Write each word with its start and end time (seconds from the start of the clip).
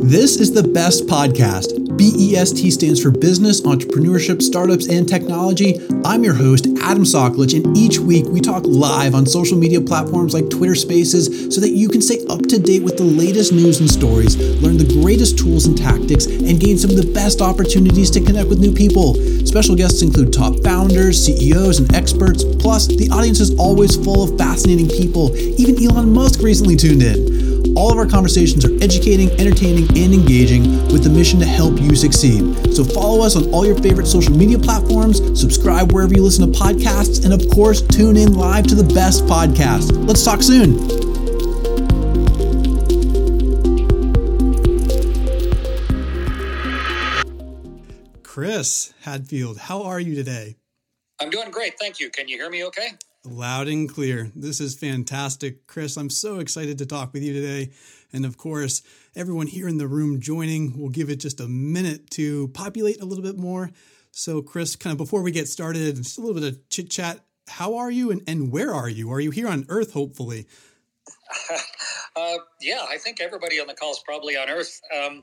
This 0.00 0.36
is 0.36 0.52
the 0.52 0.62
best 0.62 1.06
podcast. 1.06 1.74
BEST 1.98 2.72
stands 2.72 3.02
for 3.02 3.10
Business, 3.10 3.62
Entrepreneurship, 3.62 4.40
Startups, 4.40 4.88
and 4.88 5.08
Technology. 5.08 5.80
I'm 6.04 6.22
your 6.22 6.34
host, 6.34 6.68
Adam 6.80 7.02
Soccolich, 7.02 7.56
and 7.56 7.76
each 7.76 7.98
week 7.98 8.24
we 8.26 8.40
talk 8.40 8.62
live 8.64 9.16
on 9.16 9.26
social 9.26 9.58
media 9.58 9.80
platforms 9.80 10.34
like 10.34 10.48
Twitter 10.50 10.76
Spaces 10.76 11.52
so 11.52 11.60
that 11.60 11.70
you 11.70 11.88
can 11.88 12.00
stay 12.00 12.24
up 12.30 12.42
to 12.42 12.60
date 12.60 12.84
with 12.84 12.96
the 12.96 13.04
latest 13.04 13.52
news 13.52 13.80
and 13.80 13.90
stories, 13.90 14.36
learn 14.62 14.78
the 14.78 15.00
greatest 15.02 15.36
tools 15.36 15.66
and 15.66 15.76
tactics, 15.76 16.26
and 16.26 16.60
gain 16.60 16.78
some 16.78 16.90
of 16.90 16.96
the 16.96 17.12
best 17.12 17.42
opportunities 17.42 18.08
to 18.12 18.20
connect 18.20 18.48
with 18.48 18.60
new 18.60 18.72
people. 18.72 19.14
Special 19.44 19.74
guests 19.74 20.02
include 20.02 20.32
top 20.32 20.62
founders, 20.62 21.26
CEOs, 21.26 21.80
and 21.80 21.92
experts. 21.92 22.44
Plus, 22.44 22.86
the 22.86 23.10
audience 23.10 23.40
is 23.40 23.58
always 23.58 23.96
full 23.96 24.22
of 24.22 24.38
fascinating 24.38 24.88
people. 24.88 25.36
Even 25.58 25.76
Elon 25.84 26.12
Musk 26.12 26.40
recently 26.40 26.76
tuned 26.76 27.02
in. 27.02 27.37
All 27.78 27.92
of 27.92 27.98
our 27.98 28.06
conversations 28.06 28.64
are 28.64 28.74
educating, 28.82 29.30
entertaining, 29.38 29.86
and 29.96 30.12
engaging 30.12 30.62
with 30.88 31.04
the 31.04 31.10
mission 31.10 31.38
to 31.38 31.46
help 31.46 31.80
you 31.80 31.94
succeed. 31.94 32.74
So 32.74 32.82
follow 32.82 33.24
us 33.24 33.36
on 33.36 33.48
all 33.52 33.64
your 33.64 33.76
favorite 33.76 34.08
social 34.08 34.36
media 34.36 34.58
platforms, 34.58 35.18
subscribe 35.40 35.92
wherever 35.92 36.12
you 36.12 36.24
listen 36.24 36.52
to 36.52 36.58
podcasts, 36.58 37.24
and 37.24 37.32
of 37.32 37.48
course, 37.50 37.80
tune 37.80 38.16
in 38.16 38.32
live 38.32 38.66
to 38.66 38.74
the 38.74 38.82
best 38.82 39.26
podcast. 39.26 39.92
Let's 40.08 40.24
talk 40.24 40.42
soon. 40.42 40.74
Chris 48.24 48.92
Hadfield, 49.02 49.56
how 49.56 49.84
are 49.84 50.00
you 50.00 50.16
today? 50.16 50.56
I'm 51.20 51.30
doing 51.30 51.52
great. 51.52 51.78
Thank 51.78 52.00
you. 52.00 52.10
Can 52.10 52.26
you 52.26 52.38
hear 52.38 52.50
me 52.50 52.64
okay? 52.64 52.88
Loud 53.30 53.68
and 53.68 53.92
clear. 53.92 54.30
This 54.34 54.58
is 54.58 54.74
fantastic. 54.74 55.66
Chris, 55.66 55.96
I'm 55.96 56.08
so 56.08 56.38
excited 56.38 56.78
to 56.78 56.86
talk 56.86 57.12
with 57.12 57.22
you 57.22 57.34
today. 57.34 57.72
And 58.12 58.24
of 58.24 58.38
course, 58.38 58.82
everyone 59.14 59.46
here 59.46 59.68
in 59.68 59.76
the 59.76 59.86
room 59.86 60.20
joining, 60.20 60.78
we'll 60.78 60.88
give 60.88 61.10
it 61.10 61.16
just 61.16 61.40
a 61.40 61.46
minute 61.46 62.10
to 62.12 62.48
populate 62.48 63.02
a 63.02 63.04
little 63.04 63.22
bit 63.22 63.36
more. 63.36 63.70
So, 64.12 64.40
Chris, 64.40 64.76
kind 64.76 64.92
of 64.92 64.98
before 64.98 65.22
we 65.22 65.30
get 65.30 65.46
started, 65.46 65.96
just 65.96 66.16
a 66.16 66.20
little 66.22 66.40
bit 66.40 66.52
of 66.52 66.68
chit 66.70 66.90
chat. 66.90 67.20
How 67.48 67.76
are 67.76 67.90
you 67.90 68.10
and, 68.10 68.22
and 68.26 68.50
where 68.50 68.72
are 68.72 68.88
you? 68.88 69.12
Are 69.12 69.20
you 69.20 69.30
here 69.30 69.48
on 69.48 69.66
Earth, 69.68 69.92
hopefully? 69.92 70.46
uh, 72.16 72.36
yeah, 72.60 72.84
I 72.88 72.96
think 72.96 73.20
everybody 73.20 73.60
on 73.60 73.66
the 73.66 73.74
call 73.74 73.92
is 73.92 74.02
probably 74.04 74.36
on 74.36 74.48
Earth. 74.48 74.80
Um, 74.96 75.22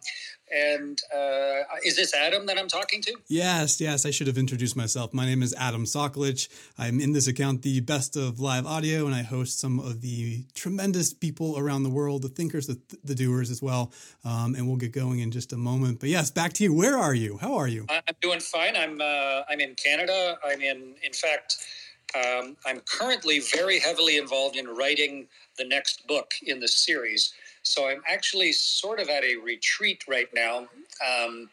and 0.53 1.01
uh, 1.13 1.63
is 1.83 1.95
this 1.95 2.13
Adam 2.15 2.45
that 2.45 2.57
I'm 2.57 2.67
talking 2.67 3.01
to? 3.03 3.13
Yes, 3.27 3.81
yes. 3.81 4.05
I 4.05 4.11
should 4.11 4.27
have 4.27 4.37
introduced 4.37 4.75
myself. 4.75 5.13
My 5.13 5.25
name 5.25 5.41
is 5.41 5.55
Adam 5.57 5.85
Soccolich. 5.85 6.47
I'm 6.77 6.99
in 6.99 7.13
this 7.13 7.27
account 7.27 7.61
the 7.61 7.79
best 7.81 8.15
of 8.15 8.39
live 8.39 8.65
audio, 8.65 9.05
and 9.05 9.15
I 9.15 9.23
host 9.23 9.59
some 9.59 9.79
of 9.79 10.01
the 10.01 10.45
tremendous 10.53 11.13
people 11.13 11.57
around 11.57 11.83
the 11.83 11.89
world, 11.89 12.21
the 12.21 12.29
thinkers, 12.29 12.67
the, 12.67 12.79
the 13.03 13.15
doers 13.15 13.49
as 13.49 13.61
well. 13.61 13.91
Um, 14.23 14.55
and 14.55 14.67
we'll 14.67 14.77
get 14.77 14.91
going 14.91 15.19
in 15.19 15.31
just 15.31 15.53
a 15.53 15.57
moment. 15.57 15.99
But 15.99 16.09
yes, 16.09 16.31
back 16.31 16.53
to 16.53 16.63
you. 16.63 16.73
Where 16.73 16.97
are 16.97 17.13
you? 17.13 17.37
How 17.37 17.55
are 17.55 17.67
you? 17.67 17.85
I'm 17.89 18.01
doing 18.21 18.39
fine. 18.39 18.75
I'm 18.75 19.01
uh, 19.01 19.43
I'm 19.49 19.59
in 19.59 19.75
Canada. 19.75 20.37
I'm 20.45 20.61
in, 20.61 20.95
in 21.03 21.13
fact, 21.13 21.57
um, 22.15 22.55
I'm 22.65 22.81
currently 22.81 23.39
very 23.39 23.79
heavily 23.79 24.17
involved 24.17 24.55
in 24.55 24.67
writing 24.67 25.27
the 25.57 25.65
next 25.65 26.07
book 26.07 26.33
in 26.43 26.59
the 26.59 26.67
series. 26.67 27.33
So 27.65 27.89
I'm 27.89 28.01
actually 28.07 28.53
sort 28.53 28.99
of 28.99 29.09
at 29.09 29.23
a 29.23 29.35
retreat 29.37 30.03
right 30.07 30.29
now 30.33 30.67
um, 31.05 31.49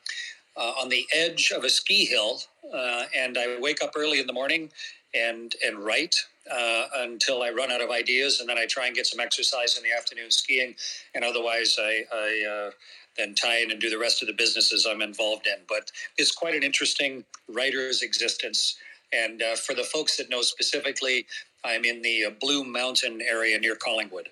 uh, 0.57 0.73
on 0.81 0.89
the 0.91 1.07
edge 1.13 1.53
of 1.57 1.65
a 1.65 1.71
ski 1.71 2.05
hill, 2.05 2.43
uh, 2.73 3.05
and 3.17 3.39
I 3.39 3.59
wake 3.61 3.83
up 3.83 3.93
early 3.97 4.21
in 4.21 4.27
the 4.27 4.33
morning 4.33 4.71
and 5.15 5.55
and 5.67 5.79
write 5.79 6.17
uh, 6.51 6.85
until 6.97 7.43
I 7.43 7.51
run 7.51 7.73
out 7.73 7.81
of 7.81 7.91
ideas, 7.91 8.41
and 8.41 8.49
then 8.49 8.59
I 8.59 8.67
try 8.67 8.87
and 8.87 8.95
get 8.95 9.07
some 9.07 9.21
exercise 9.21 9.77
in 9.77 9.83
the 9.83 9.93
afternoon 9.97 10.31
skiing, 10.31 10.75
and 11.15 11.25
otherwise 11.25 11.77
I. 11.81 12.05
I 12.13 12.69
uh, 12.69 12.71
then 13.17 13.35
tie 13.35 13.59
in 13.59 13.71
and 13.71 13.81
do 13.81 13.91
the 13.91 13.99
rest 13.99 14.23
of 14.23 14.29
the 14.29 14.35
businesses 14.35 14.87
I'm 14.91 15.03
involved 15.03 15.47
in. 15.47 15.57
But 15.69 15.91
it's 16.17 16.33
quite 16.33 16.55
an 16.55 16.63
interesting 16.63 17.25
writer's 17.49 18.03
existence. 18.03 18.77
And 19.13 19.43
uh, 19.43 19.57
for 19.57 19.75
the 19.75 19.85
folks 19.85 20.17
that 20.17 20.31
know 20.31 20.41
specifically, 20.43 21.27
I'm 21.65 21.85
in 21.85 22.01
the 22.03 22.25
uh, 22.25 22.31
Blue 22.41 22.65
Mountain 22.65 23.21
area 23.21 23.59
near 23.59 23.77
Collingwood. 23.77 24.31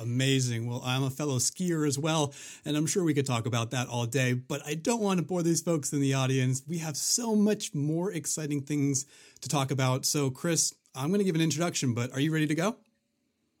Amazing. 0.00 0.66
Well, 0.66 0.82
I'm 0.84 1.04
a 1.04 1.10
fellow 1.10 1.36
skier 1.36 1.86
as 1.86 1.98
well, 1.98 2.32
and 2.64 2.76
I'm 2.76 2.86
sure 2.86 3.04
we 3.04 3.14
could 3.14 3.26
talk 3.26 3.46
about 3.46 3.70
that 3.70 3.88
all 3.88 4.06
day, 4.06 4.32
but 4.32 4.60
I 4.66 4.74
don't 4.74 5.00
want 5.00 5.18
to 5.18 5.24
bore 5.24 5.42
these 5.42 5.60
folks 5.60 5.92
in 5.92 6.00
the 6.00 6.14
audience. 6.14 6.62
We 6.66 6.78
have 6.78 6.96
so 6.96 7.34
much 7.34 7.74
more 7.74 8.12
exciting 8.12 8.62
things 8.62 9.06
to 9.40 9.48
talk 9.48 9.70
about. 9.70 10.04
So, 10.04 10.30
Chris, 10.30 10.74
I'm 10.94 11.08
going 11.08 11.18
to 11.18 11.24
give 11.24 11.34
an 11.34 11.40
introduction, 11.40 11.94
but 11.94 12.12
are 12.12 12.20
you 12.20 12.32
ready 12.32 12.46
to 12.46 12.54
go? 12.54 12.76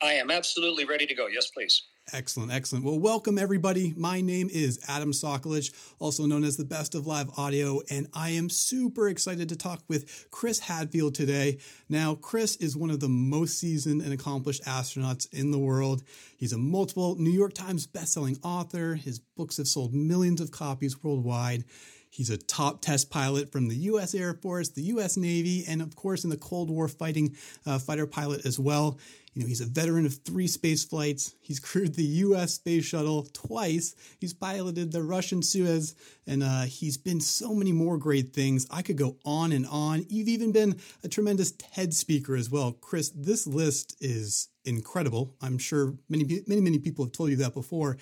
I 0.02 0.14
am 0.14 0.30
absolutely 0.30 0.84
ready 0.84 1.06
to 1.06 1.14
go. 1.14 1.26
Yes, 1.28 1.50
please. 1.50 1.82
Excellent, 2.12 2.52
excellent. 2.52 2.84
Well, 2.84 2.98
welcome 2.98 3.38
everybody. 3.38 3.94
My 3.96 4.20
name 4.20 4.50
is 4.52 4.78
Adam 4.88 5.12
Soccolich, 5.12 5.72
also 5.98 6.26
known 6.26 6.44
as 6.44 6.58
the 6.58 6.64
Best 6.64 6.94
of 6.94 7.06
Live 7.06 7.30
Audio, 7.38 7.80
and 7.90 8.08
I 8.12 8.30
am 8.30 8.50
super 8.50 9.08
excited 9.08 9.48
to 9.48 9.56
talk 9.56 9.82
with 9.88 10.26
Chris 10.30 10.58
Hadfield 10.58 11.14
today. 11.14 11.58
Now, 11.88 12.14
Chris 12.14 12.56
is 12.56 12.76
one 12.76 12.90
of 12.90 13.00
the 13.00 13.08
most 13.08 13.58
seasoned 13.58 14.02
and 14.02 14.12
accomplished 14.12 14.64
astronauts 14.64 15.32
in 15.32 15.50
the 15.50 15.58
world. 15.58 16.02
He's 16.36 16.52
a 16.52 16.58
multiple 16.58 17.16
New 17.16 17.30
York 17.32 17.54
Times 17.54 17.86
bestselling 17.86 18.38
author. 18.44 18.96
His 18.96 19.18
books 19.18 19.56
have 19.56 19.66
sold 19.66 19.94
millions 19.94 20.42
of 20.42 20.50
copies 20.50 21.02
worldwide. 21.02 21.64
He's 22.10 22.30
a 22.30 22.36
top 22.36 22.80
test 22.80 23.10
pilot 23.10 23.50
from 23.50 23.66
the 23.68 23.76
U.S. 23.76 24.14
Air 24.14 24.34
Force, 24.34 24.68
the 24.68 24.82
U.S. 24.82 25.16
Navy, 25.16 25.64
and 25.66 25.82
of 25.82 25.96
course 25.96 26.22
in 26.22 26.30
the 26.30 26.36
Cold 26.36 26.70
War 26.70 26.86
fighting 26.86 27.34
uh, 27.66 27.80
fighter 27.80 28.06
pilot 28.06 28.46
as 28.46 28.56
well. 28.56 29.00
You 29.34 29.42
know, 29.42 29.48
he's 29.48 29.60
a 29.60 29.66
veteran 29.66 30.06
of 30.06 30.14
three 30.14 30.46
space 30.46 30.84
flights. 30.84 31.34
He's 31.40 31.58
crewed 31.58 31.94
the 31.94 32.04
U.S. 32.04 32.54
space 32.54 32.84
shuttle 32.84 33.26
twice. 33.32 33.96
He's 34.20 34.32
piloted 34.32 34.92
the 34.92 35.02
Russian 35.02 35.40
Soyuz, 35.40 35.94
and 36.26 36.42
uh, 36.44 36.62
he's 36.62 36.96
been 36.96 37.20
so 37.20 37.52
many 37.52 37.72
more 37.72 37.98
great 37.98 38.32
things. 38.32 38.66
I 38.70 38.82
could 38.82 38.96
go 38.96 39.16
on 39.24 39.50
and 39.50 39.66
on. 39.66 40.06
You've 40.08 40.28
even 40.28 40.52
been 40.52 40.78
a 41.02 41.08
tremendous 41.08 41.50
TED 41.52 41.92
speaker 41.92 42.36
as 42.36 42.48
well, 42.48 42.72
Chris. 42.72 43.10
This 43.10 43.44
list 43.44 43.96
is 44.00 44.50
incredible. 44.64 45.34
I'm 45.42 45.58
sure 45.58 45.94
many, 46.08 46.42
many, 46.46 46.60
many 46.60 46.78
people 46.78 47.04
have 47.04 47.12
told 47.12 47.30
you 47.30 47.36
that 47.36 47.54
before, 47.54 47.96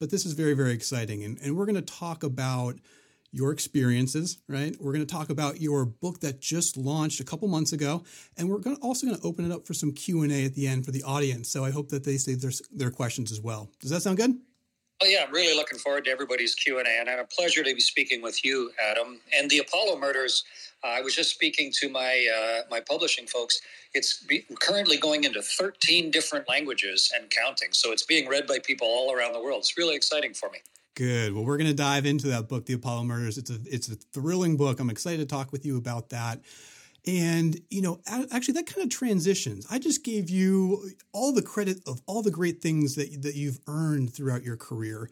but 0.00 0.10
this 0.10 0.24
is 0.24 0.32
very, 0.32 0.54
very 0.54 0.72
exciting, 0.72 1.22
and, 1.22 1.38
and 1.42 1.54
we're 1.54 1.66
going 1.66 1.76
to 1.76 1.82
talk 1.82 2.22
about 2.22 2.78
your 3.32 3.52
experiences, 3.52 4.38
right? 4.48 4.76
We're 4.80 4.92
going 4.92 5.06
to 5.06 5.12
talk 5.12 5.30
about 5.30 5.60
your 5.60 5.84
book 5.84 6.20
that 6.20 6.40
just 6.40 6.76
launched 6.76 7.20
a 7.20 7.24
couple 7.24 7.48
months 7.48 7.72
ago, 7.72 8.04
and 8.36 8.48
we're 8.48 8.58
going 8.58 8.76
to 8.76 8.82
also 8.82 9.06
going 9.06 9.18
to 9.18 9.26
open 9.26 9.44
it 9.44 9.52
up 9.52 9.66
for 9.66 9.74
some 9.74 9.92
Q 9.92 10.22
and 10.22 10.32
A 10.32 10.44
at 10.44 10.54
the 10.54 10.66
end 10.66 10.84
for 10.84 10.90
the 10.90 11.02
audience. 11.02 11.50
So 11.50 11.64
I 11.64 11.70
hope 11.70 11.88
that 11.90 12.04
they 12.04 12.16
save 12.16 12.40
their 12.40 12.52
their 12.72 12.90
questions 12.90 13.30
as 13.30 13.40
well. 13.40 13.70
Does 13.80 13.90
that 13.90 14.02
sound 14.02 14.16
good? 14.16 14.38
Well, 15.00 15.10
yeah, 15.12 15.24
I'm 15.28 15.32
really 15.32 15.56
looking 15.56 15.78
forward 15.78 16.06
to 16.06 16.10
everybody's 16.10 16.56
Q 16.56 16.80
and 16.80 16.88
A, 16.88 16.90
and 16.90 17.08
a 17.08 17.24
pleasure 17.24 17.62
to 17.62 17.72
be 17.72 17.80
speaking 17.80 18.20
with 18.20 18.44
you, 18.44 18.72
Adam. 18.90 19.20
And 19.36 19.48
the 19.48 19.58
Apollo 19.58 19.98
murders. 19.98 20.44
Uh, 20.82 20.88
I 20.88 21.02
was 21.02 21.14
just 21.14 21.30
speaking 21.30 21.72
to 21.80 21.88
my 21.88 22.26
uh, 22.36 22.62
my 22.70 22.80
publishing 22.80 23.26
folks. 23.26 23.60
It's 23.94 24.24
be- 24.24 24.44
currently 24.60 24.96
going 24.96 25.24
into 25.24 25.40
13 25.42 26.10
different 26.10 26.48
languages 26.48 27.12
and 27.16 27.30
counting, 27.30 27.72
so 27.72 27.92
it's 27.92 28.04
being 28.04 28.28
read 28.28 28.46
by 28.46 28.58
people 28.58 28.88
all 28.88 29.12
around 29.14 29.34
the 29.34 29.40
world. 29.40 29.60
It's 29.60 29.78
really 29.78 29.94
exciting 29.94 30.34
for 30.34 30.50
me. 30.50 30.58
Good. 30.98 31.32
Well, 31.32 31.44
we're 31.44 31.58
going 31.58 31.70
to 31.70 31.76
dive 31.76 32.06
into 32.06 32.26
that 32.26 32.48
book, 32.48 32.66
The 32.66 32.72
Apollo 32.72 33.04
Murders. 33.04 33.38
It's 33.38 33.50
a 33.50 33.58
it's 33.64 33.86
a 33.86 33.94
thrilling 33.94 34.56
book. 34.56 34.80
I'm 34.80 34.90
excited 34.90 35.20
to 35.20 35.32
talk 35.32 35.52
with 35.52 35.64
you 35.64 35.76
about 35.76 36.10
that. 36.10 36.40
And 37.06 37.56
you 37.70 37.82
know, 37.82 38.00
actually, 38.08 38.54
that 38.54 38.66
kind 38.66 38.82
of 38.82 38.90
transitions. 38.90 39.64
I 39.70 39.78
just 39.78 40.02
gave 40.02 40.28
you 40.28 40.90
all 41.12 41.32
the 41.32 41.40
credit 41.40 41.78
of 41.86 42.02
all 42.06 42.20
the 42.20 42.32
great 42.32 42.60
things 42.60 42.96
that 42.96 43.22
that 43.22 43.36
you've 43.36 43.60
earned 43.68 44.12
throughout 44.12 44.42
your 44.42 44.56
career. 44.56 45.08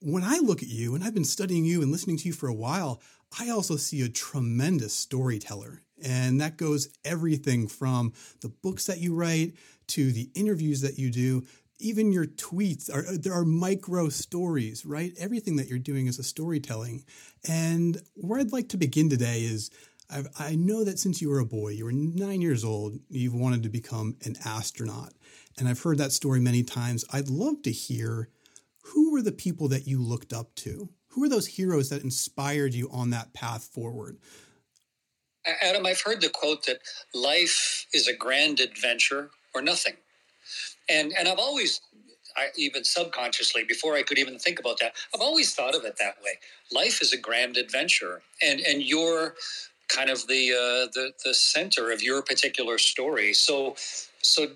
When 0.00 0.22
I 0.22 0.38
look 0.38 0.62
at 0.62 0.68
you, 0.68 0.94
and 0.94 1.02
I've 1.02 1.14
been 1.14 1.24
studying 1.24 1.64
you 1.64 1.82
and 1.82 1.90
listening 1.90 2.18
to 2.18 2.28
you 2.28 2.32
for 2.32 2.48
a 2.48 2.54
while, 2.54 3.02
I 3.36 3.48
also 3.50 3.74
see 3.74 4.02
a 4.02 4.08
tremendous 4.08 4.94
storyteller. 4.94 5.82
And 6.04 6.40
that 6.40 6.56
goes 6.56 6.88
everything 7.04 7.66
from 7.66 8.12
the 8.42 8.48
books 8.48 8.84
that 8.84 9.00
you 9.00 9.12
write 9.12 9.54
to 9.88 10.12
the 10.12 10.30
interviews 10.36 10.82
that 10.82 11.00
you 11.00 11.10
do 11.10 11.44
even 11.78 12.12
your 12.12 12.26
tweets 12.26 12.92
are 12.92 13.16
there 13.16 13.32
are 13.32 13.44
micro 13.44 14.08
stories 14.08 14.84
right? 14.84 15.12
Everything 15.18 15.56
that 15.56 15.68
you're 15.68 15.78
doing 15.78 16.06
is 16.06 16.18
a 16.18 16.24
storytelling. 16.24 17.04
And 17.48 18.00
where 18.14 18.40
i'd 18.40 18.52
like 18.52 18.68
to 18.70 18.76
begin 18.76 19.10
today 19.10 19.42
is 19.42 19.70
I've, 20.10 20.28
i 20.38 20.54
know 20.54 20.84
that 20.84 20.98
since 20.98 21.20
you 21.20 21.28
were 21.28 21.40
a 21.40 21.46
boy 21.46 21.70
you 21.70 21.84
were 21.84 21.92
nine 21.92 22.40
years 22.40 22.64
old 22.64 22.98
you've 23.08 23.34
wanted 23.34 23.62
to 23.64 23.68
become 23.68 24.16
an 24.24 24.36
astronaut. 24.44 25.12
And 25.58 25.68
i've 25.68 25.82
heard 25.82 25.98
that 25.98 26.12
story 26.12 26.40
many 26.40 26.62
times. 26.62 27.04
I'd 27.12 27.28
love 27.28 27.62
to 27.62 27.72
hear 27.72 28.30
who 28.82 29.12
were 29.12 29.22
the 29.22 29.32
people 29.32 29.68
that 29.68 29.86
you 29.86 30.00
looked 30.00 30.32
up 30.32 30.54
to? 30.56 30.90
Who 31.08 31.24
are 31.24 31.28
those 31.28 31.46
heroes 31.46 31.88
that 31.88 32.04
inspired 32.04 32.72
you 32.72 32.88
on 32.92 33.10
that 33.10 33.32
path 33.32 33.64
forward? 33.64 34.18
Adam 35.62 35.86
i've 35.86 36.00
heard 36.00 36.20
the 36.20 36.28
quote 36.28 36.66
that 36.66 36.80
life 37.14 37.86
is 37.92 38.08
a 38.08 38.16
grand 38.16 38.60
adventure 38.60 39.30
or 39.54 39.62
nothing 39.62 39.94
and 40.88 41.12
and 41.18 41.28
I've 41.28 41.38
always 41.38 41.80
I, 42.36 42.48
even 42.56 42.84
subconsciously, 42.84 43.64
before 43.64 43.96
I 43.96 44.02
could 44.02 44.18
even 44.18 44.38
think 44.38 44.60
about 44.60 44.78
that, 44.80 44.94
I've 45.14 45.22
always 45.22 45.54
thought 45.54 45.74
of 45.74 45.84
it 45.84 45.96
that 45.98 46.16
way. 46.24 46.38
Life 46.72 47.02
is 47.02 47.12
a 47.12 47.18
grand 47.18 47.56
adventure, 47.56 48.22
and 48.42 48.60
and 48.60 48.82
you're 48.82 49.34
kind 49.88 50.10
of 50.10 50.26
the 50.28 50.52
uh, 50.52 50.90
the 50.94 51.12
the 51.24 51.34
center 51.34 51.90
of 51.92 52.02
your 52.02 52.22
particular 52.22 52.78
story. 52.78 53.32
So 53.32 53.76
so 54.22 54.48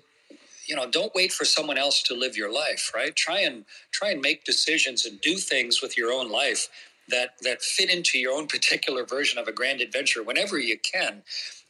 you 0.67 0.75
know, 0.75 0.89
don't 0.89 1.13
wait 1.15 1.33
for 1.33 1.45
someone 1.45 1.77
else 1.77 2.03
to 2.03 2.15
live 2.15 2.37
your 2.37 2.53
life, 2.53 2.91
right? 2.95 3.15
Try 3.15 3.41
and 3.41 3.65
try 3.91 4.11
and 4.11 4.21
make 4.21 4.45
decisions 4.45 5.05
and 5.05 5.19
do 5.21 5.37
things 5.37 5.81
with 5.81 5.97
your 5.97 6.11
own 6.13 6.31
life 6.31 6.69
that 7.11 7.35
that 7.41 7.61
fit 7.61 7.89
into 7.89 8.17
your 8.17 8.33
own 8.33 8.47
particular 8.47 9.05
version 9.05 9.39
of 9.39 9.47
a 9.47 9.51
grand 9.51 9.81
adventure 9.81 10.23
whenever 10.23 10.57
you 10.57 10.77
can. 10.79 11.23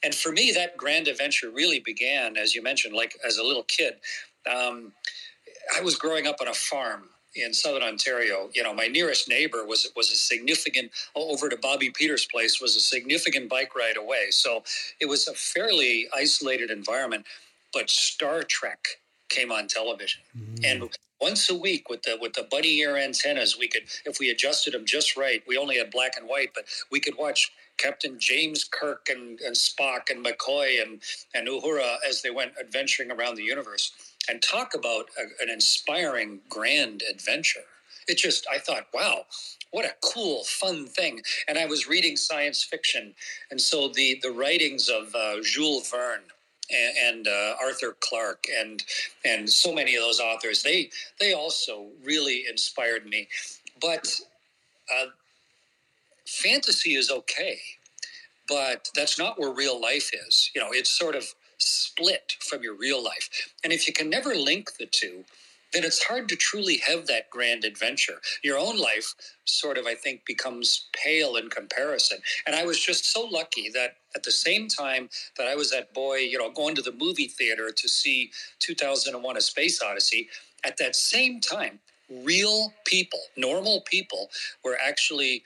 And 0.03 0.15
for 0.15 0.31
me, 0.31 0.51
that 0.55 0.77
grand 0.77 1.07
adventure 1.07 1.49
really 1.49 1.79
began, 1.79 2.37
as 2.37 2.55
you 2.55 2.63
mentioned, 2.63 2.95
like 2.95 3.17
as 3.25 3.37
a 3.37 3.43
little 3.43 3.63
kid. 3.63 3.95
Um, 4.51 4.93
I 5.75 5.81
was 5.81 5.95
growing 5.95 6.25
up 6.25 6.37
on 6.41 6.47
a 6.47 6.53
farm 6.53 7.09
in 7.35 7.53
southern 7.53 7.83
Ontario. 7.83 8.49
You 8.53 8.63
know, 8.63 8.73
my 8.73 8.87
nearest 8.87 9.29
neighbor 9.29 9.65
was 9.65 9.91
was 9.95 10.11
a 10.11 10.15
significant 10.15 10.91
over 11.15 11.49
to 11.49 11.57
Bobby 11.57 11.89
Peters' 11.89 12.25
place 12.25 12.59
was 12.61 12.75
a 12.75 12.79
significant 12.79 13.49
bike 13.49 13.75
ride 13.75 13.97
away. 13.97 14.31
So 14.31 14.63
it 14.99 15.07
was 15.07 15.27
a 15.27 15.33
fairly 15.33 16.07
isolated 16.13 16.71
environment. 16.71 17.25
But 17.73 17.89
Star 17.89 18.43
Trek 18.43 18.85
came 19.29 19.51
on 19.51 19.67
television, 19.67 20.21
mm. 20.37 20.65
and 20.65 20.89
once 21.21 21.49
a 21.49 21.55
week 21.55 21.89
with 21.89 22.03
the 22.03 22.17
with 22.19 22.33
the 22.33 22.47
bunny 22.49 22.79
ear 22.79 22.97
antennas, 22.97 23.57
we 23.57 23.67
could 23.67 23.83
if 24.05 24.19
we 24.19 24.29
adjusted 24.29 24.73
them 24.73 24.85
just 24.85 25.15
right. 25.15 25.43
We 25.47 25.57
only 25.57 25.77
had 25.77 25.91
black 25.91 26.13
and 26.17 26.27
white, 26.27 26.51
but 26.55 26.65
we 26.91 26.99
could 26.99 27.17
watch 27.17 27.51
Captain 27.77 28.17
James 28.19 28.63
Kirk 28.63 29.07
and, 29.09 29.39
and 29.41 29.55
Spock 29.55 30.09
and 30.09 30.25
McCoy 30.25 30.81
and 30.81 31.01
and 31.33 31.47
Uhura 31.47 31.97
as 32.07 32.21
they 32.21 32.31
went 32.31 32.53
adventuring 32.59 33.11
around 33.11 33.35
the 33.35 33.43
universe 33.43 33.91
and 34.29 34.41
talk 34.41 34.73
about 34.75 35.05
a, 35.17 35.43
an 35.43 35.49
inspiring 35.49 36.39
grand 36.49 37.03
adventure. 37.09 37.61
It 38.07 38.17
just, 38.17 38.47
I 38.51 38.57
thought, 38.57 38.87
wow, 38.93 39.25
what 39.71 39.85
a 39.85 39.93
cool, 40.03 40.43
fun 40.43 40.87
thing. 40.87 41.21
And 41.47 41.57
I 41.57 41.65
was 41.65 41.87
reading 41.87 42.17
science 42.17 42.63
fiction, 42.63 43.13
and 43.51 43.61
so 43.61 43.89
the 43.89 44.19
the 44.21 44.31
writings 44.31 44.89
of 44.89 45.13
uh, 45.15 45.37
Jules 45.43 45.89
Verne 45.89 46.23
and, 46.73 46.97
and 46.97 47.27
uh, 47.27 47.55
Arthur 47.61 47.95
Clarke 47.99 48.45
and 48.59 48.83
and 49.25 49.49
so 49.49 49.73
many 49.73 49.95
of 49.95 50.03
those 50.03 50.19
authors, 50.19 50.63
they 50.63 50.89
they 51.19 51.33
also 51.33 51.87
really 52.03 52.45
inspired 52.49 53.05
me. 53.05 53.27
But 53.79 54.07
uh, 54.93 55.07
fantasy 56.27 56.95
is 56.95 57.09
okay, 57.09 57.59
but 58.47 58.89
that's 58.95 59.17
not 59.17 59.39
where 59.39 59.51
real 59.51 59.79
life 59.79 60.11
is. 60.27 60.51
You 60.53 60.61
know, 60.61 60.69
it's 60.71 60.89
sort 60.89 61.15
of 61.15 61.25
split 61.57 62.35
from 62.39 62.63
your 62.63 62.75
real 62.75 63.03
life. 63.03 63.53
And 63.63 63.71
if 63.71 63.87
you 63.87 63.93
can 63.93 64.09
never 64.09 64.35
link 64.35 64.77
the 64.77 64.87
two, 64.87 65.23
then 65.73 65.83
it's 65.83 66.03
hard 66.03 66.27
to 66.29 66.35
truly 66.35 66.77
have 66.87 67.07
that 67.07 67.29
grand 67.29 67.63
adventure. 67.63 68.19
Your 68.43 68.57
own 68.57 68.77
life 68.77 69.13
sort 69.45 69.77
of, 69.77 69.85
I 69.85 69.95
think, 69.95 70.25
becomes 70.25 70.87
pale 70.93 71.35
in 71.37 71.49
comparison. 71.49 72.19
And 72.45 72.55
I 72.55 72.65
was 72.65 72.79
just 72.79 73.05
so 73.05 73.21
lucky 73.23 73.69
that 73.69 73.97
at 74.15 74.23
the 74.23 74.31
same 74.31 74.67
time 74.67 75.09
that 75.37 75.47
I 75.47 75.55
was 75.55 75.71
that 75.71 75.93
boy, 75.93 76.17
you 76.17 76.37
know, 76.37 76.51
going 76.51 76.75
to 76.75 76.81
the 76.81 76.91
movie 76.91 77.27
theater 77.27 77.71
to 77.71 77.87
see 77.87 78.31
2001 78.59 79.37
A 79.37 79.41
Space 79.41 79.81
Odyssey, 79.81 80.29
at 80.63 80.77
that 80.77 80.95
same 80.95 81.39
time, 81.39 81.79
real 82.09 82.73
people, 82.85 83.19
normal 83.37 83.81
people, 83.81 84.29
were 84.63 84.77
actually 84.83 85.43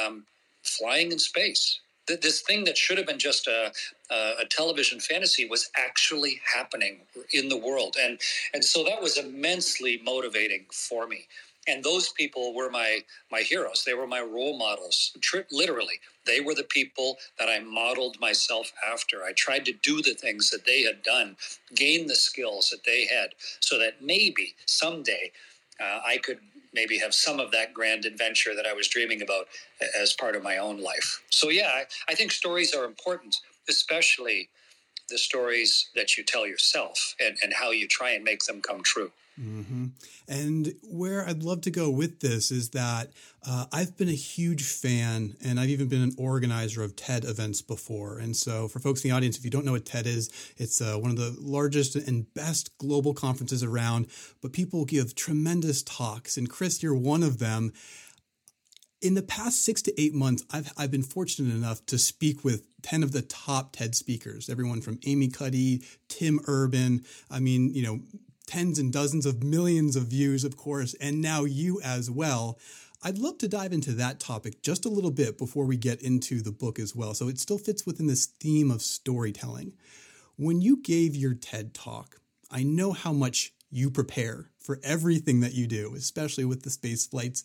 um, 0.00 0.24
flying 0.62 1.12
in 1.12 1.18
space 1.18 1.80
this 2.06 2.40
thing 2.40 2.64
that 2.64 2.78
should 2.78 2.98
have 2.98 3.06
been 3.06 3.18
just 3.18 3.46
a, 3.46 3.72
a, 4.10 4.44
television 4.48 5.00
fantasy 5.00 5.46
was 5.48 5.70
actually 5.76 6.40
happening 6.54 7.00
in 7.32 7.48
the 7.48 7.56
world, 7.56 7.96
and 8.00 8.20
and 8.54 8.64
so 8.64 8.84
that 8.84 9.00
was 9.00 9.18
immensely 9.18 10.00
motivating 10.04 10.66
for 10.72 11.06
me. 11.06 11.26
And 11.68 11.82
those 11.82 12.10
people 12.10 12.54
were 12.54 12.70
my 12.70 13.00
my 13.30 13.40
heroes. 13.40 13.84
They 13.84 13.94
were 13.94 14.06
my 14.06 14.20
role 14.20 14.56
models. 14.56 15.16
literally, 15.50 16.00
they 16.26 16.40
were 16.40 16.54
the 16.54 16.64
people 16.64 17.16
that 17.38 17.48
I 17.48 17.58
modeled 17.60 18.20
myself 18.20 18.72
after. 18.92 19.24
I 19.24 19.32
tried 19.32 19.64
to 19.66 19.72
do 19.72 20.02
the 20.02 20.14
things 20.14 20.50
that 20.50 20.64
they 20.64 20.82
had 20.82 21.02
done, 21.02 21.36
gain 21.74 22.06
the 22.06 22.14
skills 22.14 22.70
that 22.70 22.84
they 22.84 23.06
had, 23.06 23.30
so 23.60 23.78
that 23.78 24.02
maybe 24.02 24.54
someday 24.66 25.32
uh, 25.80 26.00
I 26.06 26.18
could 26.18 26.38
maybe 26.72 26.98
have 26.98 27.14
some 27.14 27.40
of 27.40 27.50
that 27.52 27.74
grand 27.74 28.04
adventure 28.04 28.54
that 28.54 28.66
I 28.66 28.72
was 28.72 28.86
dreaming 28.88 29.22
about 29.22 29.46
as 29.98 30.12
part 30.12 30.36
of 30.36 30.42
my 30.42 30.58
own 30.58 30.80
life. 30.80 31.22
So, 31.30 31.48
yeah, 31.48 31.70
I, 31.74 31.84
I 32.08 32.14
think 32.14 32.30
stories 32.30 32.74
are 32.74 32.84
important, 32.84 33.36
especially 33.68 34.50
the 35.08 35.18
stories 35.18 35.88
that 35.94 36.16
you 36.16 36.24
tell 36.24 36.46
yourself 36.46 37.14
and, 37.20 37.36
and 37.42 37.52
how 37.54 37.70
you 37.70 37.88
try 37.88 38.10
and 38.10 38.24
make 38.24 38.44
them 38.44 38.60
come 38.60 38.82
true. 38.82 39.10
Mm-hmm. 39.40 39.86
And 40.28 40.72
where 40.82 41.26
I'd 41.26 41.42
love 41.42 41.60
to 41.62 41.70
go 41.70 41.90
with 41.90 42.20
this 42.20 42.50
is 42.50 42.70
that 42.70 43.10
uh, 43.46 43.66
I've 43.70 43.96
been 43.96 44.08
a 44.08 44.12
huge 44.12 44.64
fan, 44.64 45.36
and 45.44 45.60
I've 45.60 45.68
even 45.68 45.88
been 45.88 46.02
an 46.02 46.14
organizer 46.16 46.82
of 46.82 46.96
TED 46.96 47.24
events 47.24 47.60
before. 47.60 48.18
And 48.18 48.34
so, 48.34 48.66
for 48.66 48.78
folks 48.78 49.04
in 49.04 49.10
the 49.10 49.16
audience, 49.16 49.36
if 49.36 49.44
you 49.44 49.50
don't 49.50 49.64
know 49.64 49.72
what 49.72 49.84
TED 49.84 50.06
is, 50.06 50.30
it's 50.56 50.80
uh, 50.80 50.96
one 50.96 51.10
of 51.10 51.18
the 51.18 51.36
largest 51.38 51.96
and 51.96 52.32
best 52.34 52.76
global 52.78 53.12
conferences 53.12 53.62
around. 53.62 54.06
But 54.40 54.52
people 54.52 54.84
give 54.84 55.14
tremendous 55.14 55.82
talks, 55.82 56.36
and 56.36 56.48
Chris, 56.48 56.82
you're 56.82 56.94
one 56.94 57.22
of 57.22 57.38
them. 57.38 57.72
In 59.02 59.14
the 59.14 59.22
past 59.22 59.62
six 59.62 59.82
to 59.82 60.00
eight 60.00 60.14
months, 60.14 60.42
I've, 60.50 60.72
I've 60.78 60.90
been 60.90 61.02
fortunate 61.02 61.54
enough 61.54 61.84
to 61.86 61.98
speak 61.98 62.42
with 62.42 62.66
10 62.82 63.02
of 63.02 63.12
the 63.12 63.22
top 63.22 63.76
TED 63.76 63.94
speakers, 63.94 64.48
everyone 64.48 64.80
from 64.80 64.98
Amy 65.06 65.28
Cuddy, 65.28 65.84
Tim 66.08 66.40
Urban. 66.46 67.04
I 67.30 67.38
mean, 67.38 67.74
you 67.74 67.82
know, 67.82 68.00
tens 68.46 68.78
and 68.78 68.92
dozens 68.92 69.26
of 69.26 69.42
millions 69.42 69.96
of 69.96 70.04
views, 70.04 70.44
of 70.44 70.56
course, 70.56 70.94
and 71.00 71.20
now 71.20 71.44
you 71.44 71.80
as 71.82 72.10
well. 72.10 72.58
I'd 73.02 73.18
love 73.18 73.38
to 73.38 73.48
dive 73.48 73.72
into 73.72 73.92
that 73.92 74.20
topic 74.20 74.62
just 74.62 74.84
a 74.84 74.90
little 74.90 75.10
bit 75.10 75.38
before 75.38 75.66
we 75.66 75.76
get 75.76 76.02
into 76.02 76.40
the 76.40 76.52
book 76.52 76.78
as 76.78 76.94
well. 76.94 77.14
So 77.14 77.28
it 77.28 77.38
still 77.38 77.58
fits 77.58 77.84
within 77.84 78.06
this 78.06 78.26
theme 78.26 78.70
of 78.70 78.82
storytelling. 78.82 79.74
When 80.36 80.60
you 80.60 80.82
gave 80.82 81.14
your 81.14 81.34
TED 81.34 81.74
talk, 81.74 82.20
I 82.50 82.62
know 82.62 82.92
how 82.92 83.12
much 83.12 83.52
you 83.70 83.90
prepare 83.90 84.50
for 84.58 84.80
everything 84.82 85.40
that 85.40 85.54
you 85.54 85.66
do, 85.66 85.94
especially 85.94 86.44
with 86.44 86.62
the 86.62 86.70
space 86.70 87.06
flights. 87.06 87.44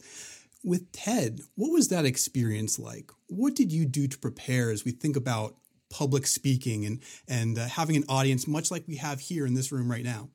With 0.64 0.92
TED, 0.92 1.42
what 1.56 1.72
was 1.72 1.88
that 1.90 2.06
experience 2.06 2.78
like? 2.78 3.12
What 3.28 3.56
did 3.56 3.72
you 3.72 3.86
do 3.86 4.08
to 4.08 4.18
prepare 4.18 4.72
as 4.72 4.86
we 4.86 4.92
think 4.92 5.16
about 5.16 5.56
public 5.90 6.26
speaking 6.26 6.86
and 6.86 7.02
and 7.28 7.60
uh, 7.60 7.68
having 7.68 7.98
an 7.98 8.06
audience 8.08 8.48
much 8.48 8.72
like 8.72 8.88
we 8.88 8.96
have 8.96 9.20
here 9.20 9.46
in 9.46 9.54
this 9.54 9.72
room 9.72 9.92
right 9.92 10.04
now? 10.04 10.30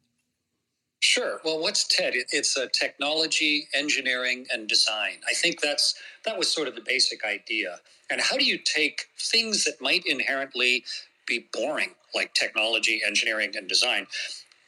Sure. 1.01 1.41
Well, 1.45 1.61
what's 1.61 1.87
TED? 1.87 2.15
It's 2.33 2.57
a 2.57 2.69
technology, 2.69 3.69
engineering, 3.75 4.47
and 4.53 4.69
design. 4.69 5.19
I 5.29 5.35
think 5.35 5.61
that's 5.61 5.95
that 6.25 6.39
was 6.39 6.53
sort 6.53 6.69
of 6.69 6.75
the 6.75 6.83
basic 6.85 7.25
idea. 7.25 7.81
And 8.11 8.21
how 8.21 8.37
do 8.37 8.45
you 8.45 8.59
take 8.59 9.07
things 9.19 9.65
that 9.65 9.81
might 9.81 10.05
inherently 10.07 10.85
be 11.27 11.47
boring, 11.53 11.91
like 12.15 12.35
technology, 12.35 13.03
engineering, 13.07 13.53
and 13.57 13.69
design, 13.69 14.07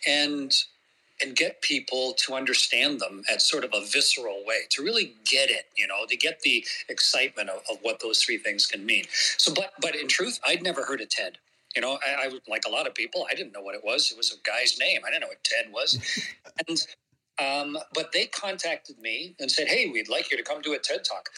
and 0.07 0.55
and 1.21 1.37
get 1.37 1.63
people 1.63 2.15
to 2.15 2.35
understand 2.35 3.01
them 3.01 3.25
at 3.33 3.43
sort 3.43 3.65
of 3.65 3.71
a 3.75 3.81
visceral 3.85 4.45
way, 4.47 4.61
to 4.71 4.83
really 4.83 5.15
get 5.25 5.51
it, 5.51 5.67
you 5.77 5.87
know, 5.87 6.07
to 6.09 6.17
get 6.17 6.41
the 6.43 6.65
excitement 6.89 7.51
of, 7.51 7.63
of 7.71 7.79
what 7.83 8.01
those 8.01 8.23
three 8.23 8.39
things 8.39 8.67
can 8.67 8.87
mean. 8.87 9.05
So, 9.39 9.53
but 9.55 9.73
but 9.81 9.97
in 9.97 10.09
truth, 10.09 10.41
I'd 10.47 10.63
never 10.63 10.85
heard 10.85 11.01
of 11.01 11.09
TED. 11.09 11.39
You 11.79 11.83
know, 11.83 11.97
I, 12.05 12.27
I 12.27 12.31
like 12.49 12.65
a 12.67 12.71
lot 12.71 12.89
of 12.89 12.95
people, 12.97 13.25
I 13.31 13.37
didn't 13.37 13.53
know 13.53 13.61
what 13.61 13.77
it 13.77 13.85
was. 13.85 14.11
It 14.11 14.17
was 14.17 14.33
a 14.33 14.43
guy's 14.43 14.81
name. 14.81 15.03
I 15.07 15.11
didn't 15.11 15.21
know 15.21 15.29
what 15.29 15.45
Ted 15.45 15.73
was. 15.73 15.97
and 16.69 16.85
um, 17.39 17.79
but 17.95 18.11
they 18.11 18.27
contacted 18.27 18.99
me 18.99 19.37
and 19.39 19.49
said, 19.49 19.69
"Hey, 19.69 19.89
we'd 19.89 20.09
like 20.09 20.29
you 20.29 20.37
to 20.37 20.43
come 20.43 20.61
do 20.61 20.75
a 20.75 20.79
TED 20.81 21.05
talk." 21.05 21.31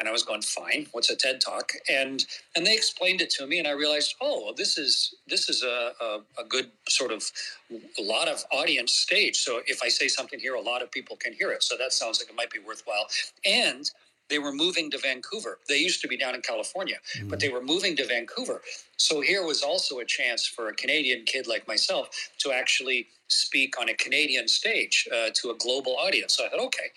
And 0.00 0.08
I 0.08 0.12
was 0.12 0.22
going, 0.22 0.40
"Fine, 0.40 0.86
what's 0.92 1.10
a 1.10 1.14
TED 1.14 1.42
talk?" 1.42 1.72
And 1.90 2.24
and 2.56 2.64
they 2.66 2.72
explained 2.72 3.20
it 3.20 3.28
to 3.32 3.46
me, 3.46 3.58
and 3.58 3.68
I 3.68 3.72
realized, 3.72 4.14
oh, 4.22 4.44
well, 4.46 4.54
this 4.54 4.78
is 4.78 5.14
this 5.26 5.50
is 5.50 5.62
a, 5.62 5.92
a, 6.00 6.20
a 6.40 6.44
good 6.48 6.70
sort 6.88 7.12
of 7.12 7.30
a 7.70 8.02
lot 8.02 8.28
of 8.28 8.42
audience 8.50 8.92
stage. 8.92 9.36
So 9.40 9.60
if 9.66 9.82
I 9.82 9.88
say 9.88 10.08
something 10.08 10.40
here, 10.40 10.54
a 10.54 10.60
lot 10.62 10.80
of 10.80 10.90
people 10.90 11.16
can 11.16 11.34
hear 11.34 11.50
it. 11.52 11.62
So 11.62 11.76
that 11.76 11.92
sounds 11.92 12.18
like 12.18 12.30
it 12.30 12.34
might 12.34 12.50
be 12.50 12.60
worthwhile. 12.60 13.08
And 13.44 13.90
they 14.32 14.38
were 14.38 14.52
moving 14.52 14.90
to 14.90 14.98
Vancouver. 14.98 15.58
They 15.68 15.76
used 15.76 16.00
to 16.00 16.08
be 16.08 16.16
down 16.16 16.34
in 16.34 16.40
California, 16.40 16.96
mm-hmm. 17.16 17.28
but 17.28 17.38
they 17.38 17.50
were 17.50 17.62
moving 17.62 17.94
to 17.96 18.06
Vancouver. 18.06 18.62
So 18.96 19.20
here 19.20 19.44
was 19.44 19.62
also 19.62 19.98
a 19.98 20.06
chance 20.06 20.46
for 20.46 20.68
a 20.68 20.74
Canadian 20.74 21.24
kid 21.26 21.46
like 21.46 21.68
myself 21.68 22.08
to 22.38 22.50
actually 22.50 23.08
speak 23.28 23.78
on 23.78 23.90
a 23.90 23.94
Canadian 23.94 24.48
stage 24.48 25.06
uh, 25.14 25.28
to 25.34 25.50
a 25.50 25.54
global 25.56 25.96
audience. 25.98 26.34
So 26.34 26.46
I 26.46 26.48
thought, 26.48 26.60
okay, 26.60 26.88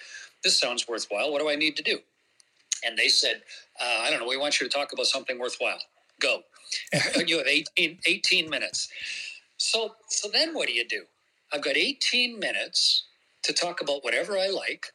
this 0.46 0.58
sounds 0.58 0.88
worthwhile. 0.88 1.30
What 1.30 1.42
do 1.42 1.50
I 1.50 1.56
need 1.56 1.75
to 1.75 1.84
do? 1.84 2.00
And 2.86 2.98
they 2.98 3.10
said, 3.10 3.42
uh, 3.82 4.04
I 4.04 4.10
don't 4.10 4.22
know, 4.22 4.27
we 4.27 4.38
want 4.38 4.62
you 4.62 4.70
to 4.70 4.74
talk 4.74 4.94
about 4.94 5.08
something 5.08 5.38
worthwhile. 5.38 5.80
Go. 6.22 6.39
you 7.27 7.38
have 7.38 7.48
18, 7.48 8.00
18 8.06 8.50
minutes. 8.50 8.88
So, 9.58 9.96
so 10.08 10.30
then 10.32 10.54
what 10.54 10.68
do 10.68 10.74
you 10.74 10.88
do? 10.88 11.04
I've 11.51 11.63
got 11.63 11.75
18 11.75 12.39
minutes 12.39 13.08
to 13.44 13.54
talk 13.54 13.82
about 13.82 14.04
whatever 14.04 14.38
I 14.38 14.48
like 14.48 14.88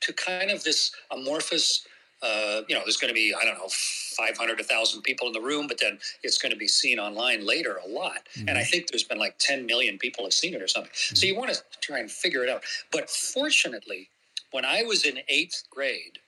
to 0.00 0.12
kind 0.12 0.50
of 0.50 0.62
this 0.64 0.92
amorphous 1.10 1.86
uh, 2.22 2.62
you 2.68 2.74
know, 2.74 2.80
there's 2.84 2.96
going 2.96 3.10
to 3.10 3.14
be, 3.14 3.32
I 3.32 3.44
don't 3.44 3.54
know, 3.54 3.68
500, 3.68 4.58
1,000 4.58 5.02
people 5.02 5.28
in 5.28 5.32
the 5.32 5.40
room, 5.40 5.66
but 5.68 5.78
then 5.80 5.98
it's 6.22 6.38
going 6.38 6.50
to 6.50 6.58
be 6.58 6.66
seen 6.66 6.98
online 6.98 7.46
later 7.46 7.78
a 7.84 7.88
lot. 7.88 8.26
Mm-hmm. 8.34 8.48
And 8.48 8.58
I 8.58 8.64
think 8.64 8.88
there's 8.88 9.04
been 9.04 9.18
like 9.18 9.38
10 9.38 9.66
million 9.66 9.98
people 9.98 10.24
have 10.24 10.32
seen 10.32 10.54
it 10.54 10.62
or 10.62 10.66
something. 10.66 10.90
Mm-hmm. 10.90 11.14
So 11.14 11.26
you 11.26 11.36
want 11.36 11.52
to 11.52 11.62
try 11.80 12.00
and 12.00 12.10
figure 12.10 12.42
it 12.42 12.50
out. 12.50 12.64
But 12.90 13.08
fortunately, 13.08 14.08
when 14.50 14.64
I 14.64 14.82
was 14.82 15.04
in 15.04 15.20
eighth 15.28 15.64
grade, 15.70 16.18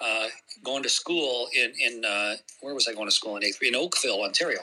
uh, 0.00 0.28
going 0.64 0.82
to 0.82 0.88
school 0.88 1.48
in, 1.54 1.72
in 1.78 2.04
uh, 2.04 2.34
where 2.60 2.74
was 2.74 2.88
I 2.88 2.92
going 2.92 3.08
to 3.08 3.14
school 3.14 3.36
in 3.36 3.44
eighth 3.44 3.58
grade? 3.58 3.74
In 3.74 3.80
Oakville, 3.80 4.22
Ontario. 4.22 4.60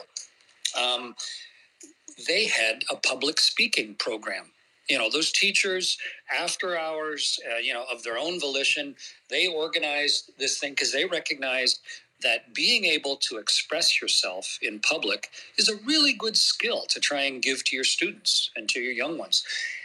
Um, 0.80 1.14
they 2.26 2.46
had 2.46 2.84
a 2.90 2.96
public 2.96 3.40
speaking 3.40 3.94
program 3.94 4.46
you 4.88 4.98
know 4.98 5.10
those 5.10 5.32
teachers 5.32 5.98
after 6.38 6.78
hours 6.78 7.38
uh, 7.50 7.56
you 7.58 7.72
know 7.74 7.84
of 7.92 8.02
their 8.02 8.18
own 8.18 8.40
volition 8.40 8.94
they 9.28 9.46
organized 9.46 10.30
this 10.38 10.58
thing 10.58 10.72
because 10.72 10.92
they 10.92 11.04
recognized 11.04 11.80
that 12.22 12.52
being 12.54 12.84
able 12.84 13.16
to 13.16 13.36
express 13.36 14.00
yourself 14.02 14.58
in 14.60 14.80
public 14.80 15.30
is 15.56 15.68
a 15.68 15.76
really 15.86 16.12
good 16.12 16.36
skill 16.36 16.82
to 16.88 17.00
try 17.00 17.22
and 17.22 17.42
give 17.42 17.62
to 17.64 17.76
your 17.76 17.84
students 17.84 18.50
and 18.56 18.68
to 18.68 18.80
your 18.80 18.92
young 18.92 19.18
ones. 19.18 19.44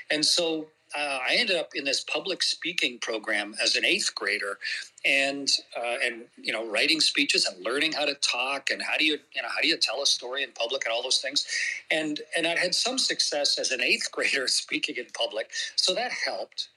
And 0.10 0.26
so 0.26 0.68
uh, 0.98 1.20
I 1.30 1.36
ended 1.38 1.58
up 1.58 1.72
in 1.76 1.86
this 1.86 2.04
public 2.04 2.44
speaking 2.44 3.00
program 3.00 3.56
as 3.64 3.76
an 3.76 3.86
eighth 3.86 4.14
grader, 4.16 4.60
and 5.06 5.50
uh, 5.78 5.96
and 6.04 6.24
you 6.42 6.54
know 6.54 6.70
writing 6.70 7.02
speeches 7.02 7.46
and 7.46 7.64
learning 7.66 7.94
how 7.94 8.06
to 8.06 8.16
talk 8.16 8.70
and 8.72 8.82
how 8.82 8.98
do 8.98 9.06
you 9.06 9.20
you 9.36 9.42
know 9.42 9.50
how 9.50 9.62
do 9.62 9.68
you 9.68 9.78
tell 9.78 10.02
a 10.02 10.06
story 10.06 10.44
in 10.44 10.52
public 10.54 10.86
and 10.86 10.94
all 10.94 11.04
those 11.04 11.20
things, 11.20 11.46
and 11.92 12.22
and 12.38 12.48
I 12.48 12.58
had 12.58 12.76
some 12.76 12.98
success 12.98 13.60
as 13.60 13.72
an 13.72 13.82
eighth 13.82 14.12
grader 14.14 14.48
speaking 14.48 14.98
in 14.98 15.06
public, 15.14 15.52
so 15.76 15.94
that 15.96 16.12
helped. 16.26 16.70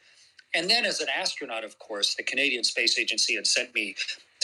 And 0.54 0.70
then 0.70 0.86
as 0.86 1.00
an 1.00 1.08
astronaut, 1.14 1.64
of 1.64 1.78
course, 1.78 2.14
the 2.14 2.22
Canadian 2.24 2.64
Space 2.64 2.98
Agency 2.98 3.36
had 3.36 3.46
sent 3.46 3.74
me 3.74 3.94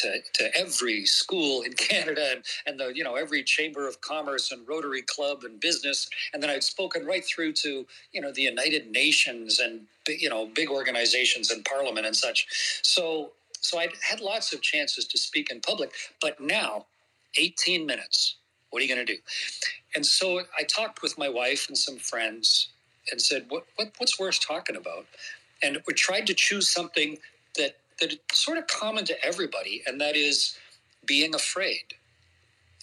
to, 0.02 0.20
to 0.34 0.56
every 0.56 1.06
school 1.06 1.62
in 1.62 1.72
Canada 1.88 2.28
and, 2.32 2.44
and 2.66 2.80
the 2.80 2.96
you 2.96 3.04
know 3.04 3.14
every 3.16 3.42
chamber 3.42 3.88
of 3.88 4.00
commerce 4.00 4.52
and 4.52 4.66
Rotary 4.68 5.02
Club 5.02 5.44
and 5.44 5.60
business, 5.60 6.08
and 6.32 6.42
then 6.42 6.50
I'd 6.50 6.64
spoken 6.64 7.06
right 7.06 7.24
through 7.24 7.52
to 7.54 7.86
you 8.12 8.20
know 8.20 8.32
the 8.32 8.42
United 8.42 8.90
Nations 8.90 9.58
and 9.58 9.82
you 10.08 10.28
know 10.28 10.46
big 10.46 10.70
organizations 10.70 11.50
and 11.50 11.64
Parliament 11.64 12.06
and 12.06 12.16
such. 12.16 12.46
So 12.82 13.32
so 13.62 13.78
I 13.78 13.88
had 14.08 14.20
lots 14.20 14.52
of 14.52 14.60
chances 14.60 15.06
to 15.06 15.18
speak 15.18 15.50
in 15.50 15.60
public, 15.60 15.92
but 16.20 16.40
now, 16.40 16.86
18 17.38 17.86
minutes. 17.86 18.36
What 18.70 18.80
are 18.80 18.84
you 18.84 18.94
going 18.94 19.06
to 19.06 19.14
do? 19.14 19.20
And 19.94 20.04
so 20.04 20.42
I 20.58 20.64
talked 20.64 21.02
with 21.02 21.16
my 21.16 21.28
wife 21.28 21.68
and 21.68 21.76
some 21.76 21.98
friends 21.98 22.68
and 23.10 23.20
said, 23.20 23.46
what, 23.48 23.66
what 23.76 23.92
what's 23.98 24.18
worth 24.18 24.40
talking 24.40 24.76
about? 24.76 25.06
And 25.62 25.82
we 25.86 25.94
tried 25.94 26.26
to 26.26 26.34
choose 26.34 26.68
something 26.68 27.18
that 27.56 27.76
that 28.02 28.18
sort 28.32 28.58
of 28.58 28.66
common 28.66 29.04
to 29.06 29.24
everybody, 29.24 29.82
and 29.86 30.00
that 30.00 30.16
is 30.16 30.58
being 31.06 31.34
afraid. 31.34 31.94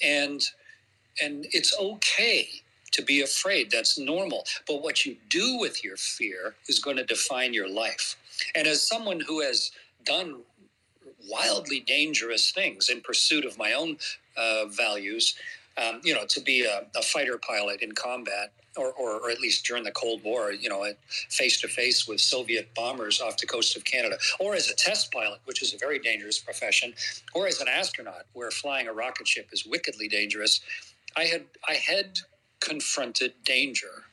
And 0.04 0.42
and 1.22 1.46
it's 1.52 1.76
okay 1.80 2.48
to 2.92 3.02
be 3.04 3.22
afraid. 3.22 3.70
That's 3.70 4.00
normal. 4.00 4.46
But 4.66 4.82
what 4.82 5.06
you 5.06 5.18
do 5.30 5.58
with 5.60 5.84
your 5.84 5.98
fear 5.98 6.56
is 6.68 6.80
going 6.80 6.98
to 6.98 7.04
define 7.04 7.54
your 7.54 7.70
life. 7.70 8.16
And 8.56 8.68
as 8.68 8.82
someone 8.82 9.20
who 9.20 9.42
has 9.42 9.72
done 10.06 10.42
wildly 11.30 11.82
dangerous 11.82 12.52
things 12.52 12.90
in 12.90 13.02
pursuit 13.02 13.46
of 13.46 13.58
my 13.58 13.74
own 13.74 13.98
uh, 14.38 14.66
values, 14.68 15.36
um, 15.78 16.02
you 16.04 16.14
know, 16.14 16.26
to 16.30 16.42
be 16.42 16.64
a, 16.64 16.88
a 16.96 17.02
fighter 17.02 17.38
pilot 17.38 17.82
in 17.82 17.92
combat, 17.92 18.54
or, 18.78 18.92
or, 18.94 19.20
or, 19.20 19.30
at 19.30 19.40
least 19.40 19.66
during 19.66 19.84
the 19.84 19.92
Cold 19.92 20.24
War, 20.24 20.52
you 20.52 20.70
know, 20.70 20.86
face 21.30 21.60
to 21.62 21.68
face 21.68 22.08
with 22.08 22.22
Soviet 22.22 22.74
bombers 22.76 23.20
off 23.22 23.38
the 23.38 23.46
coast 23.46 23.76
of 23.76 23.84
Canada, 23.84 24.18
or 24.40 24.56
as 24.56 24.70
a 24.70 24.76
test 24.76 25.12
pilot, 25.12 25.40
which 25.46 25.62
is 25.62 25.74
a 25.74 25.78
very 25.78 26.00
dangerous 26.00 26.40
profession, 26.40 26.94
or 27.34 27.48
as 27.48 27.62
an 27.62 27.68
astronaut, 27.68 28.26
where 28.34 28.52
flying 28.52 28.88
a 28.88 28.94
rocket 28.94 29.28
ship 29.28 29.50
is 29.52 29.66
wickedly 29.66 30.08
dangerous. 30.08 30.62
I 31.18 31.24
had 31.24 31.46
I 31.68 31.74
had 31.74 32.20
confronted 32.60 33.34
danger. 33.44 34.04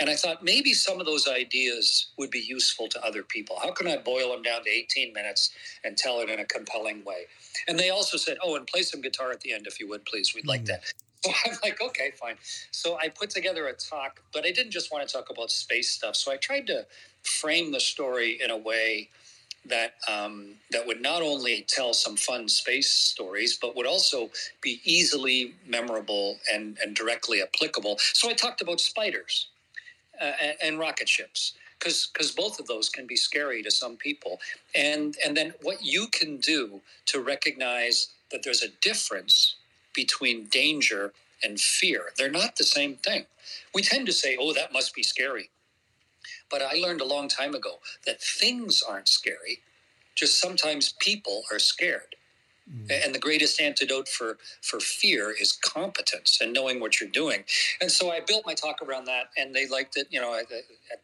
And 0.00 0.08
I 0.08 0.16
thought 0.16 0.42
maybe 0.42 0.72
some 0.72 1.00
of 1.00 1.06
those 1.06 1.28
ideas 1.28 2.08
would 2.18 2.30
be 2.30 2.40
useful 2.40 2.88
to 2.88 3.04
other 3.04 3.22
people. 3.22 3.58
How 3.62 3.72
can 3.72 3.86
I 3.86 3.98
boil 3.98 4.32
them 4.32 4.42
down 4.42 4.64
to 4.64 4.70
18 4.70 5.12
minutes 5.12 5.50
and 5.84 5.96
tell 5.96 6.20
it 6.20 6.30
in 6.30 6.40
a 6.40 6.46
compelling 6.46 7.04
way? 7.04 7.26
And 7.68 7.78
they 7.78 7.90
also 7.90 8.16
said, 8.16 8.38
Oh, 8.42 8.56
and 8.56 8.66
play 8.66 8.82
some 8.82 9.02
guitar 9.02 9.30
at 9.32 9.40
the 9.40 9.52
end 9.52 9.66
if 9.66 9.78
you 9.78 9.88
would, 9.88 10.04
please. 10.06 10.34
We'd 10.34 10.44
mm. 10.44 10.48
like 10.48 10.64
that. 10.64 10.82
So 11.24 11.32
I'm 11.46 11.56
like, 11.62 11.80
okay, 11.80 12.12
fine. 12.18 12.36
So 12.70 12.98
I 12.98 13.08
put 13.08 13.30
together 13.30 13.66
a 13.68 13.72
talk, 13.72 14.20
but 14.32 14.44
I 14.44 14.50
didn't 14.50 14.72
just 14.72 14.92
want 14.92 15.06
to 15.06 15.12
talk 15.12 15.30
about 15.30 15.50
space 15.50 15.90
stuff. 15.90 16.16
So 16.16 16.32
I 16.32 16.36
tried 16.36 16.66
to 16.68 16.86
frame 17.22 17.72
the 17.72 17.80
story 17.80 18.40
in 18.42 18.50
a 18.50 18.56
way 18.56 19.08
that 19.64 19.94
um, 20.10 20.54
that 20.72 20.86
would 20.86 21.00
not 21.00 21.22
only 21.22 21.64
tell 21.68 21.94
some 21.94 22.16
fun 22.16 22.48
space 22.48 22.90
stories, 22.90 23.56
but 23.60 23.76
would 23.76 23.86
also 23.86 24.30
be 24.60 24.80
easily 24.84 25.54
memorable 25.66 26.38
and, 26.52 26.76
and 26.82 26.96
directly 26.96 27.40
applicable. 27.42 27.96
So 28.12 28.28
I 28.28 28.32
talked 28.32 28.60
about 28.60 28.80
spiders 28.80 29.46
uh, 30.20 30.32
and, 30.42 30.56
and 30.62 30.78
rocket 30.78 31.08
ships 31.08 31.54
because 31.78 32.10
because 32.12 32.32
both 32.32 32.60
of 32.60 32.66
those 32.66 32.88
can 32.88 33.06
be 33.06 33.16
scary 33.16 33.62
to 33.62 33.70
some 33.70 33.96
people, 33.96 34.40
and 34.74 35.16
and 35.24 35.36
then 35.36 35.52
what 35.62 35.82
you 35.82 36.06
can 36.08 36.38
do 36.38 36.80
to 37.06 37.20
recognize 37.20 38.08
that 38.30 38.42
there's 38.42 38.62
a 38.62 38.68
difference 38.80 39.56
between 39.94 40.46
danger 40.46 41.12
and 41.42 41.60
fear. 41.60 42.10
They're 42.16 42.30
not 42.30 42.56
the 42.56 42.64
same 42.64 42.96
thing. 42.96 43.26
We 43.74 43.82
tend 43.82 44.06
to 44.06 44.12
say, 44.12 44.36
oh, 44.40 44.52
that 44.52 44.72
must 44.72 44.94
be 44.94 45.02
scary. 45.02 45.50
But 46.50 46.62
I 46.62 46.74
learned 46.76 47.00
a 47.00 47.06
long 47.06 47.28
time 47.28 47.54
ago 47.54 47.80
that 48.06 48.22
things 48.22 48.82
aren't 48.82 49.08
scary, 49.08 49.60
just 50.14 50.40
sometimes 50.40 50.94
people 51.00 51.44
are 51.52 51.58
scared. 51.58 52.16
Mm. 52.70 53.04
And 53.04 53.14
the 53.14 53.18
greatest 53.18 53.60
antidote 53.60 54.08
for, 54.08 54.38
for 54.60 54.78
fear 54.80 55.30
is 55.30 55.52
competence 55.52 56.38
and 56.40 56.52
knowing 56.52 56.80
what 56.80 57.00
you're 57.00 57.10
doing. 57.10 57.44
And 57.80 57.90
so 57.90 58.10
I 58.10 58.20
built 58.20 58.44
my 58.46 58.54
talk 58.54 58.80
around 58.82 59.06
that, 59.06 59.30
and 59.36 59.54
they 59.54 59.66
liked 59.66 59.96
it. 59.96 60.06
You 60.10 60.20
know, 60.20 60.34
at, 60.34 60.46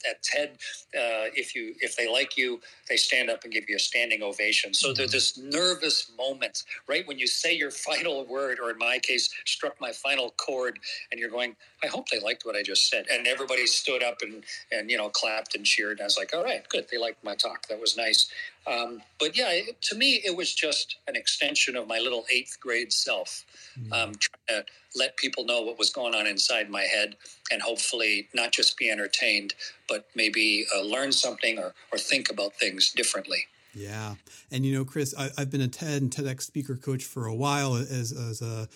at 0.08 0.22
TED, 0.22 0.50
uh, 0.94 1.30
if 1.34 1.54
you 1.54 1.74
if 1.80 1.96
they 1.96 2.10
like 2.10 2.36
you, 2.36 2.60
they 2.88 2.96
stand 2.96 3.30
up 3.30 3.44
and 3.44 3.52
give 3.52 3.68
you 3.68 3.76
a 3.76 3.80
standing 3.80 4.22
ovation. 4.22 4.72
So 4.72 4.92
there's 4.92 5.12
this 5.12 5.38
nervous 5.38 6.10
moment, 6.16 6.64
right 6.86 7.06
when 7.06 7.18
you 7.18 7.26
say 7.26 7.54
your 7.54 7.70
final 7.88 8.24
word, 8.26 8.58
or 8.60 8.70
in 8.70 8.78
my 8.78 8.98
case, 8.98 9.30
struck 9.44 9.80
my 9.80 9.92
final 9.92 10.30
chord, 10.36 10.78
and 11.10 11.18
you're 11.20 11.30
going, 11.30 11.56
I 11.82 11.86
hope 11.86 12.08
they 12.08 12.20
liked 12.20 12.44
what 12.44 12.56
I 12.56 12.62
just 12.62 12.90
said. 12.90 13.06
And 13.10 13.26
everybody 13.26 13.66
stood 13.66 14.02
up 14.02 14.18
and 14.22 14.44
and 14.72 14.90
you 14.90 14.96
know 14.96 15.08
clapped 15.08 15.54
and 15.54 15.64
cheered. 15.64 15.92
And 15.92 16.00
I 16.02 16.04
was 16.04 16.18
like, 16.18 16.34
all 16.34 16.44
right, 16.44 16.68
good, 16.68 16.86
they 16.90 16.98
liked 16.98 17.22
my 17.24 17.34
talk. 17.34 17.66
That 17.68 17.80
was 17.80 17.96
nice. 17.96 18.30
Um, 18.66 19.00
but 19.18 19.36
yeah, 19.36 19.50
it, 19.50 19.80
to 19.82 19.96
me, 19.96 20.20
it 20.24 20.36
was 20.36 20.54
just 20.54 20.96
an 21.06 21.16
extension 21.16 21.76
of 21.76 21.88
my 21.88 21.98
little 21.98 22.24
eighth 22.30 22.58
grade 22.60 22.92
self, 22.92 23.44
mm-hmm. 23.78 23.92
um, 23.92 24.12
trying 24.16 24.62
to 24.62 24.64
let 24.94 25.16
people 25.16 25.44
know 25.44 25.62
what 25.62 25.78
was 25.78 25.90
going 25.90 26.14
on 26.14 26.26
inside 26.26 26.68
my 26.68 26.82
head 26.82 27.16
and 27.50 27.62
hopefully 27.62 28.28
not 28.34 28.52
just 28.52 28.76
be 28.76 28.90
entertained, 28.90 29.54
but 29.88 30.06
maybe 30.14 30.66
uh, 30.76 30.82
learn 30.82 31.12
something 31.12 31.58
or, 31.58 31.74
or 31.92 31.98
think 31.98 32.30
about 32.30 32.54
things 32.56 32.92
differently. 32.92 33.46
Yeah. 33.74 34.14
And, 34.50 34.66
you 34.66 34.74
know, 34.74 34.84
Chris, 34.84 35.14
I, 35.16 35.30
have 35.38 35.50
been 35.50 35.60
a 35.60 35.68
TED 35.68 36.02
and 36.02 36.10
TEDx 36.10 36.42
speaker 36.42 36.76
coach 36.76 37.04
for 37.04 37.26
a 37.26 37.34
while 37.34 37.74
as, 37.74 38.12
as 38.12 38.42
a 38.42 38.68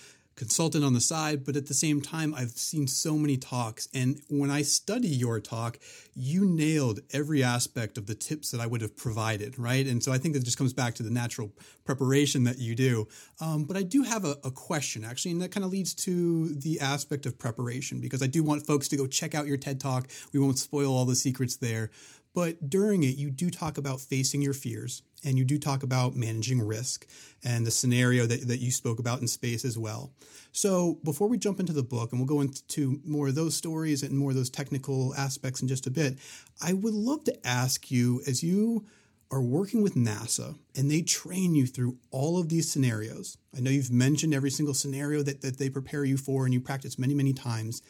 consultant 0.43 0.85
on 0.85 0.93
the 0.93 1.01
side, 1.01 1.45
but 1.45 1.55
at 1.55 1.67
the 1.67 1.75
same 1.75 2.01
time, 2.01 2.35
I've 2.35 2.51
seen 2.51 2.89
so 2.89 3.17
many 3.17 3.37
talks. 3.37 3.87
And 3.95 4.21
when 4.29 4.51
I 4.51 4.63
study 4.63 5.07
your 5.07 5.39
talk, 5.39 5.79
you 6.17 6.45
nailed 6.45 6.99
every 7.13 7.45
aspect 7.45 7.97
of 7.97 8.07
the 8.07 8.17
tips 8.17 8.51
that 8.51 8.61
I 8.61 8.67
would 8.67 8.81
have 8.81 8.97
provided, 8.97 9.57
right? 9.57 9.87
And 9.87 10.03
so 10.03 10.11
I 10.11 10.19
think 10.19 10.35
that 10.35 10.43
just 10.43 10.59
comes 10.59 10.73
back 10.73 10.97
to 10.97 11.05
the 11.05 11.13
natural 11.13 11.53
preparation 11.85 12.43
that 12.43 12.59
you 12.59 12.75
do. 12.75 13.07
Um, 13.41 13.63
but 13.63 13.77
I 13.77 13.85
do 13.85 14.03
have 14.03 14.25
a, 14.25 14.37
a 14.43 14.51
question, 14.51 15.05
actually, 15.05 15.31
and 15.31 15.43
that 15.43 15.53
kind 15.53 15.65
of 15.65 15.71
leads 15.71 15.95
to 16.07 16.49
the 16.49 16.81
aspect 16.81 17.25
of 17.25 17.39
preparation 17.39 18.01
because 18.01 18.21
I 18.21 18.27
do 18.27 18.43
want 18.43 18.67
folks 18.67 18.89
to 18.89 18.97
go 18.97 19.07
check 19.07 19.37
out 19.37 19.47
your 19.47 19.59
TED 19.59 19.79
talk. 19.79 20.09
We 20.33 20.41
won't 20.41 20.59
spoil 20.59 20.93
all 20.93 21.05
the 21.05 21.15
secrets 21.15 21.55
there. 21.55 21.93
But 22.35 22.69
during 22.69 23.05
it, 23.05 23.17
you 23.17 23.31
do 23.31 23.49
talk 23.49 23.79
about 23.79 24.01
facing 24.01 24.43
your 24.43 24.55
fears 24.55 25.03
and 25.25 25.39
you 25.39 25.45
do 25.45 25.59
talk 25.59 25.83
about 25.83 26.17
managing 26.17 26.61
risk 26.61 27.07
and 27.45 27.67
the 27.67 27.71
scenario 27.71 28.27
that, 28.27 28.47
that 28.49 28.61
you 28.61 28.71
spoke 28.71 28.99
about 28.99 29.21
in 29.21 29.29
space 29.29 29.65
as 29.65 29.79
well. 29.79 30.13
So 30.53 30.99
before 31.05 31.29
we 31.29 31.39
jump 31.39 31.61
into 31.61 31.73
the 31.73 31.83
book, 31.83 32.13
and 32.13 32.21
we'll 32.21 32.27
go 32.27 32.41
into 32.41 33.01
more 33.05 33.29
of 33.29 33.35
those 33.35 33.57
stories 33.57 34.03
and 34.03 34.17
more 34.17 34.31
of 34.31 34.37
those 34.37 34.51
technical 34.51 35.15
aspects 35.15 35.63
in 35.63 35.69
just 35.69 35.87
a 35.87 35.91
bit, 35.91 36.19
I 36.61 36.73
would 36.73 36.95
love 36.95 37.25
to 37.25 37.47
ask 37.47 37.91
you 37.91 38.23
as 38.27 38.43
you 38.43 38.85
are 39.31 39.41
working 39.41 39.83
with 39.83 39.95
NASA 39.95 40.57
and 40.77 40.91
they 40.91 41.01
train 41.01 41.55
you 41.55 41.67
through 41.67 41.97
all 42.11 42.39
of 42.39 42.51
these 42.51 42.71
scenarios. 42.71 43.39
I 43.57 43.61
know 43.61 43.71
you've 43.71 43.91
mentioned 43.91 44.35
every 44.35 44.51
single 44.51 44.75
scenario 44.75 45.23
that, 45.23 45.41
that 45.41 45.59
they 45.59 45.71
prepare 45.71 46.05
you 46.05 46.19
for 46.19 46.45
and 46.45 46.53
you 46.53 46.61
practice 46.61 46.99
many, 46.99 47.15
many 47.15 47.33
times. 47.33 47.81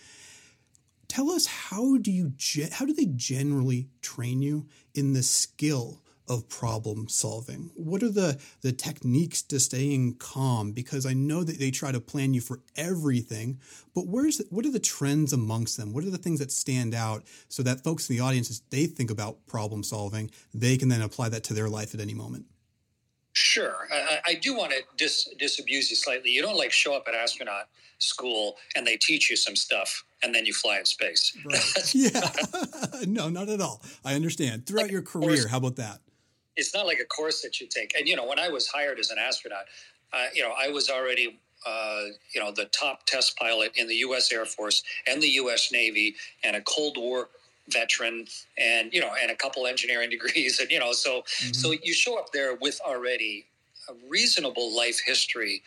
Tell 1.08 1.30
us 1.30 1.46
how 1.46 1.98
do 1.98 2.10
you 2.10 2.32
how 2.70 2.86
do 2.86 2.94
they 2.94 3.06
generally 3.06 3.88
train 4.00 4.40
you 4.40 4.66
in 4.94 5.12
the 5.12 5.22
skill 5.22 6.00
of 6.32 6.48
problem 6.48 7.08
solving? 7.08 7.70
What 7.74 8.02
are 8.02 8.10
the, 8.10 8.40
the 8.62 8.72
techniques 8.72 9.42
to 9.42 9.60
staying 9.60 10.14
calm? 10.14 10.72
Because 10.72 11.06
I 11.06 11.12
know 11.12 11.44
that 11.44 11.58
they 11.58 11.70
try 11.70 11.92
to 11.92 12.00
plan 12.00 12.34
you 12.34 12.40
for 12.40 12.60
everything, 12.76 13.60
but 13.94 14.06
where's 14.06 14.38
the, 14.38 14.46
what 14.50 14.66
are 14.66 14.72
the 14.72 14.80
trends 14.80 15.32
amongst 15.32 15.76
them? 15.76 15.92
What 15.92 16.04
are 16.04 16.10
the 16.10 16.18
things 16.18 16.40
that 16.40 16.50
stand 16.50 16.94
out 16.94 17.24
so 17.48 17.62
that 17.62 17.84
folks 17.84 18.08
in 18.08 18.16
the 18.16 18.22
audience, 18.22 18.50
as 18.50 18.62
they 18.70 18.86
think 18.86 19.10
about 19.10 19.46
problem 19.46 19.82
solving, 19.82 20.30
they 20.52 20.76
can 20.76 20.88
then 20.88 21.02
apply 21.02 21.28
that 21.30 21.44
to 21.44 21.54
their 21.54 21.68
life 21.68 21.94
at 21.94 22.00
any 22.00 22.14
moment? 22.14 22.46
Sure. 23.34 23.88
I, 23.90 24.18
I 24.26 24.34
do 24.34 24.54
want 24.54 24.72
to 24.72 24.78
dis, 24.96 25.28
disabuse 25.38 25.90
you 25.90 25.96
slightly. 25.96 26.30
You 26.30 26.42
don't 26.42 26.56
like 26.56 26.70
show 26.70 26.94
up 26.94 27.04
at 27.08 27.14
astronaut 27.14 27.68
school 27.98 28.56
and 28.76 28.86
they 28.86 28.96
teach 28.96 29.30
you 29.30 29.36
some 29.36 29.56
stuff 29.56 30.04
and 30.22 30.34
then 30.34 30.44
you 30.44 30.52
fly 30.52 30.78
in 30.78 30.84
space. 30.84 31.36
Right. 31.44 31.94
yeah. 31.94 32.30
no, 33.06 33.28
not 33.28 33.48
at 33.48 33.60
all. 33.60 33.82
I 34.04 34.14
understand. 34.14 34.66
Throughout 34.66 34.84
like, 34.84 34.92
your 34.92 35.02
career, 35.02 35.48
how 35.48 35.58
about 35.58 35.76
that? 35.76 36.00
It's 36.56 36.74
not 36.74 36.86
like 36.86 36.98
a 37.00 37.04
course 37.04 37.42
that 37.42 37.60
you 37.60 37.66
take. 37.66 37.96
And 37.96 38.06
you 38.06 38.16
know, 38.16 38.26
when 38.26 38.38
I 38.38 38.48
was 38.48 38.68
hired 38.68 38.98
as 38.98 39.10
an 39.10 39.18
astronaut, 39.18 39.64
uh, 40.12 40.26
you 40.34 40.42
know, 40.42 40.52
I 40.58 40.68
was 40.68 40.90
already 40.90 41.38
uh, 41.66 42.02
you 42.34 42.40
know 42.40 42.50
the 42.50 42.66
top 42.66 43.06
test 43.06 43.36
pilot 43.36 43.72
in 43.76 43.86
the 43.86 43.96
U.S. 43.96 44.32
Air 44.32 44.44
Force 44.44 44.82
and 45.06 45.22
the 45.22 45.28
U.S. 45.28 45.70
Navy, 45.72 46.16
and 46.44 46.56
a 46.56 46.60
Cold 46.62 46.96
War 46.98 47.28
veteran 47.68 48.26
and 48.58 48.92
you 48.92 49.00
know 49.00 49.10
and 49.20 49.30
a 49.30 49.36
couple 49.36 49.66
engineering 49.66 50.10
degrees 50.16 50.58
and 50.58 50.70
you 50.70 50.78
know 50.78 50.92
so 50.92 51.22
mm-hmm. 51.22 51.52
so 51.52 51.72
you 51.82 51.94
show 51.94 52.18
up 52.18 52.32
there 52.32 52.54
with 52.56 52.80
already 52.84 53.46
a 53.88 53.92
reasonable 54.08 54.74
life 54.74 55.00
history 55.04 55.62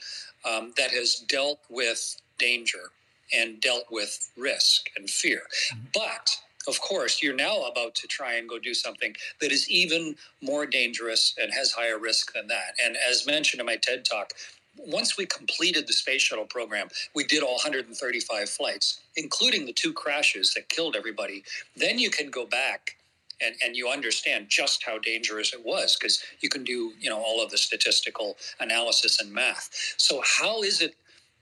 um, 0.45 0.73
that 0.77 0.91
has 0.91 1.23
dealt 1.27 1.59
with 1.69 2.17
danger 2.37 2.91
and 3.33 3.59
dealt 3.61 3.85
with 3.89 4.29
risk 4.37 4.89
and 4.97 5.09
fear 5.09 5.41
mm-hmm. 5.73 5.85
but 5.93 6.37
of 6.67 6.79
course, 6.81 7.21
you're 7.21 7.35
now 7.35 7.63
about 7.63 7.95
to 7.95 8.07
try 8.07 8.35
and 8.35 8.49
go 8.49 8.59
do 8.59 8.73
something 8.73 9.15
that 9.41 9.51
is 9.51 9.69
even 9.69 10.15
more 10.41 10.65
dangerous 10.65 11.35
and 11.41 11.53
has 11.53 11.71
higher 11.71 11.99
risk 11.99 12.33
than 12.33 12.47
that. 12.47 12.75
And 12.83 12.97
as 13.09 13.25
mentioned 13.25 13.59
in 13.59 13.65
my 13.65 13.77
TED 13.77 14.05
talk, 14.05 14.33
once 14.77 15.17
we 15.17 15.25
completed 15.25 15.87
the 15.87 15.93
space 15.93 16.21
shuttle 16.21 16.45
program, 16.45 16.87
we 17.13 17.23
did 17.23 17.43
all 17.43 17.53
135 17.53 18.49
flights, 18.49 19.01
including 19.15 19.65
the 19.65 19.73
two 19.73 19.93
crashes 19.93 20.53
that 20.53 20.69
killed 20.69 20.95
everybody. 20.95 21.43
Then 21.75 21.97
you 21.97 22.09
can 22.09 22.29
go 22.29 22.45
back 22.45 22.97
and, 23.41 23.55
and 23.63 23.75
you 23.75 23.89
understand 23.89 24.47
just 24.49 24.83
how 24.83 24.97
dangerous 24.99 25.53
it 25.53 25.63
was 25.65 25.95
because 25.97 26.23
you 26.39 26.49
can 26.49 26.63
do 26.63 26.93
you 26.99 27.09
know 27.09 27.21
all 27.21 27.43
of 27.43 27.51
the 27.51 27.57
statistical 27.57 28.37
analysis 28.59 29.21
and 29.21 29.31
math. 29.31 29.69
So 29.97 30.21
how 30.25 30.63
is 30.63 30.81
it 30.81 30.95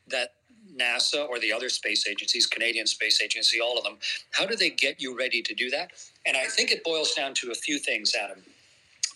that 0.08 0.34
NASA 0.77 1.27
or 1.27 1.39
the 1.39 1.51
other 1.53 1.70
space 1.70 2.08
agencies, 2.08 2.46
Canadian 2.48 2.88
Space 2.88 3.22
Agency, 3.22 3.60
all 3.62 3.77
of 3.77 3.84
them, 3.84 3.98
how 4.32 4.46
do 4.46 4.56
they 4.56 4.70
get 4.70 5.01
you 5.01 5.18
ready 5.18 5.42
to 5.42 5.53
do 5.53 5.70
that? 5.70 5.92
And 6.25 6.38
I 6.38 6.46
think 6.46 6.72
it 6.72 6.84
boils 6.84 7.13
down 7.13 7.34
to 7.36 7.51
a 7.51 7.56
few 7.56 7.80
things, 7.80 8.13
Adam. 8.22 8.44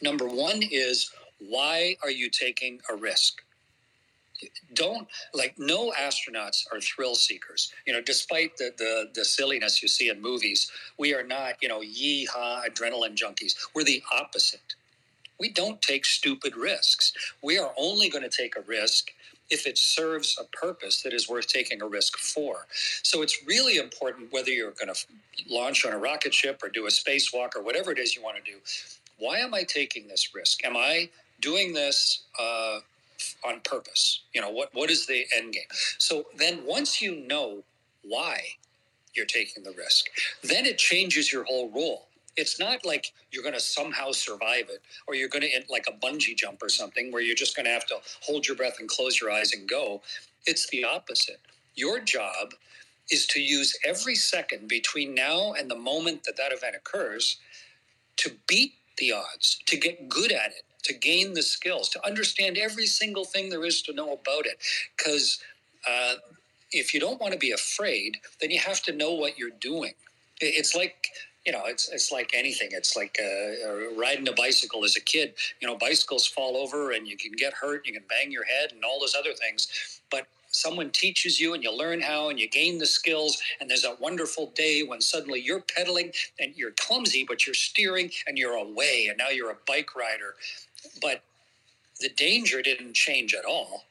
Number 0.02 0.28
one 0.28 0.62
is 0.62 1.12
why 1.40 1.96
are 2.04 2.12
you 2.12 2.30
taking 2.30 2.82
a 2.92 2.96
risk? 2.96 3.42
don't 4.74 5.08
like 5.34 5.56
no 5.58 5.92
astronauts 5.92 6.66
are 6.72 6.80
thrill 6.80 7.16
seekers 7.16 7.74
you 7.86 7.94
know 7.94 8.02
despite 8.02 8.56
the, 8.58 8.72
the 8.78 9.10
the 9.16 9.26
silliness 9.26 9.82
you 9.82 9.88
see 9.88 10.10
in 10.10 10.22
movies 10.22 10.72
we 11.00 11.14
are 11.14 11.24
not 11.24 11.56
you 11.62 11.68
know 11.68 11.82
yee-haw 11.82 12.62
adrenaline 12.68 13.16
junkies 13.16 13.56
we're 13.74 13.84
the 13.84 14.04
opposite 14.14 14.76
we 15.40 15.50
don't 15.50 15.82
take 15.82 16.06
stupid 16.06 16.56
risks 16.56 17.14
we 17.44 17.58
are 17.58 17.74
only 17.78 18.10
going 18.10 18.24
to 18.24 18.30
take 18.30 18.56
a 18.56 18.62
risk 18.62 19.12
if 19.50 19.66
it 19.66 19.78
serves 19.78 20.38
a 20.40 20.44
purpose 20.56 21.02
that 21.04 21.14
is 21.14 21.30
worth 21.30 21.48
taking 21.48 21.82
a 21.82 21.88
risk 21.88 22.18
for. 22.18 22.68
So 23.04 23.22
it's 23.22 23.46
really 23.46 23.78
important 23.78 24.32
whether 24.32 24.50
you're 24.50 24.72
going 24.72 24.94
to 24.94 25.06
launch 25.50 25.86
on 25.86 25.94
a 25.94 25.98
rocket 25.98 26.34
ship 26.34 26.62
or 26.64 26.70
do 26.70 26.86
a 26.86 26.90
spacewalk 26.90 27.56
or 27.56 27.62
whatever 27.62 27.92
it 27.92 28.00
is 28.00 28.16
you 28.16 28.24
want 28.24 28.38
to 28.38 28.52
do. 28.52 28.58
Why 29.20 29.40
am 29.40 29.54
I 29.54 29.64
taking 29.64 30.08
this 30.08 30.36
risk? 30.36 30.66
Am 30.66 30.76
I 30.76 31.10
doing 31.42 31.74
this 31.74 32.24
uh, 32.40 32.80
on 33.46 33.60
purpose. 33.62 34.22
You 34.34 34.42
know, 34.42 34.50
what 34.50 34.70
what 34.74 34.90
is 34.90 35.06
the 35.06 35.26
end 35.36 35.54
game? 35.54 35.64
So 35.98 36.26
then 36.38 36.62
once 36.66 37.02
you 37.02 37.16
know 37.28 37.64
why 38.04 38.42
you're 39.14 39.26
taking 39.26 39.64
the 39.64 39.72
risk, 39.72 40.08
then 40.44 40.66
it 40.66 40.78
changes 40.78 41.32
your 41.32 41.44
whole 41.44 41.70
role. 41.70 42.07
It's 42.38 42.60
not 42.60 42.86
like 42.86 43.14
you're 43.32 43.44
going 43.44 43.56
to 43.56 43.60
somehow 43.60 44.12
survive 44.12 44.70
it 44.70 44.82
or 45.08 45.16
you're 45.16 45.30
going 45.30 45.42
to 45.44 45.50
like 45.70 45.88
a 45.88 46.06
bungee 46.06 46.38
jump 46.38 46.64
or 46.64 46.70
something 46.70 47.12
where 47.12 47.22
you're 47.22 47.36
just 47.36 47.56
going 47.56 47.66
to 47.66 47.72
have 47.72 47.88
to 47.88 47.98
hold 48.22 48.48
your 48.48 48.56
breath 48.56 48.80
and 48.80 48.88
close 48.88 49.20
your 49.20 49.32
eyes 49.32 49.54
and 49.54 49.68
go. 49.68 50.02
It's 50.46 50.70
the 50.70 50.86
opposite. 50.86 51.42
Your 51.76 52.00
job 52.00 52.54
is 53.12 53.26
to 53.28 53.42
use 53.42 53.78
every 53.86 54.16
second 54.16 54.68
between 54.68 55.16
now 55.16 55.54
and 55.54 55.70
the 55.70 55.76
moment 55.76 56.24
that 56.26 56.38
that 56.38 56.54
event 56.54 56.76
occurs 56.76 57.38
to 58.18 58.32
beat 58.48 58.74
the 58.98 59.12
odds, 59.12 59.60
to 59.66 59.78
get 59.78 60.10
good 60.10 60.32
at 60.32 60.52
it, 60.52 60.64
to 60.84 60.94
gain 60.94 61.34
the 61.34 61.44
skills, 61.44 61.90
to 61.90 62.06
understand 62.06 62.58
every 62.58 62.86
single 62.86 63.26
thing 63.26 63.50
there 63.50 63.66
is 63.66 63.82
to 63.84 63.94
know 63.94 64.14
about 64.14 64.46
it. 64.46 64.58
Because 64.98 65.40
uh, 65.90 66.16
if 66.72 66.94
you 66.94 67.00
don't 67.00 67.20
want 67.22 67.34
to 67.34 67.40
be 67.40 67.52
afraid, 67.52 68.18
then 68.42 68.52
you 68.52 68.60
have 68.60 68.82
to 68.84 68.92
know 68.94 69.14
what 69.14 69.38
you're 69.38 69.52
doing. 69.62 69.94
It's 70.42 70.76
like 70.76 71.10
you 71.48 71.54
know, 71.54 71.64
it's 71.66 71.88
it's 71.88 72.12
like 72.12 72.32
anything. 72.34 72.70
It's 72.74 72.98
like 72.98 73.18
uh, 73.24 73.70
uh, 73.70 73.96
riding 73.98 74.28
a 74.28 74.34
bicycle 74.34 74.84
as 74.84 74.98
a 74.98 75.02
kid. 75.02 75.34
You 75.62 75.68
know, 75.68 75.78
bicycles 75.78 76.28
fall 76.28 76.58
over 76.58 76.92
and 76.92 77.08
you 77.08 77.16
can 77.16 77.32
get 77.32 77.54
hurt. 77.54 77.88
You 77.88 77.94
can 77.94 78.04
bang 78.10 78.34
your 78.34 78.44
head 78.44 78.74
and 78.74 78.84
all 78.84 79.00
those 79.00 79.16
other 79.18 79.34
things. 79.34 80.02
But 80.12 80.28
someone 80.52 80.90
teaches 80.90 81.40
you 81.40 81.54
and 81.54 81.64
you 81.64 81.72
learn 81.74 82.02
how 82.02 82.30
and 82.30 82.38
you 82.38 82.50
gain 82.50 82.78
the 82.78 82.86
skills 82.86 83.42
and 83.62 83.70
there's 83.70 83.86
a 83.86 83.96
wonderful 84.02 84.52
day 84.56 84.84
when 84.84 85.00
suddenly 85.00 85.40
you're 85.40 85.64
pedaling 85.76 86.12
and 86.40 86.54
you're 86.56 86.72
clumsy 86.72 87.26
but 87.28 87.46
you're 87.46 87.54
steering 87.54 88.10
and 88.28 88.38
you're 88.38 88.56
away 88.56 89.08
and 89.10 89.18
now 89.18 89.28
you're 89.28 89.52
a 89.52 89.58
bike 89.68 89.94
rider 89.96 90.36
but 91.02 91.22
the 92.00 92.10
danger 92.10 92.62
didn't 92.62 92.94
change 92.94 93.36
at 93.36 93.44
all 93.44 93.84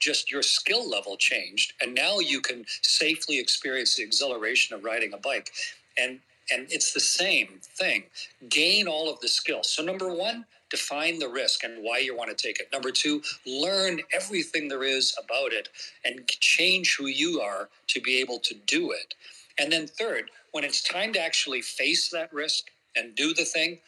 just 0.00 0.32
your 0.32 0.42
skill 0.42 0.88
level 0.90 1.16
changed 1.16 1.74
and 1.80 1.94
now 1.94 2.18
you 2.18 2.40
can 2.40 2.64
safely 2.82 3.38
experience 3.38 3.94
the 3.94 4.02
exhilaration 4.02 4.74
of 4.74 4.84
riding 4.84 5.12
a 5.14 5.18
bike 5.18 5.52
and 5.96 6.18
and 6.52 6.66
it's 6.70 6.92
the 6.92 7.00
same 7.00 7.60
thing. 7.62 8.04
Gain 8.48 8.88
all 8.88 9.10
of 9.10 9.20
the 9.20 9.28
skills 9.28 9.68
so 9.70 9.82
number 9.82 10.12
one 10.14 10.44
define 10.70 11.18
the 11.18 11.28
risk 11.28 11.64
and 11.64 11.82
why 11.82 11.98
you 11.98 12.16
want 12.16 12.36
to 12.36 12.46
take 12.46 12.60
it. 12.60 12.68
Number 12.72 12.90
two 12.90 13.22
learn 13.46 14.00
everything 14.12 14.68
there 14.68 14.84
is 14.84 15.16
about 15.22 15.52
it 15.52 15.68
and 16.04 16.26
change 16.28 16.96
who 16.96 17.06
you 17.06 17.40
are 17.40 17.68
to 17.88 18.00
be 18.00 18.20
able 18.20 18.38
to 18.40 18.54
do 18.66 18.92
it. 18.92 19.14
And 19.58 19.72
then 19.72 19.86
third 19.86 20.30
when 20.52 20.64
it's 20.64 20.82
time 20.82 21.12
to 21.14 21.20
actually 21.20 21.62
face 21.62 22.08
that 22.10 22.32
risk 22.32 22.70
and 22.96 23.14
do 23.14 23.34
the 23.34 23.44
thing 23.44 23.78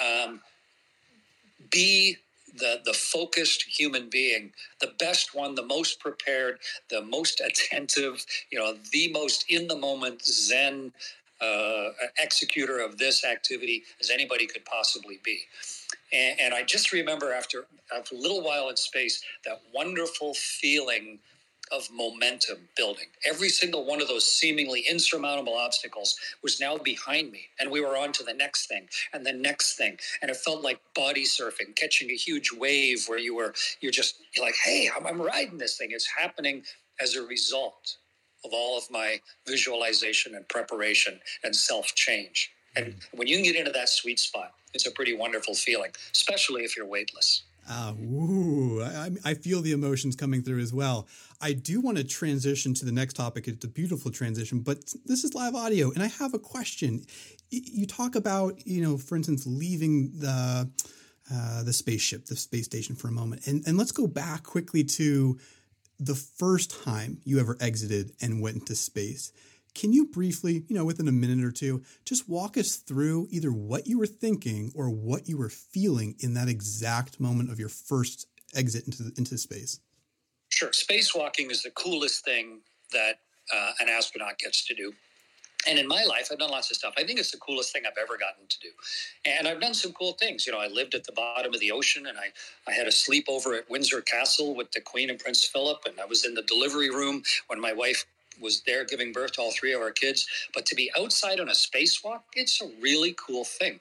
um, 0.00 0.40
be 1.70 2.16
the 2.56 2.80
the 2.84 2.92
focused 2.92 3.62
human 3.62 4.08
being, 4.08 4.52
the 4.80 4.92
best 4.98 5.34
one, 5.34 5.54
the 5.54 5.66
most 5.66 6.00
prepared, 6.00 6.58
the 6.90 7.02
most 7.02 7.40
attentive, 7.44 8.24
you 8.50 8.58
know, 8.58 8.74
the 8.92 9.10
most 9.12 9.44
in 9.48 9.68
the 9.68 9.76
moment 9.76 10.24
Zen 10.24 10.92
uh, 11.40 11.90
executor 12.18 12.80
of 12.80 12.98
this 12.98 13.24
activity 13.24 13.82
as 14.00 14.10
anybody 14.10 14.46
could 14.46 14.64
possibly 14.64 15.20
be. 15.24 15.40
And, 16.12 16.40
and 16.40 16.54
I 16.54 16.62
just 16.62 16.92
remember 16.92 17.32
after, 17.32 17.66
after 17.96 18.14
a 18.14 18.18
little 18.18 18.42
while 18.42 18.68
in 18.68 18.76
space, 18.76 19.22
that 19.44 19.60
wonderful 19.74 20.34
feeling 20.34 21.18
of 21.72 21.88
momentum 21.92 22.58
building. 22.76 23.06
Every 23.26 23.48
single 23.48 23.84
one 23.84 24.00
of 24.00 24.08
those 24.08 24.30
seemingly 24.30 24.84
insurmountable 24.88 25.54
obstacles 25.54 26.16
was 26.42 26.60
now 26.60 26.76
behind 26.76 27.32
me, 27.32 27.46
and 27.58 27.70
we 27.70 27.80
were 27.80 27.96
on 27.96 28.12
to 28.12 28.22
the 28.22 28.34
next 28.34 28.66
thing 28.68 28.88
and 29.12 29.26
the 29.26 29.32
next 29.32 29.76
thing. 29.76 29.98
And 30.22 30.30
it 30.30 30.36
felt 30.36 30.62
like 30.62 30.78
body 30.94 31.24
surfing, 31.24 31.74
catching 31.74 32.10
a 32.10 32.14
huge 32.14 32.52
wave 32.52 33.04
where 33.08 33.18
you 33.18 33.34
were 33.34 33.54
you're 33.80 33.92
just 33.92 34.22
you're 34.34 34.44
like, 34.44 34.54
hey, 34.64 34.88
I'm, 34.96 35.06
I'm 35.06 35.20
riding 35.20 35.58
this 35.58 35.76
thing. 35.76 35.88
It's 35.90 36.06
happening 36.06 36.62
as 37.00 37.16
a 37.16 37.22
result 37.22 37.96
of 38.44 38.52
all 38.52 38.78
of 38.78 38.84
my 38.90 39.20
visualization 39.46 40.34
and 40.34 40.48
preparation 40.48 41.20
and 41.44 41.54
self 41.54 41.94
change. 41.94 42.52
And 42.76 42.94
when 43.12 43.26
you 43.26 43.42
get 43.42 43.56
into 43.56 43.72
that 43.72 43.88
sweet 43.88 44.20
spot, 44.20 44.52
it's 44.74 44.86
a 44.86 44.90
pretty 44.90 45.16
wonderful 45.16 45.54
feeling, 45.54 45.90
especially 46.12 46.62
if 46.62 46.76
you're 46.76 46.86
weightless. 46.86 47.42
Uh, 47.68 47.94
ooh, 48.00 48.82
I, 48.82 49.10
I, 49.24 49.34
feel 49.34 49.60
the 49.60 49.72
emotions 49.72 50.14
coming 50.14 50.40
through 50.40 50.60
as 50.60 50.72
well. 50.72 51.08
I 51.40 51.52
do 51.52 51.80
want 51.80 51.96
to 51.98 52.04
transition 52.04 52.74
to 52.74 52.84
the 52.84 52.92
next 52.92 53.14
topic. 53.14 53.48
It's 53.48 53.64
a 53.64 53.68
beautiful 53.68 54.12
transition, 54.12 54.60
but 54.60 54.94
this 55.04 55.24
is 55.24 55.34
live 55.34 55.56
audio, 55.56 55.90
and 55.90 56.00
I 56.00 56.06
have 56.06 56.32
a 56.32 56.38
question. 56.38 57.04
You 57.50 57.86
talk 57.86 58.14
about, 58.14 58.64
you 58.66 58.82
know, 58.82 58.96
for 58.96 59.16
instance, 59.16 59.46
leaving 59.48 60.12
the 60.16 60.70
uh, 61.32 61.64
the 61.64 61.72
spaceship, 61.72 62.26
the 62.26 62.36
space 62.36 62.66
station 62.66 62.94
for 62.94 63.08
a 63.08 63.12
moment, 63.12 63.48
and 63.48 63.66
and 63.66 63.76
let's 63.76 63.92
go 63.92 64.06
back 64.06 64.44
quickly 64.44 64.84
to 64.84 65.36
the 65.98 66.14
first 66.14 66.82
time 66.84 67.18
you 67.24 67.38
ever 67.38 67.56
exited 67.60 68.12
and 68.20 68.42
went 68.42 68.56
into 68.56 68.74
space. 68.74 69.32
Can 69.74 69.92
you 69.92 70.06
briefly, 70.06 70.64
you 70.68 70.74
know, 70.74 70.84
within 70.86 71.06
a 71.06 71.12
minute 71.12 71.44
or 71.44 71.50
two, 71.50 71.82
just 72.06 72.28
walk 72.28 72.56
us 72.56 72.76
through 72.76 73.28
either 73.30 73.52
what 73.52 73.86
you 73.86 73.98
were 73.98 74.06
thinking 74.06 74.72
or 74.74 74.88
what 74.88 75.28
you 75.28 75.36
were 75.36 75.50
feeling 75.50 76.14
in 76.20 76.32
that 76.34 76.48
exact 76.48 77.20
moment 77.20 77.50
of 77.50 77.58
your 77.58 77.68
first 77.68 78.26
exit 78.54 78.86
into 78.86 79.12
into 79.18 79.36
space? 79.36 79.80
Sure. 80.48 80.70
Spacewalking 80.70 81.50
is 81.50 81.62
the 81.62 81.70
coolest 81.70 82.24
thing 82.24 82.60
that 82.92 83.18
uh, 83.54 83.72
an 83.80 83.88
astronaut 83.88 84.38
gets 84.38 84.64
to 84.66 84.74
do. 84.74 84.94
And 85.68 85.78
in 85.78 85.86
my 85.86 86.04
life, 86.04 86.28
I've 86.30 86.38
done 86.38 86.50
lots 86.50 86.70
of 86.70 86.76
stuff. 86.76 86.94
I 86.96 87.04
think 87.04 87.18
it's 87.18 87.30
the 87.30 87.38
coolest 87.38 87.72
thing 87.72 87.82
I've 87.86 87.98
ever 88.00 88.16
gotten 88.16 88.46
to 88.48 88.60
do. 88.60 88.68
And 89.24 89.48
I've 89.48 89.60
done 89.60 89.74
some 89.74 89.92
cool 89.92 90.12
things. 90.12 90.46
You 90.46 90.52
know, 90.52 90.60
I 90.60 90.68
lived 90.68 90.94
at 90.94 91.04
the 91.04 91.12
bottom 91.12 91.52
of 91.52 91.60
the 91.60 91.72
ocean 91.72 92.06
and 92.06 92.18
I, 92.18 92.26
I 92.70 92.72
had 92.72 92.86
a 92.86 92.90
sleepover 92.90 93.58
at 93.58 93.68
Windsor 93.70 94.00
Castle 94.02 94.54
with 94.54 94.70
the 94.72 94.80
Queen 94.80 95.10
and 95.10 95.18
Prince 95.18 95.44
Philip. 95.44 95.78
And 95.86 95.98
I 96.00 96.04
was 96.04 96.24
in 96.24 96.34
the 96.34 96.42
delivery 96.42 96.90
room 96.90 97.22
when 97.48 97.60
my 97.60 97.72
wife 97.72 98.04
was 98.40 98.62
there 98.66 98.84
giving 98.84 99.12
birth 99.12 99.32
to 99.32 99.40
all 99.40 99.52
three 99.52 99.72
of 99.72 99.80
our 99.80 99.90
kids. 99.90 100.26
But 100.54 100.66
to 100.66 100.74
be 100.74 100.90
outside 100.98 101.40
on 101.40 101.48
a 101.48 101.52
spacewalk, 101.52 102.20
it's 102.34 102.60
a 102.60 102.68
really 102.80 103.14
cool 103.18 103.44
thing. 103.44 103.80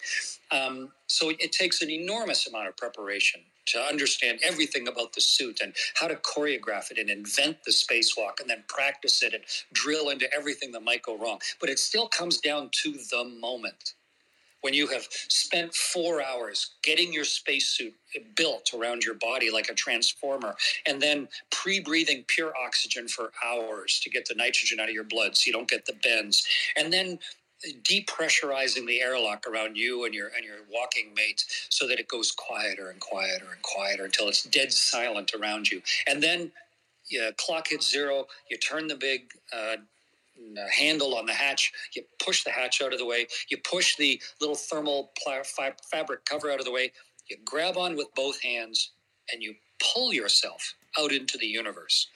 Um, 0.51 0.91
so 1.07 1.29
it 1.29 1.51
takes 1.51 1.81
an 1.81 1.89
enormous 1.89 2.47
amount 2.47 2.67
of 2.67 2.77
preparation 2.77 3.41
to 3.67 3.79
understand 3.79 4.39
everything 4.43 4.87
about 4.87 5.13
the 5.13 5.21
suit 5.21 5.59
and 5.61 5.73
how 5.95 6.07
to 6.07 6.15
choreograph 6.15 6.91
it 6.91 6.97
and 6.97 7.09
invent 7.09 7.63
the 7.63 7.71
spacewalk 7.71 8.39
and 8.39 8.49
then 8.49 8.63
practice 8.67 9.23
it 9.23 9.33
and 9.33 9.43
drill 9.73 10.09
into 10.09 10.31
everything 10.33 10.71
that 10.71 10.83
might 10.83 11.03
go 11.03 11.17
wrong. 11.17 11.39
But 11.59 11.69
it 11.69 11.79
still 11.79 12.07
comes 12.07 12.39
down 12.39 12.69
to 12.83 12.93
the 12.93 13.23
moment 13.39 13.93
when 14.65 14.73
you 14.73 14.87
have 14.87 15.07
spent 15.11 15.75
four 15.75 16.23
hours 16.23 16.71
getting 16.81 17.13
your 17.13 17.23
spacesuit 17.23 17.93
built 18.35 18.71
around 18.73 19.03
your 19.03 19.13
body 19.13 19.51
like 19.51 19.69
a 19.69 19.75
transformer, 19.75 20.55
and 20.87 20.99
then 20.99 21.27
pre 21.51 21.79
breathing 21.79 22.25
pure 22.27 22.51
oxygen 22.57 23.07
for 23.07 23.31
hours 23.45 23.99
to 23.99 24.09
get 24.09 24.27
the 24.27 24.33
nitrogen 24.33 24.79
out 24.79 24.89
of 24.89 24.95
your 24.95 25.03
blood 25.03 25.37
so 25.37 25.43
you 25.45 25.53
don't 25.53 25.69
get 25.69 25.85
the 25.85 25.93
bends, 26.01 26.47
and 26.75 26.91
then 26.91 27.19
depressurizing 27.83 28.85
the 28.85 29.01
airlock 29.01 29.47
around 29.47 29.75
you 29.77 30.05
and 30.05 30.13
your 30.13 30.27
and 30.35 30.45
your 30.45 30.57
walking 30.71 31.13
mate 31.15 31.43
so 31.69 31.87
that 31.87 31.99
it 31.99 32.07
goes 32.07 32.31
quieter 32.31 32.89
and 32.89 32.99
quieter 32.99 33.45
and 33.51 33.61
quieter 33.61 34.05
until 34.05 34.27
it's 34.27 34.43
dead 34.43 34.71
silent 34.71 35.31
around 35.33 35.71
you. 35.71 35.81
And 36.07 36.21
then 36.21 36.51
you 37.07 37.31
clock 37.37 37.67
hits 37.69 37.89
zero 37.89 38.25
you 38.49 38.57
turn 38.57 38.87
the 38.87 38.95
big 38.95 39.31
uh, 39.53 39.75
handle 40.71 41.15
on 41.15 41.25
the 41.25 41.33
hatch 41.33 41.71
you 41.95 42.03
push 42.23 42.43
the 42.43 42.51
hatch 42.51 42.81
out 42.81 42.93
of 42.93 42.99
the 42.99 43.05
way 43.05 43.27
you 43.49 43.57
push 43.57 43.95
the 43.95 44.21
little 44.41 44.55
thermal 44.55 45.11
pla- 45.21 45.43
fabric 45.91 46.25
cover 46.25 46.51
out 46.51 46.59
of 46.59 46.65
the 46.65 46.71
way 46.71 46.91
you 47.29 47.37
grab 47.45 47.77
on 47.77 47.95
with 47.95 48.07
both 48.15 48.41
hands 48.41 48.91
and 49.31 49.41
you 49.41 49.53
pull 49.93 50.13
yourself 50.13 50.73
out 50.99 51.11
into 51.11 51.37
the 51.37 51.47
universe 51.47 52.07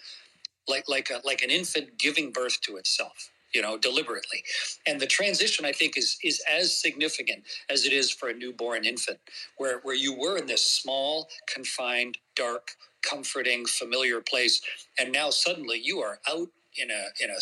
like 0.67 0.87
like 0.87 1.09
a, 1.09 1.21
like 1.25 1.43
an 1.43 1.49
infant 1.49 1.97
giving 1.97 2.31
birth 2.31 2.59
to 2.61 2.77
itself 2.77 3.29
you 3.53 3.61
know 3.61 3.77
deliberately 3.77 4.43
and 4.85 4.99
the 4.99 5.07
transition 5.07 5.65
i 5.65 5.71
think 5.71 5.97
is 5.97 6.17
is 6.23 6.41
as 6.51 6.75
significant 6.75 7.43
as 7.69 7.85
it 7.85 7.93
is 7.93 8.11
for 8.11 8.29
a 8.29 8.33
newborn 8.33 8.85
infant 8.85 9.19
where 9.57 9.79
where 9.79 9.95
you 9.95 10.17
were 10.17 10.37
in 10.37 10.47
this 10.47 10.65
small 10.65 11.27
confined 11.47 12.17
dark 12.35 12.71
comforting 13.01 13.65
familiar 13.65 14.21
place 14.21 14.61
and 14.99 15.11
now 15.11 15.29
suddenly 15.29 15.79
you 15.81 15.99
are 15.99 16.19
out 16.29 16.49
in 16.77 16.91
a 16.91 17.23
in 17.23 17.29
a 17.29 17.39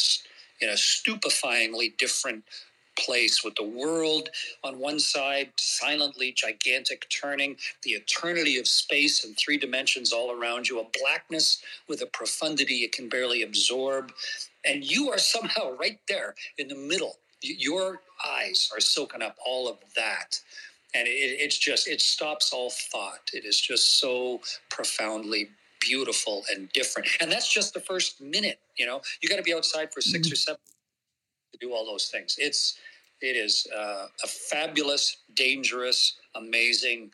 in 0.61 0.69
a 0.69 0.77
stupefyingly 0.77 1.97
different 1.97 2.43
place 2.97 3.43
with 3.43 3.55
the 3.55 3.63
world 3.63 4.29
on 4.63 4.79
one 4.79 4.99
side, 4.99 5.51
silently 5.57 6.31
gigantic 6.31 7.07
turning, 7.09 7.55
the 7.83 7.91
eternity 7.91 8.57
of 8.57 8.67
space 8.67 9.23
and 9.23 9.37
three 9.37 9.57
dimensions 9.57 10.11
all 10.11 10.31
around 10.31 10.67
you, 10.67 10.79
a 10.79 10.85
blackness 10.99 11.61
with 11.87 12.01
a 12.01 12.07
profundity 12.07 12.77
it 12.77 12.91
can 12.91 13.07
barely 13.07 13.43
absorb. 13.43 14.11
And 14.67 14.84
you 14.84 15.10
are 15.12 15.17
somehow 15.17 15.71
right 15.80 15.99
there 16.08 16.36
in 16.58 16.67
the 16.67 16.75
middle. 16.75 17.17
Your 17.41 18.01
eyes 18.27 18.69
are 18.73 18.80
soaking 18.80 19.21
up 19.21 19.36
all 19.45 19.69
of 19.69 19.77
that. 19.95 20.39
And 20.95 21.08
it, 21.08 21.12
it's 21.12 21.58
just, 21.58 21.88
it 21.88 22.01
stops 22.01 22.51
all 22.53 22.71
thought. 22.91 23.30
It 23.34 23.45
is 23.45 23.60
just 23.60 23.99
so 23.99 24.41
profoundly 24.69 25.49
beautiful 25.80 26.43
and 26.51 26.69
different. 26.73 27.08
And 27.21 27.32
that's 27.32 27.51
just 27.51 27.73
the 27.73 27.80
first 27.80 28.21
minute, 28.21 28.60
you 28.77 28.86
know, 28.86 29.01
you 29.21 29.30
got 29.30 29.38
to 29.38 29.43
be 29.43 29.53
outside 29.53 29.93
for 29.93 30.01
6 30.01 30.12
mm-hmm. 30.12 30.34
or 30.34 30.36
seven 30.36 30.60
to 31.51 31.58
do 31.60 31.73
all 31.73 31.86
those 31.86 32.08
things. 32.08 32.36
It's, 32.39 32.80
it 33.21 33.36
is 33.36 33.67
uh, 33.75 34.08
a 34.23 34.27
fabulous, 34.27 35.17
dangerous, 35.34 36.17
amazing, 36.36 37.12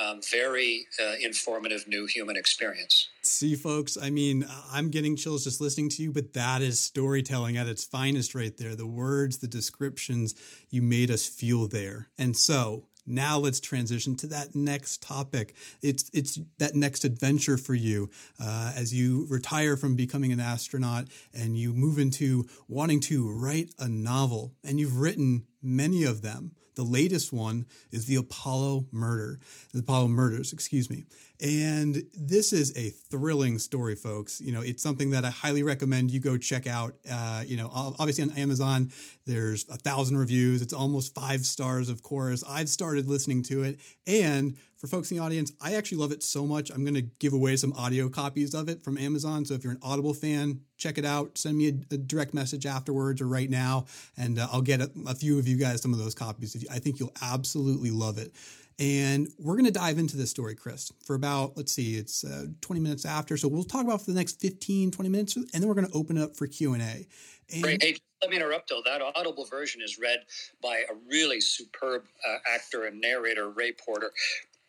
um, 0.00 0.20
very 0.30 0.86
uh, 1.00 1.14
informative 1.20 1.86
new 1.86 2.06
human 2.06 2.36
experience. 2.36 3.08
See, 3.22 3.54
folks, 3.54 3.98
I 4.00 4.10
mean, 4.10 4.46
I'm 4.72 4.90
getting 4.90 5.16
chills 5.16 5.44
just 5.44 5.60
listening 5.60 5.90
to 5.90 6.02
you, 6.02 6.12
but 6.12 6.32
that 6.32 6.62
is 6.62 6.80
storytelling 6.80 7.56
at 7.56 7.66
its 7.66 7.84
finest 7.84 8.34
right 8.34 8.56
there. 8.56 8.74
The 8.74 8.86
words, 8.86 9.38
the 9.38 9.48
descriptions, 9.48 10.34
you 10.70 10.82
made 10.82 11.10
us 11.10 11.26
feel 11.26 11.68
there. 11.68 12.08
And 12.18 12.36
so, 12.36 12.86
now 13.06 13.38
let's 13.38 13.60
transition 13.60 14.14
to 14.16 14.26
that 14.28 14.54
next 14.54 15.02
topic. 15.02 15.54
It's 15.82 16.10
it's 16.12 16.38
that 16.58 16.74
next 16.74 17.04
adventure 17.04 17.56
for 17.56 17.74
you 17.74 18.10
uh, 18.38 18.72
as 18.76 18.94
you 18.94 19.26
retire 19.28 19.76
from 19.76 19.96
becoming 19.96 20.32
an 20.32 20.40
astronaut 20.40 21.06
and 21.34 21.58
you 21.58 21.72
move 21.72 21.98
into 21.98 22.46
wanting 22.68 23.00
to 23.00 23.28
write 23.28 23.70
a 23.78 23.88
novel. 23.88 24.54
And 24.62 24.78
you've 24.78 24.98
written 24.98 25.46
many 25.62 26.04
of 26.04 26.22
them. 26.22 26.52
The 26.74 26.84
latest 26.84 27.32
one 27.32 27.66
is 27.90 28.06
the 28.06 28.16
Apollo 28.16 28.86
Murder, 28.92 29.40
the 29.72 29.80
Apollo 29.80 30.08
Murders, 30.08 30.52
excuse 30.52 30.88
me. 30.88 31.04
And 31.42 32.02
this 32.12 32.52
is 32.52 32.76
a 32.76 32.90
thrilling 32.90 33.58
story, 33.58 33.94
folks. 33.94 34.40
You 34.42 34.52
know, 34.52 34.60
it's 34.60 34.82
something 34.82 35.10
that 35.10 35.24
I 35.24 35.30
highly 35.30 35.62
recommend 35.62 36.10
you 36.10 36.20
go 36.20 36.36
check 36.36 36.66
out. 36.66 36.96
Uh, 37.10 37.44
you 37.46 37.56
know, 37.56 37.70
obviously 37.72 38.24
on 38.24 38.30
Amazon, 38.32 38.92
there's 39.26 39.66
a 39.70 39.76
thousand 39.76 40.18
reviews. 40.18 40.60
It's 40.60 40.74
almost 40.74 41.14
five 41.14 41.46
stars, 41.46 41.88
of 41.88 42.02
course. 42.02 42.44
I've 42.46 42.68
started 42.68 43.08
listening 43.08 43.42
to 43.44 43.62
it. 43.62 43.80
And 44.06 44.58
for 44.76 44.86
folks 44.86 45.10
in 45.10 45.16
the 45.16 45.22
audience, 45.22 45.52
I 45.62 45.74
actually 45.74 45.98
love 45.98 46.12
it 46.12 46.22
so 46.22 46.46
much. 46.46 46.70
I'm 46.70 46.84
going 46.84 46.94
to 46.94 47.02
give 47.02 47.32
away 47.32 47.56
some 47.56 47.72
audio 47.74 48.08
copies 48.08 48.54
of 48.54 48.68
it 48.68 48.82
from 48.82 48.98
Amazon. 48.98 49.44
So 49.44 49.54
if 49.54 49.64
you're 49.64 49.72
an 49.72 49.80
Audible 49.82 50.14
fan, 50.14 50.60
check 50.76 50.98
it 50.98 51.04
out. 51.04 51.38
Send 51.38 51.56
me 51.56 51.68
a, 51.68 51.94
a 51.94 51.98
direct 51.98 52.34
message 52.34 52.66
afterwards 52.66 53.20
or 53.20 53.28
right 53.28 53.50
now, 53.50 53.86
and 54.16 54.38
uh, 54.38 54.48
I'll 54.50 54.62
get 54.62 54.80
a, 54.80 54.90
a 55.06 55.14
few 55.14 55.38
of 55.38 55.46
you 55.46 55.58
guys 55.58 55.82
some 55.82 55.92
of 55.92 55.98
those 55.98 56.14
copies. 56.14 56.66
I 56.70 56.78
think 56.78 56.98
you'll 56.98 57.12
absolutely 57.22 57.90
love 57.90 58.16
it. 58.16 58.32
And 58.80 59.28
we're 59.38 59.54
going 59.54 59.66
to 59.66 59.70
dive 59.70 59.98
into 59.98 60.16
this 60.16 60.30
story, 60.30 60.56
Chris, 60.56 60.90
for 61.04 61.14
about, 61.14 61.54
let's 61.54 61.70
see, 61.70 61.96
it's 61.96 62.24
uh, 62.24 62.46
20 62.62 62.80
minutes 62.80 63.04
after. 63.04 63.36
So 63.36 63.46
we'll 63.46 63.62
talk 63.62 63.84
about 63.84 64.00
for 64.00 64.10
the 64.10 64.16
next 64.16 64.40
15, 64.40 64.90
20 64.90 65.08
minutes, 65.10 65.36
and 65.36 65.46
then 65.52 65.68
we're 65.68 65.74
going 65.74 65.86
to 65.86 65.92
open 65.92 66.16
it 66.16 66.22
up 66.22 66.34
for 66.34 66.46
Q&A. 66.46 67.06
And 67.52 67.62
Great. 67.62 67.82
Hey, 67.82 67.96
let 68.22 68.30
me 68.30 68.36
interrupt 68.36 68.70
though. 68.70 68.80
That 68.84 69.02
audible 69.02 69.44
version 69.44 69.82
is 69.82 69.98
read 69.98 70.20
by 70.62 70.84
a 70.90 70.94
really 71.08 71.42
superb 71.42 72.04
uh, 72.26 72.36
actor 72.54 72.86
and 72.86 73.00
narrator, 73.00 73.50
Ray 73.50 73.72
Porter 73.72 74.12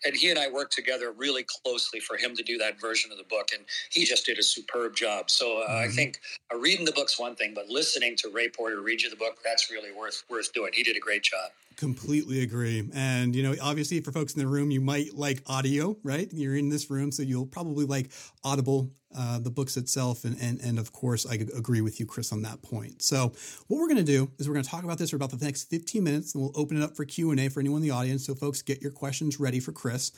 and 0.05 0.15
he 0.15 0.29
and 0.29 0.39
I 0.39 0.49
worked 0.49 0.73
together 0.73 1.11
really 1.11 1.45
closely 1.47 1.99
for 1.99 2.17
him 2.17 2.35
to 2.35 2.43
do 2.43 2.57
that 2.57 2.79
version 2.79 3.11
of 3.11 3.17
the 3.17 3.23
book, 3.25 3.49
and 3.53 3.63
he 3.91 4.05
just 4.05 4.25
did 4.25 4.39
a 4.39 4.43
superb 4.43 4.95
job. 4.95 5.29
So 5.29 5.61
uh, 5.61 5.69
mm-hmm. 5.69 5.83
I 5.83 5.87
think 5.87 6.19
uh, 6.53 6.57
reading 6.57 6.85
the 6.85 6.91
book's 6.91 7.19
one 7.19 7.35
thing, 7.35 7.53
but 7.53 7.69
listening 7.69 8.15
to 8.17 8.29
Ray 8.29 8.49
Porter 8.49 8.81
read 8.81 9.01
you 9.01 9.09
the 9.09 9.15
book, 9.15 9.37
that's 9.43 9.69
really 9.69 9.91
worth 9.91 10.23
worth 10.29 10.51
doing. 10.53 10.71
He 10.73 10.83
did 10.83 10.97
a 10.97 10.99
great 10.99 11.23
job. 11.23 11.51
Completely 11.81 12.43
agree. 12.43 12.87
And, 12.93 13.35
you 13.35 13.41
know, 13.41 13.55
obviously 13.59 14.01
for 14.01 14.11
folks 14.11 14.35
in 14.35 14.39
the 14.39 14.45
room, 14.45 14.69
you 14.69 14.79
might 14.79 15.15
like 15.15 15.41
audio, 15.47 15.97
right? 16.03 16.29
You're 16.31 16.55
in 16.55 16.69
this 16.69 16.91
room, 16.91 17.11
so 17.11 17.23
you'll 17.23 17.47
probably 17.47 17.85
like 17.85 18.11
Audible, 18.43 18.91
uh, 19.17 19.39
the 19.39 19.49
books 19.49 19.77
itself. 19.77 20.23
And, 20.23 20.37
and, 20.39 20.61
and 20.61 20.77
of 20.77 20.93
course, 20.93 21.25
I 21.25 21.33
agree 21.33 21.81
with 21.81 21.99
you, 21.99 22.05
Chris, 22.05 22.31
on 22.31 22.43
that 22.43 22.61
point. 22.61 23.01
So 23.01 23.33
what 23.67 23.79
we're 23.79 23.87
going 23.87 23.97
to 23.97 24.03
do 24.03 24.29
is 24.37 24.47
we're 24.47 24.53
going 24.53 24.63
to 24.63 24.69
talk 24.69 24.83
about 24.83 24.99
this 24.99 25.09
for 25.09 25.15
about 25.15 25.31
the 25.31 25.43
next 25.43 25.71
15 25.71 26.03
minutes 26.03 26.35
and 26.35 26.43
we'll 26.43 26.51
open 26.53 26.77
it 26.77 26.83
up 26.83 26.95
for 26.95 27.03
Q&A 27.03 27.49
for 27.49 27.59
anyone 27.59 27.81
in 27.81 27.87
the 27.87 27.95
audience. 27.95 28.27
So 28.27 28.35
folks, 28.35 28.61
get 28.61 28.79
your 28.79 28.91
questions 28.91 29.39
ready 29.39 29.59
for 29.59 29.71
Chris. 29.71 30.11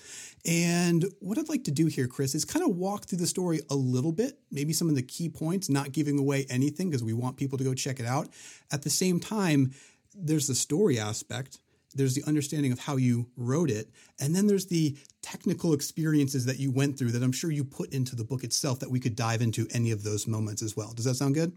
And 0.45 1.06
what 1.21 1.38
I'd 1.38 1.47
like 1.47 1.63
to 1.63 1.71
do 1.71 1.86
here, 1.86 2.08
Chris, 2.08 2.36
is 2.36 2.43
kind 2.43 2.69
of 2.69 2.76
walk 2.76 3.06
through 3.06 3.19
the 3.19 3.28
story 3.28 3.62
a 3.69 3.76
little 3.76 4.12
bit, 4.12 4.38
maybe 4.52 4.73
some 4.73 4.89
of 4.89 4.95
the 4.95 5.02
key 5.02 5.30
points, 5.30 5.69
not 5.69 5.93
giving 5.93 6.19
away 6.19 6.45
anything 6.49 6.89
because 6.89 7.06
we 7.06 7.13
want 7.13 7.38
people 7.38 7.58
to 7.58 7.63
go 7.63 7.73
check 7.73 8.02
it 8.02 8.06
out. 8.06 8.28
At 8.69 8.82
the 8.82 8.89
same 8.89 9.21
time, 9.21 9.71
there's 10.15 10.47
the 10.47 10.56
story 10.56 10.99
aspect, 10.99 11.60
there's 11.95 12.15
the 12.15 12.23
understanding 12.26 12.71
of 12.71 12.80
how 12.80 12.97
you 12.97 13.30
wrote 13.38 13.69
it, 13.69 13.89
and 14.19 14.36
then 14.36 14.47
there's 14.47 14.65
the 14.65 14.97
technical 15.21 15.73
experiences 15.73 16.45
that 16.45 16.60
you 16.60 16.71
went 16.71 16.97
through 16.97 17.12
that 17.12 17.23
I'm 17.23 17.32
sure 17.32 17.52
you 17.52 17.63
put 17.63 17.93
into 17.93 18.15
the 18.15 18.23
book 18.23 18.43
itself 18.43 18.80
that 18.80 18.89
we 18.89 18.99
could 18.99 19.15
dive 19.15 19.41
into 19.41 19.67
any 19.71 19.91
of 19.91 20.04
those 20.04 20.28
moments 20.28 20.62
as 20.62 20.76
well. 20.76 20.93
Does 20.93 21.06
that 21.06 21.15
sound 21.15 21.36
good? 21.36 21.54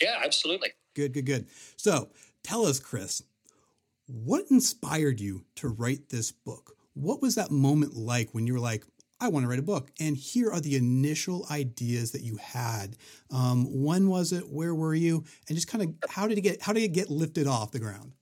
Yeah, 0.00 0.20
absolutely. 0.24 0.72
Good, 0.94 1.12
good, 1.12 1.26
good. 1.26 1.46
So 1.76 2.10
tell 2.42 2.66
us, 2.66 2.78
Chris, 2.78 3.22
what 4.06 4.44
inspired 4.50 5.20
you 5.20 5.44
to 5.56 5.68
write 5.68 6.08
this 6.08 6.30
book? 6.32 6.76
What 6.94 7.20
was 7.20 7.34
that 7.34 7.50
moment 7.50 7.94
like 7.94 8.30
when 8.32 8.46
you 8.46 8.54
were 8.54 8.60
like, 8.60 8.84
I 9.20 9.28
want 9.28 9.44
to 9.44 9.48
write 9.48 9.58
a 9.58 9.62
book. 9.62 9.90
And 9.98 10.16
here 10.16 10.50
are 10.50 10.60
the 10.60 10.76
initial 10.76 11.46
ideas 11.50 12.12
that 12.12 12.22
you 12.22 12.36
had. 12.36 12.96
Um, 13.30 13.82
when 13.82 14.08
was 14.08 14.32
it? 14.32 14.48
Where 14.48 14.74
were 14.74 14.94
you? 14.94 15.24
And 15.48 15.56
just 15.56 15.68
kind 15.68 15.82
of 15.84 16.10
how 16.10 16.26
did 16.26 16.38
it 16.38 16.42
get 16.42 16.62
how 16.62 16.72
did 16.72 16.82
it 16.82 16.92
get 16.92 17.10
lifted 17.10 17.46
off 17.46 17.72
the 17.72 17.78
ground? 17.78 18.12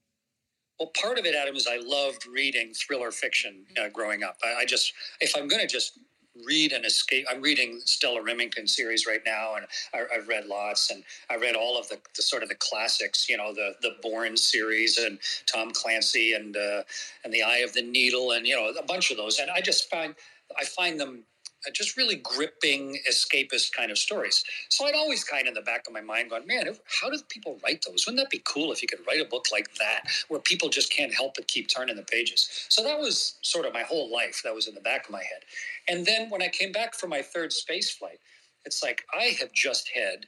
Well, 0.79 0.91
part 1.01 1.17
of 1.17 1.25
it, 1.25 1.35
Adam, 1.35 1.55
is 1.55 1.67
I 1.67 1.77
loved 1.77 2.27
reading 2.27 2.73
thriller 2.73 3.11
fiction 3.11 3.65
uh, 3.79 3.87
growing 3.89 4.23
up. 4.23 4.37
I, 4.43 4.61
I, 4.61 4.65
just, 4.65 4.91
if 5.21 5.33
I'm 5.33 5.47
going 5.47 5.61
to 5.61 5.67
just 5.67 5.99
read 6.45 6.73
and 6.73 6.85
escape, 6.85 7.25
I'm 7.31 7.41
reading 7.41 7.79
Stella 7.85 8.19
Rimington 8.21 8.67
series 8.67 9.05
right 9.05 9.21
now, 9.25 9.55
and 9.55 9.65
I, 9.93 10.13
have 10.13 10.27
read 10.27 10.47
lots, 10.47 10.91
and 10.91 11.01
I 11.29 11.37
read 11.37 11.55
all 11.55 11.79
of 11.79 11.87
the, 11.87 11.97
the, 12.15 12.21
sort 12.21 12.43
of 12.43 12.49
the 12.49 12.55
classics, 12.55 13.29
you 13.29 13.37
know, 13.37 13.53
the 13.53 13.75
the 13.81 13.95
Bourne 14.01 14.35
series 14.35 14.97
and 14.97 15.17
Tom 15.45 15.71
Clancy 15.71 16.33
and 16.33 16.57
uh, 16.57 16.83
and 17.23 17.33
the 17.33 17.41
Eye 17.41 17.59
of 17.59 17.71
the 17.71 17.81
Needle, 17.81 18.31
and 18.31 18.45
you 18.45 18.55
know, 18.55 18.69
a 18.77 18.85
bunch 18.85 19.11
of 19.11 19.17
those, 19.17 19.39
and 19.39 19.49
I 19.49 19.61
just 19.61 19.89
find 19.89 20.13
I 20.59 20.65
find 20.65 20.99
them 20.99 21.23
uh, 21.65 21.71
just 21.71 21.97
really 21.97 22.15
gripping 22.17 22.99
escapist 23.09 23.71
kind 23.73 23.91
of 23.91 23.97
stories. 23.97 24.43
So 24.69 24.85
I'd 24.85 24.95
always 24.95 25.23
kind 25.23 25.43
of 25.43 25.49
in 25.49 25.53
the 25.55 25.61
back 25.61 25.87
of 25.87 25.93
my 25.93 26.01
mind 26.01 26.29
going, 26.29 26.45
man, 26.45 26.67
how 27.01 27.09
do 27.09 27.17
people 27.29 27.59
write 27.63 27.83
those? 27.87 28.05
Wouldn't 28.05 28.23
that 28.23 28.29
be 28.29 28.41
cool 28.45 28.71
if 28.71 28.81
you 28.81 28.87
could 28.87 29.05
write 29.07 29.21
a 29.21 29.25
book 29.25 29.45
like 29.51 29.73
that 29.75 30.03
where 30.27 30.39
people 30.39 30.69
just 30.69 30.91
can't 30.91 31.13
help 31.13 31.35
but 31.35 31.47
keep 31.47 31.67
turning 31.67 31.95
the 31.95 32.03
pages? 32.03 32.67
So 32.69 32.83
that 32.83 32.99
was 32.99 33.37
sort 33.41 33.65
of 33.65 33.73
my 33.73 33.83
whole 33.83 34.11
life 34.11 34.41
that 34.43 34.53
was 34.53 34.67
in 34.67 34.75
the 34.75 34.81
back 34.81 35.05
of 35.05 35.11
my 35.11 35.23
head. 35.23 35.41
And 35.87 36.05
then 36.05 36.29
when 36.29 36.41
I 36.41 36.49
came 36.49 36.71
back 36.71 36.93
from 36.93 37.09
my 37.09 37.21
third 37.21 37.51
space 37.51 37.89
flight, 37.89 38.19
it's 38.65 38.83
like 38.83 39.03
I 39.13 39.35
have 39.39 39.51
just 39.53 39.89
had 39.89 40.25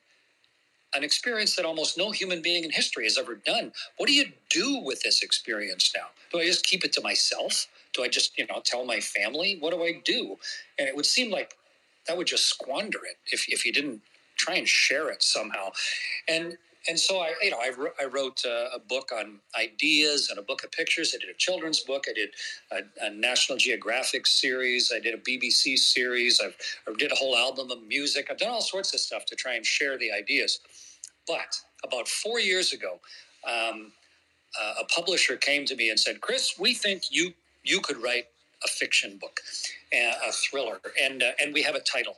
an 0.96 1.04
experience 1.04 1.56
that 1.56 1.66
almost 1.66 1.98
no 1.98 2.12
human 2.12 2.42
being 2.42 2.64
in 2.64 2.72
history 2.72 3.04
has 3.04 3.18
ever 3.18 3.36
done. 3.36 3.72
What 3.98 4.08
do 4.08 4.14
you 4.14 4.26
do 4.50 4.82
with 4.84 5.02
this 5.04 5.22
experience 5.22 5.92
now? 5.96 6.08
Do 6.32 6.40
I 6.40 6.46
just 6.46 6.66
keep 6.66 6.86
it 6.86 6.94
to 6.94 7.02
myself? 7.02 7.68
Do 7.98 8.04
I 8.04 8.08
just, 8.08 8.38
you 8.38 8.46
know, 8.46 8.62
tell 8.64 8.86
my 8.86 9.00
family? 9.00 9.58
What 9.60 9.74
do 9.74 9.84
I 9.84 10.00
do? 10.06 10.38
And 10.78 10.88
it 10.88 10.96
would 10.96 11.06
seem 11.06 11.32
like 11.32 11.56
that 12.08 12.16
would 12.16 12.28
just 12.28 12.46
squander 12.46 13.00
it 13.00 13.18
if, 13.34 13.50
if 13.50 13.66
you 13.66 13.74
didn't 13.74 14.02
try 14.38 14.56
and 14.56 14.68
share 14.68 15.10
it 15.10 15.24
somehow. 15.24 15.72
And 16.30 16.58
and 16.90 16.98
so 16.98 17.20
I, 17.20 17.34
you 17.42 17.52
know, 17.52 17.58
I, 17.58 17.72
I 18.02 18.06
wrote 18.06 18.46
a, 18.46 18.76
a, 18.76 18.80
book 18.80 19.12
on 19.14 19.40
ideas 19.60 20.30
and 20.30 20.40
a 20.40 20.42
book 20.42 20.64
of 20.64 20.72
pictures. 20.72 21.14
I 21.14 21.20
did 21.20 21.30
a 21.30 21.38
children's 21.38 21.82
book. 21.82 22.06
I 22.10 22.14
did 22.14 22.30
a, 22.72 23.06
a 23.06 23.10
National 23.10 23.58
Geographic 23.58 24.26
series. 24.26 24.90
I 24.96 25.00
did 25.00 25.14
a 25.14 25.18
BBC 25.18 25.78
series. 25.80 26.40
I've, 26.40 26.56
I 26.88 26.94
did 26.98 27.12
a 27.12 27.16
whole 27.16 27.36
album 27.36 27.72
of 27.72 27.84
music. 27.84 28.28
I've 28.32 28.38
done 28.38 28.52
all 28.52 28.62
sorts 28.62 28.94
of 28.94 29.02
stuff 29.02 29.26
to 29.26 29.36
try 29.36 29.56
and 29.56 29.66
share 29.66 29.98
the 29.98 30.14
ideas. 30.14 30.62
But 31.28 31.60
about 31.84 32.08
four 32.08 32.40
years 32.40 32.72
ago, 32.72 33.02
um, 33.46 33.92
uh, 34.58 34.76
a 34.80 34.86
publisher 34.86 35.36
came 35.36 35.66
to 35.66 35.76
me 35.76 35.90
and 35.90 36.00
said, 36.00 36.22
"Chris, 36.22 36.58
we 36.58 36.74
think 36.74 37.12
you 37.12 37.34
you 37.68 37.82
could 37.82 38.02
write 38.02 38.26
a 38.64 38.68
fiction 38.68 39.18
book, 39.20 39.42
a 39.94 40.32
thriller, 40.32 40.80
and 41.02 41.22
uh, 41.24 41.32
and 41.42 41.54
we 41.54 41.62
have 41.64 41.76
a 41.76 41.82
title. 41.82 42.18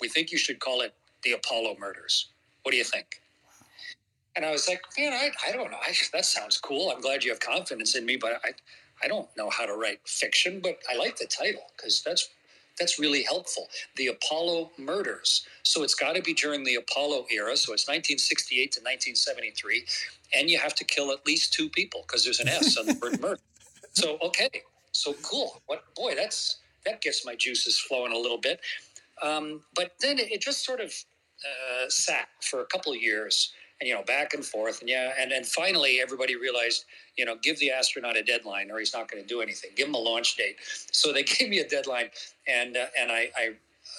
We 0.00 0.08
think 0.08 0.32
you 0.32 0.38
should 0.38 0.60
call 0.60 0.80
it 0.80 0.94
The 1.22 1.32
Apollo 1.32 1.76
Murders. 1.78 2.28
What 2.62 2.72
do 2.72 2.78
you 2.78 2.84
think?" 2.84 3.20
And 4.36 4.44
I 4.44 4.50
was 4.50 4.68
like, 4.68 4.82
"Man, 4.98 5.12
I, 5.12 5.30
I 5.46 5.52
don't 5.52 5.70
know. 5.70 5.78
I, 5.82 5.94
that 6.12 6.24
sounds 6.24 6.58
cool. 6.58 6.90
I'm 6.90 7.00
glad 7.00 7.24
you 7.24 7.30
have 7.30 7.40
confidence 7.40 7.94
in 7.94 8.06
me, 8.06 8.16
but 8.16 8.40
I 8.44 8.52
I 9.02 9.08
don't 9.08 9.28
know 9.36 9.50
how 9.50 9.66
to 9.66 9.74
write 9.74 10.00
fiction, 10.06 10.60
but 10.62 10.78
I 10.90 10.96
like 10.96 11.16
the 11.16 11.26
title 11.26 11.62
because 11.76 12.02
that's 12.02 12.30
that's 12.78 12.98
really 12.98 13.22
helpful. 13.22 13.68
The 13.96 14.08
Apollo 14.08 14.72
murders. 14.78 15.46
So 15.62 15.82
it's 15.82 15.94
got 15.94 16.16
to 16.16 16.22
be 16.22 16.34
during 16.34 16.64
the 16.64 16.74
Apollo 16.76 17.26
era. 17.30 17.56
So 17.56 17.72
it's 17.72 17.86
1968 17.86 18.72
to 18.72 18.80
1973. 18.80 19.84
And 20.36 20.50
you 20.50 20.58
have 20.58 20.74
to 20.76 20.84
kill 20.84 21.12
at 21.12 21.24
least 21.24 21.52
two 21.52 21.68
people 21.68 22.02
because 22.06 22.24
there's 22.24 22.40
an 22.40 22.48
S 22.48 22.76
on 22.76 22.86
the 22.86 22.98
word 23.00 23.20
murder. 23.20 23.40
So, 23.92 24.18
okay. 24.22 24.50
So 24.94 25.14
cool. 25.22 25.60
What, 25.66 25.82
boy, 25.94 26.14
that's, 26.14 26.58
that 26.86 27.00
gets 27.00 27.26
my 27.26 27.34
juices 27.34 27.78
flowing 27.78 28.12
a 28.12 28.18
little 28.18 28.38
bit. 28.38 28.60
Um, 29.22 29.62
but 29.74 29.92
then 30.00 30.18
it 30.18 30.40
just 30.40 30.64
sort 30.64 30.80
of 30.80 30.92
uh, 31.44 31.88
sat 31.88 32.28
for 32.40 32.60
a 32.60 32.66
couple 32.66 32.92
of 32.92 33.00
years 33.00 33.52
and, 33.80 33.88
you 33.88 33.94
know, 33.94 34.02
back 34.04 34.34
and 34.34 34.44
forth. 34.44 34.80
And 34.80 34.88
yeah. 34.88 35.12
And 35.18 35.30
then 35.30 35.44
finally 35.44 36.00
everybody 36.00 36.36
realized, 36.36 36.84
you 37.16 37.24
know, 37.24 37.36
give 37.42 37.58
the 37.58 37.70
astronaut 37.70 38.16
a 38.16 38.22
deadline 38.22 38.70
or 38.70 38.78
he's 38.78 38.94
not 38.94 39.10
going 39.10 39.22
to 39.22 39.28
do 39.28 39.40
anything. 39.40 39.70
Give 39.74 39.88
him 39.88 39.94
a 39.94 39.98
launch 39.98 40.36
date. 40.36 40.56
So 40.92 41.12
they 41.12 41.22
gave 41.24 41.48
me 41.48 41.58
a 41.58 41.68
deadline, 41.68 42.10
and 42.46 42.76
uh, 42.76 42.86
and 42.98 43.10
I, 43.10 43.30
I 43.36 43.50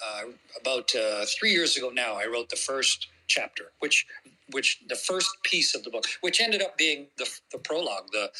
uh, 0.04 0.22
about 0.60 0.94
uh, 0.94 1.24
three 1.26 1.52
years 1.52 1.76
ago 1.76 1.90
now, 1.90 2.14
I 2.14 2.26
wrote 2.26 2.48
the 2.48 2.56
first 2.56 3.08
chapter, 3.26 3.72
which 3.80 4.06
which 4.52 4.80
the 4.88 4.96
first 4.96 5.28
piece 5.42 5.74
of 5.74 5.82
the 5.82 5.90
book, 5.90 6.06
which 6.20 6.40
ended 6.40 6.62
up 6.62 6.76
being 6.76 7.06
the 7.18 7.28
the 7.52 7.58
prologue, 7.58 8.08
the 8.12 8.30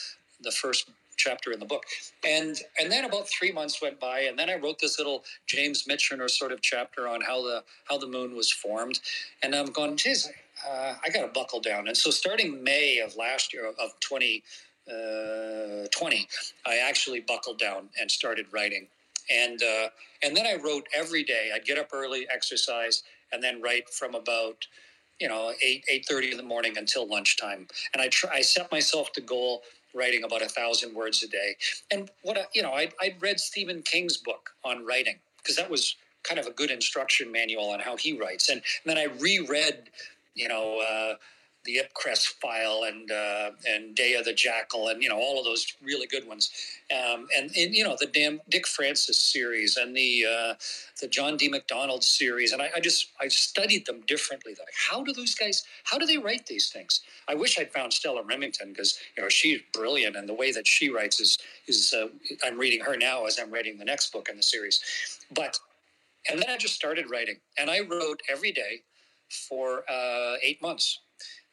the 0.43 0.51
first 0.51 0.91
chapter 1.17 1.53
in 1.53 1.61
the 1.61 1.67
book. 1.67 1.85
And 2.25 2.57
and 2.79 2.91
then 2.91 3.05
about 3.05 3.29
three 3.29 3.53
months 3.53 3.81
went 3.83 4.01
by, 4.01 4.21
and 4.21 4.39
then 4.39 4.51
I 4.51 4.57
wrote 4.57 4.79
this 4.79 4.99
little 4.99 5.25
James 5.47 5.85
Michener 5.85 6.31
sort 6.31 6.53
of 6.53 6.61
chapter 6.63 7.09
on 7.09 7.21
how 7.21 7.43
the 7.43 7.65
how 7.89 7.99
the 7.99 8.09
moon 8.09 8.37
was 8.37 8.51
formed. 8.51 9.01
And 9.43 9.55
I'm 9.55 9.67
going, 9.67 9.97
geez, 9.97 10.29
uh, 10.67 10.95
I 11.05 11.11
got 11.11 11.23
to 11.23 11.29
buckle 11.29 11.61
down. 11.61 11.89
And 11.89 11.97
so 11.97 12.11
starting 12.11 12.63
May 12.63 13.01
of 13.01 13.17
last 13.17 13.53
year 13.53 13.69
of 13.69 14.01
20 14.01 14.43
uh, 14.89 15.87
20, 15.91 16.29
I 16.65 16.79
actually 16.79 17.21
buckled 17.21 17.59
down 17.59 17.89
and 18.01 18.11
started 18.11 18.47
writing. 18.53 18.87
And 19.31 19.61
uh, 19.63 19.89
and 20.23 20.37
then 20.37 20.47
I 20.47 20.55
wrote 20.63 20.87
every 20.95 21.25
day. 21.25 21.51
I'd 21.55 21.65
get 21.65 21.79
up 21.79 21.91
early, 21.93 22.29
exercise, 22.33 23.03
and 23.33 23.43
then 23.43 23.61
write 23.61 23.89
from 23.91 24.15
about 24.15 24.67
you 25.19 25.29
know 25.29 25.53
eight 25.63 25.85
eight 25.91 26.07
thirty 26.09 26.31
in 26.31 26.37
the 26.37 26.45
morning 26.45 26.77
until 26.79 27.09
lunchtime. 27.09 27.67
And 27.93 28.01
I 28.01 28.09
try, 28.09 28.31
I 28.35 28.41
set 28.43 28.71
myself 28.71 29.13
the 29.15 29.21
goal 29.21 29.63
writing 29.97 30.25
about 30.25 30.43
a 30.43 30.49
thousand 30.49 30.95
words 30.95 31.23
a 31.23 31.29
day. 31.29 31.57
And 31.91 32.11
what 32.23 32.39
I, 32.39 32.45
you 32.55 32.63
know, 32.63 32.73
I 32.73 32.91
I 33.01 33.15
read 33.21 33.41
Stephen 33.41 33.83
King's 33.83 34.17
book 34.17 34.51
on 34.65 34.85
writing 34.85 35.17
because 35.39 35.57
that 35.57 35.71
was 35.71 35.97
kind 36.23 36.39
of 36.41 36.47
a 36.47 36.51
good 36.51 36.71
instruction 36.71 37.31
manual 37.31 37.71
on 37.71 37.81
how 37.81 37.97
he 37.97 38.19
writes. 38.19 38.49
And, 38.49 38.61
and 38.85 38.97
then 38.97 38.99
I 38.99 39.13
reread, 39.21 39.91
you 40.35 40.49
know. 40.49 40.81
Uh, 40.81 41.15
the 41.67 41.81
Ipcress 41.83 42.27
file 42.27 42.85
and 42.87 43.11
uh, 43.11 43.51
and 43.69 43.95
Day 43.95 44.15
of 44.15 44.25
the 44.25 44.33
Jackal 44.33 44.89
and 44.89 45.03
you 45.03 45.09
know 45.09 45.19
all 45.19 45.39
of 45.39 45.45
those 45.45 45.67
really 45.83 46.07
good 46.07 46.27
ones, 46.27 46.51
um, 46.93 47.27
and, 47.37 47.51
and 47.57 47.75
you 47.75 47.85
know 47.85 47.97
the 47.99 48.07
damn 48.07 48.41
Dick 48.49 48.67
Francis 48.67 49.21
series 49.21 49.77
and 49.77 49.95
the 49.95 50.25
uh, 50.25 50.55
the 51.01 51.09
John 51.09 51.37
D. 51.37 51.49
MacDonald 51.49 52.03
series, 52.03 52.53
and 52.53 52.63
I, 52.63 52.71
I, 52.77 52.81
just 52.81 53.09
I 53.21 53.29
studied 53.29 53.85
them 53.85 54.01
differently. 54.07 54.53
Like 54.59 54.73
how 54.89 55.03
do 55.03 55.13
those 55.13 55.35
guys 55.35 55.65
how 55.85 55.99
do 55.99 56.07
they 56.07 56.19
write 56.19 56.47
these 56.47 56.71
things? 56.71 57.01
I 57.29 57.35
wish 57.35 57.59
I'd 57.59 57.73
found 57.73 57.93
Stella 57.93 58.23
Rimington 58.23 58.69
because 58.69 58.99
you 59.17 59.23
know 59.23 59.29
she's 59.29 59.61
brilliant 59.73 60.17
and 60.17 60.29
the 60.29 60.35
way 60.35 60.53
that 60.53 60.67
she 60.67 60.89
writes 60.89 61.21
is 61.21 61.37
is 61.67 61.93
uh, 61.93 62.09
I'm 62.45 62.59
reading 62.59 62.81
her 62.81 62.97
now 62.97 63.27
as 63.27 63.39
I'm 63.39 63.53
writing 63.53 63.77
the 63.77 63.85
next 63.85 64.13
book 64.13 64.29
in 64.29 64.37
the 64.37 64.43
series, 64.43 64.81
but 65.35 65.59
and 66.31 66.41
then 66.41 66.49
I 66.49 66.57
just 66.57 66.75
started 66.75 67.11
writing 67.11 67.37
and 67.59 67.71
I 67.71 67.81
wrote 67.81 68.21
every 68.31 68.53
day 68.53 68.83
for 69.49 69.83
uh, 69.91 70.37
eight 70.43 70.63
months 70.63 71.01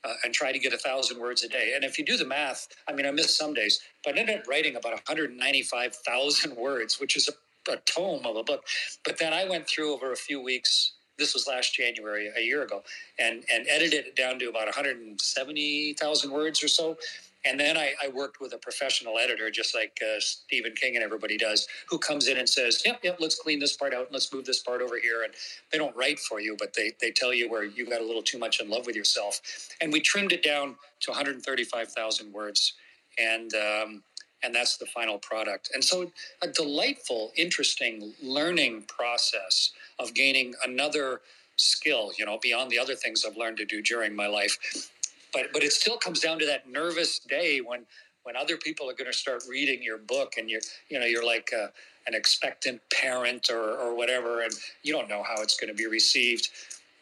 uh, 0.03 0.13
and 0.23 0.33
try 0.33 0.51
to 0.51 0.59
get 0.59 0.73
a 0.73 0.77
thousand 0.77 1.19
words 1.19 1.43
a 1.43 1.49
day. 1.49 1.73
And 1.75 1.83
if 1.83 1.97
you 1.97 2.05
do 2.05 2.17
the 2.17 2.25
math, 2.25 2.67
I 2.87 2.93
mean, 2.93 3.05
I 3.05 3.11
miss 3.11 3.35
some 3.35 3.53
days, 3.53 3.79
but 4.03 4.15
I 4.15 4.19
ended 4.19 4.39
up 4.39 4.47
writing 4.47 4.75
about 4.75 4.93
195,000 4.93 6.55
words, 6.57 6.99
which 6.99 7.15
is 7.15 7.29
a, 7.29 7.71
a 7.71 7.77
tome 7.77 8.25
of 8.25 8.35
a 8.35 8.43
book. 8.43 8.65
But 9.05 9.17
then 9.17 9.33
I 9.33 9.47
went 9.47 9.67
through 9.67 9.93
over 9.93 10.11
a 10.11 10.17
few 10.17 10.41
weeks. 10.41 10.93
This 11.17 11.33
was 11.33 11.47
last 11.47 11.75
January, 11.75 12.31
a 12.35 12.41
year 12.41 12.63
ago, 12.63 12.81
and 13.19 13.43
and 13.53 13.67
edited 13.69 14.07
it 14.07 14.15
down 14.15 14.39
to 14.39 14.49
about 14.49 14.65
170,000 14.65 16.31
words 16.31 16.63
or 16.63 16.67
so. 16.67 16.97
And 17.45 17.59
then 17.59 17.77
I, 17.77 17.93
I, 18.01 18.07
worked 18.07 18.39
with 18.39 18.53
a 18.53 18.57
professional 18.57 19.17
editor, 19.17 19.51
just 19.51 19.75
like 19.75 19.99
uh, 20.01 20.19
Stephen 20.19 20.73
King 20.79 20.95
and 20.95 21.03
everybody 21.03 21.37
does, 21.37 21.67
who 21.89 21.97
comes 21.97 22.27
in 22.27 22.37
and 22.37 22.47
says, 22.47 22.81
"Yep, 22.85 22.99
yep, 23.03 23.17
let's 23.19 23.35
clean 23.35 23.59
this 23.59 23.75
part 23.75 23.93
out, 23.93 24.05
and 24.05 24.13
let's 24.13 24.31
move 24.31 24.45
this 24.45 24.59
part 24.61 24.81
over 24.81 24.97
here." 24.97 25.23
And 25.23 25.33
they 25.71 25.77
don't 25.77 25.95
write 25.95 26.19
for 26.19 26.39
you, 26.39 26.55
but 26.57 26.73
they 26.73 26.93
they 27.01 27.11
tell 27.11 27.33
you 27.33 27.49
where 27.49 27.65
you 27.65 27.85
got 27.89 28.01
a 28.01 28.05
little 28.05 28.21
too 28.21 28.37
much 28.37 28.61
in 28.61 28.69
love 28.69 28.85
with 28.85 28.95
yourself. 28.95 29.41
And 29.81 29.91
we 29.91 29.99
trimmed 29.99 30.31
it 30.31 30.43
down 30.43 30.75
to 31.01 31.11
135,000 31.11 32.31
words, 32.31 32.73
and 33.19 33.53
um, 33.53 34.03
and 34.43 34.55
that's 34.55 34.77
the 34.77 34.85
final 34.85 35.17
product. 35.17 35.71
And 35.73 35.83
so, 35.83 36.11
a 36.41 36.47
delightful, 36.47 37.31
interesting 37.35 38.13
learning 38.21 38.83
process 38.87 39.71
of 39.99 40.13
gaining 40.13 40.53
another 40.65 41.21
skill, 41.55 42.11
you 42.17 42.25
know, 42.25 42.39
beyond 42.41 42.71
the 42.71 42.79
other 42.79 42.95
things 42.95 43.25
I've 43.25 43.37
learned 43.37 43.57
to 43.57 43.65
do 43.65 43.81
during 43.81 44.15
my 44.15 44.27
life 44.27 44.91
but 45.33 45.47
but 45.53 45.63
it 45.63 45.73
still 45.73 45.97
comes 45.97 46.19
down 46.19 46.39
to 46.39 46.45
that 46.45 46.69
nervous 46.69 47.19
day 47.19 47.59
when 47.59 47.85
when 48.23 48.35
other 48.37 48.57
people 48.57 48.89
are 48.89 48.93
going 48.93 49.11
to 49.11 49.17
start 49.17 49.43
reading 49.49 49.83
your 49.83 49.97
book 49.97 50.35
and 50.37 50.49
you're 50.49 50.61
you 50.89 50.99
know 50.99 51.05
you're 51.05 51.25
like 51.25 51.51
a, 51.53 51.71
an 52.07 52.13
expectant 52.13 52.81
parent 52.91 53.49
or 53.49 53.77
or 53.77 53.95
whatever 53.95 54.41
and 54.43 54.53
you 54.83 54.93
don't 54.93 55.09
know 55.09 55.23
how 55.23 55.41
it's 55.41 55.57
going 55.57 55.69
to 55.69 55.75
be 55.75 55.87
received. 55.87 56.49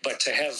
But 0.03 0.19
to 0.21 0.31
have 0.31 0.55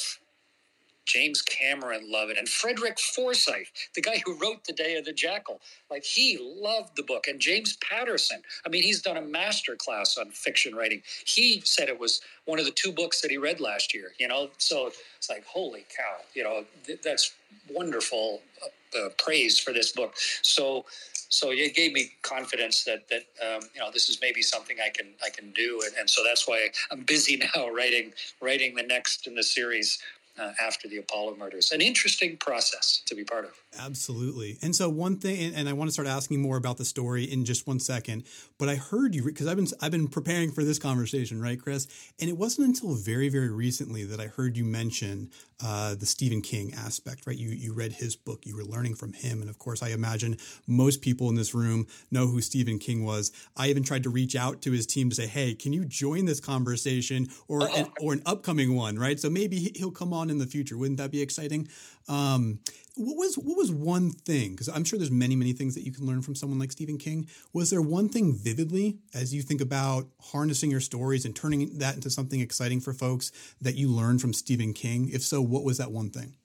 James 1.05 1.41
Cameron 1.41 2.11
love 2.11 2.29
it. 2.29 2.37
And 2.37 2.47
Frederick 2.47 2.99
Forsyth, 2.99 3.71
the 3.95 4.01
guy 4.01 4.21
who 4.25 4.37
wrote 4.37 4.63
The 4.63 4.73
Day 4.73 4.95
of 4.95 5.05
the 5.05 5.13
Jackal, 5.13 5.59
like 5.89 6.03
he 6.03 6.37
loved 6.39 6.95
the 6.95 7.03
book. 7.03 7.27
And 7.27 7.39
James 7.39 7.77
Patterson, 7.77 8.41
I 8.65 8.69
mean, 8.69 8.83
he's 8.83 9.01
done 9.01 9.17
a 9.17 9.21
master 9.21 9.75
class 9.75 10.17
on 10.17 10.31
fiction 10.31 10.75
writing. 10.75 11.01
He 11.25 11.61
said 11.65 11.89
it 11.89 11.99
was 11.99 12.21
one 12.45 12.59
of 12.59 12.65
the 12.65 12.71
two 12.71 12.91
books 12.91 13.21
that 13.21 13.31
he 13.31 13.37
read 13.37 13.59
last 13.59 13.93
year, 13.93 14.13
you 14.19 14.27
know? 14.27 14.49
So 14.57 14.91
it's 15.17 15.29
like, 15.29 15.45
holy 15.45 15.85
cow, 15.95 16.17
you 16.33 16.43
know, 16.43 16.65
th- 16.85 17.01
that's 17.01 17.33
wonderful 17.69 18.41
uh, 18.63 18.67
uh, 18.97 19.09
praise 19.17 19.59
for 19.59 19.73
this 19.73 19.91
book. 19.91 20.13
So, 20.41 20.85
so 21.29 21.51
it 21.51 21.75
gave 21.75 21.93
me 21.93 22.11
confidence 22.21 22.83
that 22.83 23.07
that 23.09 23.23
um, 23.41 23.61
you 23.73 23.79
know 23.79 23.89
this 23.91 24.09
is 24.09 24.19
maybe 24.21 24.41
something 24.41 24.77
I 24.85 24.89
can 24.89 25.07
I 25.23 25.29
can 25.29 25.51
do, 25.51 25.81
and, 25.85 25.95
and 25.97 26.09
so 26.09 26.23
that's 26.23 26.47
why 26.47 26.67
I'm 26.91 27.03
busy 27.03 27.37
now 27.55 27.69
writing 27.69 28.13
writing 28.41 28.75
the 28.75 28.83
next 28.83 29.27
in 29.27 29.35
the 29.35 29.43
series 29.43 29.99
uh, 30.37 30.51
after 30.61 30.87
the 30.87 30.97
Apollo 30.97 31.35
murders. 31.37 31.71
An 31.71 31.81
interesting 31.81 32.37
process 32.37 33.01
to 33.05 33.15
be 33.15 33.23
part 33.23 33.45
of. 33.45 33.51
Absolutely. 33.79 34.57
And 34.61 34.75
so 34.75 34.89
one 34.89 35.17
thing, 35.17 35.53
and 35.55 35.67
I 35.69 35.73
want 35.73 35.89
to 35.89 35.93
start 35.93 36.07
asking 36.07 36.41
more 36.41 36.57
about 36.57 36.77
the 36.77 36.85
story 36.85 37.23
in 37.23 37.45
just 37.45 37.67
one 37.67 37.79
second, 37.79 38.23
but 38.61 38.69
I 38.69 38.75
heard 38.75 39.15
you 39.15 39.23
because 39.23 39.47
I've 39.47 39.55
been 39.55 39.65
I've 39.81 39.89
been 39.89 40.07
preparing 40.07 40.51
for 40.51 40.63
this 40.63 40.77
conversation, 40.77 41.41
right, 41.41 41.59
Chris? 41.59 41.87
And 42.19 42.29
it 42.29 42.37
wasn't 42.37 42.67
until 42.67 42.93
very 42.93 43.27
very 43.27 43.49
recently 43.49 44.03
that 44.03 44.19
I 44.19 44.27
heard 44.27 44.55
you 44.55 44.63
mention 44.63 45.31
uh, 45.65 45.95
the 45.95 46.05
Stephen 46.05 46.43
King 46.43 46.71
aspect, 46.75 47.25
right? 47.25 47.35
You 47.35 47.49
you 47.49 47.73
read 47.73 47.93
his 47.93 48.15
book, 48.15 48.45
you 48.45 48.55
were 48.55 48.63
learning 48.63 48.93
from 48.93 49.13
him, 49.13 49.41
and 49.41 49.49
of 49.49 49.57
course, 49.57 49.81
I 49.81 49.89
imagine 49.89 50.37
most 50.67 51.01
people 51.01 51.27
in 51.29 51.33
this 51.33 51.55
room 51.55 51.87
know 52.11 52.27
who 52.27 52.39
Stephen 52.39 52.77
King 52.77 53.03
was. 53.03 53.31
I 53.57 53.69
even 53.69 53.81
tried 53.81 54.03
to 54.03 54.11
reach 54.11 54.35
out 54.35 54.61
to 54.61 54.71
his 54.71 54.85
team 54.85 55.09
to 55.09 55.15
say, 55.15 55.25
"Hey, 55.25 55.55
can 55.55 55.73
you 55.73 55.83
join 55.83 56.25
this 56.25 56.39
conversation 56.39 57.29
or 57.47 57.67
an, 57.75 57.87
or 57.99 58.13
an 58.13 58.21
upcoming 58.27 58.75
one?" 58.75 58.99
Right? 58.99 59.19
So 59.19 59.31
maybe 59.31 59.71
he'll 59.75 59.89
come 59.89 60.13
on 60.13 60.29
in 60.29 60.37
the 60.37 60.45
future. 60.45 60.77
Wouldn't 60.77 60.99
that 60.99 61.09
be 61.09 61.23
exciting? 61.23 61.67
Um, 62.07 62.59
what 63.01 63.17
was 63.17 63.37
what 63.37 63.57
was 63.57 63.71
one 63.71 64.11
thing? 64.11 64.51
Because 64.51 64.69
I'm 64.69 64.83
sure 64.83 64.97
there's 64.97 65.11
many 65.11 65.35
many 65.35 65.53
things 65.53 65.75
that 65.75 65.83
you 65.83 65.91
can 65.91 66.05
learn 66.05 66.21
from 66.21 66.35
someone 66.35 66.59
like 66.59 66.71
Stephen 66.71 66.97
King. 66.97 67.27
Was 67.53 67.69
there 67.69 67.81
one 67.81 68.09
thing 68.09 68.33
vividly 68.33 68.99
as 69.13 69.33
you 69.33 69.41
think 69.41 69.61
about 69.61 70.07
harnessing 70.19 70.71
your 70.71 70.79
stories 70.79 71.25
and 71.25 71.35
turning 71.35 71.77
that 71.79 71.95
into 71.95 72.09
something 72.09 72.39
exciting 72.39 72.81
for 72.81 72.93
folks 72.93 73.31
that 73.61 73.75
you 73.75 73.89
learned 73.89 74.21
from 74.21 74.33
Stephen 74.33 74.73
King? 74.73 75.09
If 75.11 75.21
so, 75.23 75.41
what 75.41 75.63
was 75.63 75.77
that 75.77 75.91
one 75.91 76.09
thing? 76.09 76.35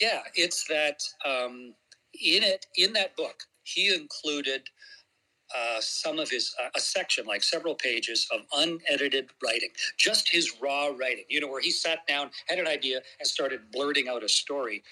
Yeah, 0.00 0.20
it's 0.34 0.66
that 0.68 1.02
um, 1.24 1.74
in 2.14 2.42
it 2.42 2.66
in 2.76 2.92
that 2.94 3.16
book 3.16 3.44
he 3.64 3.94
included 3.94 4.68
uh, 5.54 5.80
some 5.80 6.18
of 6.18 6.30
his 6.30 6.54
uh, 6.62 6.68
a 6.74 6.80
section 6.80 7.26
like 7.26 7.42
several 7.42 7.74
pages 7.74 8.26
of 8.32 8.40
unedited 8.56 9.30
writing 9.44 9.68
just 9.98 10.28
his 10.30 10.60
raw 10.62 10.86
writing 10.98 11.24
you 11.28 11.40
know 11.40 11.48
where 11.48 11.60
he 11.60 11.70
sat 11.70 12.06
down 12.06 12.30
had 12.48 12.58
an 12.58 12.66
idea 12.66 13.00
and 13.18 13.26
started 13.26 13.60
blurting 13.70 14.08
out 14.08 14.22
a 14.22 14.28
story 14.28 14.82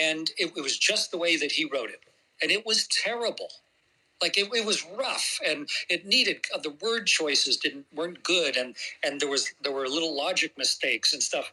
and 0.00 0.30
it, 0.38 0.52
it 0.56 0.62
was 0.62 0.78
just 0.78 1.12
the 1.12 1.18
way 1.18 1.36
that 1.36 1.52
he 1.52 1.66
wrote 1.66 1.90
it 1.90 2.00
and 2.42 2.50
it 2.50 2.66
was 2.66 2.88
terrible 2.88 3.48
like 4.22 4.38
it, 4.38 4.48
it 4.54 4.66
was 4.66 4.86
rough 4.98 5.38
and 5.46 5.68
it 5.88 6.06
needed 6.06 6.44
the 6.62 6.76
word 6.82 7.06
choices 7.06 7.58
didn't 7.58 7.86
weren't 7.94 8.22
good 8.24 8.56
and 8.56 8.76
and 9.04 9.20
there 9.20 9.30
was 9.30 9.52
there 9.62 9.72
were 9.72 9.88
little 9.88 10.16
logic 10.16 10.56
mistakes 10.58 11.12
and 11.12 11.22
stuff 11.22 11.52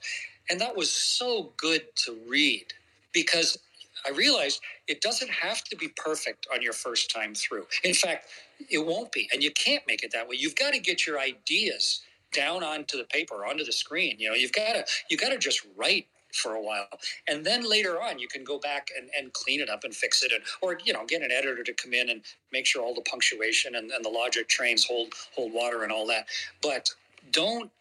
and 0.49 0.61
that 0.61 0.75
was 0.75 0.91
so 0.91 1.51
good 1.57 1.83
to 1.95 2.17
read 2.27 2.73
because 3.13 3.57
I 4.05 4.11
realized 4.11 4.61
it 4.87 5.01
doesn't 5.01 5.29
have 5.31 5.63
to 5.65 5.75
be 5.75 5.89
perfect 5.89 6.47
on 6.53 6.61
your 6.61 6.73
first 6.73 7.11
time 7.11 7.33
through. 7.35 7.65
In 7.83 7.93
fact, 7.93 8.27
it 8.69 8.85
won't 8.85 9.11
be, 9.11 9.29
and 9.33 9.43
you 9.43 9.51
can't 9.51 9.83
make 9.87 10.03
it 10.03 10.11
that 10.13 10.27
way. 10.27 10.37
You've 10.39 10.55
got 10.55 10.73
to 10.73 10.79
get 10.79 11.05
your 11.05 11.19
ideas 11.19 12.01
down 12.33 12.63
onto 12.63 12.97
the 12.97 13.05
paper, 13.05 13.45
onto 13.45 13.63
the 13.63 13.71
screen. 13.71 14.17
You 14.19 14.29
know, 14.29 14.35
you've 14.35 14.53
got 14.53 14.73
to 14.73 14.85
you 15.09 15.17
got 15.17 15.29
to 15.29 15.37
just 15.37 15.61
write 15.75 16.07
for 16.37 16.55
a 16.55 16.61
while. 16.61 16.87
And 17.27 17.45
then 17.45 17.69
later 17.69 18.01
on 18.01 18.19
you 18.19 18.27
can 18.27 18.43
go 18.43 18.59
back 18.59 18.89
and, 18.97 19.09
and 19.17 19.33
clean 19.33 19.59
it 19.59 19.69
up 19.69 19.83
and 19.83 19.95
fix 19.95 20.23
it 20.23 20.31
and 20.31 20.43
or 20.61 20.77
you 20.83 20.93
know 20.93 21.05
get 21.05 21.21
an 21.21 21.31
editor 21.31 21.63
to 21.63 21.73
come 21.73 21.93
in 21.93 22.09
and 22.09 22.21
make 22.51 22.65
sure 22.65 22.83
all 22.83 22.93
the 22.93 23.01
punctuation 23.01 23.75
and, 23.75 23.91
and 23.91 24.03
the 24.03 24.09
logic 24.09 24.47
trains 24.47 24.85
hold 24.85 25.13
hold 25.35 25.53
water 25.53 25.83
and 25.83 25.91
all 25.91 26.07
that. 26.07 26.27
But 26.61 26.89
don't 27.31 27.71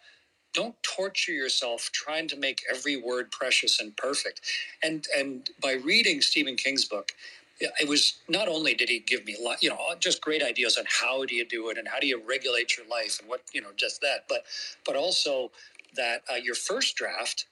don't 0.52 0.74
torture 0.82 1.32
yourself 1.32 1.90
trying 1.92 2.26
to 2.28 2.36
make 2.36 2.62
every 2.72 2.96
word 2.96 3.30
precious 3.30 3.80
and 3.80 3.96
perfect. 3.96 4.40
And 4.82 5.06
and 5.16 5.48
by 5.60 5.74
reading 5.74 6.20
stephen 6.20 6.56
king's 6.56 6.84
book 6.84 7.12
it 7.60 7.88
was 7.88 8.18
not 8.28 8.48
only 8.48 8.74
did 8.74 8.88
he 8.88 8.98
give 9.00 9.24
me 9.24 9.36
a 9.38 9.42
lot, 9.42 9.62
you 9.62 9.70
know, 9.70 9.78
just 9.98 10.20
great 10.20 10.42
ideas 10.42 10.76
on 10.76 10.84
how 10.88 11.24
do 11.24 11.34
you 11.34 11.46
do 11.46 11.70
it 11.70 11.78
and 11.78 11.88
how 11.88 11.98
do 11.98 12.06
you 12.06 12.20
regulate 12.26 12.76
your 12.76 12.86
life 12.86 13.18
and 13.20 13.28
what, 13.28 13.42
you 13.52 13.60
know, 13.60 13.70
just 13.76 14.00
that, 14.02 14.24
but, 14.28 14.44
but 14.84 14.96
also 14.96 15.50
that 15.94 16.22
uh, 16.30 16.36
your 16.36 16.54
first 16.54 16.96
draft 16.96 17.46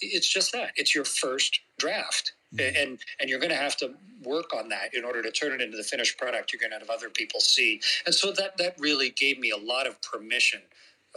it's 0.00 0.28
just 0.28 0.52
that 0.52 0.72
it's 0.76 0.94
your 0.94 1.04
first 1.04 1.60
draft 1.78 2.32
mm-hmm. 2.54 2.76
and 2.76 2.98
and 3.20 3.30
you're 3.30 3.38
going 3.38 3.50
to 3.50 3.56
have 3.56 3.76
to 3.76 3.94
work 4.22 4.54
on 4.54 4.68
that 4.68 4.94
in 4.94 5.04
order 5.04 5.22
to 5.22 5.30
turn 5.30 5.52
it 5.52 5.60
into 5.60 5.76
the 5.76 5.82
finished 5.82 6.18
product 6.18 6.52
you're 6.52 6.60
going 6.60 6.72
to 6.72 6.78
have 6.78 6.90
other 6.90 7.08
people 7.10 7.40
see 7.40 7.80
and 8.04 8.14
so 8.14 8.32
that 8.32 8.56
that 8.58 8.74
really 8.78 9.10
gave 9.10 9.38
me 9.38 9.50
a 9.50 9.56
lot 9.56 9.86
of 9.86 10.00
permission 10.02 10.60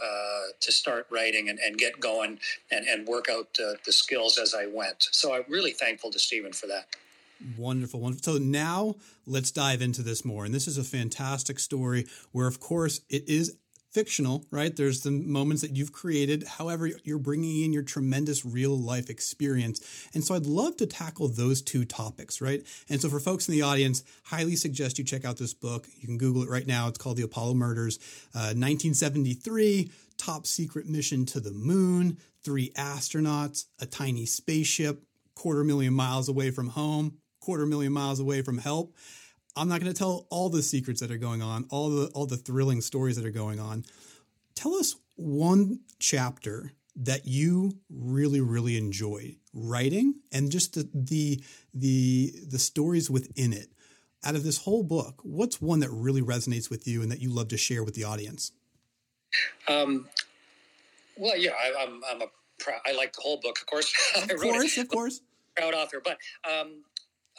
uh, 0.02 0.52
to 0.60 0.72
start 0.72 1.06
writing 1.10 1.50
and, 1.50 1.58
and 1.58 1.76
get 1.76 2.00
going 2.00 2.38
and, 2.70 2.86
and 2.86 3.06
work 3.06 3.28
out 3.30 3.48
uh, 3.62 3.74
the 3.84 3.92
skills 3.92 4.38
as 4.38 4.54
I 4.54 4.64
went. 4.64 5.08
So 5.12 5.34
I'm 5.34 5.44
really 5.46 5.72
thankful 5.72 6.10
to 6.12 6.18
Stephen 6.18 6.52
for 6.52 6.66
that. 6.68 6.86
Wonderful, 7.58 8.00
wonderful. 8.00 8.34
So 8.34 8.38
now 8.38 8.96
let's 9.26 9.50
dive 9.50 9.82
into 9.82 10.02
this 10.02 10.24
more. 10.24 10.44
And 10.44 10.54
this 10.54 10.66
is 10.66 10.78
a 10.78 10.84
fantastic 10.84 11.58
story 11.58 12.06
where, 12.32 12.46
of 12.46 12.60
course, 12.60 13.00
it 13.08 13.28
is 13.28 13.56
fictional, 13.92 14.44
right? 14.50 14.74
There's 14.74 15.00
the 15.00 15.10
moments 15.10 15.62
that 15.62 15.76
you've 15.76 15.92
created. 15.92 16.44
However, 16.46 16.90
you're 17.04 17.18
bringing 17.18 17.64
in 17.64 17.72
your 17.72 17.82
tremendous 17.82 18.44
real 18.44 18.76
life 18.78 19.10
experience. 19.10 19.80
And 20.14 20.22
so 20.22 20.34
I'd 20.34 20.46
love 20.46 20.76
to 20.78 20.86
tackle 20.86 21.28
those 21.28 21.60
two 21.60 21.84
topics, 21.84 22.40
right? 22.40 22.62
And 22.88 23.00
so 23.00 23.08
for 23.08 23.20
folks 23.20 23.48
in 23.48 23.52
the 23.52 23.62
audience, 23.62 24.04
highly 24.24 24.56
suggest 24.56 24.98
you 24.98 25.04
check 25.04 25.24
out 25.24 25.38
this 25.38 25.54
book. 25.54 25.88
You 25.98 26.06
can 26.06 26.18
Google 26.18 26.42
it 26.42 26.48
right 26.48 26.66
now. 26.66 26.88
It's 26.88 26.98
called 26.98 27.16
The 27.16 27.24
Apollo 27.24 27.54
Murders, 27.54 27.98
uh, 28.34 28.54
1973, 28.54 29.90
top 30.16 30.46
secret 30.46 30.86
mission 30.86 31.26
to 31.26 31.40
the 31.40 31.52
moon, 31.52 32.18
three 32.44 32.70
astronauts, 32.70 33.64
a 33.80 33.86
tiny 33.86 34.26
spaceship, 34.26 35.02
quarter 35.34 35.64
million 35.64 35.94
miles 35.94 36.28
away 36.28 36.50
from 36.50 36.68
home, 36.68 37.18
quarter 37.40 37.66
million 37.66 37.92
miles 37.92 38.20
away 38.20 38.42
from 38.42 38.58
help. 38.58 38.94
I'm 39.56 39.68
not 39.68 39.80
going 39.80 39.92
to 39.92 39.98
tell 39.98 40.26
all 40.30 40.48
the 40.48 40.62
secrets 40.62 41.00
that 41.00 41.10
are 41.10 41.18
going 41.18 41.42
on, 41.42 41.66
all 41.70 41.90
the 41.90 42.06
all 42.14 42.26
the 42.26 42.36
thrilling 42.36 42.80
stories 42.80 43.16
that 43.16 43.24
are 43.24 43.30
going 43.30 43.60
on. 43.60 43.84
Tell 44.54 44.74
us 44.74 44.96
one 45.16 45.80
chapter 45.98 46.72
that 46.96 47.26
you 47.26 47.78
really 47.88 48.40
really 48.40 48.76
enjoy 48.76 49.36
writing 49.52 50.14
and 50.32 50.50
just 50.50 50.74
the 50.74 50.88
the 50.94 51.42
the, 51.74 52.32
the 52.48 52.58
stories 52.58 53.10
within 53.10 53.52
it. 53.52 53.68
Out 54.22 54.34
of 54.34 54.44
this 54.44 54.58
whole 54.58 54.82
book, 54.82 55.20
what's 55.22 55.62
one 55.62 55.80
that 55.80 55.88
really 55.90 56.20
resonates 56.20 56.68
with 56.68 56.86
you 56.86 57.00
and 57.00 57.10
that 57.10 57.20
you 57.20 57.30
love 57.30 57.48
to 57.48 57.56
share 57.56 57.82
with 57.82 57.94
the 57.94 58.04
audience? 58.04 58.52
Um, 59.66 60.08
well, 61.16 61.38
yeah, 61.38 61.52
I, 61.52 61.82
am 61.82 62.02
I'm, 62.10 62.16
I'm 62.16 62.22
a 62.22 62.26
I 62.86 62.92
like 62.92 63.14
the 63.14 63.22
whole 63.22 63.38
book, 63.40 63.58
of 63.60 63.66
course. 63.66 63.94
Of 64.16 64.40
course, 64.40 64.76
of 64.76 64.88
course. 64.88 65.20
Proud 65.56 65.74
author, 65.74 66.00
but 66.04 66.18
um, 66.48 66.84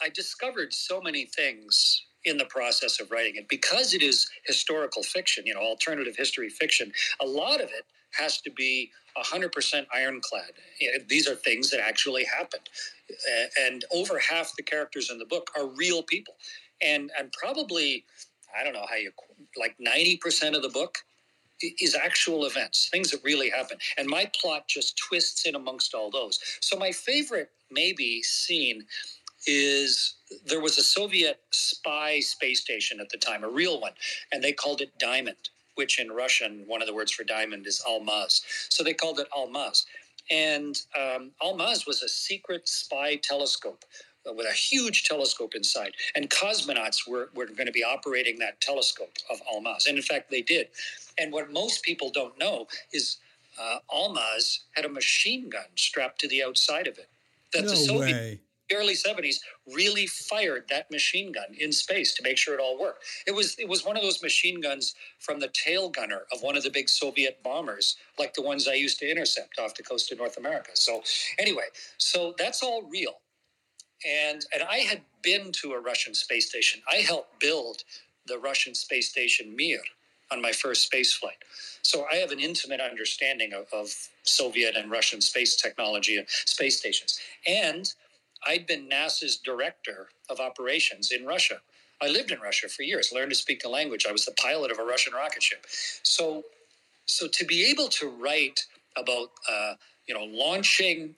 I 0.02 0.08
discovered 0.08 0.72
so 0.72 1.00
many 1.00 1.26
things 1.26 2.04
in 2.24 2.36
the 2.36 2.44
process 2.46 3.00
of 3.00 3.10
writing 3.10 3.36
it 3.36 3.48
because 3.48 3.94
it 3.94 4.02
is 4.02 4.28
historical 4.46 5.02
fiction, 5.02 5.44
you 5.46 5.54
know, 5.54 5.60
alternative 5.60 6.16
history 6.16 6.48
fiction. 6.48 6.92
A 7.20 7.26
lot 7.26 7.60
of 7.60 7.68
it 7.68 7.84
has 8.12 8.40
to 8.42 8.50
be 8.50 8.90
100% 9.16 9.86
ironclad. 9.94 10.52
These 11.08 11.28
are 11.28 11.34
things 11.34 11.70
that 11.70 11.80
actually 11.80 12.24
happened. 12.24 12.68
And 13.60 13.84
over 13.92 14.18
half 14.18 14.52
the 14.56 14.62
characters 14.62 15.10
in 15.10 15.18
the 15.18 15.24
book 15.24 15.50
are 15.56 15.66
real 15.66 16.02
people. 16.02 16.34
And, 16.80 17.10
and 17.18 17.32
probably, 17.32 18.04
I 18.58 18.64
don't 18.64 18.72
know 18.72 18.86
how 18.88 18.96
you, 18.96 19.12
like 19.56 19.76
90% 19.78 20.56
of 20.56 20.62
the 20.62 20.68
book 20.68 20.98
is 21.80 21.94
actual 21.94 22.46
events, 22.46 22.88
things 22.90 23.10
that 23.12 23.20
really 23.22 23.50
happen. 23.50 23.78
And 23.96 24.08
my 24.08 24.30
plot 24.40 24.66
just 24.68 24.96
twists 24.96 25.46
in 25.46 25.54
amongst 25.54 25.94
all 25.94 26.10
those. 26.10 26.38
So 26.60 26.76
my 26.76 26.92
favorite, 26.92 27.50
maybe, 27.70 28.22
scene 28.22 28.84
is 29.46 30.14
there 30.46 30.60
was 30.60 30.78
a 30.78 30.82
Soviet 30.82 31.40
spy 31.50 32.20
space 32.20 32.60
station 32.60 33.00
at 33.00 33.10
the 33.10 33.18
time, 33.18 33.44
a 33.44 33.48
real 33.48 33.80
one, 33.80 33.92
and 34.32 34.42
they 34.42 34.52
called 34.52 34.80
it 34.80 34.98
Diamond, 34.98 35.50
which 35.74 35.98
in 35.98 36.10
Russian, 36.12 36.64
one 36.66 36.80
of 36.80 36.88
the 36.88 36.94
words 36.94 37.12
for 37.12 37.24
diamond 37.24 37.66
is 37.66 37.82
Almaz. 37.88 38.42
So 38.68 38.84
they 38.84 38.94
called 38.94 39.18
it 39.18 39.28
Almaz. 39.36 39.84
And 40.30 40.80
um, 40.98 41.32
Almaz 41.42 41.86
was 41.86 42.02
a 42.02 42.08
secret 42.08 42.68
spy 42.68 43.16
telescope 43.16 43.84
with 44.24 44.46
a 44.46 44.52
huge 44.52 45.04
telescope 45.04 45.54
inside. 45.54 45.94
And 46.14 46.30
cosmonauts 46.30 47.08
were, 47.08 47.30
were 47.34 47.46
going 47.46 47.66
to 47.66 47.72
be 47.72 47.82
operating 47.82 48.38
that 48.38 48.60
telescope 48.60 49.12
of 49.30 49.40
Almaz. 49.52 49.88
And 49.88 49.96
in 49.96 50.02
fact, 50.02 50.30
they 50.30 50.42
did. 50.42 50.68
And 51.18 51.32
what 51.32 51.52
most 51.52 51.82
people 51.82 52.10
don't 52.10 52.38
know 52.38 52.68
is 52.92 53.16
uh, 53.60 53.78
Almaz 53.90 54.60
had 54.76 54.84
a 54.84 54.88
machine 54.88 55.50
gun 55.50 55.64
strapped 55.74 56.20
to 56.20 56.28
the 56.28 56.42
outside 56.44 56.86
of 56.86 56.98
it. 56.98 57.08
That 57.52 57.64
no 57.64 57.70
the 57.70 57.76
Soviet, 57.76 58.12
way 58.12 58.40
early 58.72 58.94
70s 58.94 59.36
really 59.74 60.06
fired 60.06 60.64
that 60.70 60.90
machine 60.90 61.32
gun 61.32 61.54
in 61.58 61.72
space 61.72 62.14
to 62.14 62.22
make 62.22 62.38
sure 62.38 62.54
it 62.54 62.60
all 62.60 62.78
worked. 62.78 63.04
It 63.26 63.34
was 63.34 63.56
it 63.58 63.68
was 63.68 63.84
one 63.84 63.96
of 63.96 64.02
those 64.02 64.22
machine 64.22 64.60
guns 64.60 64.94
from 65.18 65.40
the 65.40 65.48
tail 65.48 65.88
gunner 65.88 66.22
of 66.32 66.42
one 66.42 66.56
of 66.56 66.62
the 66.62 66.70
big 66.70 66.88
Soviet 66.88 67.42
bombers, 67.42 67.96
like 68.18 68.34
the 68.34 68.42
ones 68.42 68.68
I 68.68 68.74
used 68.74 68.98
to 69.00 69.10
intercept 69.10 69.58
off 69.58 69.74
the 69.74 69.82
coast 69.82 70.12
of 70.12 70.18
North 70.18 70.36
America. 70.36 70.70
So 70.74 71.02
anyway, 71.38 71.64
so 71.98 72.34
that's 72.38 72.62
all 72.62 72.82
real. 72.82 73.20
And 74.06 74.44
and 74.52 74.62
I 74.62 74.78
had 74.78 75.02
been 75.22 75.52
to 75.62 75.72
a 75.72 75.80
Russian 75.80 76.14
space 76.14 76.48
station. 76.48 76.80
I 76.90 76.96
helped 76.96 77.40
build 77.40 77.84
the 78.26 78.38
Russian 78.38 78.74
space 78.74 79.10
station 79.10 79.54
Mir 79.56 79.80
on 80.30 80.40
my 80.40 80.52
first 80.52 80.86
space 80.86 81.12
flight. 81.12 81.36
So 81.82 82.06
I 82.10 82.16
have 82.16 82.30
an 82.30 82.40
intimate 82.40 82.80
understanding 82.80 83.52
of, 83.52 83.66
of 83.72 83.94
Soviet 84.22 84.76
and 84.76 84.90
Russian 84.90 85.20
space 85.20 85.56
technology 85.56 86.16
and 86.16 86.26
space 86.28 86.78
stations. 86.78 87.18
And 87.46 87.92
I'd 88.46 88.66
been 88.66 88.88
NASA's 88.88 89.36
director 89.36 90.08
of 90.28 90.40
operations 90.40 91.12
in 91.12 91.24
Russia. 91.24 91.60
I 92.02 92.08
lived 92.08 92.32
in 92.32 92.40
Russia 92.40 92.68
for 92.68 92.82
years, 92.82 93.12
learned 93.12 93.30
to 93.30 93.36
speak 93.36 93.60
the 93.60 93.68
language. 93.68 94.06
I 94.08 94.12
was 94.12 94.24
the 94.24 94.32
pilot 94.32 94.72
of 94.72 94.78
a 94.78 94.84
Russian 94.84 95.12
rocket 95.14 95.42
ship. 95.42 95.64
So, 96.02 96.42
so 97.06 97.28
to 97.28 97.44
be 97.44 97.64
able 97.70 97.88
to 97.88 98.08
write 98.08 98.60
about, 98.96 99.30
uh, 99.50 99.74
you 100.06 100.14
know, 100.14 100.24
launching 100.24 101.14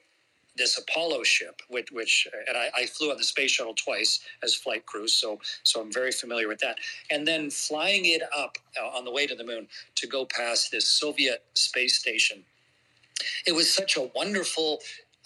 this 0.56 0.78
Apollo 0.78 1.24
ship, 1.24 1.62
which, 1.68 1.90
which 1.90 2.28
and 2.46 2.56
I, 2.56 2.70
I, 2.76 2.86
flew 2.86 3.10
on 3.10 3.16
the 3.16 3.24
space 3.24 3.50
shuttle 3.50 3.74
twice 3.74 4.20
as 4.42 4.54
flight 4.54 4.86
crew, 4.86 5.08
so 5.08 5.40
so 5.64 5.80
I'm 5.80 5.92
very 5.92 6.12
familiar 6.12 6.46
with 6.46 6.60
that. 6.60 6.78
And 7.10 7.26
then 7.26 7.50
flying 7.50 8.06
it 8.06 8.22
up 8.36 8.56
uh, 8.80 8.96
on 8.96 9.04
the 9.04 9.10
way 9.10 9.26
to 9.26 9.34
the 9.34 9.44
moon 9.44 9.66
to 9.96 10.06
go 10.06 10.26
past 10.26 10.70
this 10.70 10.86
Soviet 10.86 11.42
space 11.54 11.98
station. 11.98 12.44
It 13.46 13.52
was 13.52 13.72
such 13.72 13.96
a 13.96 14.10
wonderful 14.14 14.78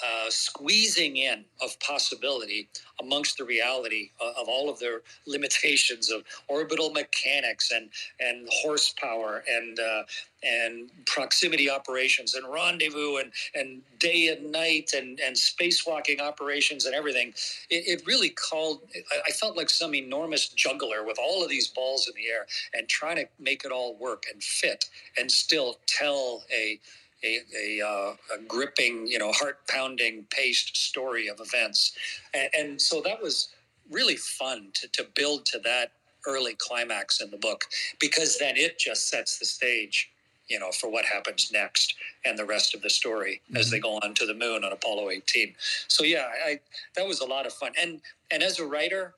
uh, 0.04 0.30
squeezing 0.30 1.16
in 1.16 1.44
of 1.60 1.78
possibility 1.80 2.68
amongst 3.00 3.38
the 3.38 3.44
reality 3.44 4.10
of, 4.20 4.34
of 4.36 4.48
all 4.48 4.70
of 4.70 4.78
their 4.78 5.02
limitations 5.26 6.10
of 6.10 6.22
orbital 6.48 6.90
mechanics 6.90 7.70
and 7.70 7.90
and 8.20 8.48
horsepower 8.50 9.44
and 9.48 9.78
uh, 9.78 10.02
and 10.42 10.90
proximity 11.06 11.68
operations 11.68 12.34
and 12.34 12.46
rendezvous 12.52 13.16
and 13.16 13.32
and 13.54 13.82
day 13.98 14.28
and 14.28 14.52
night 14.52 14.90
and 14.96 15.20
and 15.20 15.34
spacewalking 15.34 16.20
operations 16.20 16.86
and 16.86 16.94
everything. 16.94 17.34
It, 17.70 18.00
it 18.00 18.06
really 18.06 18.30
called. 18.30 18.80
I, 19.12 19.28
I 19.28 19.30
felt 19.32 19.56
like 19.56 19.70
some 19.70 19.94
enormous 19.94 20.48
juggler 20.48 21.04
with 21.04 21.18
all 21.18 21.42
of 21.42 21.48
these 21.48 21.68
balls 21.68 22.08
in 22.08 22.14
the 22.14 22.28
air 22.28 22.46
and 22.74 22.88
trying 22.88 23.16
to 23.16 23.28
make 23.38 23.64
it 23.64 23.72
all 23.72 23.96
work 23.96 24.24
and 24.32 24.42
fit 24.42 24.86
and 25.18 25.30
still 25.30 25.78
tell 25.86 26.44
a 26.52 26.80
a, 27.24 27.38
a, 27.56 27.86
uh, 27.86 28.14
a 28.34 28.42
gripping, 28.46 29.06
you 29.06 29.18
know, 29.18 29.32
heart 29.32 29.66
pounding 29.68 30.26
paced 30.30 30.76
story 30.76 31.28
of 31.28 31.40
events. 31.40 31.92
And, 32.34 32.50
and, 32.56 32.80
so 32.80 33.00
that 33.02 33.20
was 33.20 33.48
really 33.90 34.16
fun 34.16 34.68
to, 34.74 34.88
to 34.88 35.06
build 35.14 35.46
to 35.46 35.58
that 35.60 35.92
early 36.26 36.54
climax 36.54 37.20
in 37.20 37.30
the 37.30 37.36
book 37.36 37.64
because 37.98 38.38
then 38.38 38.56
it 38.56 38.78
just 38.78 39.08
sets 39.08 39.38
the 39.38 39.44
stage 39.44 40.10
you 40.48 40.58
know, 40.58 40.70
for 40.70 40.90
what 40.90 41.04
happens 41.04 41.50
next 41.52 41.94
and 42.24 42.38
the 42.38 42.44
rest 42.44 42.74
of 42.74 42.82
the 42.82 42.90
story 42.90 43.42
mm-hmm. 43.44 43.58
as 43.58 43.70
they 43.70 43.78
go 43.78 43.96
on 43.96 44.14
to 44.14 44.26
the 44.26 44.34
moon 44.34 44.64
on 44.64 44.72
Apollo 44.72 45.10
18. 45.10 45.54
So 45.88 46.04
yeah, 46.04 46.26
I, 46.44 46.60
that 46.96 47.06
was 47.06 47.20
a 47.20 47.26
lot 47.26 47.46
of 47.46 47.52
fun. 47.52 47.72
And 47.80 48.00
and 48.30 48.42
as 48.42 48.58
a 48.58 48.66
writer, 48.66 49.14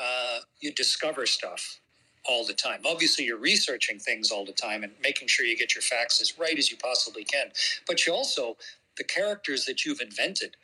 uh, 0.00 0.40
you 0.60 0.72
discover 0.72 1.26
stuff 1.26 1.80
all 2.28 2.46
the 2.46 2.54
time. 2.54 2.80
Obviously, 2.84 3.24
you're 3.24 3.38
researching 3.38 3.98
things 3.98 4.30
all 4.30 4.44
the 4.44 4.52
time 4.52 4.82
and 4.82 4.92
making 5.02 5.28
sure 5.28 5.46
you 5.46 5.56
get 5.56 5.74
your 5.74 5.82
facts 5.82 6.20
as 6.20 6.38
right 6.38 6.58
as 6.58 6.70
you 6.70 6.76
possibly 6.76 7.24
can. 7.24 7.50
But 7.86 8.06
you 8.06 8.12
also, 8.12 8.56
the 8.96 9.04
characters 9.04 9.64
that 9.66 9.84
you've 9.84 10.00
invented, 10.00 10.56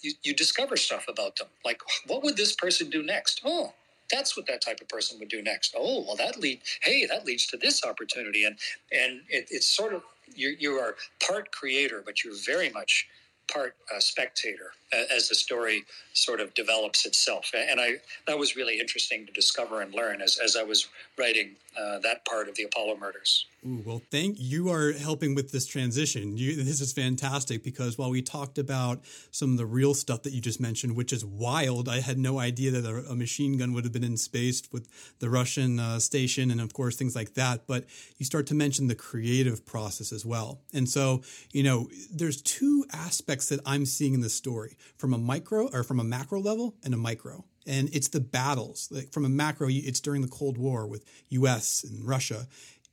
you, 0.00 0.12
you 0.22 0.34
discover 0.34 0.76
stuff 0.76 1.06
about 1.08 1.36
them. 1.36 1.48
Like, 1.64 1.80
what 2.06 2.22
would 2.22 2.36
this 2.36 2.54
person 2.54 2.90
do 2.90 3.02
next? 3.02 3.40
Oh, 3.44 3.72
that's 4.10 4.36
what 4.36 4.46
that 4.46 4.60
type 4.62 4.80
of 4.80 4.88
person 4.88 5.18
would 5.20 5.28
do 5.28 5.42
next. 5.42 5.74
Oh, 5.76 6.04
well, 6.06 6.16
that 6.16 6.38
lead. 6.38 6.60
Hey, 6.82 7.06
that 7.06 7.24
leads 7.24 7.46
to 7.48 7.56
this 7.56 7.84
opportunity, 7.84 8.44
and 8.44 8.58
and 8.92 9.22
it, 9.30 9.48
it's 9.50 9.68
sort 9.68 9.94
of 9.94 10.02
you 10.34 10.54
you 10.58 10.72
are 10.72 10.96
part 11.26 11.52
creator, 11.52 12.02
but 12.04 12.22
you're 12.22 12.36
very 12.46 12.70
much 12.70 13.06
part 13.52 13.76
uh, 13.94 14.00
spectator 14.00 14.72
as 15.14 15.28
the 15.28 15.34
story 15.34 15.84
sort 16.12 16.40
of 16.40 16.54
develops 16.54 17.06
itself. 17.06 17.50
And 17.54 17.80
I 17.80 17.96
that 18.26 18.38
was 18.38 18.56
really 18.56 18.78
interesting 18.80 19.26
to 19.26 19.32
discover 19.32 19.80
and 19.80 19.94
learn 19.94 20.20
as, 20.20 20.38
as 20.42 20.56
I 20.56 20.62
was 20.62 20.88
writing 21.18 21.56
uh, 21.76 21.98
that 22.00 22.24
part 22.24 22.48
of 22.48 22.54
the 22.54 22.62
Apollo 22.62 22.96
murders. 22.96 23.46
Ooh, 23.66 23.82
well, 23.84 24.02
thank 24.10 24.36
you 24.38 24.70
are 24.70 24.92
helping 24.92 25.34
with 25.34 25.50
this 25.50 25.66
transition. 25.66 26.36
You, 26.36 26.62
this 26.62 26.80
is 26.80 26.92
fantastic 26.92 27.64
because 27.64 27.96
while 27.96 28.10
we 28.10 28.20
talked 28.22 28.58
about 28.58 29.00
some 29.30 29.52
of 29.52 29.56
the 29.56 29.66
real 29.66 29.94
stuff 29.94 30.22
that 30.22 30.32
you 30.32 30.40
just 30.40 30.60
mentioned, 30.60 30.94
which 30.94 31.12
is 31.12 31.24
wild, 31.24 31.88
I 31.88 32.00
had 32.00 32.18
no 32.18 32.38
idea 32.38 32.70
that 32.72 32.84
a, 32.84 33.10
a 33.10 33.16
machine 33.16 33.56
gun 33.56 33.72
would 33.72 33.84
have 33.84 33.92
been 33.92 34.04
in 34.04 34.18
space 34.18 34.62
with 34.70 34.86
the 35.18 35.30
Russian 35.30 35.80
uh, 35.80 35.98
station 35.98 36.50
and, 36.50 36.60
of 36.60 36.74
course, 36.74 36.94
things 36.96 37.16
like 37.16 37.34
that. 37.34 37.66
But 37.66 37.86
you 38.18 38.26
start 38.26 38.46
to 38.48 38.54
mention 38.54 38.86
the 38.86 38.94
creative 38.94 39.64
process 39.64 40.12
as 40.12 40.24
well. 40.26 40.60
And 40.72 40.88
so, 40.88 41.22
you 41.52 41.62
know, 41.62 41.88
there's 42.12 42.42
two 42.42 42.84
aspects 42.92 43.48
that 43.48 43.60
I'm 43.64 43.86
seeing 43.86 44.14
in 44.14 44.20
the 44.20 44.30
story 44.30 44.76
from 44.96 45.14
a 45.14 45.18
micro 45.18 45.68
or 45.72 45.82
from 45.82 46.00
a 46.00 46.04
macro 46.04 46.40
level 46.40 46.74
and 46.84 46.94
a 46.94 46.96
micro 46.96 47.44
and 47.66 47.88
it's 47.92 48.08
the 48.08 48.20
battles 48.20 48.88
like 48.90 49.12
from 49.12 49.24
a 49.24 49.28
macro 49.28 49.68
it's 49.70 50.00
during 50.00 50.22
the 50.22 50.28
cold 50.28 50.58
war 50.58 50.86
with 50.86 51.04
us 51.32 51.84
and 51.84 52.06
russia 52.06 52.46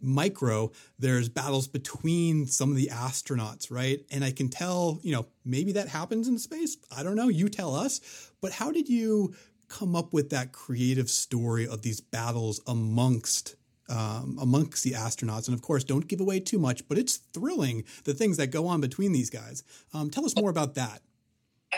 micro, 0.03 0.71
there's 0.97 1.29
battles 1.29 1.67
between 1.67 2.47
some 2.47 2.71
of 2.71 2.75
the 2.75 2.89
astronauts, 2.91 3.69
right? 3.69 3.99
And 4.09 4.23
I 4.23 4.31
can 4.31 4.49
tell, 4.49 4.99
you 5.03 5.11
know, 5.11 5.27
maybe 5.45 5.73
that 5.73 5.89
happens 5.89 6.27
in 6.27 6.39
space. 6.39 6.75
I 6.95 7.03
don't 7.03 7.15
know. 7.15 7.27
You 7.27 7.49
tell 7.49 7.75
us. 7.75 8.31
But 8.41 8.51
how 8.51 8.71
did 8.71 8.89
you 8.89 9.35
come 9.71 9.95
up 9.95 10.13
with 10.13 10.29
that 10.29 10.51
creative 10.51 11.09
story 11.09 11.67
of 11.67 11.81
these 11.81 12.01
battles 12.01 12.61
amongst 12.67 13.55
um, 13.89 14.37
amongst 14.39 14.85
the 14.85 14.91
astronauts. 14.91 15.47
And 15.47 15.53
of 15.53 15.61
course, 15.61 15.83
don't 15.83 16.07
give 16.07 16.21
away 16.21 16.39
too 16.39 16.57
much, 16.57 16.87
but 16.87 16.97
it's 16.97 17.17
thrilling 17.17 17.83
the 18.05 18.13
things 18.13 18.37
that 18.37 18.47
go 18.47 18.67
on 18.67 18.79
between 18.79 19.11
these 19.11 19.29
guys. 19.29 19.63
Um, 19.93 20.09
tell 20.09 20.23
us 20.23 20.33
more 20.33 20.49
about 20.49 20.75
that. 20.75 21.01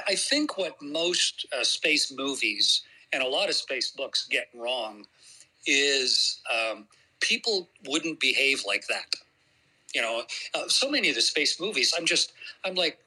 I 0.07 0.15
think 0.15 0.57
what 0.57 0.81
most 0.81 1.45
uh, 1.57 1.63
space 1.63 2.11
movies 2.15 2.83
and 3.13 3.23
a 3.23 3.27
lot 3.27 3.49
of 3.49 3.55
space 3.55 3.91
books 3.91 4.27
get 4.29 4.49
wrong 4.55 5.05
is 5.67 6.41
um, 6.51 6.87
people 7.21 7.69
wouldn't 7.87 8.19
behave 8.19 8.63
like 8.67 8.87
that. 8.87 9.15
You 9.93 10.01
know, 10.01 10.23
uh, 10.55 10.67
so 10.67 10.89
many 10.89 11.09
of 11.09 11.15
the 11.15 11.21
space 11.21 11.59
movies, 11.59 11.93
I'm 11.97 12.05
just, 12.05 12.33
I'm 12.65 12.75
like 12.75 12.97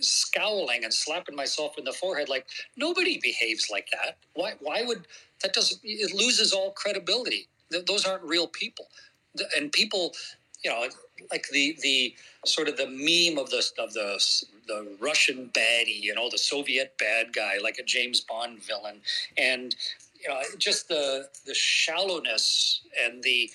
scowling 0.00 0.84
and 0.84 0.92
slapping 0.92 1.36
myself 1.36 1.78
in 1.78 1.84
the 1.84 1.92
forehead, 1.92 2.28
like 2.28 2.46
nobody 2.76 3.18
behaves 3.22 3.68
like 3.70 3.88
that. 3.92 4.16
Why? 4.34 4.54
Why 4.60 4.84
would 4.84 5.06
that? 5.42 5.52
Doesn't 5.54 5.80
it 5.84 6.14
loses 6.14 6.52
all 6.52 6.72
credibility? 6.72 7.48
Th- 7.70 7.84
those 7.86 8.04
aren't 8.04 8.24
real 8.24 8.48
people, 8.48 8.86
and 9.56 9.72
people, 9.72 10.12
you 10.64 10.70
know, 10.70 10.88
like 11.30 11.48
the 11.50 11.76
the 11.82 12.14
sort 12.44 12.68
of 12.68 12.76
the 12.76 12.86
meme 12.86 13.38
of 13.38 13.50
the 13.50 13.64
of 13.78 13.92
the 13.92 14.20
the 14.66 14.96
Russian 15.00 15.50
baddie, 15.52 16.00
you 16.00 16.14
know, 16.14 16.28
the 16.30 16.38
Soviet 16.38 16.96
bad 16.98 17.32
guy, 17.32 17.58
like 17.62 17.78
a 17.78 17.82
James 17.82 18.20
Bond 18.20 18.62
villain, 18.62 19.00
and 19.36 19.74
you 20.20 20.28
know, 20.28 20.40
just 20.58 20.88
the 20.88 21.28
the 21.46 21.54
shallowness 21.54 22.80
and 23.00 23.22
the 23.22 23.50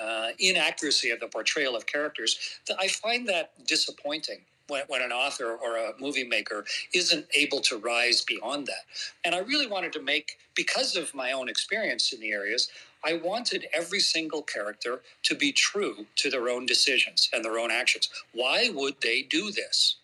uh, 0.00 0.28
inaccuracy 0.38 1.10
of 1.10 1.20
the 1.20 1.28
portrayal 1.28 1.76
of 1.76 1.86
characters. 1.86 2.58
I 2.78 2.88
find 2.88 3.28
that 3.28 3.52
disappointing 3.66 4.40
when, 4.68 4.82
when 4.88 5.02
an 5.02 5.12
author 5.12 5.56
or 5.56 5.76
a 5.76 5.92
movie 6.00 6.24
maker 6.24 6.64
isn't 6.94 7.26
able 7.34 7.60
to 7.60 7.76
rise 7.76 8.22
beyond 8.22 8.66
that. 8.66 8.84
And 9.24 9.34
I 9.34 9.38
really 9.38 9.66
wanted 9.66 9.92
to 9.94 10.02
make, 10.02 10.38
because 10.54 10.96
of 10.96 11.14
my 11.14 11.32
own 11.32 11.48
experience 11.48 12.12
in 12.12 12.20
the 12.20 12.32
areas, 12.32 12.68
I 13.06 13.14
wanted 13.14 13.68
every 13.72 14.00
single 14.00 14.42
character 14.42 15.02
to 15.22 15.36
be 15.36 15.52
true 15.52 16.06
to 16.16 16.28
their 16.28 16.48
own 16.48 16.66
decisions 16.66 17.30
and 17.32 17.44
their 17.44 17.58
own 17.58 17.70
actions. 17.70 18.08
Why 18.32 18.70
would 18.74 18.96
they 19.00 19.22
do 19.22 19.52
this? 19.52 19.96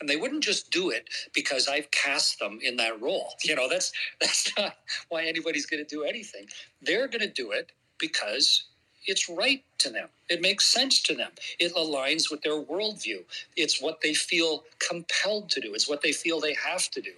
and 0.00 0.08
they 0.08 0.16
wouldn't 0.16 0.42
just 0.42 0.70
do 0.70 0.90
it 0.90 1.08
because 1.34 1.68
I've 1.68 1.90
cast 1.90 2.38
them 2.38 2.58
in 2.62 2.76
that 2.76 3.00
role. 3.02 3.34
You 3.44 3.54
know, 3.54 3.68
that's 3.68 3.92
that's 4.20 4.50
not 4.56 4.76
why 5.10 5.24
anybody's 5.24 5.66
going 5.66 5.84
to 5.84 5.88
do 5.88 6.04
anything. 6.04 6.46
They're 6.82 7.08
going 7.08 7.20
to 7.20 7.28
do 7.28 7.52
it 7.52 7.72
because 7.98 8.64
it's 9.06 9.28
right 9.28 9.62
to 9.78 9.90
them. 9.90 10.08
It 10.28 10.40
makes 10.40 10.66
sense 10.66 11.02
to 11.04 11.14
them. 11.14 11.32
It 11.58 11.74
aligns 11.74 12.30
with 12.30 12.42
their 12.42 12.62
worldview. 12.62 13.24
It's 13.56 13.80
what 13.80 14.00
they 14.02 14.14
feel 14.14 14.64
compelled 14.78 15.50
to 15.50 15.60
do. 15.60 15.74
It's 15.74 15.88
what 15.88 16.02
they 16.02 16.12
feel 16.12 16.40
they 16.40 16.54
have 16.54 16.90
to 16.90 17.00
do. 17.00 17.12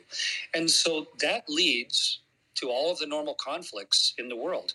And 0.55 0.71
so 0.71 1.09
that 1.21 1.45
leads 1.49 2.21
to 2.57 2.69
all 2.69 2.93
of 2.93 2.99
the 2.99 3.07
normal 3.07 3.35
conflicts 3.35 4.15
in 4.19 4.29
the 4.29 4.37
world. 4.37 4.75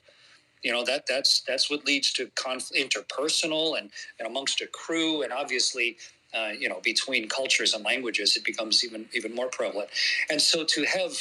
You 0.64 0.72
know 0.72 0.84
that 0.86 1.05
that's 1.08 1.41
that's 1.41 1.70
what 1.70 1.86
leads 1.86 2.12
to 2.14 2.30
conf- 2.36 2.72
interpersonal 2.78 3.78
and, 3.78 3.89
and 4.20 4.28
amongst 4.28 4.62
a 4.62 4.68
crew, 4.68 5.22
and 5.24 5.32
obviously 5.32 5.97
uh, 6.34 6.49
you 6.58 6.68
know, 6.68 6.80
between 6.84 7.28
cultures 7.30 7.74
and 7.74 7.84
languages, 7.86 8.36
it 8.36 8.43
becomes 8.43 8.84
even 8.84 9.05
even 9.14 9.34
more 9.34 9.47
prevalent. 9.47 9.89
And 10.30 10.41
so 10.41 10.64
to 10.66 10.84
have 10.84 11.14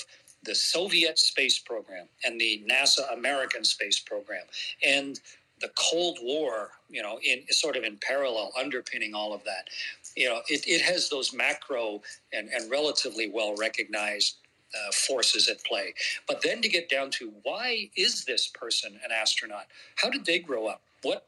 the 0.43 0.55
Soviet 0.55 1.18
space 1.18 1.59
program 1.59 2.07
and 2.24 2.41
the 2.41 2.62
NASA 2.70 3.12
American 3.12 3.64
space 3.64 4.01
program 4.01 4.45
and 4.84 5.20
the 5.61 5.70
Cold 5.76 6.18
War, 6.22 6.70
you 6.91 7.03
know, 7.03 7.18
in 7.22 7.43
sort 7.51 7.76
of 7.76 7.84
in 7.84 7.97
parallel, 7.97 8.53
underpinning 8.59 9.14
all 9.14 9.32
of 9.32 9.43
that, 9.45 9.68
you 10.16 10.28
know, 10.28 10.41
it, 10.49 10.66
it 10.66 10.82
has 10.82 11.09
those 11.09 11.32
macro 11.32 12.03
and, 12.32 12.49
and 12.51 12.70
relatively 12.70 13.30
well 13.30 13.55
recognized 13.57 14.37
uh, 14.75 14.93
forces 14.93 15.49
at 15.49 15.62
play. 15.64 15.95
But 16.27 16.43
then 16.43 16.61
to 16.62 16.69
get 16.69 16.89
down 16.89 17.11
to 17.12 17.33
why 17.43 17.91
is 17.97 18.25
this 18.25 18.49
person 18.49 18.99
an 19.05 19.11
astronaut? 19.12 19.67
How 19.97 20.11
did 20.11 20.25
they 20.25 20.39
grow 20.39 20.67
up? 20.67 20.83
What 21.03 21.27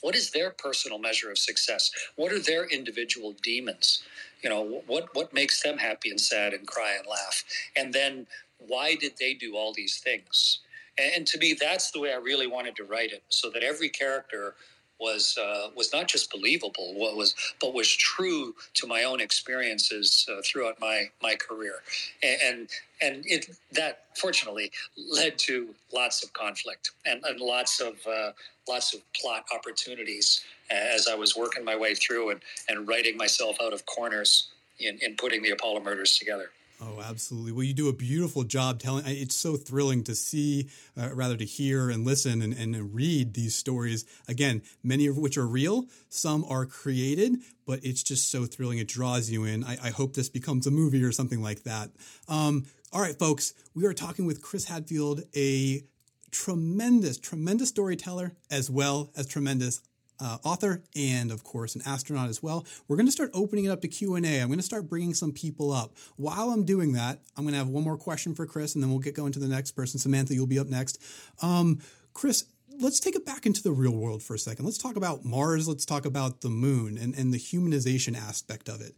what 0.00 0.14
is 0.14 0.30
their 0.30 0.50
personal 0.50 0.98
measure 0.98 1.30
of 1.30 1.38
success 1.38 1.90
what 2.16 2.32
are 2.32 2.38
their 2.38 2.66
individual 2.66 3.34
demons 3.42 4.02
you 4.42 4.48
know 4.48 4.82
what 4.86 5.08
what 5.14 5.32
makes 5.32 5.62
them 5.62 5.78
happy 5.78 6.10
and 6.10 6.20
sad 6.20 6.52
and 6.52 6.66
cry 6.66 6.94
and 6.96 7.06
laugh 7.06 7.44
and 7.76 7.92
then 7.92 8.26
why 8.58 8.94
did 8.94 9.12
they 9.18 9.34
do 9.34 9.56
all 9.56 9.72
these 9.72 9.98
things 9.98 10.60
and, 10.98 11.10
and 11.16 11.26
to 11.26 11.38
me 11.38 11.56
that's 11.58 11.90
the 11.90 12.00
way 12.00 12.12
i 12.12 12.16
really 12.16 12.46
wanted 12.46 12.76
to 12.76 12.84
write 12.84 13.12
it 13.12 13.22
so 13.28 13.50
that 13.50 13.62
every 13.62 13.88
character 13.88 14.54
was 15.00 15.38
uh, 15.38 15.68
was 15.76 15.92
not 15.92 16.08
just 16.08 16.30
believable, 16.30 16.94
what 16.94 17.16
was 17.16 17.34
but 17.60 17.74
was 17.74 17.88
true 17.88 18.54
to 18.74 18.86
my 18.86 19.04
own 19.04 19.20
experiences 19.20 20.26
uh, 20.30 20.40
throughout 20.44 20.80
my 20.80 21.10
my 21.22 21.34
career, 21.36 21.74
and 22.22 22.68
and, 23.00 23.24
it 23.26 23.56
that 23.72 24.04
fortunately 24.16 24.70
led 25.12 25.38
to 25.38 25.74
lots 25.92 26.24
of 26.24 26.32
conflict 26.32 26.90
and, 27.06 27.24
and 27.24 27.40
lots 27.40 27.80
of 27.80 27.94
uh, 28.06 28.32
lots 28.68 28.94
of 28.94 29.00
plot 29.12 29.44
opportunities 29.54 30.42
as 30.70 31.06
I 31.06 31.14
was 31.14 31.36
working 31.36 31.64
my 31.64 31.76
way 31.76 31.94
through 31.94 32.30
and 32.30 32.40
and 32.68 32.88
writing 32.88 33.16
myself 33.16 33.56
out 33.62 33.72
of 33.72 33.86
corners 33.86 34.48
in, 34.80 34.98
in 35.00 35.16
putting 35.16 35.42
the 35.42 35.50
Apollo 35.50 35.80
murders 35.80 36.18
together. 36.18 36.50
Oh, 36.80 37.00
absolutely. 37.02 37.50
Well, 37.50 37.64
you 37.64 37.74
do 37.74 37.88
a 37.88 37.92
beautiful 37.92 38.44
job 38.44 38.78
telling. 38.78 39.04
It's 39.04 39.34
so 39.34 39.56
thrilling 39.56 40.04
to 40.04 40.14
see, 40.14 40.68
uh, 40.96 41.12
rather 41.12 41.36
to 41.36 41.44
hear 41.44 41.90
and 41.90 42.04
listen 42.04 42.40
and, 42.40 42.52
and 42.54 42.94
read 42.94 43.34
these 43.34 43.56
stories. 43.56 44.04
Again, 44.28 44.62
many 44.84 45.08
of 45.08 45.18
which 45.18 45.36
are 45.36 45.46
real, 45.46 45.86
some 46.08 46.44
are 46.44 46.66
created, 46.66 47.38
but 47.66 47.84
it's 47.84 48.04
just 48.04 48.30
so 48.30 48.46
thrilling. 48.46 48.78
It 48.78 48.86
draws 48.86 49.28
you 49.28 49.44
in. 49.44 49.64
I, 49.64 49.76
I 49.86 49.90
hope 49.90 50.14
this 50.14 50.28
becomes 50.28 50.68
a 50.68 50.70
movie 50.70 51.02
or 51.02 51.10
something 51.10 51.42
like 51.42 51.64
that. 51.64 51.90
Um, 52.28 52.66
all 52.92 53.00
right, 53.00 53.18
folks, 53.18 53.54
we 53.74 53.84
are 53.84 53.92
talking 53.92 54.24
with 54.24 54.40
Chris 54.40 54.66
Hadfield, 54.66 55.22
a 55.36 55.82
tremendous, 56.30 57.18
tremendous 57.18 57.70
storyteller 57.70 58.36
as 58.50 58.70
well 58.70 59.10
as 59.16 59.26
tremendous 59.26 59.80
uh, 60.20 60.38
author 60.44 60.82
and 60.96 61.30
of 61.30 61.44
course 61.44 61.74
an 61.74 61.82
astronaut 61.86 62.28
as 62.28 62.42
well. 62.42 62.66
We're 62.86 62.96
going 62.96 63.06
to 63.06 63.12
start 63.12 63.30
opening 63.34 63.64
it 63.64 63.70
up 63.70 63.80
to 63.82 63.88
q&a 63.88 64.18
i'm 64.18 64.48
going 64.48 64.58
to 64.58 64.64
start 64.64 64.88
bringing 64.88 65.14
some 65.14 65.32
people 65.32 65.72
up. 65.72 65.92
While 66.16 66.50
i'm 66.50 66.64
doing 66.64 66.92
that 66.92 67.20
i'm 67.36 67.44
going 67.44 67.52
to 67.52 67.58
have 67.58 67.68
one 67.68 67.84
more 67.84 67.96
question 67.96 68.34
for 68.34 68.46
chris 68.46 68.74
and 68.74 68.82
then 68.82 68.90
we'll 68.90 69.00
get 69.00 69.14
going 69.14 69.32
to 69.32 69.38
the 69.38 69.48
next 69.48 69.72
person. 69.72 69.98
Samantha 69.98 70.34
you'll 70.34 70.46
be 70.46 70.58
up 70.58 70.68
next. 70.68 71.00
Um, 71.42 71.80
chris 72.14 72.44
let's 72.80 73.00
take 73.00 73.16
it 73.16 73.26
back 73.26 73.46
into 73.46 73.62
the 73.62 73.72
real 73.72 73.96
world 73.96 74.22
for 74.22 74.34
a 74.34 74.38
second. 74.38 74.64
Let's 74.64 74.78
talk 74.78 74.96
about 74.96 75.24
mars. 75.24 75.68
Let's 75.68 75.84
talk 75.84 76.06
about 76.06 76.40
the 76.40 76.48
moon 76.48 76.96
and, 76.96 77.14
and 77.14 77.32
the 77.32 77.38
humanization 77.38 78.16
aspect 78.16 78.68
of 78.68 78.80
it. 78.80 78.94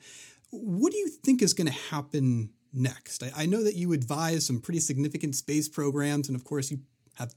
What 0.50 0.92
do 0.92 0.98
you 0.98 1.08
think 1.08 1.42
is 1.42 1.54
going 1.54 1.68
to 1.68 1.72
happen 1.72 2.50
next? 2.72 3.22
I, 3.22 3.32
I 3.36 3.46
know 3.46 3.62
that 3.62 3.76
you 3.76 3.92
advise 3.92 4.46
some 4.46 4.60
pretty 4.60 4.80
significant 4.80 5.34
space 5.34 5.68
programs 5.68 6.28
and 6.28 6.36
of 6.36 6.44
course 6.44 6.70
you 6.70 6.80
have 7.14 7.34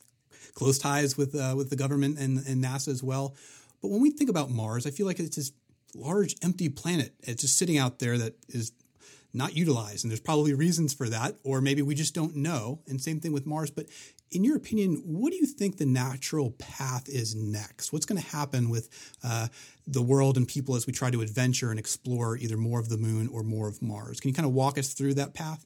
close 0.53 0.77
ties 0.77 1.17
with 1.17 1.35
uh, 1.35 1.53
with 1.55 1.69
the 1.69 1.75
government 1.75 2.19
and, 2.19 2.45
and 2.45 2.63
nasa 2.63 2.89
as 2.89 3.01
well 3.01 3.35
but 3.83 3.91
when 3.91 4.01
we 4.01 4.09
think 4.09 4.29
about 4.29 4.49
Mars, 4.49 4.87
I 4.87 4.91
feel 4.91 5.05
like 5.05 5.19
it's 5.19 5.35
this 5.35 5.51
large 5.93 6.35
empty 6.41 6.69
planet. 6.69 7.13
It's 7.21 7.41
just 7.41 7.57
sitting 7.57 7.77
out 7.77 7.99
there 7.99 8.17
that 8.17 8.33
is 8.47 8.71
not 9.33 9.57
utilized. 9.57 10.05
And 10.05 10.11
there's 10.11 10.21
probably 10.21 10.53
reasons 10.53 10.93
for 10.93 11.09
that, 11.09 11.35
or 11.43 11.59
maybe 11.59 11.81
we 11.81 11.93
just 11.93 12.15
don't 12.15 12.37
know. 12.37 12.79
And 12.87 13.01
same 13.01 13.19
thing 13.19 13.33
with 13.33 13.45
Mars. 13.45 13.71
But 13.71 13.87
in 14.31 14.45
your 14.45 14.55
opinion, 14.55 15.01
what 15.03 15.31
do 15.31 15.35
you 15.35 15.45
think 15.45 15.77
the 15.77 15.85
natural 15.85 16.51
path 16.51 17.09
is 17.09 17.35
next? 17.35 17.91
What's 17.91 18.05
going 18.05 18.21
to 18.21 18.27
happen 18.27 18.69
with 18.69 18.89
uh, 19.21 19.49
the 19.85 20.01
world 20.01 20.37
and 20.37 20.47
people 20.47 20.75
as 20.75 20.87
we 20.87 20.93
try 20.93 21.11
to 21.11 21.21
adventure 21.21 21.69
and 21.69 21.77
explore 21.79 22.37
either 22.37 22.55
more 22.55 22.79
of 22.79 22.87
the 22.87 22.97
moon 22.97 23.27
or 23.27 23.43
more 23.43 23.67
of 23.67 23.81
Mars? 23.81 24.21
Can 24.21 24.29
you 24.29 24.33
kind 24.33 24.47
of 24.47 24.53
walk 24.53 24.77
us 24.77 24.93
through 24.93 25.15
that 25.15 25.33
path? 25.33 25.65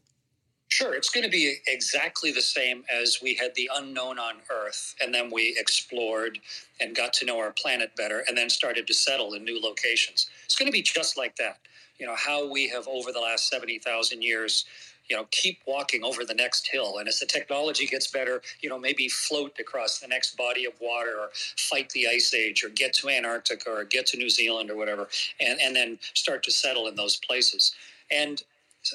Sure, 0.69 0.93
it's 0.93 1.09
going 1.09 1.23
to 1.23 1.29
be 1.29 1.57
exactly 1.67 2.31
the 2.31 2.41
same 2.41 2.83
as 2.93 3.19
we 3.21 3.33
had 3.33 3.55
the 3.55 3.69
unknown 3.75 4.19
on 4.19 4.35
Earth, 4.49 4.95
and 5.01 5.13
then 5.13 5.29
we 5.31 5.55
explored 5.57 6.39
and 6.81 6.93
got 6.95 7.13
to 7.13 7.25
know 7.25 7.39
our 7.39 7.51
planet 7.51 7.95
better, 7.95 8.23
and 8.27 8.37
then 8.37 8.49
started 8.49 8.85
to 8.87 8.93
settle 8.93 9.33
in 9.33 9.45
new 9.45 9.61
locations. 9.61 10.29
It's 10.45 10.55
going 10.55 10.67
to 10.67 10.73
be 10.73 10.81
just 10.81 11.17
like 11.17 11.35
that. 11.37 11.59
You 11.99 12.05
know, 12.05 12.15
how 12.15 12.51
we 12.51 12.67
have 12.69 12.87
over 12.87 13.11
the 13.11 13.19
last 13.19 13.49
70,000 13.49 14.21
years 14.21 14.65
you 15.09 15.15
know 15.15 15.25
keep 15.31 15.59
walking 15.65 16.03
over 16.03 16.25
the 16.25 16.33
next 16.33 16.67
hill 16.67 16.97
and 16.97 17.07
as 17.07 17.19
the 17.19 17.25
technology 17.25 17.85
gets 17.85 18.07
better 18.07 18.41
you 18.59 18.69
know 18.69 18.77
maybe 18.77 19.07
float 19.07 19.57
across 19.57 19.99
the 19.99 20.07
next 20.07 20.35
body 20.35 20.65
of 20.65 20.73
water 20.81 21.15
or 21.19 21.29
fight 21.33 21.89
the 21.91 22.05
ice 22.07 22.33
age 22.33 22.61
or 22.63 22.69
get 22.69 22.93
to 22.93 23.07
antarctica 23.09 23.69
or 23.69 23.85
get 23.85 24.05
to 24.05 24.17
new 24.17 24.29
zealand 24.29 24.69
or 24.69 24.75
whatever 24.75 25.07
and, 25.39 25.61
and 25.61 25.73
then 25.73 25.97
start 26.13 26.43
to 26.43 26.51
settle 26.51 26.87
in 26.87 26.95
those 26.95 27.15
places 27.17 27.73
and 28.11 28.43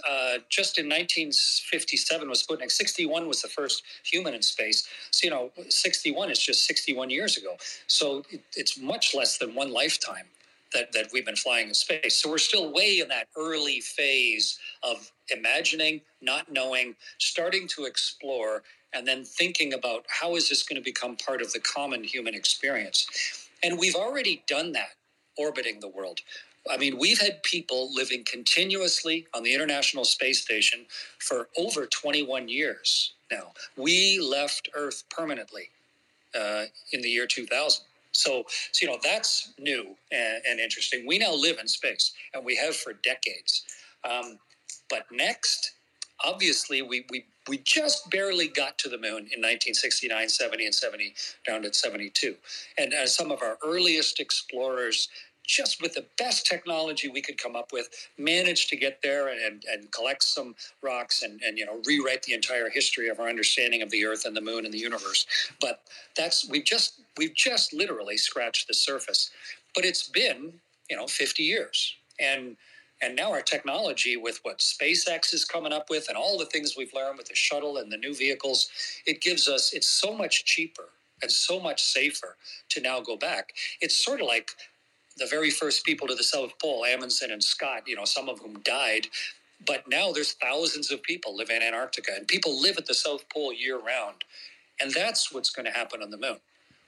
uh, 0.09 0.39
just 0.49 0.79
in 0.79 0.87
1957 0.87 2.29
was 2.29 2.43
Sputnik. 2.43 2.71
61 2.71 3.29
was 3.29 3.43
the 3.43 3.49
first 3.49 3.83
human 4.05 4.35
in 4.35 4.43
space. 4.43 4.87
So, 5.11 5.25
you 5.27 5.31
know, 5.31 5.51
61 5.69 6.31
is 6.31 6.39
just 6.39 6.67
61 6.67 7.11
years 7.11 7.37
ago. 7.37 7.57
So 7.87 8.25
it, 8.31 8.43
it's 8.57 8.79
much 8.79 9.15
less 9.15 9.39
than 9.39 9.55
one 9.55 9.73
lifetime 9.73 10.27
that, 10.73 10.93
that 10.93 11.09
we've 11.13 11.27
been 11.27 11.37
flying 11.37 11.69
in 11.69 11.75
space. 11.75 12.17
So 12.17 12.31
we're 12.31 12.39
still 12.39 12.73
way 12.73 13.01
in 13.01 13.09
that 13.09 13.29
early 13.37 13.81
phase 13.81 14.59
of 14.83 15.13
imagining, 15.31 16.01
not 16.21 16.51
knowing, 16.51 16.95
starting 17.19 17.69
to 17.69 17.85
explore, 17.85 18.63
and 18.93 19.07
then 19.07 19.25
thinking 19.25 19.73
about 19.75 20.05
how 20.09 20.37
is 20.37 20.49
this 20.49 20.63
going 20.63 20.81
to 20.81 20.85
become 20.85 21.17
part 21.17 21.41
of 21.41 21.53
the 21.53 21.61
common 21.61 22.05
human 22.05 22.35
experience. 22.35 23.49
And 23.63 23.79
we've 23.79 23.95
already 23.95 24.43
done 24.47 24.73
that 24.73 24.91
orbiting 25.39 25.81
the 25.81 25.89
world. 25.89 26.21
I 26.71 26.77
mean, 26.77 26.99
we've 26.99 27.21
had 27.21 27.43
people 27.43 27.93
living 27.93 28.25
continuously 28.25 29.27
on 29.35 29.43
the 29.43 29.55
International 29.55 30.05
Space 30.05 30.41
Station 30.41 30.87
for 31.19 31.49
over 31.59 31.87
21 31.87 32.49
years 32.49 33.15
now. 33.31 33.53
We 33.77 34.21
left 34.21 34.69
Earth 34.75 35.03
permanently 35.11 35.71
uh, 36.39 36.65
in 36.93 37.01
the 37.01 37.09
year 37.09 37.27
2000. 37.27 37.85
So, 38.13 38.45
so, 38.73 38.87
you 38.87 38.93
know, 38.93 38.99
that's 39.03 39.53
new 39.59 39.97
and, 40.13 40.43
and, 40.49 40.61
interesting. 40.61 41.07
We 41.07 41.19
now 41.19 41.35
live 41.35 41.59
in 41.59 41.67
space, 41.67 42.13
and 42.35 42.45
we 42.45 42.55
have 42.57 42.77
for 42.77 42.93
decades. 42.93 43.65
Um, 44.05 44.39
but 44.91 45.07
next, 45.11 45.73
obviously, 46.23 46.83
we, 46.83 47.07
we, 47.11 47.25
we 47.49 47.59
just 47.65 48.11
barely 48.11 48.49
got 48.49 48.77
to 48.79 48.91
the 48.91 48.99
moon 48.99 49.29
in 49.33 49.41
1969, 49.41 50.29
70, 50.29 50.67
and 50.67 50.75
70, 50.75 51.15
down 51.47 51.63
to 51.63 51.73
72. 51.73 52.37
And 52.77 52.93
as 52.93 53.17
some 53.17 53.31
of 53.31 53.41
our 53.43 53.57
earliest 53.65 54.21
explorers 54.21 55.09
just 55.45 55.83
with 55.83 55.95
the 55.95 56.07
best 56.19 56.47
technology 56.47 57.09
we 57.09 57.21
could 57.21 57.39
come 57.39 57.57
up 57.57 57.73
with, 57.73 57.89
managed 58.19 58.69
to 58.71 58.77
get 58.77 59.01
there 59.03 59.29
and, 59.29 59.65
and 59.71 59.91
collect 59.93 60.23
some 60.23 60.55
rocks 60.83 61.23
and, 61.23 61.41
and 61.43 61.59
you 61.59 61.67
know 61.67 61.81
rewrite 61.87 62.23
the 62.23 62.35
entire 62.35 62.71
history 62.71 63.09
of 63.09 63.21
our 63.21 63.29
understanding 63.29 63.83
of 63.83 63.91
the 63.91 64.05
Earth 64.05 64.25
and 64.25 64.37
the 64.37 64.41
Moon 64.41 64.65
and 64.65 64.73
the 64.73 64.79
universe. 64.79 65.27
But 65.61 65.83
that's 66.17 66.49
we've 66.49 66.65
just 66.65 67.01
we've 67.17 67.35
just 67.35 67.73
literally 67.73 68.17
scratched 68.17 68.69
the 68.69 68.75
surface. 68.75 69.31
But 69.75 69.85
it's 69.85 70.09
been 70.09 70.53
you 70.91 70.97
know 70.97 71.07
50 71.07 71.43
years 71.43 71.95
and 72.21 72.57
and 73.03 73.17
now 73.17 73.33
our 73.33 73.43
technology 73.43 74.17
with 74.17 74.39
what 74.45 74.61
SpaceX 74.61 75.35
is 75.35 75.45
coming 75.45 75.73
up 75.73 75.91
with 75.91 76.09
and 76.09 76.17
all 76.17 76.39
the 76.39 76.47
things 76.47 76.77
we've 76.77 76.95
learned 76.95 77.19
with 77.19 77.27
the 77.27 77.35
shuttle 77.35 77.79
and 77.79 77.91
the 77.91 77.97
new 77.97 78.15
vehicles, 78.15 78.71
it 79.07 79.21
gives 79.21 79.49
us 79.49 79.73
it's 79.73 79.89
so 79.89 80.17
much 80.17 80.45
cheaper 80.45 80.91
and 81.21 81.31
so 81.31 81.59
much 81.61 81.83
safer 81.83 82.37
to 82.69 82.81
now 82.81 83.01
go 83.01 83.17
back. 83.17 83.53
It's 83.81 84.05
sort 84.05 84.21
of 84.21 84.29
like 84.29 84.51
the 85.19 85.27
very 85.27 85.51
first 85.51 85.85
people 85.85 86.09
to 86.09 86.15
the 86.15 86.25
South 86.25 86.53
Pole, 86.61 86.85
Amundsen 86.85 87.31
and 87.31 87.43
Scott, 87.43 87.83
you 87.87 87.97
know, 87.97 88.05
some 88.05 88.29
of 88.29 88.41
whom 88.41 88.61
died. 88.61 89.07
But 89.67 89.89
now 89.89 90.13
there's 90.13 90.33
thousands 90.35 90.91
of 90.91 91.03
people 91.03 91.37
live 91.37 91.51
in 91.51 91.63
Antarctica, 91.63 92.13
and 92.17 92.27
people 92.29 92.61
live 92.61 92.79
at 92.79 92.87
the 92.87 92.95
South 92.95 93.29
Pole 93.29 93.53
year 93.53 93.79
round. 93.81 94.25
And 94.81 94.93
that's 94.93 95.33
what's 95.33 95.51
going 95.51 95.67
to 95.67 95.73
happen 95.73 96.03
on 96.03 96.11
the 96.11 96.19
moon. 96.19 96.39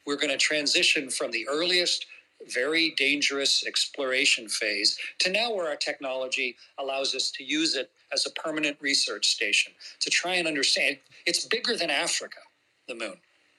We're 0.07 0.17
going 0.17 0.31
to 0.31 0.37
transition 0.37 1.11
from 1.11 1.31
the 1.31 1.47
earliest, 1.49 2.07
very 2.53 2.95
dangerous 2.97 3.65
exploration 3.67 4.49
phase 4.49 4.99
to 5.21 5.31
now 5.31 5.55
where 5.55 5.69
our 5.69 5.77
technology 5.77 6.57
allows 6.79 7.15
us 7.15 7.31
to 7.33 7.45
use 7.45 7.77
it 7.77 7.91
as 8.13 8.27
a 8.27 8.31
permanent 8.31 8.77
research 8.81 9.29
station 9.29 9.73
to 10.01 10.11
try 10.11 10.35
and 10.35 10.49
understand. 10.49 10.99
It's 11.27 11.47
bigger 11.47 11.77
than 11.77 11.91
Africa, 11.91 12.41
the 12.89 12.95
moon, 12.95 13.17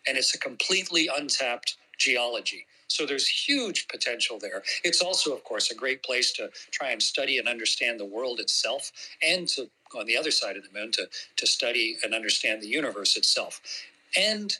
and 0.08 0.18
it's 0.18 0.36
a 0.36 0.40
completely 0.40 1.10
untapped 1.16 1.78
geology. 1.98 2.66
So 2.88 3.06
there's 3.06 3.28
huge 3.28 3.88
potential 3.88 4.38
there. 4.40 4.64
It's 4.84 5.02
also, 5.02 5.34
of 5.34 5.44
course, 5.44 5.72
a 5.72 5.76
great 5.76 6.04
place 6.04 6.32
to 6.34 6.50
try 6.72 6.92
and 6.92 7.02
study 7.02 7.38
and 7.40 7.48
understand 7.48 8.00
the 8.00 8.06
world 8.06 8.40
itself 8.40 8.92
and 9.22 9.48
to 9.50 9.70
on 9.96 10.06
the 10.06 10.18
other 10.18 10.32
side 10.32 10.58
of 10.58 10.64
the 10.64 10.78
moon 10.78 10.92
to, 10.92 11.08
to 11.38 11.48
study 11.48 11.98
and 12.04 12.14
understand 12.14 12.62
the 12.62 12.68
universe 12.68 13.16
itself. 13.16 13.62
And 14.18 14.54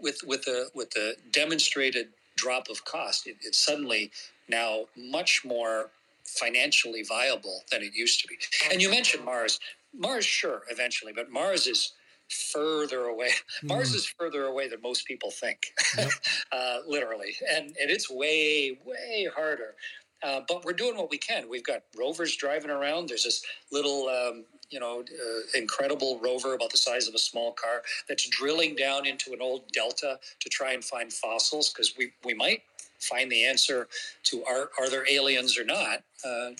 with 0.00 0.20
with 0.26 0.44
the 0.44 0.70
with 0.74 0.90
the 0.90 1.16
demonstrated 1.30 2.08
drop 2.36 2.68
of 2.68 2.84
cost, 2.84 3.26
it, 3.26 3.36
it's 3.42 3.58
suddenly 3.58 4.10
now 4.48 4.86
much 4.96 5.42
more 5.44 5.90
financially 6.24 7.02
viable 7.02 7.62
than 7.70 7.82
it 7.82 7.94
used 7.94 8.20
to 8.22 8.28
be. 8.28 8.36
And 8.70 8.80
you 8.80 8.90
mentioned 8.90 9.24
Mars. 9.24 9.60
Mars, 9.94 10.24
sure, 10.24 10.62
eventually, 10.70 11.12
but 11.12 11.30
Mars 11.30 11.66
is 11.66 11.92
further 12.32 13.04
away. 13.04 13.30
Mm. 13.62 13.68
Mars 13.68 13.94
is 13.94 14.06
further 14.06 14.44
away 14.44 14.68
than 14.68 14.80
most 14.82 15.06
people 15.06 15.30
think, 15.30 15.72
yep. 15.96 16.10
uh, 16.52 16.78
literally, 16.86 17.34
and 17.54 17.66
and 17.66 17.90
it's 17.90 18.10
way 18.10 18.78
way 18.84 19.28
harder. 19.34 19.74
Uh, 20.22 20.40
but 20.48 20.64
we're 20.64 20.72
doing 20.72 20.96
what 20.96 21.10
we 21.10 21.18
can. 21.18 21.48
We've 21.48 21.64
got 21.64 21.82
rovers 21.98 22.36
driving 22.36 22.70
around. 22.70 23.08
There's 23.08 23.24
this 23.24 23.44
little, 23.72 24.06
um, 24.08 24.44
you 24.70 24.78
know, 24.78 25.00
uh, 25.00 25.58
incredible 25.58 26.20
rover 26.22 26.54
about 26.54 26.70
the 26.70 26.76
size 26.76 27.08
of 27.08 27.14
a 27.14 27.18
small 27.18 27.52
car 27.52 27.82
that's 28.08 28.28
drilling 28.28 28.76
down 28.76 29.04
into 29.04 29.32
an 29.32 29.42
old 29.42 29.62
delta 29.72 30.20
to 30.38 30.48
try 30.48 30.74
and 30.74 30.84
find 30.84 31.12
fossils 31.12 31.70
because 31.70 31.96
we 31.98 32.12
we 32.24 32.34
might 32.34 32.62
find 33.00 33.32
the 33.32 33.44
answer 33.44 33.88
to 34.22 34.44
are 34.44 34.70
are 34.78 34.88
there 34.88 35.04
aliens 35.10 35.58
or 35.58 35.64
not 35.64 36.04
uh, 36.24 36.50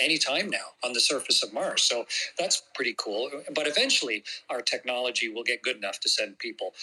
anytime 0.00 0.50
now 0.50 0.74
on 0.84 0.92
the 0.92 1.00
surface 1.00 1.42
of 1.42 1.52
Mars. 1.52 1.82
So 1.82 2.06
that's 2.38 2.62
pretty 2.74 2.94
cool. 2.98 3.30
But 3.54 3.66
eventually, 3.66 4.24
our 4.50 4.62
technology 4.62 5.28
will 5.28 5.44
get 5.44 5.62
good 5.62 5.76
enough 5.76 6.00
to 6.00 6.08
send 6.08 6.38
people. 6.38 6.74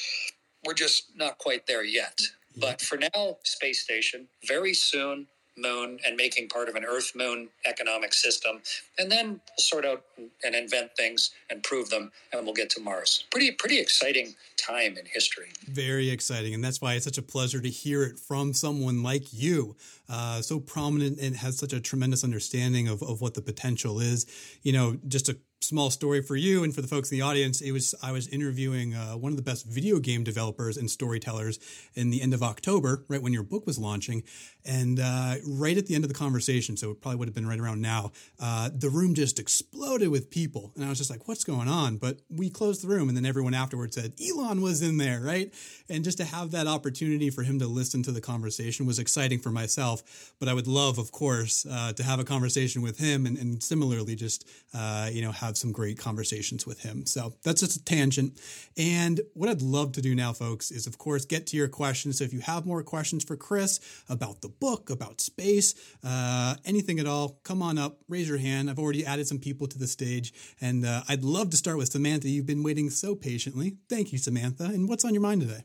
We're 0.66 0.74
just 0.74 1.12
not 1.16 1.38
quite 1.38 1.68
there 1.68 1.84
yet. 1.84 2.20
But 2.58 2.82
for 2.82 2.98
now, 2.98 3.38
space 3.44 3.84
station, 3.84 4.28
very 4.46 4.74
soon, 4.74 5.28
moon 5.60 6.00
and 6.06 6.16
making 6.16 6.50
part 6.50 6.70
of 6.70 6.76
an 6.76 6.84
Earth 6.86 7.14
moon 7.16 7.50
economic 7.66 8.14
system, 8.14 8.62
and 8.98 9.12
then 9.12 9.42
sort 9.58 9.86
out 9.86 10.04
and 10.44 10.56
invent 10.56 10.92
things 10.96 11.32
and 11.50 11.64
prove 11.64 11.90
them, 11.90 12.12
and 12.32 12.46
we'll 12.46 12.54
get 12.54 12.70
to 12.72 12.82
Mars. 12.82 13.26
Pretty 13.32 13.52
pretty 13.52 13.80
exciting 13.80 14.36
time 14.58 14.98
in 14.98 15.06
history. 15.12 15.48
Very 15.68 16.10
exciting, 16.10 16.54
and 16.54 16.64
that's 16.64 16.82
why 16.82 16.96
it's 16.96 17.06
such 17.06 17.18
a 17.18 17.24
pleasure 17.24 17.62
to 17.62 17.70
hear 17.70 18.04
it 18.04 18.20
from 18.20 18.54
someone 18.54 19.04
like 19.04 19.34
you, 19.34 19.76
uh, 20.10 20.42
so 20.42 20.60
prominent 20.60 21.20
and 21.20 21.36
has 21.36 21.58
such 21.58 21.74
a 21.74 21.80
tremendous 21.80 22.24
understanding 22.24 22.88
of, 22.88 23.02
of 23.04 23.22
what 23.22 23.34
the 23.34 23.42
potential 23.42 24.00
is. 24.00 24.26
You 24.64 24.74
know, 24.74 24.98
just 25.08 25.30
a 25.30 25.38
small 25.62 25.90
story 25.90 26.22
for 26.22 26.36
you 26.36 26.64
and 26.64 26.74
for 26.74 26.82
the 26.82 26.88
folks 26.88 27.12
in 27.12 27.18
the 27.18 27.22
audience. 27.22 27.62
It 27.62 27.72
was 27.72 27.94
I 28.02 28.12
was 28.12 28.28
interviewing 28.28 28.94
uh, 28.94 29.14
one 29.14 29.32
of 29.32 29.36
the 29.36 29.44
best 29.44 29.66
video 29.66 30.00
game 30.00 30.24
developers 30.24 30.78
and 30.78 30.90
storytellers 30.90 31.60
in 31.96 32.10
the 32.10 32.22
end 32.22 32.34
of 32.34 32.42
October, 32.42 33.04
right 33.08 33.22
when 33.22 33.34
your 33.34 33.44
book 33.44 33.66
was 33.66 33.78
launching, 33.78 34.24
and 34.66 35.00
uh, 35.00 35.36
right 35.48 35.78
at 35.78 35.88
the 35.88 35.96
end 35.96 36.04
of 36.04 36.08
the 36.08 36.16
conversation, 36.16 36.78
so 36.78 36.92
it 36.92 37.02
probably 37.02 37.18
would 37.18 37.28
have 37.28 37.36
been 37.36 37.48
right 37.48 37.60
around 37.60 37.82
now. 37.82 38.12
Uh, 38.40 38.70
the 38.74 38.90
room 38.90 39.14
just 39.14 39.40
exploded 39.40 40.10
with 40.10 40.30
people, 40.30 40.72
and 40.76 40.86
I 40.86 40.90
was 40.90 40.98
just 40.98 41.10
like, 41.10 41.28
"What's 41.28 41.44
going 41.44 41.68
on?" 41.68 41.98
But 41.98 42.20
we 42.30 42.50
closed 42.50 42.84
the 42.84 42.88
room, 42.88 43.10
and 43.10 43.18
then 43.18 43.26
everyone 43.26 43.54
afterwards 43.54 43.96
said, 43.96 44.14
"Elon 44.20 44.62
was 44.62 44.82
in 44.82 44.98
there, 44.98 45.20
right?" 45.20 45.54
And 45.90 46.04
just 46.04 46.18
to 46.20 46.26
have 46.26 46.52
that 46.52 46.68
opportunity 46.68 47.30
for 47.30 47.44
him 47.44 47.60
to 47.60 47.68
listen 47.68 48.02
to 48.04 48.12
the 48.12 48.22
conversation 48.22 48.86
was 48.86 49.00
exciting 49.00 49.40
for 49.40 49.52
myself. 49.52 50.34
But 50.40 50.48
I 50.48 50.54
would 50.54 50.68
love, 50.68 50.98
of 50.98 51.12
course, 51.12 51.66
uh, 51.70 51.94
to 51.94 52.04
have 52.04 52.20
a 52.20 52.24
conversation 52.24 52.82
with 52.82 53.00
him, 53.00 53.26
and, 53.26 53.38
and 53.38 53.62
similarly, 53.62 54.16
just 54.16 54.48
uh, 54.74 55.10
you 55.12 55.22
know, 55.22 55.32
have 55.50 55.58
some 55.58 55.72
great 55.72 55.98
conversations 55.98 56.66
with 56.66 56.82
him. 56.82 57.06
So 57.06 57.34
that's 57.44 57.62
just 57.62 57.76
a 57.76 57.84
tangent. 57.84 58.40
And 58.78 59.20
what 59.34 59.50
I'd 59.50 59.62
love 59.62 59.92
to 59.94 60.02
do 60.02 60.16
now, 60.16 60.32
folks, 60.32 60.72
is 60.72 60.88
of 60.88 60.98
course 60.98 61.26
get 61.26 61.48
to 61.48 61.58
your 61.58 61.68
questions. 61.68 62.20
So 62.20 62.24
if 62.24 62.34
you 62.34 62.40
have 62.40 62.66
more 62.66 62.84
questions 62.84 63.24
for 63.24 63.36
Chris 63.36 63.80
about 64.08 64.42
the 64.42 64.50
book, 64.50 64.90
about 64.90 65.22
space, 65.22 65.74
uh, 66.04 66.56
anything 66.66 67.00
at 67.00 67.08
all, 67.08 67.40
come 67.44 67.62
on 67.62 67.78
up, 67.78 68.00
raise 68.08 68.30
your 68.30 68.38
hand. 68.38 68.70
I've 68.70 68.80
already 68.80 69.06
added 69.06 69.28
some 69.28 69.40
people 69.40 69.68
to 69.68 69.78
the 69.78 69.88
stage, 69.88 70.34
and 70.62 70.86
uh, 70.86 71.02
I'd 71.10 71.24
love 71.24 71.50
to 71.50 71.58
start 71.58 71.78
with 71.78 71.90
Samantha. 71.90 72.30
You've 72.30 72.46
been 72.46 72.64
waiting 72.64 72.90
so 72.90 73.16
patiently. 73.16 73.78
Thank 73.90 74.12
you, 74.12 74.18
Samantha. 74.18 74.66
And 74.66 74.88
what's 74.88 75.04
on 75.04 75.14
your 75.14 75.22
mind 75.22 75.42
today? 75.42 75.64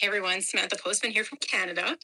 Hey 0.00 0.06
everyone, 0.06 0.40
Samantha 0.40 0.76
Postman 0.82 1.12
here 1.12 1.24
from 1.24 1.38
Canada. 1.38 1.96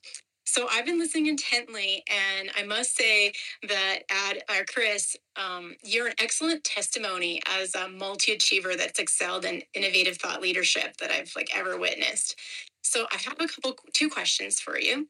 So 0.46 0.68
I've 0.70 0.86
been 0.86 0.98
listening 0.98 1.26
intently, 1.26 2.04
and 2.08 2.50
I 2.56 2.62
must 2.62 2.96
say 2.96 3.32
that, 3.68 3.98
Ad, 4.08 4.44
or 4.48 4.64
Chris, 4.64 5.16
um, 5.36 5.74
you're 5.82 6.06
an 6.06 6.14
excellent 6.20 6.62
testimony 6.62 7.42
as 7.58 7.74
a 7.74 7.88
multi-achiever 7.88 8.76
that's 8.76 9.00
excelled 9.00 9.44
in 9.44 9.62
innovative 9.74 10.18
thought 10.18 10.40
leadership 10.40 10.96
that 10.98 11.10
I've 11.10 11.32
like 11.34 11.50
ever 11.54 11.76
witnessed. 11.76 12.38
So 12.82 13.06
I 13.12 13.16
have 13.16 13.40
a 13.40 13.48
couple, 13.48 13.76
two 13.92 14.08
questions 14.08 14.60
for 14.60 14.78
you. 14.78 15.08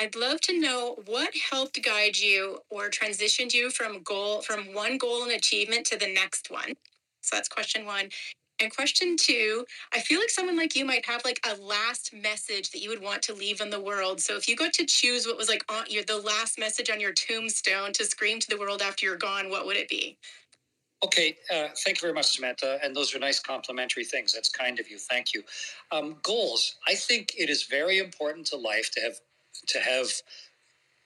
I'd 0.00 0.14
love 0.14 0.40
to 0.42 0.58
know 0.58 0.96
what 1.06 1.34
helped 1.50 1.82
guide 1.82 2.16
you 2.16 2.60
or 2.70 2.88
transitioned 2.88 3.52
you 3.52 3.70
from 3.70 4.02
goal 4.02 4.42
from 4.42 4.72
one 4.72 4.98
goal 4.98 5.24
and 5.24 5.32
achievement 5.32 5.86
to 5.86 5.98
the 5.98 6.12
next 6.12 6.50
one. 6.50 6.74
So 7.22 7.36
that's 7.36 7.48
question 7.48 7.86
one. 7.86 8.10
And 8.60 8.74
question 8.74 9.16
two, 9.18 9.66
I 9.92 10.00
feel 10.00 10.18
like 10.18 10.30
someone 10.30 10.56
like 10.56 10.74
you 10.74 10.84
might 10.84 11.04
have 11.04 11.24
like 11.24 11.40
a 11.46 11.60
last 11.60 12.14
message 12.14 12.70
that 12.70 12.80
you 12.80 12.88
would 12.88 13.02
want 13.02 13.22
to 13.22 13.34
leave 13.34 13.60
in 13.60 13.68
the 13.68 13.80
world. 13.80 14.20
So 14.20 14.36
if 14.36 14.48
you 14.48 14.56
got 14.56 14.72
to 14.74 14.86
choose 14.86 15.26
what 15.26 15.36
was 15.36 15.48
like 15.48 15.64
on 15.70 15.84
your 15.88 16.04
the 16.04 16.18
last 16.18 16.58
message 16.58 16.88
on 16.88 16.98
your 16.98 17.12
tombstone 17.12 17.92
to 17.92 18.04
scream 18.04 18.40
to 18.40 18.48
the 18.48 18.56
world 18.56 18.80
after 18.80 19.04
you're 19.04 19.16
gone, 19.16 19.50
what 19.50 19.66
would 19.66 19.76
it 19.76 19.88
be? 19.88 20.16
Okay, 21.04 21.36
uh, 21.52 21.68
thank 21.84 21.98
you 21.98 22.00
very 22.00 22.14
much, 22.14 22.34
Samantha. 22.34 22.78
And 22.82 22.96
those 22.96 23.14
are 23.14 23.18
nice 23.18 23.38
complimentary 23.38 24.04
things. 24.04 24.32
That's 24.32 24.48
kind 24.48 24.80
of 24.80 24.90
you. 24.90 24.98
Thank 24.98 25.34
you. 25.34 25.42
Um, 25.92 26.16
goals. 26.22 26.76
I 26.88 26.94
think 26.94 27.34
it 27.36 27.50
is 27.50 27.64
very 27.64 27.98
important 27.98 28.46
to 28.48 28.56
life 28.56 28.90
to 28.92 29.00
have 29.02 29.20
to 29.68 29.78
have 29.80 30.08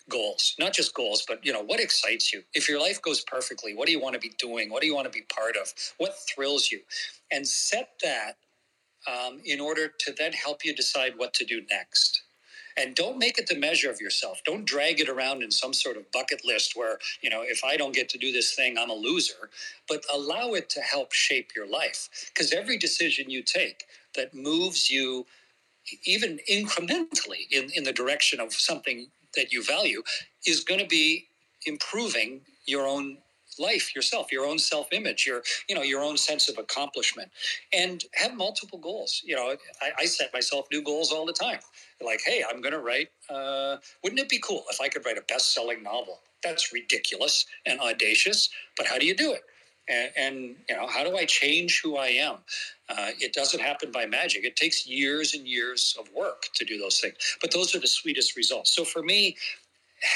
goals 0.09 0.55
not 0.59 0.73
just 0.73 0.95
goals 0.95 1.25
but 1.27 1.45
you 1.45 1.53
know 1.53 1.63
what 1.63 1.81
excites 1.81 2.33
you 2.33 2.43
if 2.55 2.69
your 2.69 2.81
life 2.81 3.01
goes 3.03 3.21
perfectly 3.23 3.75
what 3.75 3.87
do 3.87 3.93
you 3.93 4.01
want 4.01 4.15
to 4.15 4.21
be 4.21 4.33
doing 4.39 4.71
what 4.71 4.81
do 4.81 4.87
you 4.87 4.95
want 4.95 5.05
to 5.05 5.17
be 5.17 5.25
part 5.35 5.57
of 5.57 5.73
what 5.99 6.15
thrills 6.29 6.71
you 6.73 6.81
and 7.31 7.47
set 7.47 7.91
that 8.03 8.37
um, 9.07 9.41
in 9.45 9.61
order 9.61 9.89
to 9.89 10.13
then 10.13 10.33
help 10.33 10.65
you 10.65 10.75
decide 10.75 11.15
what 11.17 11.35
to 11.35 11.45
do 11.45 11.63
next. 11.71 12.23
And 12.77 12.95
don't 12.95 13.19
make 13.19 13.39
it 13.39 13.47
the 13.47 13.59
measure 13.59 13.91
of 13.91 14.01
yourself. 14.01 14.41
Don't 14.47 14.65
drag 14.65 15.01
it 15.01 15.09
around 15.09 15.43
in 15.43 15.51
some 15.51 15.75
sort 15.75 15.97
of 15.97 16.11
bucket 16.13 16.45
list 16.45 16.77
where, 16.77 16.99
you 17.21 17.29
know, 17.29 17.43
if 17.43 17.63
I 17.65 17.77
don't 17.77 17.95
get 17.95 18.09
to 18.11 18.19
do 18.19 18.31
this 18.33 18.55
thing, 18.55 18.79
I'm 18.79 18.91
a 18.91 18.95
loser. 18.95 19.51
But 19.89 20.05
allow 20.13 20.53
it 20.53 20.71
to 20.71 20.81
help 20.81 21.13
shape 21.13 21.51
your 21.55 21.69
life. 21.69 22.09
Because 22.33 22.53
every 22.53 22.79
decision 22.79 23.29
you 23.29 23.43
take 23.43 23.85
that 24.15 24.35
moves 24.35 24.91
you 24.91 25.27
even 26.05 26.39
incrementally 26.51 27.51
in, 27.51 27.71
in 27.75 27.85
the 27.85 27.93
direction 27.93 28.41
of 28.41 28.53
something 28.53 29.09
that 29.37 29.53
you 29.53 29.63
value 29.65 30.03
is 30.47 30.65
going 30.65 30.81
to 30.81 30.87
be 30.87 31.27
improving 31.67 32.41
your 32.67 32.87
own 32.87 33.19
life 33.59 33.95
yourself 33.95 34.33
your 34.33 34.47
own 34.47 34.59
self-image 34.59 35.27
your 35.27 35.43
you 35.69 35.75
know 35.75 35.83
your 35.83 36.03
own 36.03 36.17
sense 36.17 36.49
of 36.49 36.57
accomplishment 36.59 37.31
and 37.73 38.05
have 38.15 38.35
multiple 38.37 38.79
goals. 38.79 39.23
You 39.25 39.37
know 39.37 39.57
i, 39.83 39.91
I 39.99 40.05
set 40.07 40.33
myself 40.33 40.67
new 40.73 40.83
goals 40.83 41.13
all 41.13 41.27
the 41.27 41.33
time. 41.33 41.59
Like 42.05 42.21
hey 42.25 42.45
i'm 42.49 42.61
going 42.63 42.73
to 42.75 42.81
write 42.81 43.09
uh, 43.29 43.77
wouldn't 44.03 44.21
it 44.21 44.29
be 44.29 44.39
cool 44.41 44.65
if 44.71 44.81
i 44.81 44.89
could 44.89 45.05
write 45.05 45.19
a 45.19 45.23
best-selling 45.23 45.83
novel? 45.83 46.21
That's 46.45 46.73
ridiculous 46.73 47.47
and 47.67 47.81
audacious 47.81 48.49
but 48.77 48.87
how 48.87 48.99
do 48.99 49.07
you 49.07 49.15
do 49.17 49.33
it 49.33 49.43
and, 49.91 50.11
and 50.17 50.37
you 50.69 50.77
know 50.77 50.87
how 50.87 51.05
do 51.05 51.17
i 51.17 51.25
change 51.25 51.81
who 51.83 51.97
i 51.97 52.09
am? 52.09 52.37
Uh, 52.89 53.11
it 53.21 53.33
doesn't 53.33 53.61
happen 53.61 53.93
by 53.93 54.05
magic. 54.07 54.45
It 54.45 54.57
takes 54.57 54.87
years 54.87 55.35
and 55.35 55.47
years 55.47 55.97
of 55.99 56.09
work 56.13 56.47
to 56.55 56.65
do 56.65 56.79
those 56.79 56.99
things. 57.01 57.15
But 57.41 57.53
those 57.53 57.75
are 57.75 57.81
the 57.81 57.87
sweetest 57.87 58.37
results. 58.37 58.75
So 58.75 58.85
for 58.85 59.03
me 59.03 59.37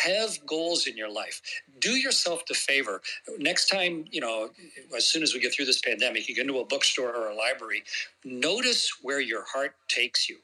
have 0.04 0.44
goals 0.46 0.86
in 0.86 0.96
your 0.96 1.10
life. 1.10 1.42
Do 1.80 1.90
yourself 1.90 2.46
the 2.46 2.54
favor. 2.54 3.02
Next 3.38 3.68
time 3.68 4.06
you 4.10 4.20
know 4.20 4.50
as 4.96 5.06
soon 5.06 5.22
as 5.22 5.34
we 5.34 5.40
get 5.40 5.54
through 5.54 5.66
this 5.66 5.80
pandemic 5.80 6.28
you 6.28 6.34
go 6.34 6.42
into 6.42 6.58
a 6.60 6.64
bookstore 6.64 7.14
or 7.14 7.28
a 7.30 7.34
library 7.36 7.82
notice 8.24 8.90
where 9.02 9.20
your 9.20 9.44
heart 9.44 9.76
takes 9.88 10.28
you. 10.28 10.38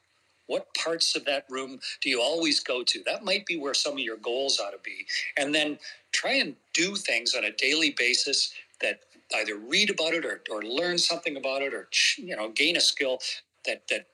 What 0.47 0.67
parts 0.75 1.15
of 1.17 1.25
that 1.27 1.47
room 1.49 1.79
do 2.03 2.11
you 2.11 2.21
always 2.21 2.61
go 2.61 2.83
to? 2.83 3.03
That 3.07 3.25
might 3.25 3.47
be 3.47 3.57
where 3.57 3.75
some 3.75 3.93
of 3.95 4.01
your 4.01 4.17
goals 4.17 4.59
ought 4.61 4.73
to 4.73 4.81
be. 4.85 5.07
And 5.37 5.55
then 5.55 5.79
try 6.13 6.35
and 6.35 6.57
do 6.75 6.97
things 6.97 7.37
on 7.37 7.45
a 7.45 7.53
daily 7.53 7.95
basis 7.97 8.53
that 8.81 9.01
either 9.37 9.57
read 9.57 9.91
about 9.91 10.15
it 10.15 10.25
or, 10.25 10.43
or 10.51 10.63
learn 10.63 10.99
something 10.99 11.37
about 11.37 11.63
it 11.63 11.75
or 11.75 11.89
you 12.19 12.37
know 12.37 12.51
gain 12.51 12.77
a 12.77 12.81
skill 12.81 13.19
that 13.67 13.83
that 13.89 14.07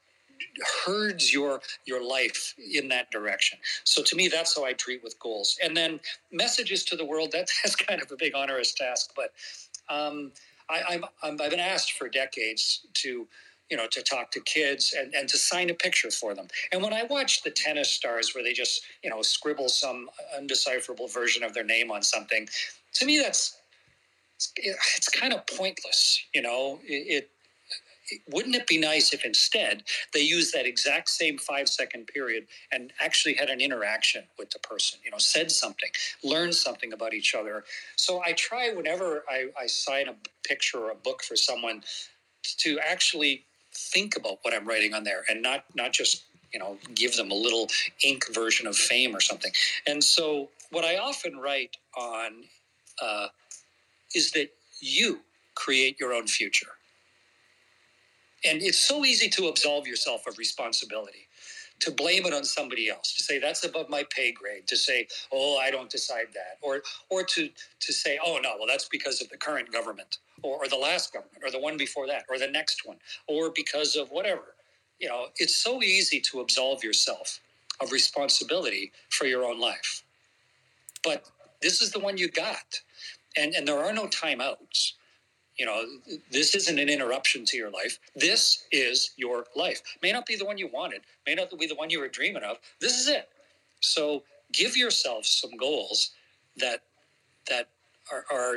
herds 0.85 1.33
your 1.33 1.61
your 1.87 2.07
life 2.07 2.55
in 2.75 2.89
that 2.89 3.11
direction. 3.11 3.59
So 3.85 4.03
to 4.03 4.17
me, 4.17 4.29
that's 4.29 4.57
how 4.57 4.65
I 4.65 4.73
treat 4.73 5.03
with 5.03 5.19
goals. 5.19 5.59
And 5.63 5.77
then 5.77 6.01
messages 6.33 6.85
to 6.85 6.97
the 6.97 7.05
world. 7.05 7.33
That, 7.33 7.49
that's 7.63 7.77
kind 7.77 8.03
of 8.03 8.11
a 8.11 8.17
big 8.17 8.35
onerous 8.35 8.75
task, 8.75 9.13
but 9.17 9.33
um, 9.89 10.33
I, 10.69 10.83
I'm, 11.23 11.39
I've 11.41 11.51
been 11.51 11.61
asked 11.61 11.93
for 11.93 12.09
decades 12.09 12.87
to 12.95 13.27
you 13.71 13.77
know, 13.77 13.87
to 13.89 14.03
talk 14.03 14.31
to 14.31 14.41
kids 14.41 14.95
and, 14.97 15.13
and 15.15 15.29
to 15.29 15.37
sign 15.37 15.71
a 15.71 15.75
picture 15.75 16.11
for 16.11 16.35
them. 16.35 16.47
And 16.73 16.83
when 16.83 16.93
I 16.93 17.03
watch 17.05 17.43
the 17.43 17.51
tennis 17.51 17.91
stars 17.91 18.35
where 18.35 18.45
they 18.45 18.53
just, 18.53 18.83
you 19.03 19.11
know, 19.11 19.23
scribble 19.23 19.69
some 19.69 20.09
undecipherable 20.39 21.13
version 21.13 21.43
of 21.43 21.53
their 21.53 21.65
name 21.65 21.91
on 21.91 22.03
something, 22.03 22.49
to 22.95 23.07
me, 23.07 23.19
that's, 23.19 23.59
it's, 24.37 24.53
it's 24.97 25.09
kind 25.09 25.33
of 25.33 25.47
pointless. 25.47 26.23
You 26.35 26.43
know, 26.43 26.79
it, 26.85 27.25
it 27.25 27.31
wouldn't 28.31 28.55
it 28.55 28.67
be 28.67 28.79
nice 28.79 29.13
if 29.13 29.25
instead 29.25 29.83
they 30.15 30.21
used 30.21 30.55
that 30.55 30.65
exact 30.65 31.09
same 31.09 31.39
five 31.39 31.69
second 31.69 32.07
period 32.07 32.47
and 32.71 32.93
actually 33.01 33.35
had 33.35 33.49
an 33.49 33.61
interaction 33.61 34.23
with 34.39 34.51
the 34.51 34.61
person 34.61 35.01
you 35.05 35.11
know 35.11 35.19
said 35.19 35.51
something 35.51 35.89
learned 36.23 36.55
something 36.55 36.93
about 36.93 37.15
each 37.15 37.35
other 37.35 37.65
so 37.97 38.23
i 38.25 38.33
try 38.33 38.73
whenever 38.73 39.25
i, 39.29 39.47
I 39.61 39.67
sign 39.67 40.09
a 40.09 40.15
picture 40.47 40.79
or 40.79 40.91
a 40.91 40.95
book 40.95 41.23
for 41.25 41.35
someone 41.35 41.83
to 42.59 42.79
actually 42.79 43.45
think 43.75 44.17
about 44.17 44.39
what 44.43 44.55
i'm 44.55 44.67
writing 44.69 44.95
on 44.95 45.03
there 45.03 45.25
and 45.29 45.43
not 45.43 45.65
not 45.75 45.93
just 45.93 46.25
you 46.53 46.61
know 46.61 46.79
give 46.95 47.17
them 47.17 47.33
a 47.33 47.35
little 47.35 47.67
ink 48.05 48.25
version 48.33 48.69
of 48.69 48.77
fame 48.77 49.17
or 49.17 49.21
something 49.21 49.51
and 49.87 50.03
so 50.03 50.49
what 50.71 50.85
i 50.85 50.97
often 50.97 51.39
write 51.39 51.77
on 51.97 52.45
uh, 53.03 53.27
is 54.17 54.33
that 54.33 54.51
you 54.81 55.21
create 55.57 56.01
your 56.01 56.15
own 56.15 56.29
future 56.29 56.69
and 58.45 58.63
it's 58.63 58.79
so 58.81 59.05
easy 59.05 59.29
to 59.31 59.49
absolve 59.49 59.87
yourself 59.87 60.27
of 60.27 60.39
responsibility, 60.39 61.29
to 61.81 61.91
blame 61.91 62.27
it 62.27 62.33
on 62.35 62.45
somebody 62.45 62.89
else, 62.89 63.15
to 63.17 63.23
say 63.25 63.39
that's 63.39 63.65
above 63.65 63.89
my 63.91 64.05
pay 64.11 64.33
grade, 64.33 64.67
to 64.69 64.77
say, 64.77 65.07
oh, 65.33 65.59
I 65.59 65.71
don't 65.71 65.91
decide 65.91 66.29
that, 66.35 66.59
or 66.63 66.83
or 67.11 67.25
to 67.25 67.49
to 67.81 67.93
say, 67.93 68.19
oh 68.25 68.39
no, 68.43 68.55
well 68.59 68.67
that's 68.69 68.89
because 68.89 69.21
of 69.23 69.29
the 69.31 69.37
current 69.37 69.73
government, 69.73 70.19
or, 70.43 70.59
or 70.65 70.69
the 70.69 70.77
last 70.77 71.13
government, 71.13 71.43
or 71.45 71.51
the 71.51 71.61
one 71.61 71.77
before 71.77 72.07
that, 72.07 72.25
or 72.31 72.39
the 72.39 72.49
next 72.49 72.87
one, 72.87 72.99
or 73.29 73.51
because 73.55 73.97
of 73.97 74.11
whatever. 74.11 74.57
You 75.01 75.09
know, 75.09 75.27
it's 75.39 75.57
so 75.57 75.83
easy 75.83 76.21
to 76.33 76.41
absolve 76.41 76.85
yourself 76.85 77.41
of 77.81 77.93
responsibility 77.93 78.93
for 79.11 79.27
your 79.27 79.45
own 79.45 79.61
life. 79.61 80.05
But 81.05 81.25
this 81.63 81.83
is 81.83 81.93
the 81.93 82.01
one 82.01 82.19
you 82.19 82.31
got. 82.31 82.81
And, 83.37 83.55
and 83.55 83.67
there 83.67 83.79
are 83.79 83.93
no 83.93 84.07
timeouts. 84.07 84.93
You 85.59 85.65
know 85.65 85.83
this 86.31 86.55
isn't 86.55 86.79
an 86.79 86.89
interruption 86.89 87.45
to 87.47 87.57
your 87.57 87.71
life. 87.71 87.99
This 88.15 88.65
is 88.73 89.13
your 89.17 89.47
life. 89.57 89.81
May 90.03 90.13
not 90.13 90.27
be 90.27 90.37
the 90.37 90.45
one 90.45 90.59
you 90.59 90.69
wanted. 90.69 91.01
May 91.27 91.35
not 91.35 91.49
be 91.59 91.67
the 91.67 91.75
one 91.75 91.89
you 91.89 92.01
were 92.01 92.09
dreaming 92.09 92.43
of. 92.43 92.59
This 92.81 92.99
is 92.99 93.09
it. 93.09 93.29
So 93.81 94.23
give 94.53 94.77
yourself 94.77 95.25
some 95.25 95.57
goals 95.57 96.11
that 96.59 96.83
that 97.49 97.69
are, 98.13 98.25
are 98.31 98.57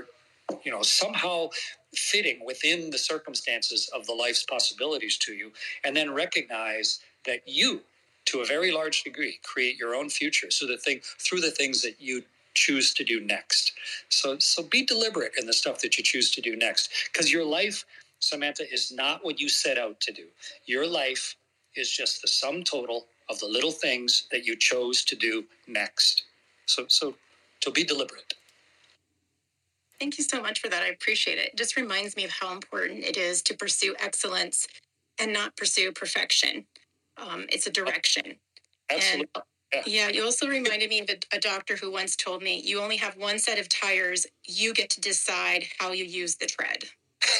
you 0.65 0.71
know 0.71 0.81
somehow 0.81 1.49
fitting 1.95 2.45
within 2.45 2.89
the 2.89 2.97
circumstances 2.97 3.89
of 3.95 4.05
the 4.05 4.13
life's 4.13 4.43
possibilities 4.43 5.17
to 5.19 5.33
you. 5.33 5.51
And 5.85 5.95
then 5.95 6.13
recognize 6.13 6.99
that 7.25 7.41
you 7.45 7.81
to 8.25 8.41
a 8.41 8.45
very 8.45 8.71
large 8.71 9.03
degree 9.03 9.39
create 9.43 9.77
your 9.77 9.95
own 9.95 10.09
future 10.09 10.51
so 10.51 10.67
the 10.67 10.77
thing 10.77 10.99
through 11.19 11.41
the 11.41 11.51
things 11.51 11.81
that 11.81 11.99
you 11.99 12.23
choose 12.59 12.93
to 12.93 13.03
do 13.03 13.21
next. 13.21 13.71
So 14.09 14.37
so 14.39 14.63
be 14.63 14.85
deliberate 14.85 15.33
in 15.39 15.45
the 15.47 15.53
stuff 15.61 15.79
that 15.79 15.97
you 15.97 16.03
choose 16.03 16.31
to 16.31 16.41
do 16.41 16.55
next 16.55 16.91
because 17.11 17.31
your 17.31 17.45
life 17.45 17.85
Samantha 18.19 18.65
is 18.71 18.91
not 18.91 19.23
what 19.23 19.39
you 19.39 19.47
set 19.47 19.77
out 19.77 19.99
to 20.01 20.11
do. 20.11 20.25
Your 20.65 20.85
life 20.85 21.37
is 21.75 21.89
just 21.89 22.21
the 22.21 22.27
sum 22.27 22.63
total 22.63 23.05
of 23.29 23.39
the 23.39 23.45
little 23.45 23.71
things 23.71 24.27
that 24.31 24.45
you 24.45 24.57
chose 24.57 25.05
to 25.05 25.15
do 25.15 25.45
next. 25.67 26.23
So 26.65 26.85
so 26.89 27.15
so 27.63 27.71
be 27.71 27.83
deliberate. 27.83 28.33
Thank 29.99 30.17
you 30.17 30.23
so 30.23 30.41
much 30.41 30.61
for 30.61 30.69
that. 30.69 30.81
I 30.81 30.87
appreciate 30.87 31.37
it. 31.37 31.49
It 31.53 31.57
just 31.57 31.75
reminds 31.77 32.15
me 32.15 32.23
of 32.25 32.31
how 32.31 32.53
important 32.53 33.03
it 33.03 33.17
is 33.17 33.41
to 33.43 33.53
pursue 33.53 33.95
excellence 33.99 34.67
and 35.19 35.33
not 35.33 35.57
pursue 35.57 35.91
perfection. 35.91 36.65
Um, 37.17 37.45
it's 37.49 37.67
a 37.67 37.71
direction. 37.71 38.37
Absolutely. 38.89 39.27
And 39.35 39.43
yeah. 39.73 39.81
yeah, 39.85 40.09
you 40.09 40.23
also 40.23 40.47
reminded 40.47 40.89
me 40.89 41.01
of 41.01 41.09
a, 41.09 41.37
a 41.37 41.39
doctor 41.39 41.75
who 41.75 41.91
once 41.91 42.15
told 42.15 42.41
me 42.41 42.61
you 42.63 42.81
only 42.81 42.97
have 42.97 43.15
one 43.17 43.39
set 43.39 43.59
of 43.59 43.69
tires. 43.69 44.25
You 44.45 44.73
get 44.73 44.89
to 44.91 45.01
decide 45.01 45.65
how 45.79 45.91
you 45.91 46.05
use 46.05 46.35
the 46.35 46.47
tread. 46.47 46.85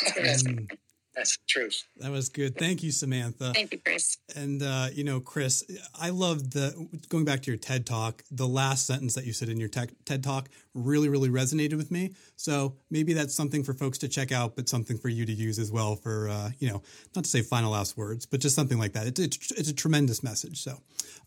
Mm. 0.06 0.70
That's 1.16 1.38
the 1.38 1.44
truth. 1.48 1.84
That 1.98 2.12
was 2.12 2.30
good. 2.30 2.58
Thank 2.58 2.82
you, 2.82 2.92
Samantha. 2.92 3.52
Thank 3.54 3.74
you, 3.74 3.80
Chris. 3.80 4.18
And 4.36 4.62
uh, 4.62 4.88
you 4.94 5.04
know, 5.04 5.20
Chris, 5.20 5.66
I 6.00 6.12
love 6.12 6.52
the 6.52 6.88
going 7.10 7.26
back 7.26 7.42
to 7.42 7.52
your 7.52 7.58
TED 7.58 7.86
talk. 7.86 8.24
The 8.32 8.48
last 8.48 8.88
sentence 8.88 9.16
that 9.16 9.26
you 9.26 9.34
said 9.34 9.50
in 9.50 9.60
your 9.60 9.70
TED 9.70 10.24
talk 10.24 10.50
really, 10.80 11.10
really 11.10 11.30
resonated 11.30 11.78
with 11.78 11.92
me. 11.92 12.16
So 12.36 12.76
maybe 12.90 13.14
that's 13.14 13.36
something 13.36 13.64
for 13.64 13.74
folks 13.74 13.98
to 14.00 14.08
check 14.08 14.32
out, 14.32 14.56
but 14.56 14.70
something 14.70 14.98
for 14.98 15.10
you 15.10 15.26
to 15.26 15.34
use 15.34 15.60
as 15.60 15.72
well 15.72 15.96
for 15.96 16.30
uh, 16.30 16.52
you 16.60 16.70
know, 16.70 16.82
not 17.16 17.24
to 17.24 17.30
say 17.30 17.42
final 17.42 17.72
last 17.72 17.98
words, 17.98 18.26
but 18.26 18.40
just 18.40 18.56
something 18.56 18.78
like 18.78 18.94
that. 18.94 19.08
It's 19.08 19.20
it's, 19.20 19.52
it's 19.52 19.70
a 19.70 19.76
tremendous 19.76 20.24
message. 20.24 20.62
So 20.64 20.78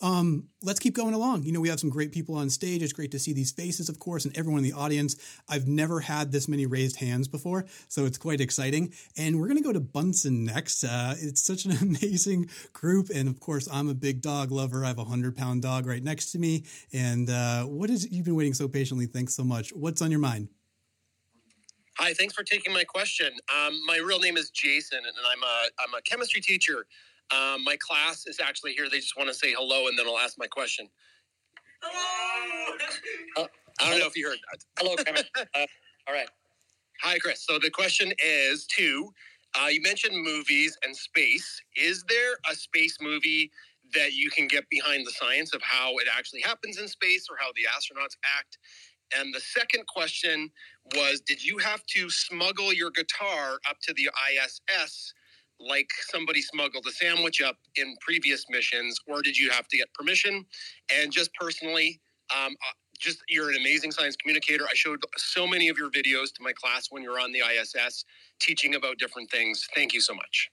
um, 0.01 0.49
let's 0.63 0.81
keep 0.81 0.95
going 0.95 1.15
along. 1.15 1.45
You 1.45 1.53
know, 1.53 1.61
we 1.61 1.69
have 1.69 1.81
some 1.81 1.91
great 1.91 2.13
people 2.13 2.35
on 2.35 2.51
stage. 2.51 2.83
It's 2.83 2.93
great 2.93 3.13
to 3.13 3.19
see 3.19 3.33
these 3.33 3.53
faces, 3.53 3.89
of 3.89 3.99
course, 3.99 4.25
and 4.25 4.37
everyone 4.37 4.65
in 4.65 4.71
the 4.71 4.77
audience. 4.77 5.17
I've 5.49 5.69
never 5.69 6.01
had 6.01 6.33
this 6.33 6.49
many 6.49 6.67
raised 6.67 6.97
hands 6.97 7.29
before, 7.29 7.67
so 7.89 8.05
it's 8.05 8.19
quite 8.19 8.41
exciting. 8.41 8.93
And 9.17 9.41
we're 9.41 9.47
going 9.47 9.59
to 9.59 9.63
go 9.63 9.73
to 9.73 9.81
Bunsen 9.81 10.45
next. 10.45 10.85
Uh, 10.85 11.15
it's 11.19 11.43
such 11.43 11.65
an 11.65 11.73
amazing 11.81 12.51
group. 12.73 13.09
And 13.15 13.29
of 13.29 13.41
course, 13.41 13.69
I'm 13.73 13.89
a 13.89 13.95
big 13.95 14.21
dog 14.21 14.51
lover. 14.51 14.85
I 14.85 14.89
have 14.89 14.99
a 14.99 15.03
100 15.03 15.37
pound 15.37 15.63
dog 15.63 15.87
right 15.87 16.03
next 16.03 16.33
to 16.33 16.39
me. 16.39 16.65
And 16.93 17.31
uh, 17.31 17.65
what 17.65 17.91
is, 17.91 18.11
you've 18.11 18.25
been 18.25 18.37
waiting 18.37 18.55
so 18.55 18.69
patiently. 18.69 19.07
Thanks 19.07 19.35
so 19.35 19.42
much. 19.45 19.73
What's 19.73 20.03
on 20.03 20.11
your 20.11 20.21
mind? 20.21 20.49
Hi, 21.99 22.15
thanks 22.15 22.35
for 22.35 22.43
taking 22.43 22.73
my 22.73 22.85
question. 22.85 23.31
Um, 23.55 23.81
my 23.87 23.99
real 23.99 24.19
name 24.19 24.37
is 24.37 24.51
Jason, 24.51 24.99
and 24.99 25.15
I'm 25.31 25.43
a, 25.43 25.69
I'm 25.79 25.95
a 25.99 26.03
chemistry 26.03 26.41
teacher. 26.41 26.87
Um, 27.31 27.63
my 27.65 27.77
class 27.77 28.27
is 28.27 28.41
actually 28.41 28.73
here. 28.73 28.89
They 28.91 28.99
just 28.99 29.17
want 29.17 29.29
to 29.29 29.35
say 29.35 29.53
hello, 29.53 29.89
and 29.89 29.99
then 29.99 30.07
I'll 30.07 30.19
ask 30.19 30.39
my 30.39 30.47
question. 30.47 30.89
Hello. 31.83 32.77
Uh, 33.37 33.47
I 33.81 33.91
don't 33.91 33.99
know 33.99 34.07
if 34.07 34.17
you 34.17 34.29
heard 34.29 34.39
that. 34.51 34.65
Hello, 34.79 34.97
Kevin. 34.97 35.25
uh, 35.37 35.67
all 36.07 36.15
right. 36.15 36.29
Hi, 37.03 37.19
Chris. 37.19 37.45
So 37.45 37.59
the 37.59 37.71
question 37.71 38.13
is 38.25 38.67
two. 38.67 39.13
Uh, 39.55 39.67
you 39.67 39.83
mentioned 39.83 40.17
movies 40.17 40.77
and 40.85 40.97
space. 40.97 41.61
Is 41.77 42.05
there 42.09 42.37
a 42.51 42.55
space 42.55 42.99
movie 43.01 43.51
that 43.95 44.15
you 44.15 44.31
can 44.31 44.47
get 44.47 44.65
behind 44.71 45.07
the 45.07 45.11
science 45.11 45.55
of 45.55 45.61
how 45.63 45.99
it 45.99 46.07
actually 46.15 46.41
happens 46.41 46.79
in 46.79 46.89
space 46.89 47.27
or 47.31 47.37
how 47.39 47.49
the 47.55 47.63
astronauts 47.63 48.17
act? 48.39 48.59
And 49.19 49.35
the 49.35 49.41
second 49.41 49.87
question 49.87 50.51
was 50.95 51.21
Did 51.21 51.45
you 51.45 51.59
have 51.59 51.85
to 51.87 52.11
smuggle 52.11 52.73
your 52.73 52.91
guitar 52.91 53.59
up 53.69 53.79
to 53.83 53.95
the 53.95 54.09
ISS 54.31 55.15
like 55.61 55.91
somebody 56.11 56.43
smuggled 56.43 56.87
a 56.87 56.91
sandwich 56.91 57.41
up 57.41 57.57
in 57.77 57.95
previous 58.01 58.45
missions, 58.51 58.99
or 59.07 59.23
did 59.23 59.39
you 59.39 59.51
have 59.51 59.69
to 59.69 59.77
get 59.77 59.93
permission? 59.95 60.45
And 60.93 61.13
just 61.13 61.33
personally, 61.35 62.01
um, 62.35 62.53
uh, 62.53 62.73
just 62.99 63.19
you're 63.29 63.51
an 63.51 63.57
amazing 63.57 63.93
science 63.93 64.17
communicator. 64.17 64.65
I 64.65 64.75
showed 64.75 65.03
so 65.17 65.47
many 65.47 65.69
of 65.69 65.79
your 65.79 65.91
videos 65.91 66.33
to 66.35 66.43
my 66.43 66.53
class 66.53 66.89
when 66.91 67.03
you're 67.03 67.21
on 67.21 67.33
the 67.33 67.41
ISS 67.41 68.05
teaching 68.41 68.75
about 68.75 68.99
different 68.99 69.31
things. 69.31 69.67
Thank 69.75 69.93
you 69.93 70.01
so 70.01 70.15
much. 70.15 70.51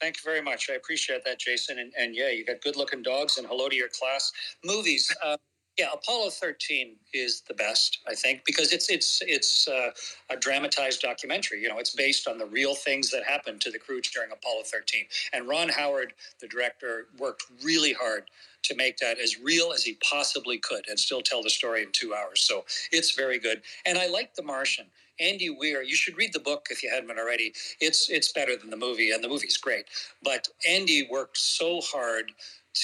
Thank 0.00 0.16
you 0.16 0.22
very 0.24 0.42
much. 0.42 0.68
I 0.70 0.74
appreciate 0.74 1.24
that, 1.24 1.38
Jason. 1.38 1.78
And, 1.78 1.92
and 1.98 2.14
yeah, 2.14 2.28
you 2.28 2.44
got 2.44 2.60
good 2.60 2.76
looking 2.76 3.02
dogs, 3.02 3.38
and 3.38 3.46
hello 3.46 3.68
to 3.68 3.76
your 3.76 3.88
class. 3.88 4.30
Movies. 4.64 5.14
Uh, 5.24 5.36
yeah, 5.78 5.86
Apollo 5.94 6.30
13 6.30 6.96
is 7.14 7.42
the 7.48 7.54
best, 7.54 8.00
I 8.06 8.14
think, 8.14 8.42
because 8.44 8.72
it's 8.72 8.90
it's 8.90 9.22
it's 9.22 9.68
uh, 9.68 9.90
a 10.28 10.36
dramatized 10.36 11.00
documentary. 11.00 11.62
You 11.62 11.68
know, 11.68 11.78
it's 11.78 11.94
based 11.94 12.28
on 12.28 12.38
the 12.38 12.46
real 12.46 12.74
things 12.74 13.10
that 13.10 13.24
happened 13.24 13.60
to 13.62 13.70
the 13.70 13.78
crew 13.78 14.00
during 14.00 14.30
Apollo 14.30 14.64
13. 14.64 15.04
And 15.32 15.48
Ron 15.48 15.68
Howard, 15.68 16.12
the 16.40 16.48
director, 16.48 17.06
worked 17.18 17.44
really 17.64 17.92
hard 17.92 18.24
to 18.64 18.74
make 18.74 18.98
that 18.98 19.18
as 19.18 19.40
real 19.40 19.72
as 19.72 19.82
he 19.82 19.96
possibly 20.08 20.58
could 20.58 20.86
and 20.88 20.98
still 20.98 21.22
tell 21.22 21.42
the 21.42 21.50
story 21.50 21.82
in 21.82 21.88
two 21.92 22.14
hours. 22.14 22.42
So 22.42 22.64
it's 22.92 23.14
very 23.14 23.38
good. 23.38 23.62
And 23.86 23.96
I 23.96 24.06
like 24.08 24.34
The 24.34 24.42
Martian. 24.42 24.86
Andy 25.18 25.50
Weir, 25.50 25.82
you 25.82 25.94
should 25.94 26.16
read 26.16 26.32
the 26.32 26.40
book 26.40 26.66
if 26.70 26.82
you 26.82 26.90
haven't 26.90 27.18
already. 27.18 27.52
It's 27.80 28.08
it's 28.10 28.32
better 28.32 28.56
than 28.56 28.70
the 28.70 28.76
movie, 28.76 29.12
and 29.12 29.22
the 29.22 29.28
movie's 29.28 29.56
great. 29.56 29.84
But 30.22 30.48
Andy 30.68 31.06
worked 31.10 31.38
so 31.38 31.80
hard 31.82 32.32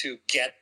to 0.01 0.17
get 0.29 0.53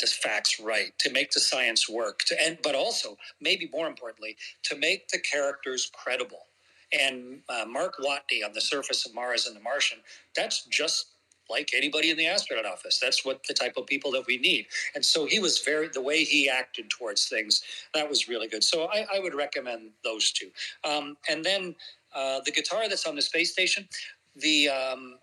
the 0.00 0.06
facts 0.06 0.60
right, 0.60 0.92
to 0.98 1.10
make 1.10 1.30
the 1.30 1.40
science 1.40 1.88
work, 1.88 2.20
to, 2.26 2.40
and 2.42 2.58
but 2.62 2.74
also 2.74 3.16
maybe 3.40 3.68
more 3.72 3.86
importantly, 3.86 4.36
to 4.64 4.76
make 4.76 5.08
the 5.08 5.18
characters 5.18 5.90
credible. 5.92 6.46
And 6.92 7.40
uh, 7.48 7.64
Mark 7.66 7.94
Watney 7.98 8.44
on 8.44 8.52
the 8.52 8.60
surface 8.60 9.06
of 9.06 9.14
Mars 9.14 9.46
and 9.46 9.54
the 9.54 9.60
Martian, 9.60 9.98
that's 10.34 10.64
just 10.64 11.06
like 11.48 11.70
anybody 11.76 12.10
in 12.10 12.16
the 12.16 12.26
astronaut 12.26 12.64
office. 12.64 12.98
That's 12.98 13.24
what 13.24 13.42
the 13.46 13.54
type 13.54 13.74
of 13.76 13.86
people 13.86 14.10
that 14.12 14.24
we 14.26 14.38
need. 14.38 14.66
And 14.94 15.04
so 15.04 15.26
he 15.26 15.40
was 15.40 15.58
very, 15.60 15.88
the 15.88 16.00
way 16.00 16.24
he 16.24 16.48
acted 16.48 16.88
towards 16.90 17.28
things, 17.28 17.62
that 17.94 18.08
was 18.08 18.28
really 18.28 18.48
good. 18.48 18.62
So 18.62 18.88
I, 18.92 19.06
I 19.14 19.18
would 19.18 19.34
recommend 19.34 19.90
those 20.04 20.30
two. 20.32 20.50
Um, 20.84 21.16
and 21.28 21.44
then 21.44 21.74
uh, 22.14 22.40
the 22.44 22.52
guitar 22.52 22.88
that's 22.88 23.06
on 23.06 23.16
the 23.16 23.22
space 23.22 23.52
station, 23.52 23.88
the 24.36 24.68
um, 24.68 25.18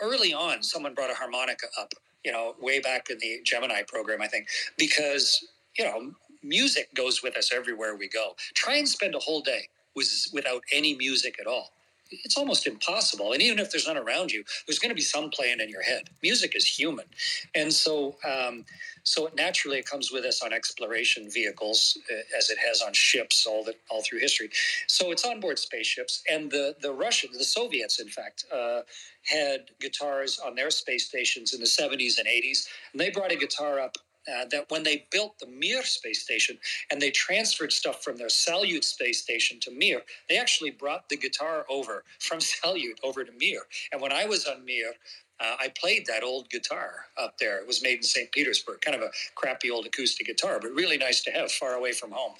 early 0.00 0.34
on, 0.34 0.62
someone 0.62 0.94
brought 0.94 1.10
a 1.10 1.14
harmonica 1.14 1.66
up 1.78 1.92
you 2.24 2.32
know, 2.32 2.54
way 2.60 2.80
back 2.80 3.10
in 3.10 3.18
the 3.18 3.40
Gemini 3.44 3.82
program, 3.82 4.20
I 4.22 4.28
think, 4.28 4.48
because, 4.76 5.46
you 5.78 5.84
know, 5.84 6.12
music 6.42 6.94
goes 6.94 7.22
with 7.22 7.36
us 7.36 7.52
everywhere 7.52 7.96
we 7.96 8.08
go. 8.08 8.34
Try 8.54 8.76
and 8.76 8.88
spend 8.88 9.14
a 9.14 9.18
whole 9.18 9.40
day 9.40 9.68
with, 9.96 10.26
without 10.32 10.62
any 10.72 10.94
music 10.96 11.36
at 11.40 11.46
all. 11.46 11.70
It's 12.10 12.36
almost 12.36 12.66
impossible. 12.66 13.32
And 13.32 13.42
even 13.42 13.58
if 13.58 13.70
there's 13.70 13.86
none 13.86 13.96
around 13.96 14.32
you, 14.32 14.44
there's 14.66 14.78
going 14.78 14.90
to 14.90 14.94
be 14.94 15.02
some 15.02 15.30
playing 15.30 15.60
in 15.60 15.68
your 15.68 15.82
head. 15.82 16.10
Music 16.22 16.56
is 16.56 16.66
human. 16.66 17.06
And 17.54 17.72
so, 17.72 18.16
um, 18.28 18.64
so 19.04 19.26
it 19.26 19.34
naturally 19.36 19.78
it 19.78 19.86
comes 19.86 20.12
with 20.12 20.24
us 20.24 20.42
on 20.42 20.52
exploration 20.52 21.30
vehicles, 21.30 21.98
uh, 22.10 22.36
as 22.36 22.50
it 22.50 22.58
has 22.58 22.82
on 22.82 22.92
ships 22.92 23.46
all 23.46 23.64
the, 23.64 23.74
all 23.90 24.02
through 24.02 24.20
history. 24.20 24.50
So 24.86 25.10
it's 25.10 25.24
on 25.24 25.40
board 25.40 25.58
spaceships, 25.58 26.22
and 26.30 26.50
the 26.50 26.76
the 26.80 26.92
Russians, 26.92 27.38
the 27.38 27.44
Soviets, 27.44 28.00
in 28.00 28.08
fact, 28.08 28.44
uh, 28.54 28.80
had 29.24 29.70
guitars 29.80 30.38
on 30.38 30.54
their 30.54 30.70
space 30.70 31.06
stations 31.06 31.54
in 31.54 31.60
the 31.60 31.66
70s 31.66 32.18
and 32.18 32.26
80s, 32.26 32.66
and 32.92 33.00
they 33.00 33.10
brought 33.10 33.32
a 33.32 33.36
guitar 33.36 33.80
up. 33.80 33.96
Uh, 34.28 34.44
that 34.50 34.66
when 34.68 34.82
they 34.82 35.06
built 35.10 35.38
the 35.38 35.46
Mir 35.46 35.82
space 35.82 36.22
station 36.22 36.58
and 36.90 37.00
they 37.00 37.10
transferred 37.10 37.72
stuff 37.72 38.04
from 38.04 38.16
their 38.16 38.28
Salyut 38.28 38.84
space 38.84 39.22
station 39.22 39.58
to 39.60 39.70
Mir, 39.70 40.02
they 40.28 40.36
actually 40.36 40.70
brought 40.70 41.08
the 41.08 41.16
guitar 41.16 41.64
over 41.70 42.04
from 42.18 42.38
Salyut 42.40 42.98
over 43.02 43.24
to 43.24 43.32
Mir. 43.38 43.62
And 43.92 44.00
when 44.00 44.12
I 44.12 44.26
was 44.26 44.46
on 44.46 44.64
Mir, 44.64 44.92
uh, 45.40 45.56
I 45.58 45.72
played 45.80 46.04
that 46.06 46.22
old 46.22 46.50
guitar 46.50 47.06
up 47.16 47.38
there. 47.38 47.58
It 47.58 47.66
was 47.66 47.82
made 47.82 47.96
in 47.96 48.02
St. 48.02 48.30
Petersburg, 48.30 48.82
kind 48.82 48.94
of 48.94 49.02
a 49.02 49.10
crappy 49.34 49.70
old 49.70 49.86
acoustic 49.86 50.26
guitar, 50.26 50.58
but 50.60 50.70
really 50.72 50.98
nice 50.98 51.22
to 51.24 51.30
have 51.30 51.50
far 51.50 51.74
away 51.74 51.92
from 51.92 52.10
home. 52.10 52.34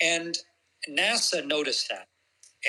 And 0.00 0.36
NASA 0.88 1.46
noticed 1.46 1.88
that. 1.90 2.08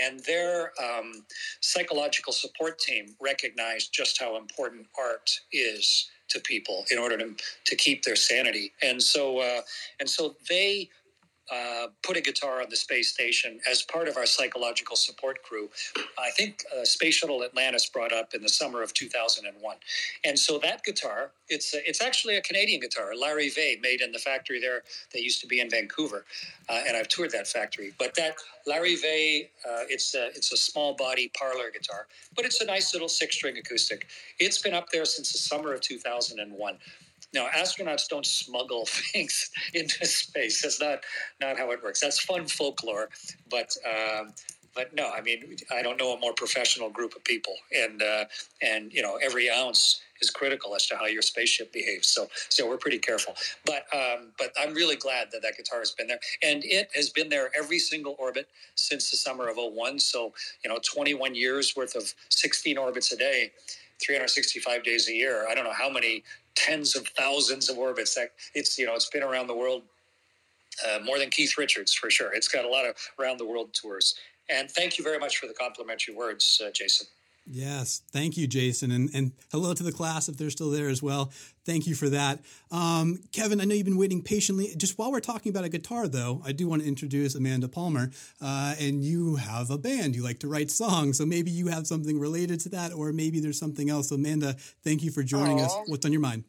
And 0.02 0.22
their 0.22 0.72
um, 0.82 1.26
psychological 1.62 2.32
support 2.32 2.80
team 2.80 3.16
recognized 3.20 3.94
just 3.94 4.20
how 4.20 4.38
important 4.38 4.88
art 4.98 5.30
is 5.52 6.10
to 6.32 6.40
people 6.40 6.86
in 6.92 6.98
order 6.98 7.18
to, 7.18 7.36
to 7.66 7.76
keep 7.76 8.04
their 8.04 8.16
sanity. 8.16 8.74
And 8.82 9.02
so, 9.02 9.40
uh, 9.40 9.62
and 10.00 10.10
so 10.10 10.36
they 10.50 10.90
uh, 11.52 11.88
put 12.04 12.18
a 12.18 12.22
guitar 12.22 12.62
on 12.62 12.70
the 12.70 12.76
space 12.76 13.12
station 13.12 13.60
as 13.70 13.82
part 13.82 14.08
of 14.08 14.18
our 14.18 14.26
psychological 14.26 14.96
support 14.96 15.44
crew. 15.44 15.70
I 16.18 16.32
think 16.32 16.64
uh, 16.74 16.86
Space 16.86 17.16
Shuttle 17.16 17.44
Atlantis 17.44 17.88
brought 17.88 18.14
up 18.14 18.34
in 18.34 18.42
the 18.42 18.50
summer 18.50 18.82
of 18.82 18.94
2001, 18.94 19.76
and 20.24 20.40
so 20.40 20.58
that 20.60 20.84
guitar 20.84 21.32
it's 21.52 21.74
a, 21.74 21.88
it's 21.88 22.02
actually 22.02 22.38
a 22.38 22.42
Canadian 22.42 22.80
guitar, 22.80 23.12
Larrivée, 23.14 23.80
made 23.82 24.02
in 24.02 24.12
the 24.12 24.20
factory 24.20 24.60
there 24.60 24.84
that 25.14 25.22
used 25.22 25.42
to 25.42 25.48
be 25.48 25.60
in 25.60 25.70
Vancouver, 25.70 26.26
uh, 26.70 26.82
and 26.88 26.96
I've 26.96 27.10
toured 27.10 27.32
that 27.32 27.48
factory. 27.48 27.94
But 28.00 28.16
that 28.16 28.36
Larrivée, 28.68 29.50
uh, 29.66 29.84
it's 29.90 30.16
a, 30.16 30.28
it's 30.28 30.52
a 30.54 30.58
small 30.58 30.96
body 30.96 31.30
parlor 31.38 31.70
guitar, 31.72 32.08
but 32.36 32.46
it's 32.46 32.62
a 32.62 32.66
nice 32.66 32.94
little 32.94 33.10
six 33.10 33.36
string 33.36 33.58
acoustic. 33.58 34.08
It's 34.40 34.62
been 34.62 34.74
up 34.74 34.90
there 34.92 35.06
since 35.06 35.32
the 35.34 35.38
summer 35.38 35.74
of 35.74 35.82
2001. 35.82 36.78
Now, 37.34 37.48
astronauts 37.56 38.08
don't 38.08 38.26
smuggle 38.26 38.86
things 38.88 39.50
into 39.74 40.06
space. 40.06 40.62
That's 40.62 40.82
not 40.82 41.00
not 41.40 41.58
how 41.58 41.72
it 41.72 41.84
works. 41.84 42.00
That's 42.02 42.20
fun 42.20 42.48
folklore, 42.48 43.10
but. 43.50 43.76
Um, 43.86 44.34
but 44.74 44.94
no, 44.94 45.12
I 45.12 45.22
mean, 45.22 45.58
I 45.72 45.82
don't 45.82 46.00
know 46.00 46.14
a 46.14 46.20
more 46.20 46.34
professional 46.34 46.90
group 46.90 47.16
of 47.16 47.24
people, 47.24 47.54
and 47.76 48.02
uh, 48.02 48.26
and 48.62 48.94
you 48.94 49.02
know, 49.02 49.18
every 49.22 49.50
ounce 49.50 50.02
is 50.22 50.30
critical 50.30 50.76
as 50.76 50.88
to 50.88 50.96
how 50.96 51.08
your 51.08 51.22
spaceship 51.22 51.74
behaves. 51.74 52.08
So, 52.08 52.28
so 52.50 52.68
we're 52.68 52.78
pretty 52.78 53.00
careful. 53.00 53.36
But 53.66 53.84
um, 53.94 54.32
but 54.38 54.54
I'm 54.60 54.74
really 54.74 54.96
glad 54.96 55.28
that 55.32 55.42
that 55.42 55.58
guitar 55.58 55.80
has 55.80 55.92
been 55.92 56.08
there, 56.08 56.20
and 56.42 56.64
it 56.64 56.90
has 56.96 57.10
been 57.10 57.30
there 57.30 57.52
every 57.58 57.80
single 57.80 58.16
orbit 58.18 58.48
since 58.76 59.12
the 59.12 59.18
summer 59.18 59.50
of 59.50 59.58
01. 59.58 60.00
So 60.00 60.34
you 60.64 60.70
know, 60.70 60.80
21 60.84 61.36
years 61.36 61.76
worth 61.76 61.96
of 61.96 62.14
16 62.30 62.78
orbits 62.78 63.12
a 63.12 63.18
day. 63.18 63.52
365 64.06 64.84
days 64.84 65.08
a 65.10 65.14
year. 65.14 65.48
I 65.50 65.56
don't 65.56 65.64
know 65.64 65.74
how 65.74 65.90
many 65.90 66.24
tens 66.56 66.96
of 66.96 67.08
thousands 67.10 67.70
of 67.70 67.78
orbits. 67.78 68.16
That 68.16 68.32
it's 68.54 68.78
you 68.78 68.86
know 68.86 68.96
it's 68.96 69.10
been 69.10 69.24
around 69.24 69.48
the 69.48 69.56
world 69.56 69.84
uh, 70.88 71.00
more 71.04 71.20
than 71.20 71.30
Keith 71.30 71.58
Richards 71.58 71.94
for 71.94 72.10
sure. 72.10 72.34
It's 72.34 72.48
got 72.48 72.66
a 72.66 72.70
lot 72.70 72.86
of 72.86 72.96
around 73.20 73.38
the 73.38 73.46
world 73.46 73.74
tours. 73.74 74.16
And 74.50 74.70
thank 74.70 74.98
you 74.98 75.04
very 75.04 75.20
much 75.20 75.38
for 75.38 75.48
the 75.48 75.54
complimentary 75.54 76.14
words, 76.14 76.62
uh, 76.66 76.72
Jason. 76.72 77.08
Yes, 77.48 78.02
thank 78.12 78.38
you, 78.38 78.48
Jason, 78.48 78.92
and 78.92 79.10
and 79.14 79.32
hello 79.52 79.74
to 79.74 79.84
the 79.84 79.92
class 79.92 80.30
if 80.30 80.38
they're 80.38 80.50
still 80.50 80.70
there 80.70 80.90
as 80.90 81.02
well. 81.02 81.32
Thank 81.64 81.86
you 81.86 81.94
for 81.94 82.10
that, 82.10 82.40
um, 82.72 83.20
Kevin. 83.32 83.62
I 83.62 83.66
know 83.66 83.76
you've 83.76 83.86
been 83.86 83.98
waiting 83.98 84.24
patiently. 84.24 84.74
Just 84.76 84.98
while 84.98 85.12
we're 85.12 85.20
talking 85.20 85.52
about 85.52 85.64
a 85.64 85.70
guitar, 85.70 86.08
though, 86.08 86.42
I 86.44 86.54
do 86.54 86.68
want 86.68 86.82
to 86.82 86.88
introduce 86.88 87.36
Amanda 87.36 87.68
Palmer, 87.68 88.10
uh, 88.42 88.74
and 88.80 89.04
you 89.04 89.36
have 89.36 89.70
a 89.70 89.78
band. 89.78 90.16
You 90.16 90.24
like 90.24 90.40
to 90.40 90.48
write 90.48 90.72
songs, 90.72 91.20
so 91.20 91.26
maybe 91.26 91.52
you 91.52 91.68
have 91.68 91.86
something 91.86 92.20
related 92.20 92.60
to 92.62 92.70
that, 92.70 92.94
or 92.94 93.14
maybe 93.14 93.40
there's 93.40 93.60
something 93.60 93.92
else. 93.92 94.10
Amanda, 94.10 94.56
thank 94.84 95.04
you 95.04 95.12
for 95.12 95.22
joining 95.22 95.60
Aww. 95.60 95.66
us. 95.66 95.76
What's 95.86 96.06
on 96.06 96.12
your 96.12 96.22
mind? 96.22 96.46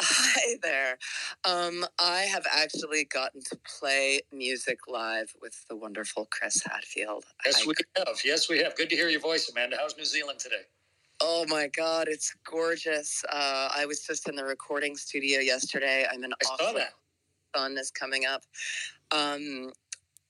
Hi 0.00 0.56
there. 0.62 0.98
Um, 1.44 1.86
I 1.98 2.22
have 2.22 2.46
actually 2.52 3.04
gotten 3.04 3.42
to 3.44 3.58
play 3.78 4.20
music 4.32 4.80
live 4.88 5.32
with 5.40 5.64
the 5.68 5.76
wonderful 5.76 6.26
Chris 6.30 6.62
Hadfield. 6.64 7.24
Yes, 7.44 7.62
I, 7.62 7.66
we 7.66 7.74
have. 7.96 8.18
Yes, 8.24 8.48
we 8.48 8.58
have. 8.58 8.76
Good 8.76 8.90
to 8.90 8.96
hear 8.96 9.08
your 9.08 9.20
voice, 9.20 9.48
Amanda. 9.50 9.76
How's 9.80 9.96
New 9.96 10.04
Zealand 10.04 10.38
today? 10.38 10.64
Oh 11.20 11.46
my 11.48 11.68
God, 11.68 12.08
it's 12.08 12.34
gorgeous. 12.48 13.24
Uh, 13.30 13.68
I 13.74 13.86
was 13.86 14.00
just 14.00 14.28
in 14.28 14.36
the 14.36 14.44
recording 14.44 14.96
studio 14.96 15.40
yesterday. 15.40 16.06
I'm 16.10 16.22
saw 16.42 16.72
that. 16.72 16.90
Sun 17.54 17.78
is 17.78 17.90
coming 17.90 18.26
up. 18.26 18.42
Um, 19.10 19.72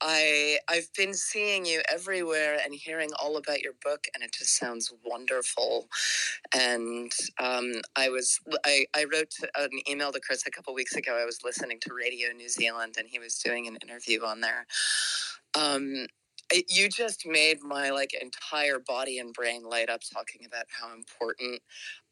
I 0.01 0.59
I've 0.69 0.89
been 0.97 1.15
seeing 1.15 1.65
you 1.65 1.81
everywhere 1.91 2.59
and 2.63 2.75
hearing 2.75 3.11
all 3.21 3.37
about 3.37 3.63
your 3.63 3.73
book, 3.83 4.07
and 4.15 4.23
it 4.23 4.33
just 4.33 4.57
sounds 4.57 4.93
wonderful. 5.05 5.89
And 6.55 7.11
um, 7.41 7.73
I 7.97 8.09
was 8.09 8.39
I, 8.65 8.87
I 8.95 9.07
wrote 9.13 9.35
an 9.57 9.71
email 9.89 10.13
to 10.13 10.21
Chris 10.21 10.47
a 10.47 10.51
couple 10.51 10.75
weeks 10.75 10.95
ago. 10.95 11.19
I 11.21 11.25
was 11.25 11.41
listening 11.43 11.79
to 11.81 11.95
Radio 11.95 12.31
New 12.33 12.49
Zealand, 12.49 12.97
and 12.99 13.09
he 13.09 13.19
was 13.19 13.39
doing 13.39 13.67
an 13.67 13.77
interview 13.83 14.23
on 14.25 14.41
there. 14.41 14.67
Um, 15.59 16.07
you 16.69 16.89
just 16.89 17.27
made 17.27 17.63
my 17.63 17.91
like 17.91 18.13
entire 18.15 18.79
body 18.79 19.19
and 19.19 19.33
brain 19.35 19.65
light 19.65 19.91
up 19.91 20.01
talking 20.13 20.47
about 20.47 20.67
how 20.71 20.95
important 20.95 21.61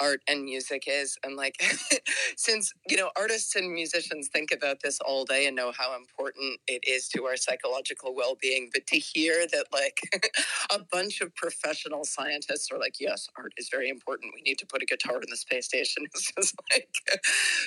art 0.00 0.20
and 0.28 0.44
music 0.44 0.84
is 0.88 1.16
and 1.24 1.36
like 1.36 1.56
since 2.36 2.72
you 2.88 2.96
know 2.96 3.10
artists 3.16 3.54
and 3.56 3.72
musicians 3.72 4.28
think 4.32 4.50
about 4.52 4.78
this 4.82 4.98
all 5.00 5.24
day 5.24 5.46
and 5.46 5.56
know 5.56 5.72
how 5.76 5.96
important 5.96 6.58
it 6.66 6.82
is 6.86 7.08
to 7.08 7.24
our 7.26 7.36
psychological 7.36 8.14
well-being 8.14 8.70
but 8.72 8.86
to 8.86 8.96
hear 8.96 9.46
that 9.52 9.66
like 9.72 10.00
a 10.70 10.80
bunch 10.92 11.20
of 11.20 11.34
professional 11.36 12.04
scientists 12.04 12.70
are 12.72 12.78
like 12.78 12.96
yes 13.00 13.28
art 13.38 13.52
is 13.56 13.68
very 13.70 13.88
important. 13.88 14.32
We 14.34 14.42
need 14.42 14.58
to 14.58 14.66
put 14.66 14.82
a 14.82 14.86
guitar 14.86 15.16
in 15.16 15.30
the 15.30 15.36
space 15.36 15.66
station. 15.66 16.04
Is 16.14 16.32
just 16.38 16.54
like 16.72 16.88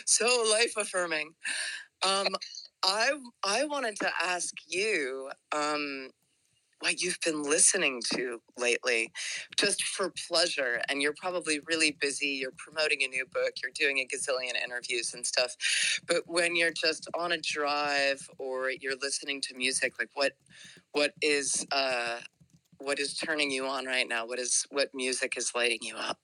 so 0.05 0.25
life 0.51 0.73
affirming 0.77 1.33
um 2.05 2.27
I 2.83 3.11
I 3.43 3.65
wanted 3.65 3.97
to 4.01 4.09
ask 4.23 4.53
you 4.67 5.29
um, 5.55 6.09
what 6.79 7.01
you've 7.01 7.19
been 7.25 7.43
listening 7.43 8.01
to 8.13 8.39
lately 8.57 9.11
just 9.57 9.83
for 9.83 10.13
pleasure 10.27 10.81
and 10.89 11.01
you're 11.01 11.15
probably 11.19 11.59
really 11.67 11.97
busy 11.99 12.27
you're 12.27 12.53
promoting 12.57 13.03
a 13.03 13.07
new 13.07 13.25
book 13.33 13.53
you're 13.61 13.71
doing 13.73 13.99
a 13.99 14.07
gazillion 14.07 14.53
interviews 14.63 15.13
and 15.13 15.25
stuff 15.25 15.55
but 16.07 16.23
when 16.25 16.55
you're 16.55 16.71
just 16.71 17.07
on 17.17 17.31
a 17.31 17.37
drive 17.37 18.27
or 18.37 18.71
you're 18.71 18.97
listening 19.01 19.41
to 19.41 19.55
music 19.55 19.93
like 19.99 20.09
what 20.13 20.33
what 20.91 21.13
is 21.21 21.65
uh 21.71 22.19
what 22.79 22.99
is 22.99 23.15
turning 23.15 23.49
you 23.49 23.65
on 23.65 23.85
right 23.85 24.07
now 24.07 24.25
what 24.25 24.39
is 24.39 24.65
what 24.69 24.89
music 24.93 25.33
is 25.37 25.51
lighting 25.55 25.79
you 25.81 25.95
up 25.95 26.19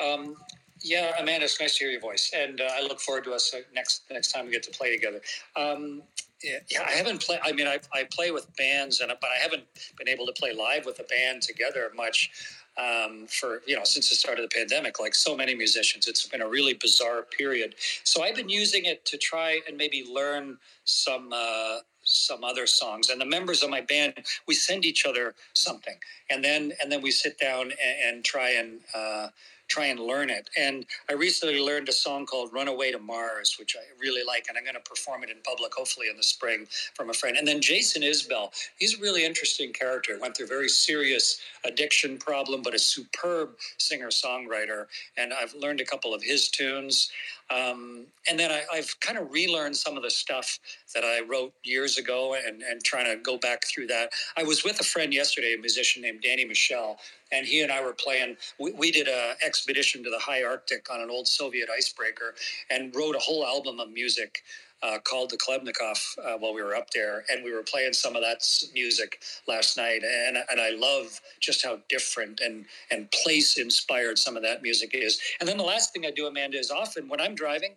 um 0.00 0.36
yeah, 0.84 1.12
Amanda, 1.20 1.44
it's 1.44 1.60
nice 1.60 1.78
to 1.78 1.84
hear 1.84 1.92
your 1.92 2.00
voice, 2.00 2.32
and 2.34 2.60
uh, 2.60 2.68
I 2.72 2.82
look 2.82 3.00
forward 3.00 3.24
to 3.24 3.32
us 3.32 3.54
uh, 3.54 3.60
next 3.72 4.02
next 4.10 4.32
time 4.32 4.46
we 4.46 4.52
get 4.52 4.62
to 4.64 4.70
play 4.70 4.94
together. 4.94 5.20
Um, 5.54 6.02
yeah, 6.44 6.84
I 6.86 6.92
haven't 6.92 7.20
played. 7.20 7.40
I 7.42 7.52
mean, 7.52 7.66
I, 7.66 7.78
I 7.92 8.04
play 8.04 8.30
with 8.30 8.54
bands, 8.56 9.00
and 9.00 9.12
but 9.20 9.30
I 9.30 9.42
haven't 9.42 9.64
been 9.96 10.08
able 10.08 10.26
to 10.26 10.32
play 10.32 10.52
live 10.52 10.86
with 10.86 10.98
a 10.98 11.04
band 11.04 11.42
together 11.42 11.90
much 11.94 12.30
um, 12.76 13.26
for 13.28 13.62
you 13.66 13.76
know 13.76 13.84
since 13.84 14.08
the 14.10 14.16
start 14.16 14.38
of 14.38 14.48
the 14.48 14.54
pandemic. 14.54 15.00
Like 15.00 15.14
so 15.14 15.36
many 15.36 15.54
musicians, 15.54 16.08
it's 16.08 16.26
been 16.26 16.42
a 16.42 16.48
really 16.48 16.74
bizarre 16.74 17.22
period. 17.22 17.74
So 18.04 18.22
I've 18.22 18.34
been 18.34 18.48
using 18.48 18.84
it 18.84 19.04
to 19.06 19.18
try 19.18 19.60
and 19.68 19.76
maybe 19.76 20.04
learn 20.10 20.58
some 20.84 21.30
uh, 21.32 21.78
some 22.04 22.44
other 22.44 22.66
songs. 22.66 23.10
And 23.10 23.20
the 23.20 23.26
members 23.26 23.62
of 23.62 23.70
my 23.70 23.80
band, 23.80 24.14
we 24.46 24.54
send 24.54 24.84
each 24.84 25.06
other 25.06 25.34
something, 25.54 25.96
and 26.30 26.42
then 26.42 26.72
and 26.82 26.90
then 26.90 27.02
we 27.02 27.10
sit 27.10 27.38
down 27.38 27.72
and, 27.72 28.16
and 28.16 28.24
try 28.24 28.50
and 28.50 28.80
uh, 28.94 29.28
try 29.72 29.86
and 29.86 30.00
learn 30.00 30.28
it. 30.28 30.50
And 30.58 30.84
I 31.08 31.14
recently 31.14 31.58
learned 31.58 31.88
a 31.88 31.92
song 31.92 32.26
called 32.26 32.52
Runaway 32.52 32.92
to 32.92 32.98
Mars, 32.98 33.56
which 33.58 33.74
I 33.74 33.80
really 33.98 34.22
like, 34.22 34.46
and 34.48 34.58
I'm 34.58 34.64
going 34.64 34.74
to 34.74 34.80
perform 34.80 35.24
it 35.24 35.30
in 35.30 35.36
public, 35.44 35.72
hopefully 35.74 36.08
in 36.10 36.16
the 36.18 36.22
spring, 36.22 36.66
from 36.94 37.08
a 37.08 37.14
friend. 37.14 37.38
And 37.38 37.48
then 37.48 37.62
Jason 37.62 38.02
Isbell, 38.02 38.50
he's 38.76 38.98
a 38.98 39.00
really 39.00 39.24
interesting 39.24 39.72
character. 39.72 40.18
Went 40.20 40.36
through 40.36 40.46
a 40.46 40.48
very 40.48 40.68
serious 40.68 41.40
addiction 41.64 42.18
problem, 42.18 42.60
but 42.60 42.74
a 42.74 42.78
superb 42.78 43.56
singer 43.78 44.08
songwriter. 44.08 44.86
And 45.16 45.32
I've 45.32 45.54
learned 45.54 45.80
a 45.80 45.86
couple 45.86 46.12
of 46.12 46.22
his 46.22 46.48
tunes. 46.48 47.10
Um, 47.50 48.06
and 48.28 48.38
then 48.38 48.50
I, 48.50 48.76
have 48.76 48.88
kind 49.00 49.18
of 49.18 49.30
relearned 49.30 49.76
some 49.76 49.96
of 49.96 50.02
the 50.02 50.10
stuff 50.10 50.58
that 50.94 51.04
I 51.04 51.20
wrote 51.20 51.52
years 51.64 51.98
ago 51.98 52.36
and, 52.46 52.62
and 52.62 52.82
trying 52.82 53.06
to 53.06 53.22
go 53.22 53.36
back 53.36 53.66
through 53.66 53.88
that. 53.88 54.10
I 54.36 54.42
was 54.42 54.64
with 54.64 54.80
a 54.80 54.84
friend 54.84 55.12
yesterday, 55.12 55.54
a 55.54 55.58
musician 55.60 56.02
named 56.02 56.22
Danny 56.22 56.44
Michel, 56.44 56.98
and 57.30 57.46
he 57.46 57.62
and 57.62 57.72
I 57.72 57.82
were 57.82 57.94
playing. 57.94 58.36
We, 58.58 58.72
we 58.72 58.90
did 58.90 59.08
an 59.08 59.36
expedition 59.44 60.02
to 60.04 60.10
the 60.10 60.18
high 60.18 60.44
Arctic 60.44 60.88
on 60.92 61.00
an 61.00 61.10
old 61.10 61.28
Soviet 61.28 61.68
icebreaker 61.68 62.34
and 62.70 62.94
wrote 62.94 63.16
a 63.16 63.20
whole 63.20 63.44
album 63.44 63.80
of 63.80 63.90
music 63.90 64.42
uh, 64.82 64.98
called 64.98 65.30
the 65.30 65.38
Khlebnikov 65.38 66.18
uh, 66.18 66.38
while 66.38 66.54
we 66.54 66.62
were 66.62 66.74
up 66.74 66.90
there, 66.90 67.24
and 67.30 67.44
we 67.44 67.52
were 67.52 67.62
playing 67.62 67.92
some 67.92 68.16
of 68.16 68.22
that 68.22 68.42
music 68.74 69.22
last 69.46 69.76
night, 69.76 70.02
and 70.02 70.36
and 70.50 70.60
I 70.60 70.70
love 70.70 71.20
just 71.40 71.64
how 71.64 71.78
different 71.88 72.40
and 72.40 72.64
and 72.90 73.10
place 73.10 73.58
inspired 73.58 74.18
some 74.18 74.36
of 74.36 74.42
that 74.42 74.62
music 74.62 74.90
is. 74.94 75.20
And 75.40 75.48
then 75.48 75.56
the 75.56 75.64
last 75.64 75.92
thing 75.92 76.06
I 76.06 76.10
do, 76.10 76.26
Amanda, 76.26 76.58
is 76.58 76.70
often 76.70 77.08
when 77.08 77.20
I'm 77.20 77.34
driving, 77.34 77.74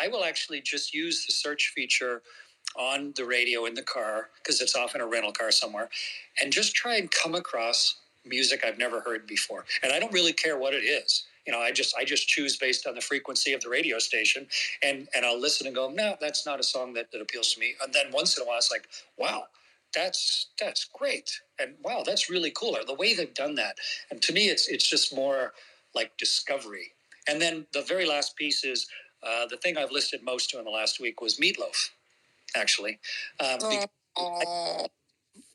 I 0.00 0.08
will 0.08 0.24
actually 0.24 0.60
just 0.60 0.94
use 0.94 1.26
the 1.26 1.32
search 1.32 1.72
feature 1.74 2.22
on 2.76 3.12
the 3.16 3.24
radio 3.24 3.64
in 3.66 3.74
the 3.74 3.82
car 3.82 4.28
because 4.42 4.60
it's 4.60 4.76
often 4.76 5.00
a 5.00 5.06
rental 5.06 5.32
car 5.32 5.50
somewhere, 5.50 5.90
and 6.42 6.52
just 6.52 6.74
try 6.74 6.96
and 6.96 7.10
come 7.10 7.34
across 7.34 7.96
music 8.24 8.64
I've 8.64 8.78
never 8.78 9.00
heard 9.00 9.26
before, 9.26 9.64
and 9.82 9.92
I 9.92 9.98
don't 9.98 10.12
really 10.12 10.32
care 10.32 10.58
what 10.58 10.74
it 10.74 10.84
is 10.84 11.24
you 11.48 11.54
know, 11.54 11.60
I 11.60 11.72
just 11.72 11.96
I 11.96 12.04
just 12.04 12.28
choose 12.28 12.58
based 12.58 12.86
on 12.86 12.94
the 12.94 13.00
frequency 13.00 13.54
of 13.54 13.62
the 13.62 13.70
radio 13.70 13.98
station, 13.98 14.46
and 14.82 15.08
and 15.16 15.24
I'll 15.24 15.40
listen 15.40 15.66
and 15.66 15.74
go, 15.74 15.90
no, 15.90 16.14
that's 16.20 16.44
not 16.44 16.60
a 16.60 16.62
song 16.62 16.92
that, 16.92 17.10
that 17.10 17.22
appeals 17.22 17.54
to 17.54 17.60
me. 17.60 17.74
And 17.82 17.90
then 17.90 18.12
once 18.12 18.36
in 18.36 18.44
a 18.44 18.46
while, 18.46 18.58
it's 18.58 18.70
like, 18.70 18.86
wow, 19.16 19.44
that's 19.94 20.48
that's 20.60 20.84
great, 20.92 21.40
and 21.58 21.72
wow, 21.82 22.02
that's 22.04 22.28
really 22.28 22.50
cool. 22.50 22.76
Or 22.76 22.84
the 22.84 22.92
way 22.92 23.14
they've 23.14 23.32
done 23.32 23.54
that, 23.54 23.76
and 24.10 24.20
to 24.20 24.32
me, 24.34 24.48
it's 24.48 24.68
it's 24.68 24.86
just 24.86 25.16
more 25.16 25.54
like 25.94 26.14
discovery. 26.18 26.92
And 27.26 27.40
then 27.40 27.66
the 27.72 27.80
very 27.82 28.04
last 28.04 28.36
piece 28.36 28.62
is 28.62 28.86
uh, 29.22 29.46
the 29.46 29.56
thing 29.56 29.78
I've 29.78 29.90
listed 29.90 30.22
most 30.22 30.50
to 30.50 30.58
in 30.58 30.66
the 30.66 30.70
last 30.70 31.00
week 31.00 31.22
was 31.22 31.38
Meatloaf, 31.38 31.90
actually. 32.56 32.98
Um, 33.40 33.58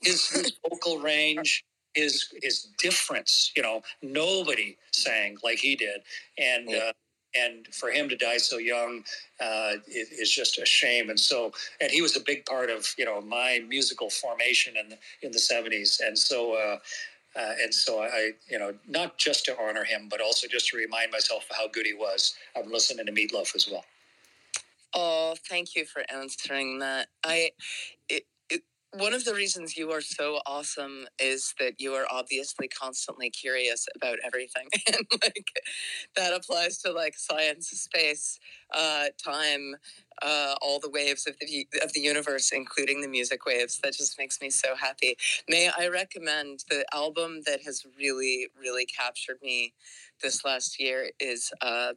his, 0.02 0.28
his 0.30 0.54
vocal 0.68 1.00
range 1.00 1.64
his 1.94 2.34
his 2.42 2.68
difference. 2.78 3.52
You 3.56 3.64
know, 3.64 3.82
nobody 4.02 4.78
sang 4.92 5.38
like 5.44 5.60
he 5.60 5.76
did, 5.76 6.02
and 6.38 6.70
uh, 6.70 6.94
and 7.36 7.68
for 7.68 7.90
him 7.90 8.10
to 8.10 8.16
die 8.16 8.38
so 8.38 8.58
young 8.58 9.04
uh, 9.40 9.74
is 9.88 10.32
just 10.32 10.60
a 10.60 10.66
shame. 10.66 11.10
And 11.10 11.20
so, 11.20 11.52
and 11.82 11.92
he 11.92 12.02
was 12.02 12.16
a 12.16 12.22
big 12.22 12.46
part 12.46 12.70
of 12.70 12.88
you 12.98 13.06
know 13.06 13.22
my 13.22 13.62
musical 13.68 14.10
formation 14.10 14.76
in 14.78 14.90
the 14.90 14.98
in 15.22 15.32
the 15.32 15.40
seventies, 15.40 16.02
and 16.06 16.18
so. 16.18 16.56
Uh, 16.56 16.78
uh, 17.36 17.54
and 17.64 17.74
so 17.74 18.00
I, 18.00 18.34
you 18.48 18.60
know, 18.60 18.76
not 18.88 19.18
just 19.18 19.46
to 19.46 19.60
honor 19.60 19.84
him, 19.84 20.08
but 20.08 20.22
also 20.22 20.48
just 20.48 20.68
to 20.68 20.78
remind 20.78 21.12
myself 21.12 21.48
how 21.50 21.68
good 21.68 21.88
he 21.88 21.96
was. 21.96 22.36
I'm 22.56 22.72
listening 22.72 23.08
to 23.08 23.12
Meatloaf 23.12 23.56
as 23.56 23.68
well. 23.68 23.84
Oh, 24.94 25.36
thank 25.50 25.76
you 25.76 25.86
for 25.86 26.04
answering 26.14 26.78
that. 26.80 27.08
I, 27.24 27.52
it, 28.08 28.26
one 28.98 29.14
of 29.14 29.26
the 29.26 29.34
reasons 29.34 29.78
you 29.78 29.92
are 29.92 30.02
so 30.02 30.40
awesome 30.46 31.06
is 31.20 31.54
that 31.60 31.74
you 31.80 31.94
are 31.94 32.06
obviously 32.12 32.68
constantly 32.68 33.30
curious 33.30 33.88
about 33.96 34.20
everything 34.24 34.68
and 34.88 35.06
like 35.24 35.48
that 36.16 36.34
applies 36.34 36.78
to 36.80 36.92
like 36.92 37.16
science 37.18 37.70
space 37.70 38.40
uh, 38.74 39.06
time 39.24 39.76
uh, 40.22 40.56
all 40.62 40.80
the 40.80 40.90
waves 40.90 41.28
of 41.28 41.36
the 41.40 41.68
of 41.82 41.92
the 41.94 42.02
universe 42.02 42.52
including 42.54 43.02
the 43.02 43.08
music 43.08 43.46
waves. 43.46 43.80
That 43.84 43.94
just 43.94 44.18
makes 44.20 44.42
me 44.42 44.50
so 44.50 44.76
happy. 44.76 45.16
May 45.50 45.70
i 45.78 45.88
recommend 45.88 46.64
the 46.70 46.86
album 46.94 47.42
that 47.46 47.62
has 47.64 47.84
really 47.98 48.48
really 48.60 48.86
captured 48.86 49.38
me 49.42 49.74
this 50.22 50.46
last 50.46 50.80
year 50.80 51.12
is 51.20 51.52
uh, 51.62 51.94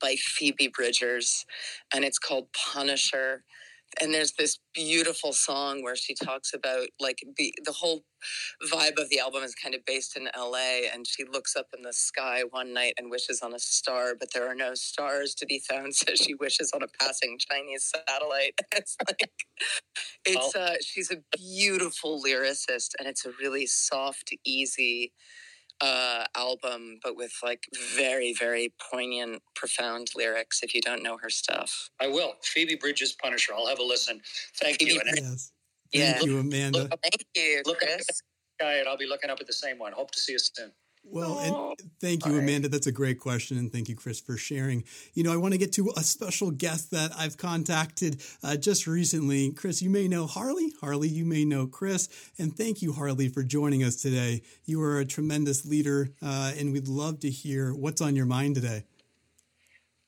by 0.00 0.14
phoebe 0.16 0.68
bridgers 0.68 1.46
and 1.94 2.04
it's 2.04 2.18
called 2.18 2.48
punisher 2.52 3.44
and 4.00 4.12
there's 4.12 4.32
this 4.32 4.58
beautiful 4.74 5.32
song 5.32 5.82
where 5.82 5.96
she 5.96 6.14
talks 6.14 6.54
about 6.54 6.88
like 7.00 7.18
the 7.36 7.54
the 7.64 7.72
whole 7.72 8.04
vibe 8.72 8.98
of 8.98 9.08
the 9.10 9.18
album 9.18 9.42
is 9.42 9.54
kind 9.54 9.74
of 9.74 9.84
based 9.84 10.16
in 10.16 10.28
LA 10.36 10.88
and 10.92 11.06
she 11.06 11.24
looks 11.24 11.56
up 11.56 11.66
in 11.76 11.82
the 11.82 11.92
sky 11.92 12.42
one 12.50 12.72
night 12.72 12.94
and 12.96 13.10
wishes 13.10 13.40
on 13.42 13.52
a 13.52 13.58
star 13.58 14.14
but 14.18 14.32
there 14.32 14.48
are 14.48 14.54
no 14.54 14.74
stars 14.74 15.34
to 15.34 15.46
be 15.46 15.60
found 15.68 15.94
so 15.94 16.14
she 16.14 16.34
wishes 16.34 16.70
on 16.74 16.82
a 16.82 16.88
passing 17.00 17.38
Chinese 17.38 17.92
satellite. 17.94 18.54
It's 18.74 18.96
like 19.06 19.30
it's 20.24 20.56
uh 20.56 20.76
she's 20.80 21.10
a 21.10 21.18
beautiful 21.36 22.22
lyricist 22.22 22.90
and 22.98 23.06
it's 23.06 23.26
a 23.26 23.32
really 23.40 23.66
soft 23.66 24.32
easy 24.44 25.12
uh, 25.82 26.24
album, 26.36 26.98
but 27.02 27.16
with 27.16 27.32
like 27.42 27.66
very, 27.96 28.32
very 28.38 28.72
poignant, 28.90 29.42
profound 29.54 30.10
lyrics. 30.16 30.62
If 30.62 30.74
you 30.74 30.80
don't 30.80 31.02
know 31.02 31.18
her 31.20 31.28
stuff, 31.30 31.90
I 32.00 32.06
will. 32.08 32.34
Phoebe 32.42 32.76
Bridgers 32.76 33.12
Punisher. 33.20 33.52
I'll 33.54 33.66
have 33.66 33.80
a 33.80 33.84
listen. 33.84 34.20
Thank 34.60 34.78
Phoebe 34.78 34.92
you. 34.92 35.00
And 35.06 35.18
Yes. 35.18 35.52
Yeah. 35.92 36.12
Thank 36.14 36.26
you, 36.26 36.38
Amanda. 36.38 36.78
Look- 36.78 37.00
thank 37.02 37.26
you, 37.34 37.62
look 37.66 37.82
at 37.82 37.96
Chris. 37.96 38.22
guy, 38.60 38.74
and 38.74 38.88
I'll 38.88 38.96
be 38.96 39.06
looking 39.06 39.28
up 39.28 39.40
at 39.40 39.46
the 39.46 39.52
same 39.52 39.78
one. 39.78 39.92
Hope 39.92 40.10
to 40.12 40.20
see 40.20 40.32
you 40.32 40.38
soon. 40.38 40.72
Well, 41.04 41.38
and 41.40 41.78
thank 42.00 42.24
you, 42.24 42.32
all 42.32 42.38
right. 42.38 42.44
Amanda. 42.44 42.68
That's 42.68 42.86
a 42.86 42.92
great 42.92 43.18
question. 43.18 43.58
And 43.58 43.70
thank 43.70 43.88
you, 43.88 43.94
Chris, 43.94 44.20
for 44.20 44.36
sharing. 44.36 44.84
You 45.14 45.24
know, 45.24 45.32
I 45.32 45.36
want 45.36 45.52
to 45.52 45.58
get 45.58 45.72
to 45.74 45.92
a 45.96 46.02
special 46.02 46.50
guest 46.50 46.90
that 46.92 47.10
I've 47.18 47.36
contacted 47.36 48.22
uh, 48.42 48.56
just 48.56 48.86
recently. 48.86 49.50
Chris, 49.52 49.82
you 49.82 49.90
may 49.90 50.08
know 50.08 50.26
Harley. 50.26 50.72
Harley, 50.80 51.08
you 51.08 51.24
may 51.24 51.44
know 51.44 51.66
Chris. 51.66 52.08
And 52.38 52.56
thank 52.56 52.80
you, 52.80 52.92
Harley, 52.92 53.28
for 53.28 53.42
joining 53.42 53.84
us 53.84 53.96
today. 53.96 54.42
You 54.64 54.80
are 54.82 55.00
a 55.00 55.04
tremendous 55.04 55.66
leader, 55.66 56.10
uh, 56.22 56.52
and 56.56 56.72
we'd 56.72 56.88
love 56.88 57.20
to 57.20 57.30
hear 57.30 57.74
what's 57.74 58.00
on 58.00 58.16
your 58.16 58.26
mind 58.26 58.54
today. 58.54 58.84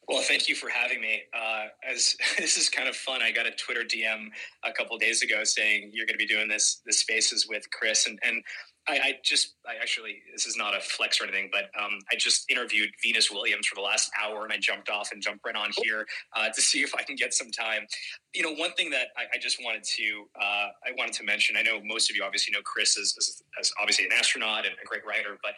Well, 0.09 0.23
thank 0.23 0.49
you 0.49 0.55
for 0.55 0.69
having 0.69 1.01
me. 1.01 1.23
Uh, 1.33 1.67
as 1.91 2.17
this 2.39 2.57
is 2.57 2.69
kind 2.69 2.89
of 2.89 2.97
fun, 2.97 3.23
I 3.23 3.31
got 3.31 3.47
a 3.47 3.51
Twitter 3.51 3.83
DM 3.83 4.29
a 4.65 4.73
couple 4.73 4.97
days 4.99 5.23
ago 5.23 5.45
saying 5.45 5.91
you're 5.93 6.07
going 6.07 6.19
to 6.19 6.25
be 6.25 6.27
doing 6.27 6.49
this 6.49 6.81
this 6.87 6.99
spaces 6.99 7.47
with 7.49 7.71
Chris, 7.71 8.07
and 8.07 8.19
and 8.23 8.43
I, 8.89 8.95
I 8.95 9.13
just 9.25 9.55
I 9.67 9.75
actually 9.81 10.23
this 10.33 10.47
is 10.47 10.57
not 10.57 10.77
a 10.77 10.81
flex 10.81 11.21
or 11.21 11.25
anything, 11.25 11.51
but 11.53 11.65
um, 11.81 11.99
I 12.13 12.17
just 12.19 12.51
interviewed 12.51 12.91
Venus 13.03 13.31
Williams 13.31 13.67
for 13.67 13.75
the 13.75 13.81
last 13.81 14.11
hour, 14.23 14.45
and 14.45 14.53
I 14.53 14.59
jumped 14.59 14.91
off 14.91 15.11
and 15.13 15.23
jumped 15.23 15.45
right 15.45 15.57
on 15.57 15.71
here 15.83 16.07
uh, 16.37 16.49
to 16.51 16.61
see 16.61 16.83
if 16.83 16.95
I 16.95 17.03
can 17.03 17.17
get 17.17 17.33
some 17.33 17.51
time. 17.51 17.87
You 18.35 18.43
know, 18.43 18.53
one 18.55 18.73
thing 18.73 18.91
that 18.91 19.09
I, 19.17 19.37
I 19.37 19.39
just 19.39 19.63
wanted 19.65 19.85
to 19.85 20.25
uh, 20.41 20.69
I 20.87 20.93
wanted 20.99 21.15
to 21.15 21.25
mention. 21.25 21.57
I 21.57 21.63
know 21.63 21.81
most 21.83 22.11
of 22.11 22.17
you 22.17 22.25
obviously 22.25 22.53
know 22.53 22.63
Chris 22.63 22.99
as, 22.99 23.15
as, 23.19 23.43
as 23.61 23.73
obviously 23.81 24.07
an 24.07 24.13
astronaut 24.13 24.67
and 24.67 24.75
a 24.83 24.87
great 24.87 25.07
writer, 25.07 25.39
but 25.43 25.53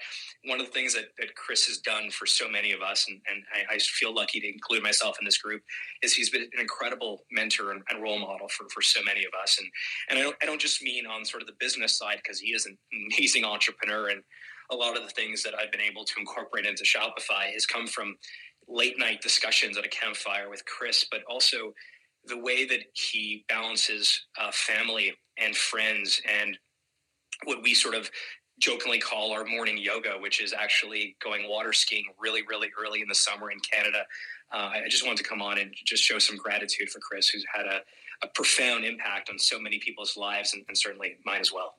one 0.45 0.61
of 0.61 0.67
the 0.67 0.73
things 0.73 0.95
that, 0.95 1.07
that 1.19 1.35
Chris 1.35 1.67
has 1.67 1.79
done 1.79 2.11
for 2.11 2.27
so 2.27 2.49
many 2.49 2.73
of 2.73 2.81
us, 2.83 3.07
and, 3.09 3.21
and 3.31 3.43
I, 3.55 3.75
I 3.75 3.79
feel 3.79 4.15
lucky 4.15 4.41
to 4.41 4.49
include 4.49 4.83
myself 4.83 5.17
in 5.21 5.25
this 5.25 5.39
group, 5.39 5.63
is 6.03 6.15
he's 6.15 6.31
been 6.31 6.43
an 6.43 6.61
incredible 6.61 7.25
mentor 7.33 7.73
and, 7.73 7.83
and 7.91 8.03
role 8.03 8.19
model 8.19 8.49
for, 8.49 8.69
for 8.69 8.83
so 8.83 9.03
many 9.03 9.25
of 9.25 9.33
us. 9.41 9.59
And 9.59 9.69
and 10.11 10.19
I 10.19 10.23
don't 10.23 10.37
I 10.43 10.47
don't 10.47 10.61
just 10.61 10.83
mean 10.83 11.07
on 11.07 11.25
sort 11.25 11.43
of 11.43 11.47
the 11.47 11.55
business 11.59 11.99
side 11.99 12.19
because 12.23 12.39
he 12.39 12.51
is 12.51 12.67
an 12.67 12.77
amazing 13.17 13.45
entrepreneur, 13.45 14.09
and 14.09 14.23
a 14.71 14.77
lot 14.77 14.97
of 14.97 15.03
the 15.03 15.11
things 15.11 15.43
that 15.43 15.55
I've 15.55 15.73
been 15.73 15.81
able 15.81 16.05
to 16.05 16.15
incorporate 16.19 16.67
into 16.67 16.85
Shopify 16.85 17.53
has 17.53 17.67
come 17.67 17.87
from 17.87 18.17
late 18.69 18.99
night 18.99 19.23
discussions 19.23 19.79
at 19.79 19.85
a 19.85 19.89
campfire 19.89 20.51
with 20.51 20.65
Chris, 20.67 21.07
but 21.11 21.21
also 21.29 21.73
the 22.25 22.39
way 22.39 22.65
that 22.65 22.81
he 22.93 23.45
balances 23.49 24.27
uh, 24.41 24.51
family 24.53 25.15
and 25.39 25.57
friends 25.57 26.21
and 26.41 26.59
what 27.45 27.63
we 27.63 27.75
sort 27.75 27.95
of 27.95 28.11
jokingly 28.59 28.99
call 28.99 29.33
our 29.33 29.45
morning 29.45 29.77
yoga, 29.77 30.15
which 30.19 30.43
is 30.43 30.53
actually 30.53 31.17
going 31.23 31.49
water 31.49 31.73
skiing 31.73 32.05
really, 32.19 32.43
really 32.49 32.71
early 32.83 33.03
in 33.03 33.09
the 33.09 33.15
summer 33.15 33.51
in 33.51 33.59
Canada. 33.61 34.03
Uh, 34.53 34.71
I 34.85 34.89
just 34.89 35.05
wanted 35.05 35.19
to 35.19 35.29
come 35.29 35.43
on 35.43 35.59
and 35.59 35.73
just 35.85 36.03
show 36.03 36.19
some 36.19 36.37
gratitude 36.37 36.89
for 36.89 36.99
Chris, 37.01 37.29
who's 37.29 37.45
had 37.55 37.67
a, 37.67 37.81
a 38.23 38.29
profound 38.35 38.85
impact 38.85 39.29
on 39.29 39.39
so 39.39 39.61
many 39.61 39.79
people's 39.79 40.17
lives 40.17 40.55
and, 40.55 40.65
and 40.69 40.77
certainly 40.77 41.19
mine 41.25 41.41
as 41.41 41.53
well. 41.53 41.75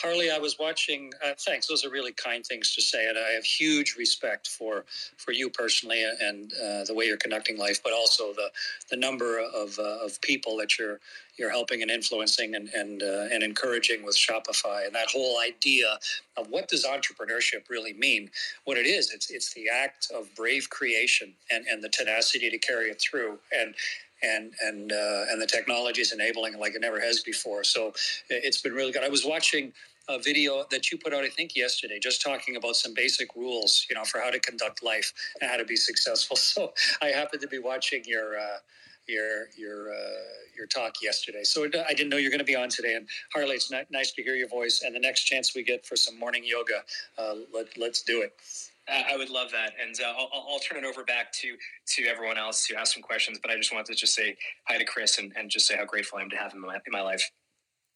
Harley, 0.00 0.30
I 0.30 0.38
was 0.38 0.58
watching. 0.58 1.12
Uh, 1.24 1.34
thanks; 1.38 1.66
those 1.68 1.84
are 1.84 1.90
really 1.90 2.12
kind 2.12 2.44
things 2.44 2.74
to 2.74 2.82
say, 2.82 3.08
and 3.08 3.16
I 3.16 3.30
have 3.30 3.44
huge 3.44 3.94
respect 3.96 4.48
for 4.48 4.84
for 5.16 5.32
you 5.32 5.48
personally 5.48 6.04
and 6.20 6.52
uh, 6.54 6.84
the 6.84 6.94
way 6.94 7.04
you're 7.04 7.16
conducting 7.16 7.56
life, 7.56 7.80
but 7.82 7.92
also 7.92 8.32
the 8.32 8.50
the 8.90 8.96
number 8.96 9.38
of 9.38 9.78
uh, 9.78 10.04
of 10.04 10.20
people 10.20 10.56
that 10.56 10.78
you're 10.78 10.98
you're 11.36 11.50
helping 11.50 11.82
and 11.82 11.90
influencing 11.90 12.56
and 12.56 12.68
and 12.70 13.02
uh, 13.02 13.28
and 13.32 13.42
encouraging 13.44 14.04
with 14.04 14.16
Shopify 14.16 14.84
and 14.86 14.94
that 14.94 15.08
whole 15.10 15.38
idea 15.40 15.98
of 16.36 16.48
what 16.48 16.68
does 16.68 16.84
entrepreneurship 16.84 17.70
really 17.70 17.92
mean. 17.92 18.30
What 18.64 18.76
it 18.76 18.86
is, 18.86 19.12
it's 19.12 19.30
it's 19.30 19.54
the 19.54 19.68
act 19.72 20.08
of 20.12 20.34
brave 20.34 20.70
creation 20.70 21.34
and 21.52 21.66
and 21.66 21.82
the 21.82 21.88
tenacity 21.88 22.50
to 22.50 22.58
carry 22.58 22.90
it 22.90 23.00
through 23.00 23.38
and. 23.56 23.74
And 24.24 24.54
and 24.62 24.92
uh, 24.92 25.24
and 25.30 25.40
the 25.40 25.46
technology 25.46 26.00
is 26.00 26.12
enabling 26.12 26.54
it 26.54 26.60
like 26.60 26.74
it 26.74 26.80
never 26.80 27.00
has 27.00 27.20
before. 27.20 27.64
So 27.64 27.92
it's 28.30 28.60
been 28.62 28.72
really 28.72 28.92
good. 28.92 29.04
I 29.04 29.08
was 29.08 29.24
watching 29.24 29.72
a 30.08 30.18
video 30.18 30.64
that 30.70 30.90
you 30.90 30.98
put 30.98 31.14
out, 31.14 31.24
I 31.24 31.28
think, 31.28 31.56
yesterday, 31.56 31.98
just 31.98 32.22
talking 32.22 32.56
about 32.56 32.76
some 32.76 32.92
basic 32.94 33.34
rules, 33.36 33.86
you 33.88 33.96
know, 33.96 34.04
for 34.04 34.20
how 34.20 34.30
to 34.30 34.38
conduct 34.38 34.82
life 34.82 35.12
and 35.40 35.50
how 35.50 35.56
to 35.56 35.64
be 35.64 35.76
successful. 35.76 36.36
So 36.54 36.72
I 37.02 37.06
happened 37.06 37.42
to 37.42 37.48
be 37.48 37.58
watching 37.58 38.02
your 38.06 38.38
uh, 38.38 38.58
your 39.08 39.48
your 39.56 39.92
uh, 39.92 40.22
your 40.56 40.66
talk 40.66 41.02
yesterday. 41.02 41.42
So 41.44 41.64
I 41.64 41.94
didn't 41.94 42.10
know 42.10 42.16
you're 42.16 42.30
going 42.30 42.38
to 42.38 42.44
be 42.44 42.56
on 42.56 42.68
today. 42.68 42.94
And 42.94 43.08
Harley, 43.34 43.56
it's 43.56 43.70
ni- 43.70 43.82
nice 43.90 44.12
to 44.12 44.22
hear 44.22 44.36
your 44.36 44.48
voice. 44.48 44.82
And 44.84 44.94
the 44.94 45.00
next 45.00 45.24
chance 45.24 45.54
we 45.54 45.62
get 45.62 45.84
for 45.84 45.96
some 45.96 46.18
morning 46.18 46.44
yoga, 46.44 46.82
uh, 47.18 47.34
let, 47.52 47.76
let's 47.76 48.02
do 48.02 48.22
it. 48.22 48.32
I 48.88 49.04
I 49.12 49.16
would 49.16 49.30
love 49.30 49.50
that, 49.52 49.72
and 49.82 49.94
uh, 50.00 50.08
I'll, 50.08 50.28
I'll- 50.32 50.46
I'll 50.52 50.58
turn 50.60 50.82
it 50.82 50.86
over 50.86 51.04
back 51.04 51.32
to 51.32 51.56
to 51.96 52.04
everyone 52.06 52.38
else 52.38 52.66
to 52.68 52.76
ask 52.76 52.92
some 52.94 53.02
questions. 53.02 53.38
But 53.40 53.50
I 53.50 53.56
just 53.56 53.72
wanted 53.72 53.86
to 53.86 53.94
just 53.94 54.14
say 54.14 54.36
hi 54.66 54.78
to 54.78 54.84
Chris 54.84 55.18
and, 55.18 55.32
and 55.36 55.50
just 55.50 55.66
say 55.66 55.76
how 55.76 55.84
grateful 55.84 56.18
I 56.18 56.22
am 56.22 56.30
to 56.30 56.36
have 56.36 56.52
him 56.52 56.58
in 56.64 56.66
my, 56.68 56.74
in 56.74 56.92
my 56.92 57.02
life. 57.02 57.30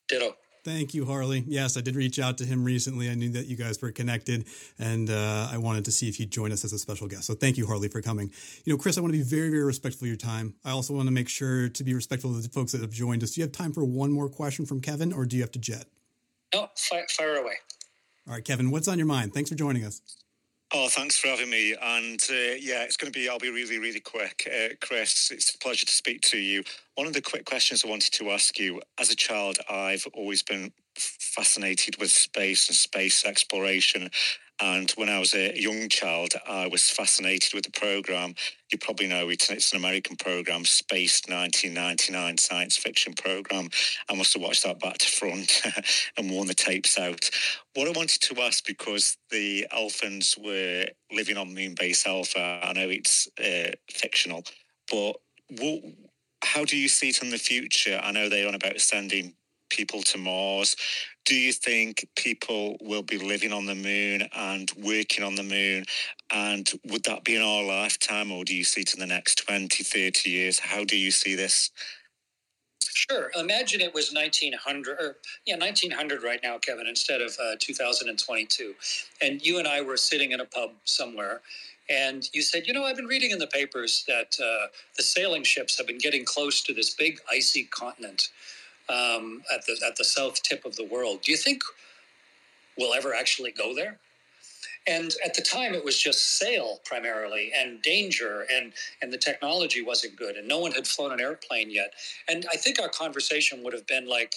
Ditto. 0.08 0.36
Thank 0.64 0.92
you, 0.92 1.06
Harley. 1.06 1.44
Yes, 1.46 1.76
I 1.76 1.80
did 1.80 1.94
reach 1.94 2.18
out 2.18 2.36
to 2.38 2.44
him 2.44 2.64
recently. 2.64 3.08
I 3.08 3.14
knew 3.14 3.30
that 3.30 3.46
you 3.46 3.56
guys 3.56 3.80
were 3.80 3.92
connected, 3.92 4.44
and 4.78 5.08
uh, 5.08 5.48
I 5.50 5.56
wanted 5.56 5.84
to 5.86 5.92
see 5.92 6.08
if 6.08 6.16
he'd 6.16 6.30
join 6.30 6.52
us 6.52 6.64
as 6.64 6.72
a 6.72 6.78
special 6.78 7.06
guest. 7.06 7.24
So 7.24 7.34
thank 7.34 7.56
you, 7.56 7.66
Harley, 7.66 7.88
for 7.88 8.02
coming. 8.02 8.30
You 8.64 8.72
know, 8.74 8.78
Chris, 8.78 8.98
I 8.98 9.00
want 9.00 9.12
to 9.14 9.18
be 9.18 9.24
very, 9.24 9.50
very 9.50 9.62
respectful 9.64 10.04
of 10.04 10.08
your 10.08 10.16
time. 10.16 10.54
I 10.64 10.72
also 10.72 10.92
want 10.94 11.06
to 11.06 11.12
make 11.12 11.28
sure 11.28 11.68
to 11.68 11.84
be 11.84 11.94
respectful 11.94 12.32
of 12.36 12.42
the 12.42 12.48
folks 12.50 12.72
that 12.72 12.80
have 12.82 12.90
joined 12.90 13.22
us. 13.22 13.30
Do 13.32 13.40
you 13.40 13.46
have 13.46 13.52
time 13.52 13.72
for 13.72 13.84
one 13.84 14.10
more 14.12 14.28
question 14.28 14.66
from 14.66 14.80
Kevin, 14.80 15.12
or 15.12 15.24
do 15.26 15.36
you 15.36 15.42
have 15.42 15.52
to 15.52 15.58
jet? 15.60 15.86
No, 16.52 16.68
fire, 16.76 17.06
fire 17.10 17.36
away. 17.36 17.54
All 18.26 18.34
right, 18.34 18.44
Kevin, 18.44 18.70
what's 18.70 18.88
on 18.88 18.98
your 18.98 19.06
mind? 19.06 19.32
Thanks 19.32 19.48
for 19.48 19.56
joining 19.56 19.84
us. 19.84 20.02
Oh, 20.70 20.88
thanks 20.90 21.18
for 21.18 21.28
having 21.28 21.48
me. 21.48 21.74
And 21.80 22.20
uh, 22.30 22.56
yeah, 22.60 22.82
it's 22.82 22.98
going 22.98 23.10
to 23.10 23.18
be, 23.18 23.26
I'll 23.26 23.38
be 23.38 23.50
really, 23.50 23.78
really 23.78 24.00
quick. 24.00 24.46
Uh, 24.46 24.74
Chris, 24.82 25.30
it's 25.30 25.54
a 25.54 25.58
pleasure 25.58 25.86
to 25.86 25.92
speak 25.92 26.20
to 26.22 26.38
you. 26.38 26.62
One 26.96 27.06
of 27.06 27.14
the 27.14 27.22
quick 27.22 27.46
questions 27.46 27.84
I 27.86 27.88
wanted 27.88 28.12
to 28.12 28.30
ask 28.32 28.58
you 28.58 28.82
as 28.98 29.10
a 29.10 29.16
child, 29.16 29.56
I've 29.70 30.06
always 30.12 30.42
been 30.42 30.70
fascinated 30.94 31.96
with 31.98 32.10
space 32.10 32.68
and 32.68 32.76
space 32.76 33.24
exploration. 33.24 34.10
And 34.60 34.90
when 34.92 35.08
I 35.08 35.18
was 35.20 35.34
a 35.34 35.52
young 35.58 35.88
child, 35.88 36.34
I 36.48 36.66
was 36.66 36.90
fascinated 36.90 37.54
with 37.54 37.64
the 37.64 37.70
program. 37.70 38.34
You 38.72 38.78
probably 38.78 39.06
know 39.06 39.28
it, 39.28 39.48
it's 39.50 39.72
an 39.72 39.78
American 39.78 40.16
program, 40.16 40.64
Space 40.64 41.22
1999 41.28 42.38
science 42.38 42.76
fiction 42.76 43.14
program. 43.14 43.68
I 44.08 44.14
must 44.14 44.34
have 44.34 44.42
watched 44.42 44.64
that 44.64 44.80
back 44.80 44.98
to 44.98 45.08
front 45.08 45.62
and 46.16 46.30
worn 46.30 46.48
the 46.48 46.54
tapes 46.54 46.98
out. 46.98 47.30
What 47.74 47.86
I 47.86 47.92
wanted 47.92 48.20
to 48.22 48.42
ask, 48.42 48.66
because 48.66 49.16
the 49.30 49.66
Alphans 49.72 50.36
were 50.42 50.86
living 51.12 51.36
on 51.36 51.54
Moonbase 51.54 52.06
Alpha, 52.06 52.60
I 52.62 52.72
know 52.72 52.88
it's 52.88 53.28
uh, 53.38 53.72
fictional, 53.88 54.42
but 54.90 55.12
what, 55.60 55.82
how 56.42 56.64
do 56.64 56.76
you 56.76 56.88
see 56.88 57.10
it 57.10 57.22
in 57.22 57.30
the 57.30 57.38
future? 57.38 58.00
I 58.02 58.10
know 58.10 58.28
they're 58.28 58.48
on 58.48 58.54
about 58.56 58.80
sending 58.80 59.34
people 59.70 60.02
to 60.02 60.18
Mars. 60.18 60.76
Do 61.24 61.34
you 61.34 61.52
think 61.52 62.08
people 62.16 62.76
will 62.80 63.02
be 63.02 63.18
living 63.18 63.52
on 63.52 63.66
the 63.66 63.74
moon 63.74 64.28
and 64.34 64.72
working 64.78 65.24
on 65.24 65.34
the 65.34 65.42
moon? 65.42 65.84
And 66.32 66.68
would 66.86 67.04
that 67.04 67.24
be 67.24 67.36
in 67.36 67.42
our 67.42 67.62
lifetime, 67.62 68.32
or 68.32 68.44
do 68.44 68.54
you 68.54 68.64
see 68.64 68.82
it 68.82 68.94
in 68.94 69.00
the 69.00 69.06
next 69.06 69.46
20, 69.46 69.84
30 69.84 70.30
years? 70.30 70.58
How 70.58 70.84
do 70.84 70.96
you 70.96 71.10
see 71.10 71.34
this? 71.34 71.70
Sure. 72.80 73.30
Imagine 73.38 73.80
it 73.80 73.94
was 73.94 74.12
1900, 74.12 74.98
or 74.98 75.16
yeah, 75.46 75.56
1900 75.56 76.22
right 76.22 76.40
now, 76.42 76.58
Kevin, 76.58 76.86
instead 76.86 77.20
of 77.20 77.36
uh, 77.40 77.54
2022. 77.60 78.74
And 79.22 79.44
you 79.44 79.58
and 79.58 79.68
I 79.68 79.82
were 79.82 79.96
sitting 79.96 80.32
in 80.32 80.40
a 80.40 80.44
pub 80.44 80.70
somewhere, 80.84 81.40
and 81.88 82.28
you 82.32 82.42
said, 82.42 82.66
You 82.66 82.72
know, 82.72 82.84
I've 82.84 82.96
been 82.96 83.06
reading 83.06 83.30
in 83.30 83.38
the 83.38 83.46
papers 83.46 84.04
that 84.08 84.36
uh, 84.42 84.66
the 84.96 85.02
sailing 85.02 85.44
ships 85.44 85.78
have 85.78 85.86
been 85.86 85.98
getting 85.98 86.24
close 86.24 86.62
to 86.62 86.74
this 86.74 86.94
big 86.94 87.20
icy 87.30 87.64
continent 87.64 88.30
um, 88.88 89.42
at, 89.52 89.66
the, 89.66 89.76
at 89.86 89.96
the 89.96 90.04
south 90.04 90.42
tip 90.42 90.64
of 90.64 90.76
the 90.76 90.84
world. 90.84 91.22
Do 91.22 91.32
you 91.32 91.38
think 91.38 91.62
we'll 92.76 92.94
ever 92.94 93.14
actually 93.14 93.52
go 93.52 93.74
there? 93.74 93.98
And 94.86 95.14
at 95.22 95.34
the 95.34 95.42
time, 95.42 95.74
it 95.74 95.84
was 95.84 95.98
just 95.98 96.38
sail 96.38 96.80
primarily 96.84 97.52
and 97.54 97.82
danger, 97.82 98.46
and, 98.50 98.72
and 99.02 99.12
the 99.12 99.18
technology 99.18 99.82
wasn't 99.82 100.16
good, 100.16 100.36
and 100.36 100.48
no 100.48 100.60
one 100.60 100.72
had 100.72 100.86
flown 100.86 101.12
an 101.12 101.20
airplane 101.20 101.70
yet. 101.70 101.92
And 102.26 102.46
I 102.50 102.56
think 102.56 102.80
our 102.80 102.88
conversation 102.88 103.62
would 103.64 103.74
have 103.74 103.86
been 103.86 104.08
like, 104.08 104.36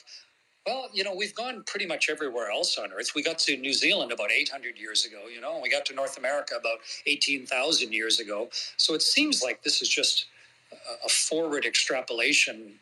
well, 0.65 0.89
you 0.93 1.03
know, 1.03 1.15
we've 1.15 1.33
gone 1.33 1.63
pretty 1.65 1.87
much 1.87 2.09
everywhere 2.09 2.51
else 2.51 2.77
on 2.77 2.91
Earth. 2.91 3.13
We 3.15 3.23
got 3.23 3.39
to 3.39 3.57
New 3.57 3.73
Zealand 3.73 4.11
about 4.11 4.31
800 4.31 4.77
years 4.77 5.05
ago, 5.05 5.21
you 5.33 5.41
know, 5.41 5.53
and 5.53 5.63
we 5.63 5.69
got 5.69 5.85
to 5.87 5.95
North 5.95 6.17
America 6.17 6.55
about 6.59 6.79
18,000 7.07 7.91
years 7.91 8.19
ago. 8.19 8.49
So 8.77 8.93
it 8.93 9.01
seems 9.01 9.41
like 9.41 9.63
this 9.63 9.81
is 9.81 9.89
just 9.89 10.25
a 11.03 11.09
forward 11.09 11.65
extrapolation. 11.65 12.73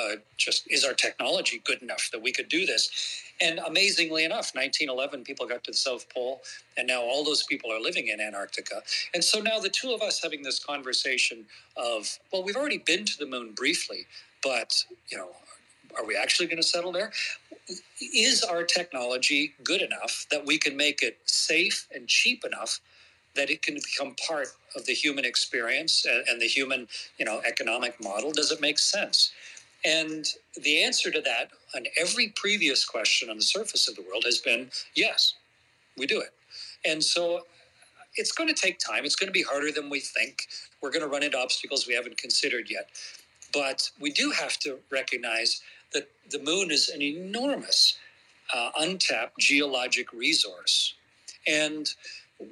Uh, 0.00 0.16
just 0.36 0.70
is 0.70 0.84
our 0.84 0.94
technology 0.94 1.60
good 1.64 1.82
enough 1.82 2.08
that 2.12 2.22
we 2.22 2.32
could 2.32 2.48
do 2.48 2.64
this? 2.64 3.22
And 3.40 3.58
amazingly 3.58 4.24
enough, 4.24 4.52
1911, 4.54 5.24
people 5.24 5.46
got 5.46 5.64
to 5.64 5.72
the 5.72 5.76
South 5.76 6.08
Pole, 6.08 6.40
and 6.76 6.86
now 6.86 7.02
all 7.02 7.24
those 7.24 7.42
people 7.42 7.72
are 7.72 7.80
living 7.80 8.08
in 8.08 8.20
Antarctica. 8.20 8.82
And 9.14 9.22
so 9.22 9.40
now 9.40 9.58
the 9.58 9.68
two 9.68 9.92
of 9.92 10.02
us 10.02 10.22
having 10.22 10.42
this 10.42 10.62
conversation 10.62 11.44
of, 11.76 12.18
well, 12.32 12.42
we've 12.42 12.56
already 12.56 12.78
been 12.78 13.04
to 13.04 13.18
the 13.18 13.26
moon 13.26 13.52
briefly, 13.52 14.06
but, 14.42 14.84
you 15.10 15.18
know, 15.18 15.30
are 15.98 16.06
we 16.06 16.16
actually 16.16 16.46
going 16.46 16.62
to 16.62 16.66
settle 16.66 16.92
there? 16.92 17.12
is 18.00 18.42
our 18.42 18.62
technology 18.64 19.54
good 19.62 19.82
enough 19.82 20.26
that 20.30 20.44
we 20.44 20.58
can 20.58 20.76
make 20.76 21.02
it 21.02 21.18
safe 21.24 21.86
and 21.94 22.08
cheap 22.08 22.44
enough 22.44 22.80
that 23.36 23.50
it 23.50 23.62
can 23.62 23.74
become 23.74 24.14
part 24.26 24.48
of 24.74 24.84
the 24.86 24.92
human 24.92 25.24
experience 25.24 26.04
and, 26.04 26.26
and 26.28 26.40
the 26.40 26.46
human, 26.46 26.88
you 27.18 27.24
know, 27.24 27.40
economic 27.46 28.02
model? 28.02 28.32
Does 28.32 28.50
it 28.50 28.60
make 28.60 28.78
sense? 28.78 29.32
And 29.84 30.26
the 30.62 30.82
answer 30.82 31.10
to 31.10 31.20
that 31.22 31.50
on 31.74 31.84
every 31.96 32.32
previous 32.36 32.84
question 32.84 33.30
on 33.30 33.36
the 33.36 33.42
surface 33.42 33.88
of 33.88 33.96
the 33.96 34.02
world 34.02 34.24
has 34.24 34.38
been 34.38 34.70
yes, 34.94 35.34
we 35.96 36.06
do 36.06 36.20
it. 36.20 36.32
And 36.84 37.02
so 37.02 37.42
it's 38.16 38.32
going 38.32 38.48
to 38.48 38.60
take 38.60 38.78
time. 38.78 39.04
It's 39.04 39.16
going 39.16 39.28
to 39.28 39.32
be 39.32 39.42
harder 39.42 39.72
than 39.72 39.88
we 39.88 40.00
think. 40.00 40.48
We're 40.82 40.90
going 40.90 41.02
to 41.02 41.08
run 41.08 41.22
into 41.22 41.38
obstacles 41.38 41.86
we 41.86 41.94
haven't 41.94 42.16
considered 42.16 42.70
yet. 42.70 42.88
But 43.52 43.90
we 44.00 44.10
do 44.12 44.30
have 44.30 44.58
to 44.60 44.78
recognize 44.90 45.62
that 45.92 46.08
the 46.30 46.38
moon 46.38 46.70
is 46.70 46.88
an 46.88 47.02
enormous, 47.02 47.98
uh, 48.54 48.70
untapped 48.78 49.38
geologic 49.38 50.12
resource. 50.12 50.94
And 51.46 51.92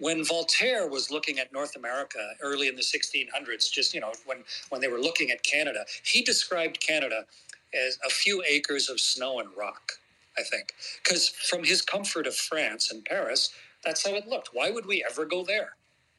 when 0.00 0.24
Voltaire 0.24 0.88
was 0.88 1.10
looking 1.10 1.38
at 1.38 1.52
North 1.52 1.76
America 1.76 2.18
early 2.42 2.68
in 2.68 2.76
the 2.76 2.82
1600s, 2.82 3.70
just 3.70 3.94
you 3.94 4.00
know 4.00 4.12
when 4.26 4.38
when 4.68 4.80
they 4.80 4.88
were 4.88 5.00
looking 5.00 5.30
at 5.30 5.42
Canada, 5.42 5.84
he 6.04 6.22
described 6.22 6.80
Canada 6.80 7.24
as 7.74 7.98
a 8.06 8.10
few 8.10 8.42
acres 8.48 8.88
of 8.88 9.00
snow 9.00 9.40
and 9.40 9.48
rock. 9.56 9.92
I 10.38 10.42
think 10.42 10.72
because 11.02 11.28
from 11.28 11.64
his 11.64 11.82
comfort 11.82 12.26
of 12.26 12.36
France 12.36 12.92
and 12.92 13.04
Paris, 13.04 13.50
that's 13.84 14.06
how 14.06 14.14
it 14.14 14.28
looked. 14.28 14.50
Why 14.52 14.70
would 14.70 14.86
we 14.86 15.04
ever 15.08 15.24
go 15.24 15.44
there? 15.44 15.72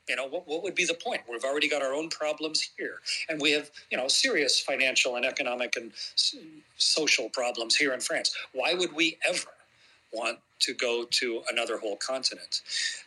You 0.07 0.15
know, 0.15 0.25
what, 0.27 0.47
what 0.47 0.63
would 0.63 0.73
be 0.73 0.85
the 0.85 0.95
point? 0.95 1.21
We've 1.29 1.43
already 1.43 1.69
got 1.69 1.83
our 1.83 1.93
own 1.93 2.09
problems 2.09 2.71
here. 2.77 2.99
And 3.29 3.39
we 3.39 3.51
have, 3.51 3.69
you 3.91 3.97
know, 3.97 4.07
serious 4.07 4.59
financial 4.59 5.17
and 5.17 5.25
economic 5.25 5.75
and 5.75 5.91
social 6.77 7.29
problems 7.29 7.75
here 7.75 7.93
in 7.93 7.99
France. 7.99 8.35
Why 8.51 8.73
would 8.73 8.93
we 8.93 9.19
ever 9.27 9.45
want 10.11 10.39
to 10.59 10.73
go 10.73 11.05
to 11.09 11.41
another 11.49 11.77
whole 11.77 11.95
continent? 11.97 12.61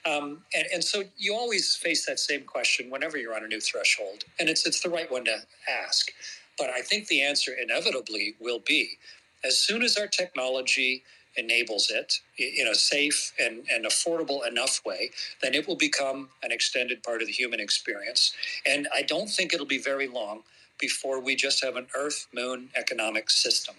Um, 0.06 0.42
and, 0.54 0.66
and 0.72 0.84
so 0.84 1.02
you 1.18 1.34
always 1.34 1.74
face 1.74 2.06
that 2.06 2.18
same 2.18 2.44
question 2.44 2.90
whenever 2.90 3.18
you're 3.18 3.34
on 3.34 3.44
a 3.44 3.48
new 3.48 3.60
threshold. 3.60 4.24
And 4.38 4.48
it's, 4.48 4.66
it's 4.66 4.80
the 4.80 4.90
right 4.90 5.10
one 5.10 5.24
to 5.26 5.36
ask. 5.68 6.10
But 6.58 6.70
I 6.70 6.82
think 6.82 7.08
the 7.08 7.22
answer 7.22 7.52
inevitably 7.60 8.34
will 8.40 8.60
be 8.60 8.98
as 9.44 9.58
soon 9.58 9.82
as 9.82 9.96
our 9.96 10.06
technology 10.06 11.02
enables 11.36 11.90
it 11.90 12.20
in 12.38 12.68
a 12.68 12.74
safe 12.74 13.32
and, 13.40 13.64
and 13.72 13.86
affordable 13.86 14.46
enough 14.46 14.82
way, 14.84 15.10
then 15.40 15.54
it 15.54 15.66
will 15.66 15.76
become 15.76 16.28
an 16.42 16.52
extended 16.52 17.02
part 17.02 17.22
of 17.22 17.26
the 17.26 17.32
human 17.32 17.58
experience. 17.58 18.34
And 18.66 18.86
I 18.94 19.02
don't 19.02 19.28
think 19.28 19.54
it'll 19.54 19.66
be 19.66 19.78
very 19.78 20.08
long 20.08 20.42
before 20.78 21.20
we 21.20 21.34
just 21.34 21.64
have 21.64 21.76
an 21.76 21.86
Earth 21.96 22.26
Moon 22.34 22.68
economic 22.76 23.30
system. 23.30 23.76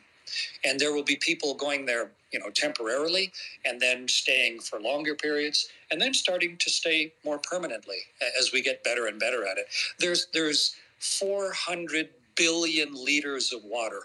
And 0.65 0.79
there 0.79 0.93
will 0.93 1.03
be 1.03 1.15
people 1.15 1.53
going 1.53 1.85
there, 1.85 2.11
you 2.31 2.39
know, 2.39 2.49
temporarily 2.49 3.31
and 3.65 3.79
then 3.79 4.07
staying 4.07 4.59
for 4.59 4.79
longer 4.79 5.15
periods 5.15 5.69
and 5.91 6.01
then 6.01 6.13
starting 6.13 6.57
to 6.57 6.69
stay 6.69 7.13
more 7.23 7.39
permanently 7.39 7.99
as 8.39 8.51
we 8.51 8.61
get 8.61 8.83
better 8.83 9.07
and 9.07 9.19
better 9.19 9.45
at 9.45 9.57
it. 9.57 9.67
There's 9.99 10.27
there's 10.33 10.75
400 10.99 12.09
billion 12.35 12.93
liters 12.93 13.53
of 13.53 13.63
water 13.63 14.03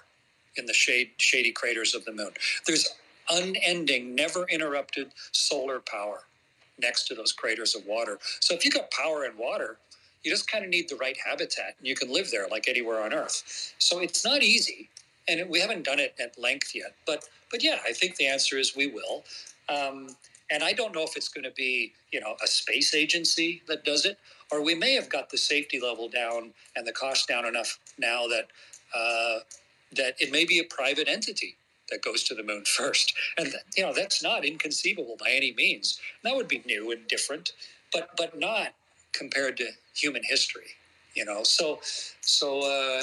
in 0.56 0.66
the 0.66 0.74
shade, 0.74 1.10
shady 1.18 1.52
craters 1.52 1.94
of 1.94 2.04
the 2.04 2.12
moon. 2.12 2.30
There's 2.66 2.88
unending, 3.30 4.14
never 4.14 4.46
interrupted 4.48 5.12
solar 5.32 5.80
power 5.80 6.22
next 6.80 7.06
to 7.08 7.14
those 7.14 7.32
craters 7.32 7.74
of 7.74 7.86
water. 7.86 8.18
So 8.40 8.54
if 8.54 8.64
you 8.64 8.70
got 8.70 8.90
power 8.90 9.24
and 9.24 9.36
water, 9.38 9.78
you 10.22 10.30
just 10.30 10.50
kind 10.50 10.64
of 10.64 10.70
need 10.70 10.88
the 10.88 10.96
right 10.96 11.16
habitat 11.24 11.74
and 11.78 11.86
you 11.86 11.94
can 11.94 12.12
live 12.12 12.30
there 12.30 12.48
like 12.48 12.68
anywhere 12.68 13.02
on 13.02 13.12
earth. 13.12 13.74
So 13.78 14.00
it's 14.00 14.24
not 14.24 14.42
easy 14.42 14.88
and 15.28 15.48
we 15.48 15.60
haven't 15.60 15.84
done 15.84 16.00
it 16.00 16.14
at 16.18 16.38
length 16.38 16.74
yet. 16.74 16.94
But 17.06 17.28
but 17.50 17.62
yeah, 17.62 17.78
I 17.86 17.92
think 17.92 18.16
the 18.16 18.26
answer 18.26 18.58
is 18.58 18.76
we 18.76 18.86
will. 18.88 19.24
Um, 19.68 20.08
and 20.50 20.62
I 20.62 20.72
don't 20.72 20.94
know 20.94 21.02
if 21.02 21.16
it's 21.16 21.28
going 21.28 21.44
to 21.44 21.50
be 21.50 21.92
you 22.10 22.20
know 22.20 22.34
a 22.42 22.46
space 22.46 22.94
agency 22.94 23.62
that 23.68 23.84
does 23.84 24.04
it, 24.04 24.18
or 24.50 24.62
we 24.62 24.74
may 24.74 24.94
have 24.94 25.08
got 25.08 25.30
the 25.30 25.38
safety 25.38 25.80
level 25.80 26.08
down 26.08 26.52
and 26.74 26.86
the 26.86 26.92
cost 26.92 27.28
down 27.28 27.46
enough 27.46 27.78
now 27.98 28.26
that 28.26 28.46
uh, 28.94 29.40
that 29.92 30.14
it 30.18 30.32
may 30.32 30.44
be 30.44 30.58
a 30.58 30.64
private 30.64 31.08
entity 31.08 31.56
that 31.90 32.02
goes 32.02 32.22
to 32.24 32.34
the 32.34 32.42
moon 32.42 32.64
first. 32.66 33.14
And 33.36 33.54
you 33.76 33.84
know 33.84 33.92
that's 33.92 34.22
not 34.22 34.44
inconceivable 34.44 35.16
by 35.18 35.30
any 35.30 35.54
means. 35.54 36.00
That 36.24 36.34
would 36.34 36.48
be 36.48 36.62
new 36.66 36.90
and 36.92 37.06
different, 37.08 37.52
but 37.92 38.10
but 38.16 38.38
not 38.38 38.74
compared 39.12 39.56
to 39.58 39.68
human 39.94 40.22
history. 40.24 40.76
You 41.14 41.24
know, 41.24 41.42
so 41.42 41.80
so. 42.20 42.60
Uh, 42.60 43.02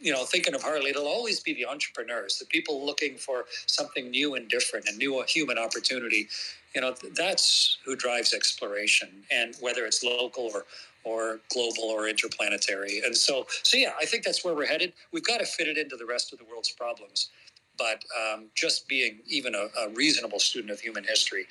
you 0.00 0.12
know, 0.12 0.24
thinking 0.24 0.54
of 0.54 0.62
Harley, 0.62 0.90
it'll 0.90 1.06
always 1.06 1.40
be 1.40 1.54
the 1.54 1.66
entrepreneurs, 1.66 2.38
the 2.38 2.46
people 2.46 2.84
looking 2.84 3.16
for 3.16 3.46
something 3.66 4.10
new 4.10 4.34
and 4.34 4.48
different, 4.48 4.88
a 4.88 4.92
new 4.96 5.22
human 5.26 5.58
opportunity. 5.58 6.28
You 6.74 6.80
know, 6.80 6.94
that's 7.16 7.78
who 7.84 7.96
drives 7.96 8.32
exploration, 8.32 9.08
and 9.30 9.54
whether 9.60 9.84
it's 9.84 10.02
local 10.02 10.50
or 10.54 10.64
or 11.04 11.40
global 11.52 11.84
or 11.84 12.06
interplanetary. 12.06 13.02
And 13.04 13.16
so, 13.16 13.46
so 13.64 13.76
yeah, 13.76 13.90
I 14.00 14.04
think 14.04 14.22
that's 14.22 14.44
where 14.44 14.54
we're 14.54 14.66
headed. 14.66 14.92
We've 15.10 15.24
got 15.24 15.38
to 15.38 15.46
fit 15.46 15.66
it 15.66 15.76
into 15.76 15.96
the 15.96 16.06
rest 16.06 16.32
of 16.32 16.38
the 16.38 16.44
world's 16.44 16.70
problems 16.70 17.30
but 17.78 18.04
um, 18.20 18.46
just 18.54 18.88
being 18.88 19.18
even 19.26 19.54
a, 19.54 19.68
a, 19.80 19.88
reasonable 19.90 20.38
student 20.38 20.70
of 20.70 20.80
human 20.80 21.04
history, 21.04 21.46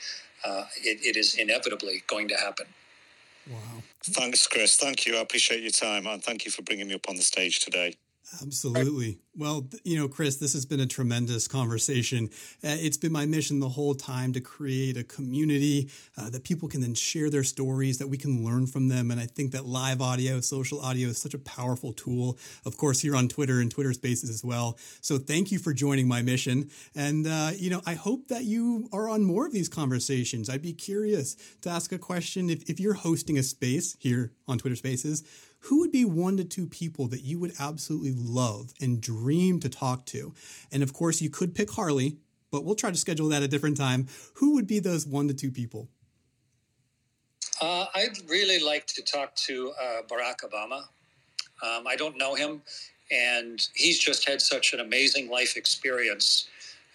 uh, 0.46 0.66
it, 0.78 1.00
it 1.04 1.18
is 1.18 1.36
inevitably 1.36 2.04
going 2.08 2.28
to 2.28 2.36
happen. 2.36 2.66
Wow. 3.50 3.60
Thanks, 4.06 4.48
Chris. 4.48 4.78
Thank 4.78 5.06
you. 5.08 5.18
I 5.18 5.22
appreciate 5.22 5.62
your 5.62 5.72
time 5.72 6.08
and 6.08 6.24
thank 6.24 6.46
you 6.46 6.52
for 6.52 6.64
bringing 6.64 6.88
me 6.88 6.96
up 6.96 7.10
on 7.10 7.18
the 7.18 7.24
stage 7.24 7.60
today. 7.62 7.96
Absolutely. 8.40 9.20
Well, 9.36 9.68
you 9.84 9.98
know, 9.98 10.08
Chris, 10.08 10.38
this 10.38 10.54
has 10.54 10.66
been 10.66 10.80
a 10.80 10.86
tremendous 10.86 11.48
conversation. 11.48 12.30
Uh, 12.64 12.76
it's 12.80 12.98
been 12.98 13.12
my 13.12 13.26
mission 13.26 13.60
the 13.60 13.70
whole 13.70 13.94
time 13.94 14.34
to 14.34 14.42
create 14.42 14.98
a 14.98 15.04
community 15.04 15.90
uh, 16.18 16.30
that 16.30 16.44
people 16.44 16.68
can 16.70 16.82
then 16.82 16.94
share 16.94 17.30
their 17.30 17.44
stories, 17.44 17.98
that 17.98 18.08
we 18.08 18.18
can 18.18 18.44
learn 18.44 18.68
from 18.68 18.88
them. 18.88 19.12
And 19.12 19.20
I 19.20 19.26
think 19.26 19.52
that 19.52 19.66
live 19.66 20.02
audio, 20.02 20.40
social 20.42 20.82
audio 20.82 21.10
is 21.10 21.18
such 21.18 21.34
a 21.34 21.40
powerful 21.40 21.94
tool, 21.94 22.38
of 22.66 22.78
course, 22.78 23.00
here 23.02 23.16
on 23.16 23.28
Twitter 23.28 23.60
and 23.60 23.72
Twitter 23.72 23.94
spaces 23.94 24.30
as 24.30 24.44
well. 24.44 24.78
So 25.02 25.18
thank 25.18 25.52
you 25.52 25.60
for 25.60 25.74
joining 25.74 26.08
my 26.08 26.22
mission. 26.22 26.70
And, 26.96 27.28
uh, 27.28 27.52
you 27.56 27.70
know, 27.70 27.82
I 27.86 27.96
hope 27.96 28.28
that 28.30 28.44
you 28.44 28.90
are 28.94 29.10
on 29.10 29.24
more 29.24 29.46
of 29.46 29.54
these 29.54 29.70
conversations. 29.70 30.50
I'd 30.50 30.62
be 30.62 30.74
curious 30.74 31.36
to 31.62 31.70
ask 31.70 31.92
a 31.92 31.98
question 31.98 32.50
if, 32.50 32.70
if 32.70 32.80
you're 32.80 32.94
hosting 32.94 33.38
a 33.38 33.44
space 33.44 33.96
here 34.00 34.32
on 34.48 34.58
Twitter 34.58 34.76
spaces 34.76 35.24
who 35.62 35.80
would 35.80 35.92
be 35.92 36.06
one 36.06 36.38
to 36.38 36.44
two 36.44 36.68
people 36.68 37.08
that 37.08 37.22
you 37.22 37.40
would 37.40 37.54
absolutely 37.60 38.14
love 38.16 38.74
and 38.82 39.02
dream 39.02 39.60
to 39.60 39.70
talk 39.70 40.06
to? 40.08 40.34
And 40.72 40.82
of 40.84 40.94
course, 40.94 41.22
you 41.22 41.30
could 41.30 41.54
pick 41.54 41.72
Harley, 41.72 42.18
but 42.52 42.66
we'll 42.66 42.76
try 42.76 42.92
to 42.92 42.98
schedule 42.98 43.30
that 43.30 43.44
a 43.44 43.48
different 43.48 43.78
time. 43.78 44.08
Who 44.36 44.56
would 44.56 44.68
be 44.68 44.80
those 44.80 45.06
one 45.06 45.28
to 45.28 45.34
two 45.34 45.52
people? 45.52 45.88
Uh, 47.62 47.86
I'd 47.94 48.18
really 48.28 48.60
like 48.60 48.88
to 48.88 49.04
talk 49.04 49.36
to 49.36 49.72
uh, 49.80 50.02
Barack 50.08 50.38
Obama. 50.44 50.86
Um, 51.64 51.86
I 51.88 51.96
don't 51.96 52.18
know 52.18 52.34
him, 52.34 52.64
and 53.12 53.68
he's 53.76 54.00
just 54.00 54.28
had 54.28 54.42
such 54.42 54.74
an 54.74 54.80
amazing 54.80 55.30
life 55.30 55.58
experience. 55.58 56.48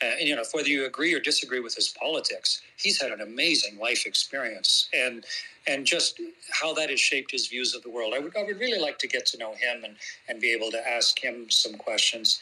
Uh, 0.03 0.07
and, 0.18 0.28
you 0.28 0.36
know, 0.36 0.44
whether 0.53 0.68
you 0.68 0.84
agree 0.86 1.14
or 1.14 1.20
disagree 1.20 1.61
with 1.61 1.74
his 1.74 1.88
politics, 1.88 2.61
he's 2.76 3.01
had 3.01 3.11
an 3.11 3.20
amazing 3.20 3.78
life 3.78 4.07
experience. 4.07 4.88
And 4.92 5.24
and 5.68 5.84
just 5.84 6.20
how 6.53 6.72
that 6.74 6.90
has 6.90 7.01
shaped 7.01 7.32
his 7.32 7.49
views 7.49 7.74
of 7.74 7.82
the 7.82 7.90
world. 7.90 8.12
I 8.14 8.20
would, 8.20 8.36
I 8.36 8.44
would 8.44 8.61
really 8.61 8.78
like 8.78 8.99
to 9.01 9.09
get 9.09 9.26
to 9.26 9.38
know 9.38 9.53
him 9.55 9.82
and, 9.84 9.97
and 10.28 10.40
be 10.40 10.53
able 10.53 10.70
to 10.70 10.88
ask 10.88 11.18
him 11.18 11.51
some 11.51 11.74
questions. 11.74 12.40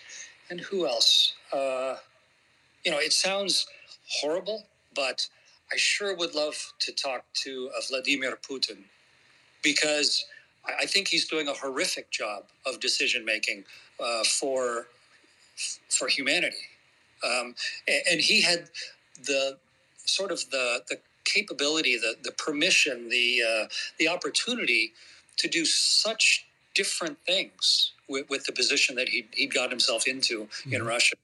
And 0.50 0.61
who 0.61 0.86
else? 0.86 1.32
Uh, 1.50 1.96
you 2.84 2.90
know, 2.90 2.98
it 2.98 3.12
sounds 3.14 3.66
horrible, 4.20 4.66
but 4.94 5.26
I 5.72 5.76
sure 5.76 6.14
would 6.14 6.34
love 6.34 6.55
to 6.80 6.92
talk 6.92 7.24
to 7.44 7.70
uh, 7.76 7.80
Vladimir 7.88 8.36
Putin 8.36 8.84
because 9.62 10.26
I 10.66 10.86
think 10.86 11.09
he's 11.09 11.26
doing 11.26 11.48
a 11.48 11.55
horrific 11.55 12.11
job 12.11 12.44
of 12.66 12.80
decision 12.80 13.24
making 13.24 13.64
uh, 13.98 14.24
for 14.24 14.86
for 15.88 16.09
humanity, 16.09 16.57
um, 17.24 17.54
and, 17.88 18.02
and, 18.10 18.20
he 18.20 18.42
had 18.42 18.68
the 19.24 19.58
sort 19.96 20.30
of 20.30 20.50
the 20.50 20.82
the 20.88 20.98
capability, 21.24 21.96
the 21.96 22.16
the 22.22 22.32
permission, 22.32 23.08
the 23.08 23.42
uh, 23.42 23.66
the 23.98 24.08
opportunity 24.08 24.92
to 25.36 25.48
do 25.48 25.64
such 25.64 26.46
different 26.74 27.18
things 27.26 27.92
with, 28.08 28.28
with 28.28 28.44
the 28.44 28.52
position 28.52 28.96
that 28.96 29.08
he 29.08 29.26
he 29.32 29.46
got 29.46 29.70
himself 29.70 30.06
into 30.06 30.44
mm-hmm. 30.44 30.74
in 30.74 30.84
Russia. 30.84 31.16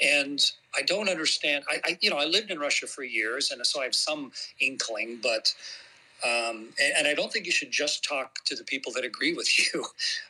And 0.00 0.40
I 0.76 0.82
don't 0.82 1.08
understand. 1.08 1.64
I, 1.68 1.80
I, 1.84 1.98
you 2.00 2.10
know 2.10 2.18
I 2.18 2.24
lived 2.24 2.50
in 2.50 2.58
Russia 2.58 2.86
for 2.86 3.02
years, 3.02 3.50
and 3.50 3.64
so 3.66 3.80
I 3.80 3.84
have 3.84 3.94
some 3.94 4.32
inkling, 4.60 5.18
but. 5.22 5.54
Um, 6.24 6.70
and, 6.80 6.92
and, 6.98 7.08
I 7.08 7.14
don't 7.14 7.32
think 7.32 7.46
you 7.46 7.52
should 7.52 7.70
just 7.70 8.04
talk 8.04 8.44
to 8.46 8.56
the 8.56 8.64
people 8.64 8.92
that 8.94 9.04
agree 9.04 9.34
with 9.34 9.48
you. 9.74 9.84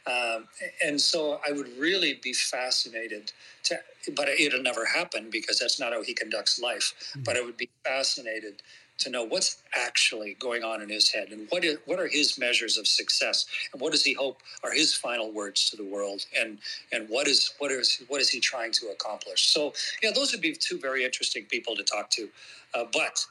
Um, 0.06 0.46
and 0.84 1.00
so 1.00 1.40
I 1.48 1.52
would 1.52 1.68
really 1.78 2.20
be 2.22 2.34
fascinated 2.34 3.32
to, 3.64 3.78
but 4.14 4.28
it'll 4.28 4.62
never 4.62 4.84
happen 4.84 5.30
because 5.30 5.58
that's 5.58 5.80
not 5.80 5.92
how 5.92 6.02
he 6.02 6.12
conducts 6.12 6.60
life. 6.60 6.92
Mm-hmm. 7.10 7.22
But 7.22 7.36
I 7.38 7.40
would 7.40 7.56
be 7.56 7.70
fascinated 7.84 8.62
to 8.98 9.10
know 9.10 9.24
what's 9.24 9.62
actually 9.74 10.34
going 10.40 10.64
on 10.64 10.82
in 10.82 10.88
his 10.88 11.10
head 11.10 11.28
and 11.30 11.46
what 11.50 11.64
is, 11.64 11.78
what 11.86 12.00
are 12.00 12.08
his 12.08 12.36
measures 12.38 12.76
of 12.76 12.86
success 12.86 13.46
and 13.72 13.80
what 13.80 13.92
does 13.92 14.02
he 14.02 14.12
hope 14.12 14.40
are 14.64 14.72
his 14.72 14.92
final 14.92 15.32
words 15.32 15.70
to 15.70 15.76
the 15.76 15.84
world 15.84 16.26
and 16.36 16.58
and 16.92 17.08
what 17.08 17.28
is 17.28 17.54
what 17.58 17.70
is 17.70 18.02
what 18.08 18.20
is 18.20 18.28
he 18.28 18.40
trying 18.40 18.72
to 18.72 18.88
accomplish 18.88 19.46
so 19.46 19.72
yeah 20.02 20.10
those 20.12 20.32
would 20.32 20.40
be 20.40 20.52
two 20.52 20.78
very 20.78 21.04
interesting 21.04 21.44
people 21.44 21.76
to 21.76 21.84
talk 21.84 22.10
to 22.10 22.28
uh, 22.74 22.84
but 22.92 23.24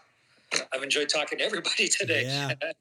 I've 0.73 0.83
enjoyed 0.83 1.09
talking 1.09 1.39
to 1.39 1.43
everybody 1.43 1.87
today. 1.99 2.23
Yeah. 2.25 2.53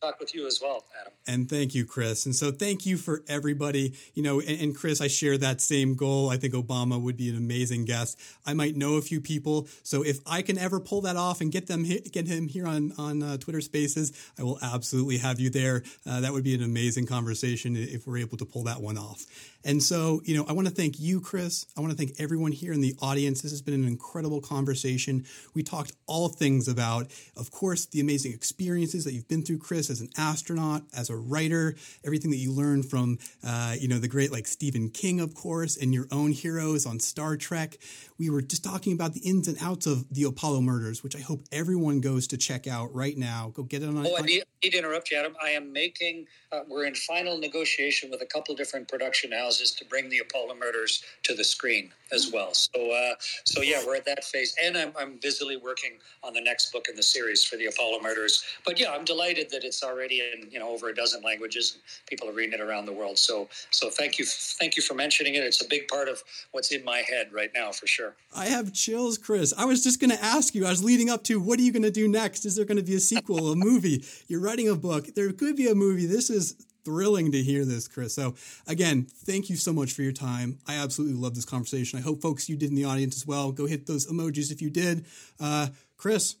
talk 0.00 0.18
with 0.18 0.34
you 0.34 0.46
as 0.46 0.60
well, 0.62 0.84
Adam. 0.98 1.12
And 1.26 1.48
thank 1.48 1.74
you, 1.74 1.84
Chris. 1.84 2.24
And 2.24 2.34
so 2.34 2.50
thank 2.50 2.86
you 2.86 2.96
for 2.96 3.22
everybody. 3.28 3.94
You 4.14 4.22
know, 4.22 4.40
and, 4.40 4.60
and, 4.60 4.74
Chris, 4.74 5.00
I 5.00 5.08
share 5.08 5.36
that 5.38 5.60
same 5.60 5.94
goal. 5.94 6.30
I 6.30 6.38
think 6.38 6.54
Obama 6.54 7.00
would 7.00 7.16
be 7.16 7.28
an 7.28 7.36
amazing 7.36 7.84
guest. 7.84 8.18
I 8.46 8.54
might 8.54 8.76
know 8.76 8.94
a 8.94 9.02
few 9.02 9.20
people, 9.20 9.68
so 9.82 10.02
if 10.02 10.18
I 10.26 10.42
can 10.42 10.56
ever 10.58 10.80
pull 10.80 11.02
that 11.02 11.16
off 11.16 11.40
and 11.40 11.52
get 11.52 11.66
them 11.66 11.84
get 11.84 12.26
him 12.26 12.48
here 12.48 12.66
on 12.66 12.92
on 12.96 13.22
uh, 13.22 13.36
Twitter 13.36 13.60
Spaces, 13.60 14.12
I 14.38 14.42
will 14.42 14.58
absolutely 14.62 15.18
have 15.18 15.38
you 15.38 15.50
there. 15.50 15.82
Uh, 16.06 16.20
that 16.20 16.32
would 16.32 16.44
be 16.44 16.54
an 16.54 16.62
amazing 16.62 17.06
conversation 17.06 17.76
if 17.76 18.06
we're 18.06 18.18
able 18.18 18.38
to 18.38 18.46
pull 18.46 18.64
that 18.64 18.80
one 18.80 18.96
off. 18.96 19.26
And 19.64 19.82
so, 19.82 20.22
you 20.24 20.36
know, 20.36 20.46
I 20.48 20.52
want 20.52 20.68
to 20.68 20.74
thank 20.74 20.98
you, 20.98 21.20
Chris. 21.20 21.66
I 21.76 21.80
want 21.80 21.92
to 21.92 21.96
thank 21.96 22.18
everyone 22.18 22.52
here 22.52 22.72
in 22.72 22.80
the 22.80 22.94
audience. 23.02 23.42
This 23.42 23.50
has 23.50 23.60
been 23.60 23.74
an 23.74 23.86
incredible 23.86 24.40
conversation. 24.40 25.26
We 25.54 25.62
talked 25.62 25.92
all 26.06 26.28
things 26.28 26.66
about, 26.66 27.10
of 27.36 27.50
course, 27.50 27.84
the 27.86 28.00
amazing 28.00 28.32
experiences 28.32 29.04
that 29.04 29.12
you've 29.12 29.28
been 29.28 29.42
through, 29.42 29.58
Chris, 29.58 29.90
as 29.90 30.00
an 30.00 30.08
astronaut, 30.16 30.82
as 30.96 31.10
a 31.10 31.16
writer, 31.16 31.76
everything 32.04 32.30
that 32.30 32.38
you 32.38 32.52
learned 32.52 32.88
from, 32.88 33.18
uh, 33.44 33.74
you 33.78 33.86
know, 33.86 33.98
the 33.98 34.08
great 34.08 34.32
like 34.32 34.46
Stephen 34.46 34.88
King, 34.88 35.20
of 35.20 35.34
course, 35.34 35.76
and 35.76 35.92
your 35.92 36.06
own 36.10 36.32
heroes 36.32 36.86
on 36.86 36.98
Star 36.98 37.36
Trek. 37.36 37.76
We 38.18 38.30
were 38.30 38.42
just 38.42 38.64
talking 38.64 38.94
about 38.94 39.12
the 39.12 39.20
ins 39.20 39.46
and 39.46 39.58
outs 39.60 39.86
of 39.86 40.08
the 40.12 40.24
Apollo 40.24 40.62
murders, 40.62 41.02
which 41.02 41.16
I 41.16 41.20
hope 41.20 41.42
everyone 41.52 42.00
goes 42.00 42.26
to 42.28 42.38
check 42.38 42.66
out 42.66 42.94
right 42.94 43.16
now. 43.16 43.52
Go 43.54 43.62
get 43.62 43.82
it 43.82 43.88
on. 43.88 44.06
Oh, 44.06 44.16
I 44.18 44.22
need, 44.22 44.42
need 44.62 44.70
to 44.70 44.78
interrupt 44.78 45.10
you, 45.10 45.18
Adam. 45.18 45.34
I 45.42 45.50
am 45.50 45.72
making. 45.72 46.26
Uh, 46.50 46.60
we're 46.68 46.84
in 46.84 46.94
final 46.94 47.38
negotiation 47.38 48.10
with 48.10 48.22
a 48.22 48.26
couple 48.26 48.54
different 48.54 48.88
production 48.88 49.32
houses 49.32 49.49
is 49.58 49.72
to 49.72 49.84
bring 49.86 50.08
the 50.10 50.18
Apollo 50.18 50.54
murders 50.56 51.02
to 51.24 51.34
the 51.34 51.42
screen 51.42 51.90
as 52.12 52.30
well. 52.32 52.52
So, 52.52 52.90
uh, 52.90 53.14
so 53.44 53.62
yeah, 53.62 53.82
we're 53.86 53.96
at 53.96 54.04
that 54.04 54.24
phase, 54.24 54.54
and 54.62 54.76
I'm, 54.76 54.92
I'm 54.98 55.18
busily 55.22 55.56
working 55.56 55.92
on 56.22 56.34
the 56.34 56.40
next 56.40 56.72
book 56.72 56.86
in 56.88 56.96
the 56.96 57.02
series 57.02 57.44
for 57.44 57.56
the 57.56 57.66
Apollo 57.66 58.00
murders. 58.02 58.44
But 58.64 58.78
yeah, 58.78 58.92
I'm 58.92 59.04
delighted 59.04 59.50
that 59.50 59.64
it's 59.64 59.82
already 59.82 60.20
in 60.20 60.50
you 60.50 60.58
know 60.58 60.68
over 60.68 60.88
a 60.88 60.94
dozen 60.94 61.22
languages 61.22 61.74
and 61.74 61.82
people 62.06 62.28
are 62.28 62.32
reading 62.32 62.58
it 62.58 62.60
around 62.60 62.86
the 62.86 62.92
world. 62.92 63.18
So, 63.18 63.48
so 63.70 63.90
thank 63.90 64.18
you, 64.18 64.24
thank 64.24 64.76
you 64.76 64.82
for 64.82 64.94
mentioning 64.94 65.34
it. 65.34 65.44
It's 65.44 65.64
a 65.64 65.68
big 65.68 65.88
part 65.88 66.08
of 66.08 66.22
what's 66.52 66.72
in 66.72 66.84
my 66.84 66.98
head 66.98 67.32
right 67.32 67.50
now 67.54 67.72
for 67.72 67.86
sure. 67.86 68.14
I 68.34 68.46
have 68.46 68.72
chills, 68.72 69.18
Chris. 69.18 69.54
I 69.56 69.64
was 69.64 69.82
just 69.82 70.00
going 70.00 70.10
to 70.10 70.22
ask 70.22 70.54
you. 70.54 70.66
I 70.66 70.70
was 70.70 70.84
leading 70.84 71.10
up 71.10 71.24
to 71.24 71.40
what 71.40 71.58
are 71.58 71.62
you 71.62 71.72
going 71.72 71.82
to 71.82 71.90
do 71.90 72.08
next? 72.08 72.44
Is 72.44 72.56
there 72.56 72.64
going 72.64 72.76
to 72.76 72.82
be 72.82 72.94
a 72.94 73.00
sequel, 73.00 73.52
a 73.52 73.56
movie? 73.56 74.04
You're 74.28 74.40
writing 74.40 74.68
a 74.68 74.76
book. 74.76 75.14
There 75.14 75.32
could 75.32 75.56
be 75.56 75.68
a 75.68 75.74
movie. 75.74 76.06
This 76.06 76.30
is 76.30 76.66
thrilling 76.84 77.32
to 77.32 77.42
hear 77.42 77.64
this, 77.64 77.88
Chris. 77.88 78.14
So, 78.14 78.34
again, 78.66 79.06
thank 79.24 79.50
you 79.50 79.56
so 79.56 79.72
much 79.72 79.92
for 79.92 80.02
your 80.02 80.12
time. 80.12 80.58
I 80.66 80.76
absolutely 80.76 81.16
love 81.16 81.34
this 81.34 81.44
conversation. 81.44 81.98
I 81.98 82.02
hope 82.02 82.22
folks 82.22 82.48
you 82.48 82.56
did 82.56 82.70
in 82.70 82.76
the 82.76 82.84
audience 82.84 83.16
as 83.16 83.26
well. 83.26 83.52
Go 83.52 83.66
hit 83.66 83.86
those 83.86 84.06
emojis 84.06 84.50
if 84.50 84.60
you 84.62 84.70
did. 84.70 85.06
Uh, 85.38 85.68
Chris, 85.96 86.36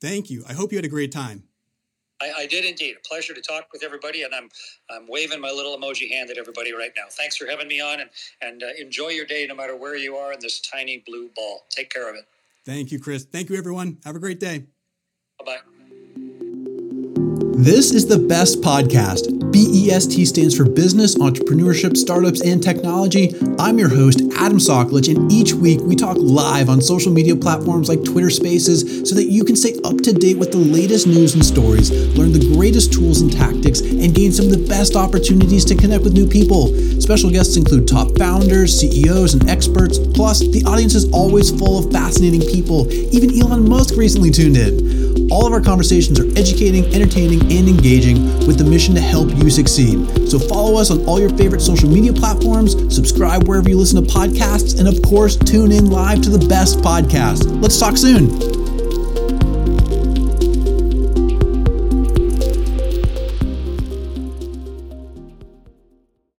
thank 0.00 0.30
you. 0.30 0.44
I 0.48 0.52
hope 0.52 0.72
you 0.72 0.78
had 0.78 0.84
a 0.84 0.88
great 0.88 1.12
time. 1.12 1.44
I, 2.20 2.42
I, 2.42 2.46
did 2.46 2.64
indeed. 2.64 2.96
A 2.96 3.08
pleasure 3.08 3.34
to 3.34 3.40
talk 3.40 3.66
with 3.72 3.82
everybody, 3.82 4.22
and 4.22 4.34
I'm 4.34 4.48
I'm 4.88 5.06
waving 5.08 5.40
my 5.40 5.50
little 5.50 5.76
emoji 5.76 6.10
hand 6.10 6.30
at 6.30 6.38
everybody 6.38 6.72
right 6.72 6.92
now. 6.96 7.04
Thanks 7.10 7.36
for 7.36 7.46
having 7.46 7.68
me 7.68 7.80
on, 7.80 8.00
and 8.00 8.10
and 8.40 8.62
uh, 8.62 8.66
enjoy 8.78 9.08
your 9.08 9.26
day 9.26 9.46
no 9.48 9.54
matter 9.54 9.76
where 9.76 9.96
you 9.96 10.16
are 10.16 10.32
in 10.32 10.38
this 10.40 10.60
tiny 10.60 11.02
blue 11.04 11.28
ball. 11.34 11.64
Take 11.70 11.90
care 11.90 12.08
of 12.08 12.16
it. 12.16 12.24
Thank 12.64 12.92
you, 12.92 13.00
Chris. 13.00 13.24
Thank 13.24 13.50
you, 13.50 13.56
everyone. 13.56 13.98
Have 14.04 14.16
a 14.16 14.20
great 14.20 14.40
day. 14.40 14.64
Bye 15.38 15.44
bye. 15.44 15.58
This 17.56 17.92
is 17.92 18.06
the 18.06 18.18
best 18.18 18.60
podcast 18.60 19.43
BEST 19.54 20.26
stands 20.26 20.56
for 20.56 20.64
Business, 20.64 21.14
Entrepreneurship, 21.14 21.96
Startups, 21.96 22.42
and 22.42 22.60
Technology. 22.60 23.32
I'm 23.56 23.78
your 23.78 23.88
host, 23.88 24.20
Adam 24.36 24.58
Soccolich, 24.58 25.14
and 25.14 25.30
each 25.30 25.52
week 25.52 25.78
we 25.82 25.94
talk 25.94 26.16
live 26.18 26.68
on 26.68 26.80
social 26.80 27.12
media 27.12 27.36
platforms 27.36 27.88
like 27.88 28.02
Twitter 28.02 28.30
Spaces 28.30 29.08
so 29.08 29.14
that 29.14 29.26
you 29.26 29.44
can 29.44 29.54
stay 29.54 29.78
up 29.84 29.98
to 29.98 30.12
date 30.12 30.38
with 30.38 30.50
the 30.50 30.58
latest 30.58 31.06
news 31.06 31.34
and 31.34 31.46
stories, 31.46 31.92
learn 32.18 32.32
the 32.32 32.52
greatest 32.56 32.92
tools 32.92 33.20
and 33.20 33.32
tactics, 33.32 33.78
and 33.78 34.12
gain 34.12 34.32
some 34.32 34.46
of 34.46 34.50
the 34.50 34.66
best 34.66 34.96
opportunities 34.96 35.64
to 35.66 35.76
connect 35.76 36.02
with 36.02 36.14
new 36.14 36.26
people. 36.26 36.74
Special 37.00 37.30
guests 37.30 37.56
include 37.56 37.86
top 37.86 38.18
founders, 38.18 38.76
CEOs, 38.80 39.34
and 39.34 39.48
experts. 39.48 40.00
Plus, 40.00 40.40
the 40.40 40.64
audience 40.66 40.96
is 40.96 41.08
always 41.12 41.56
full 41.56 41.78
of 41.78 41.92
fascinating 41.92 42.40
people. 42.40 42.90
Even 43.14 43.30
Elon 43.40 43.68
Musk 43.68 43.94
recently 43.96 44.32
tuned 44.32 44.56
in. 44.56 45.30
All 45.30 45.46
of 45.46 45.52
our 45.52 45.60
conversations 45.60 46.20
are 46.20 46.26
educating, 46.38 46.84
entertaining, 46.94 47.40
and 47.50 47.68
engaging 47.68 48.24
with 48.46 48.58
the 48.58 48.64
mission 48.64 48.94
to 48.94 49.00
help 49.00 49.28
you 49.44 49.50
succeed. 49.50 50.28
So 50.28 50.38
follow 50.38 50.80
us 50.80 50.90
on 50.90 51.04
all 51.04 51.20
your 51.20 51.30
favorite 51.30 51.60
social 51.60 51.88
media 51.88 52.12
platforms, 52.12 52.72
subscribe 52.94 53.46
wherever 53.46 53.68
you 53.68 53.76
listen 53.76 54.02
to 54.02 54.10
podcasts, 54.10 54.78
and 54.78 54.88
of 54.88 55.00
course, 55.02 55.36
tune 55.36 55.70
in 55.70 55.90
live 55.90 56.22
to 56.22 56.30
the 56.30 56.44
best 56.48 56.78
podcast. 56.78 57.60
Let's 57.62 57.78
talk 57.78 57.96
soon. 57.96 58.63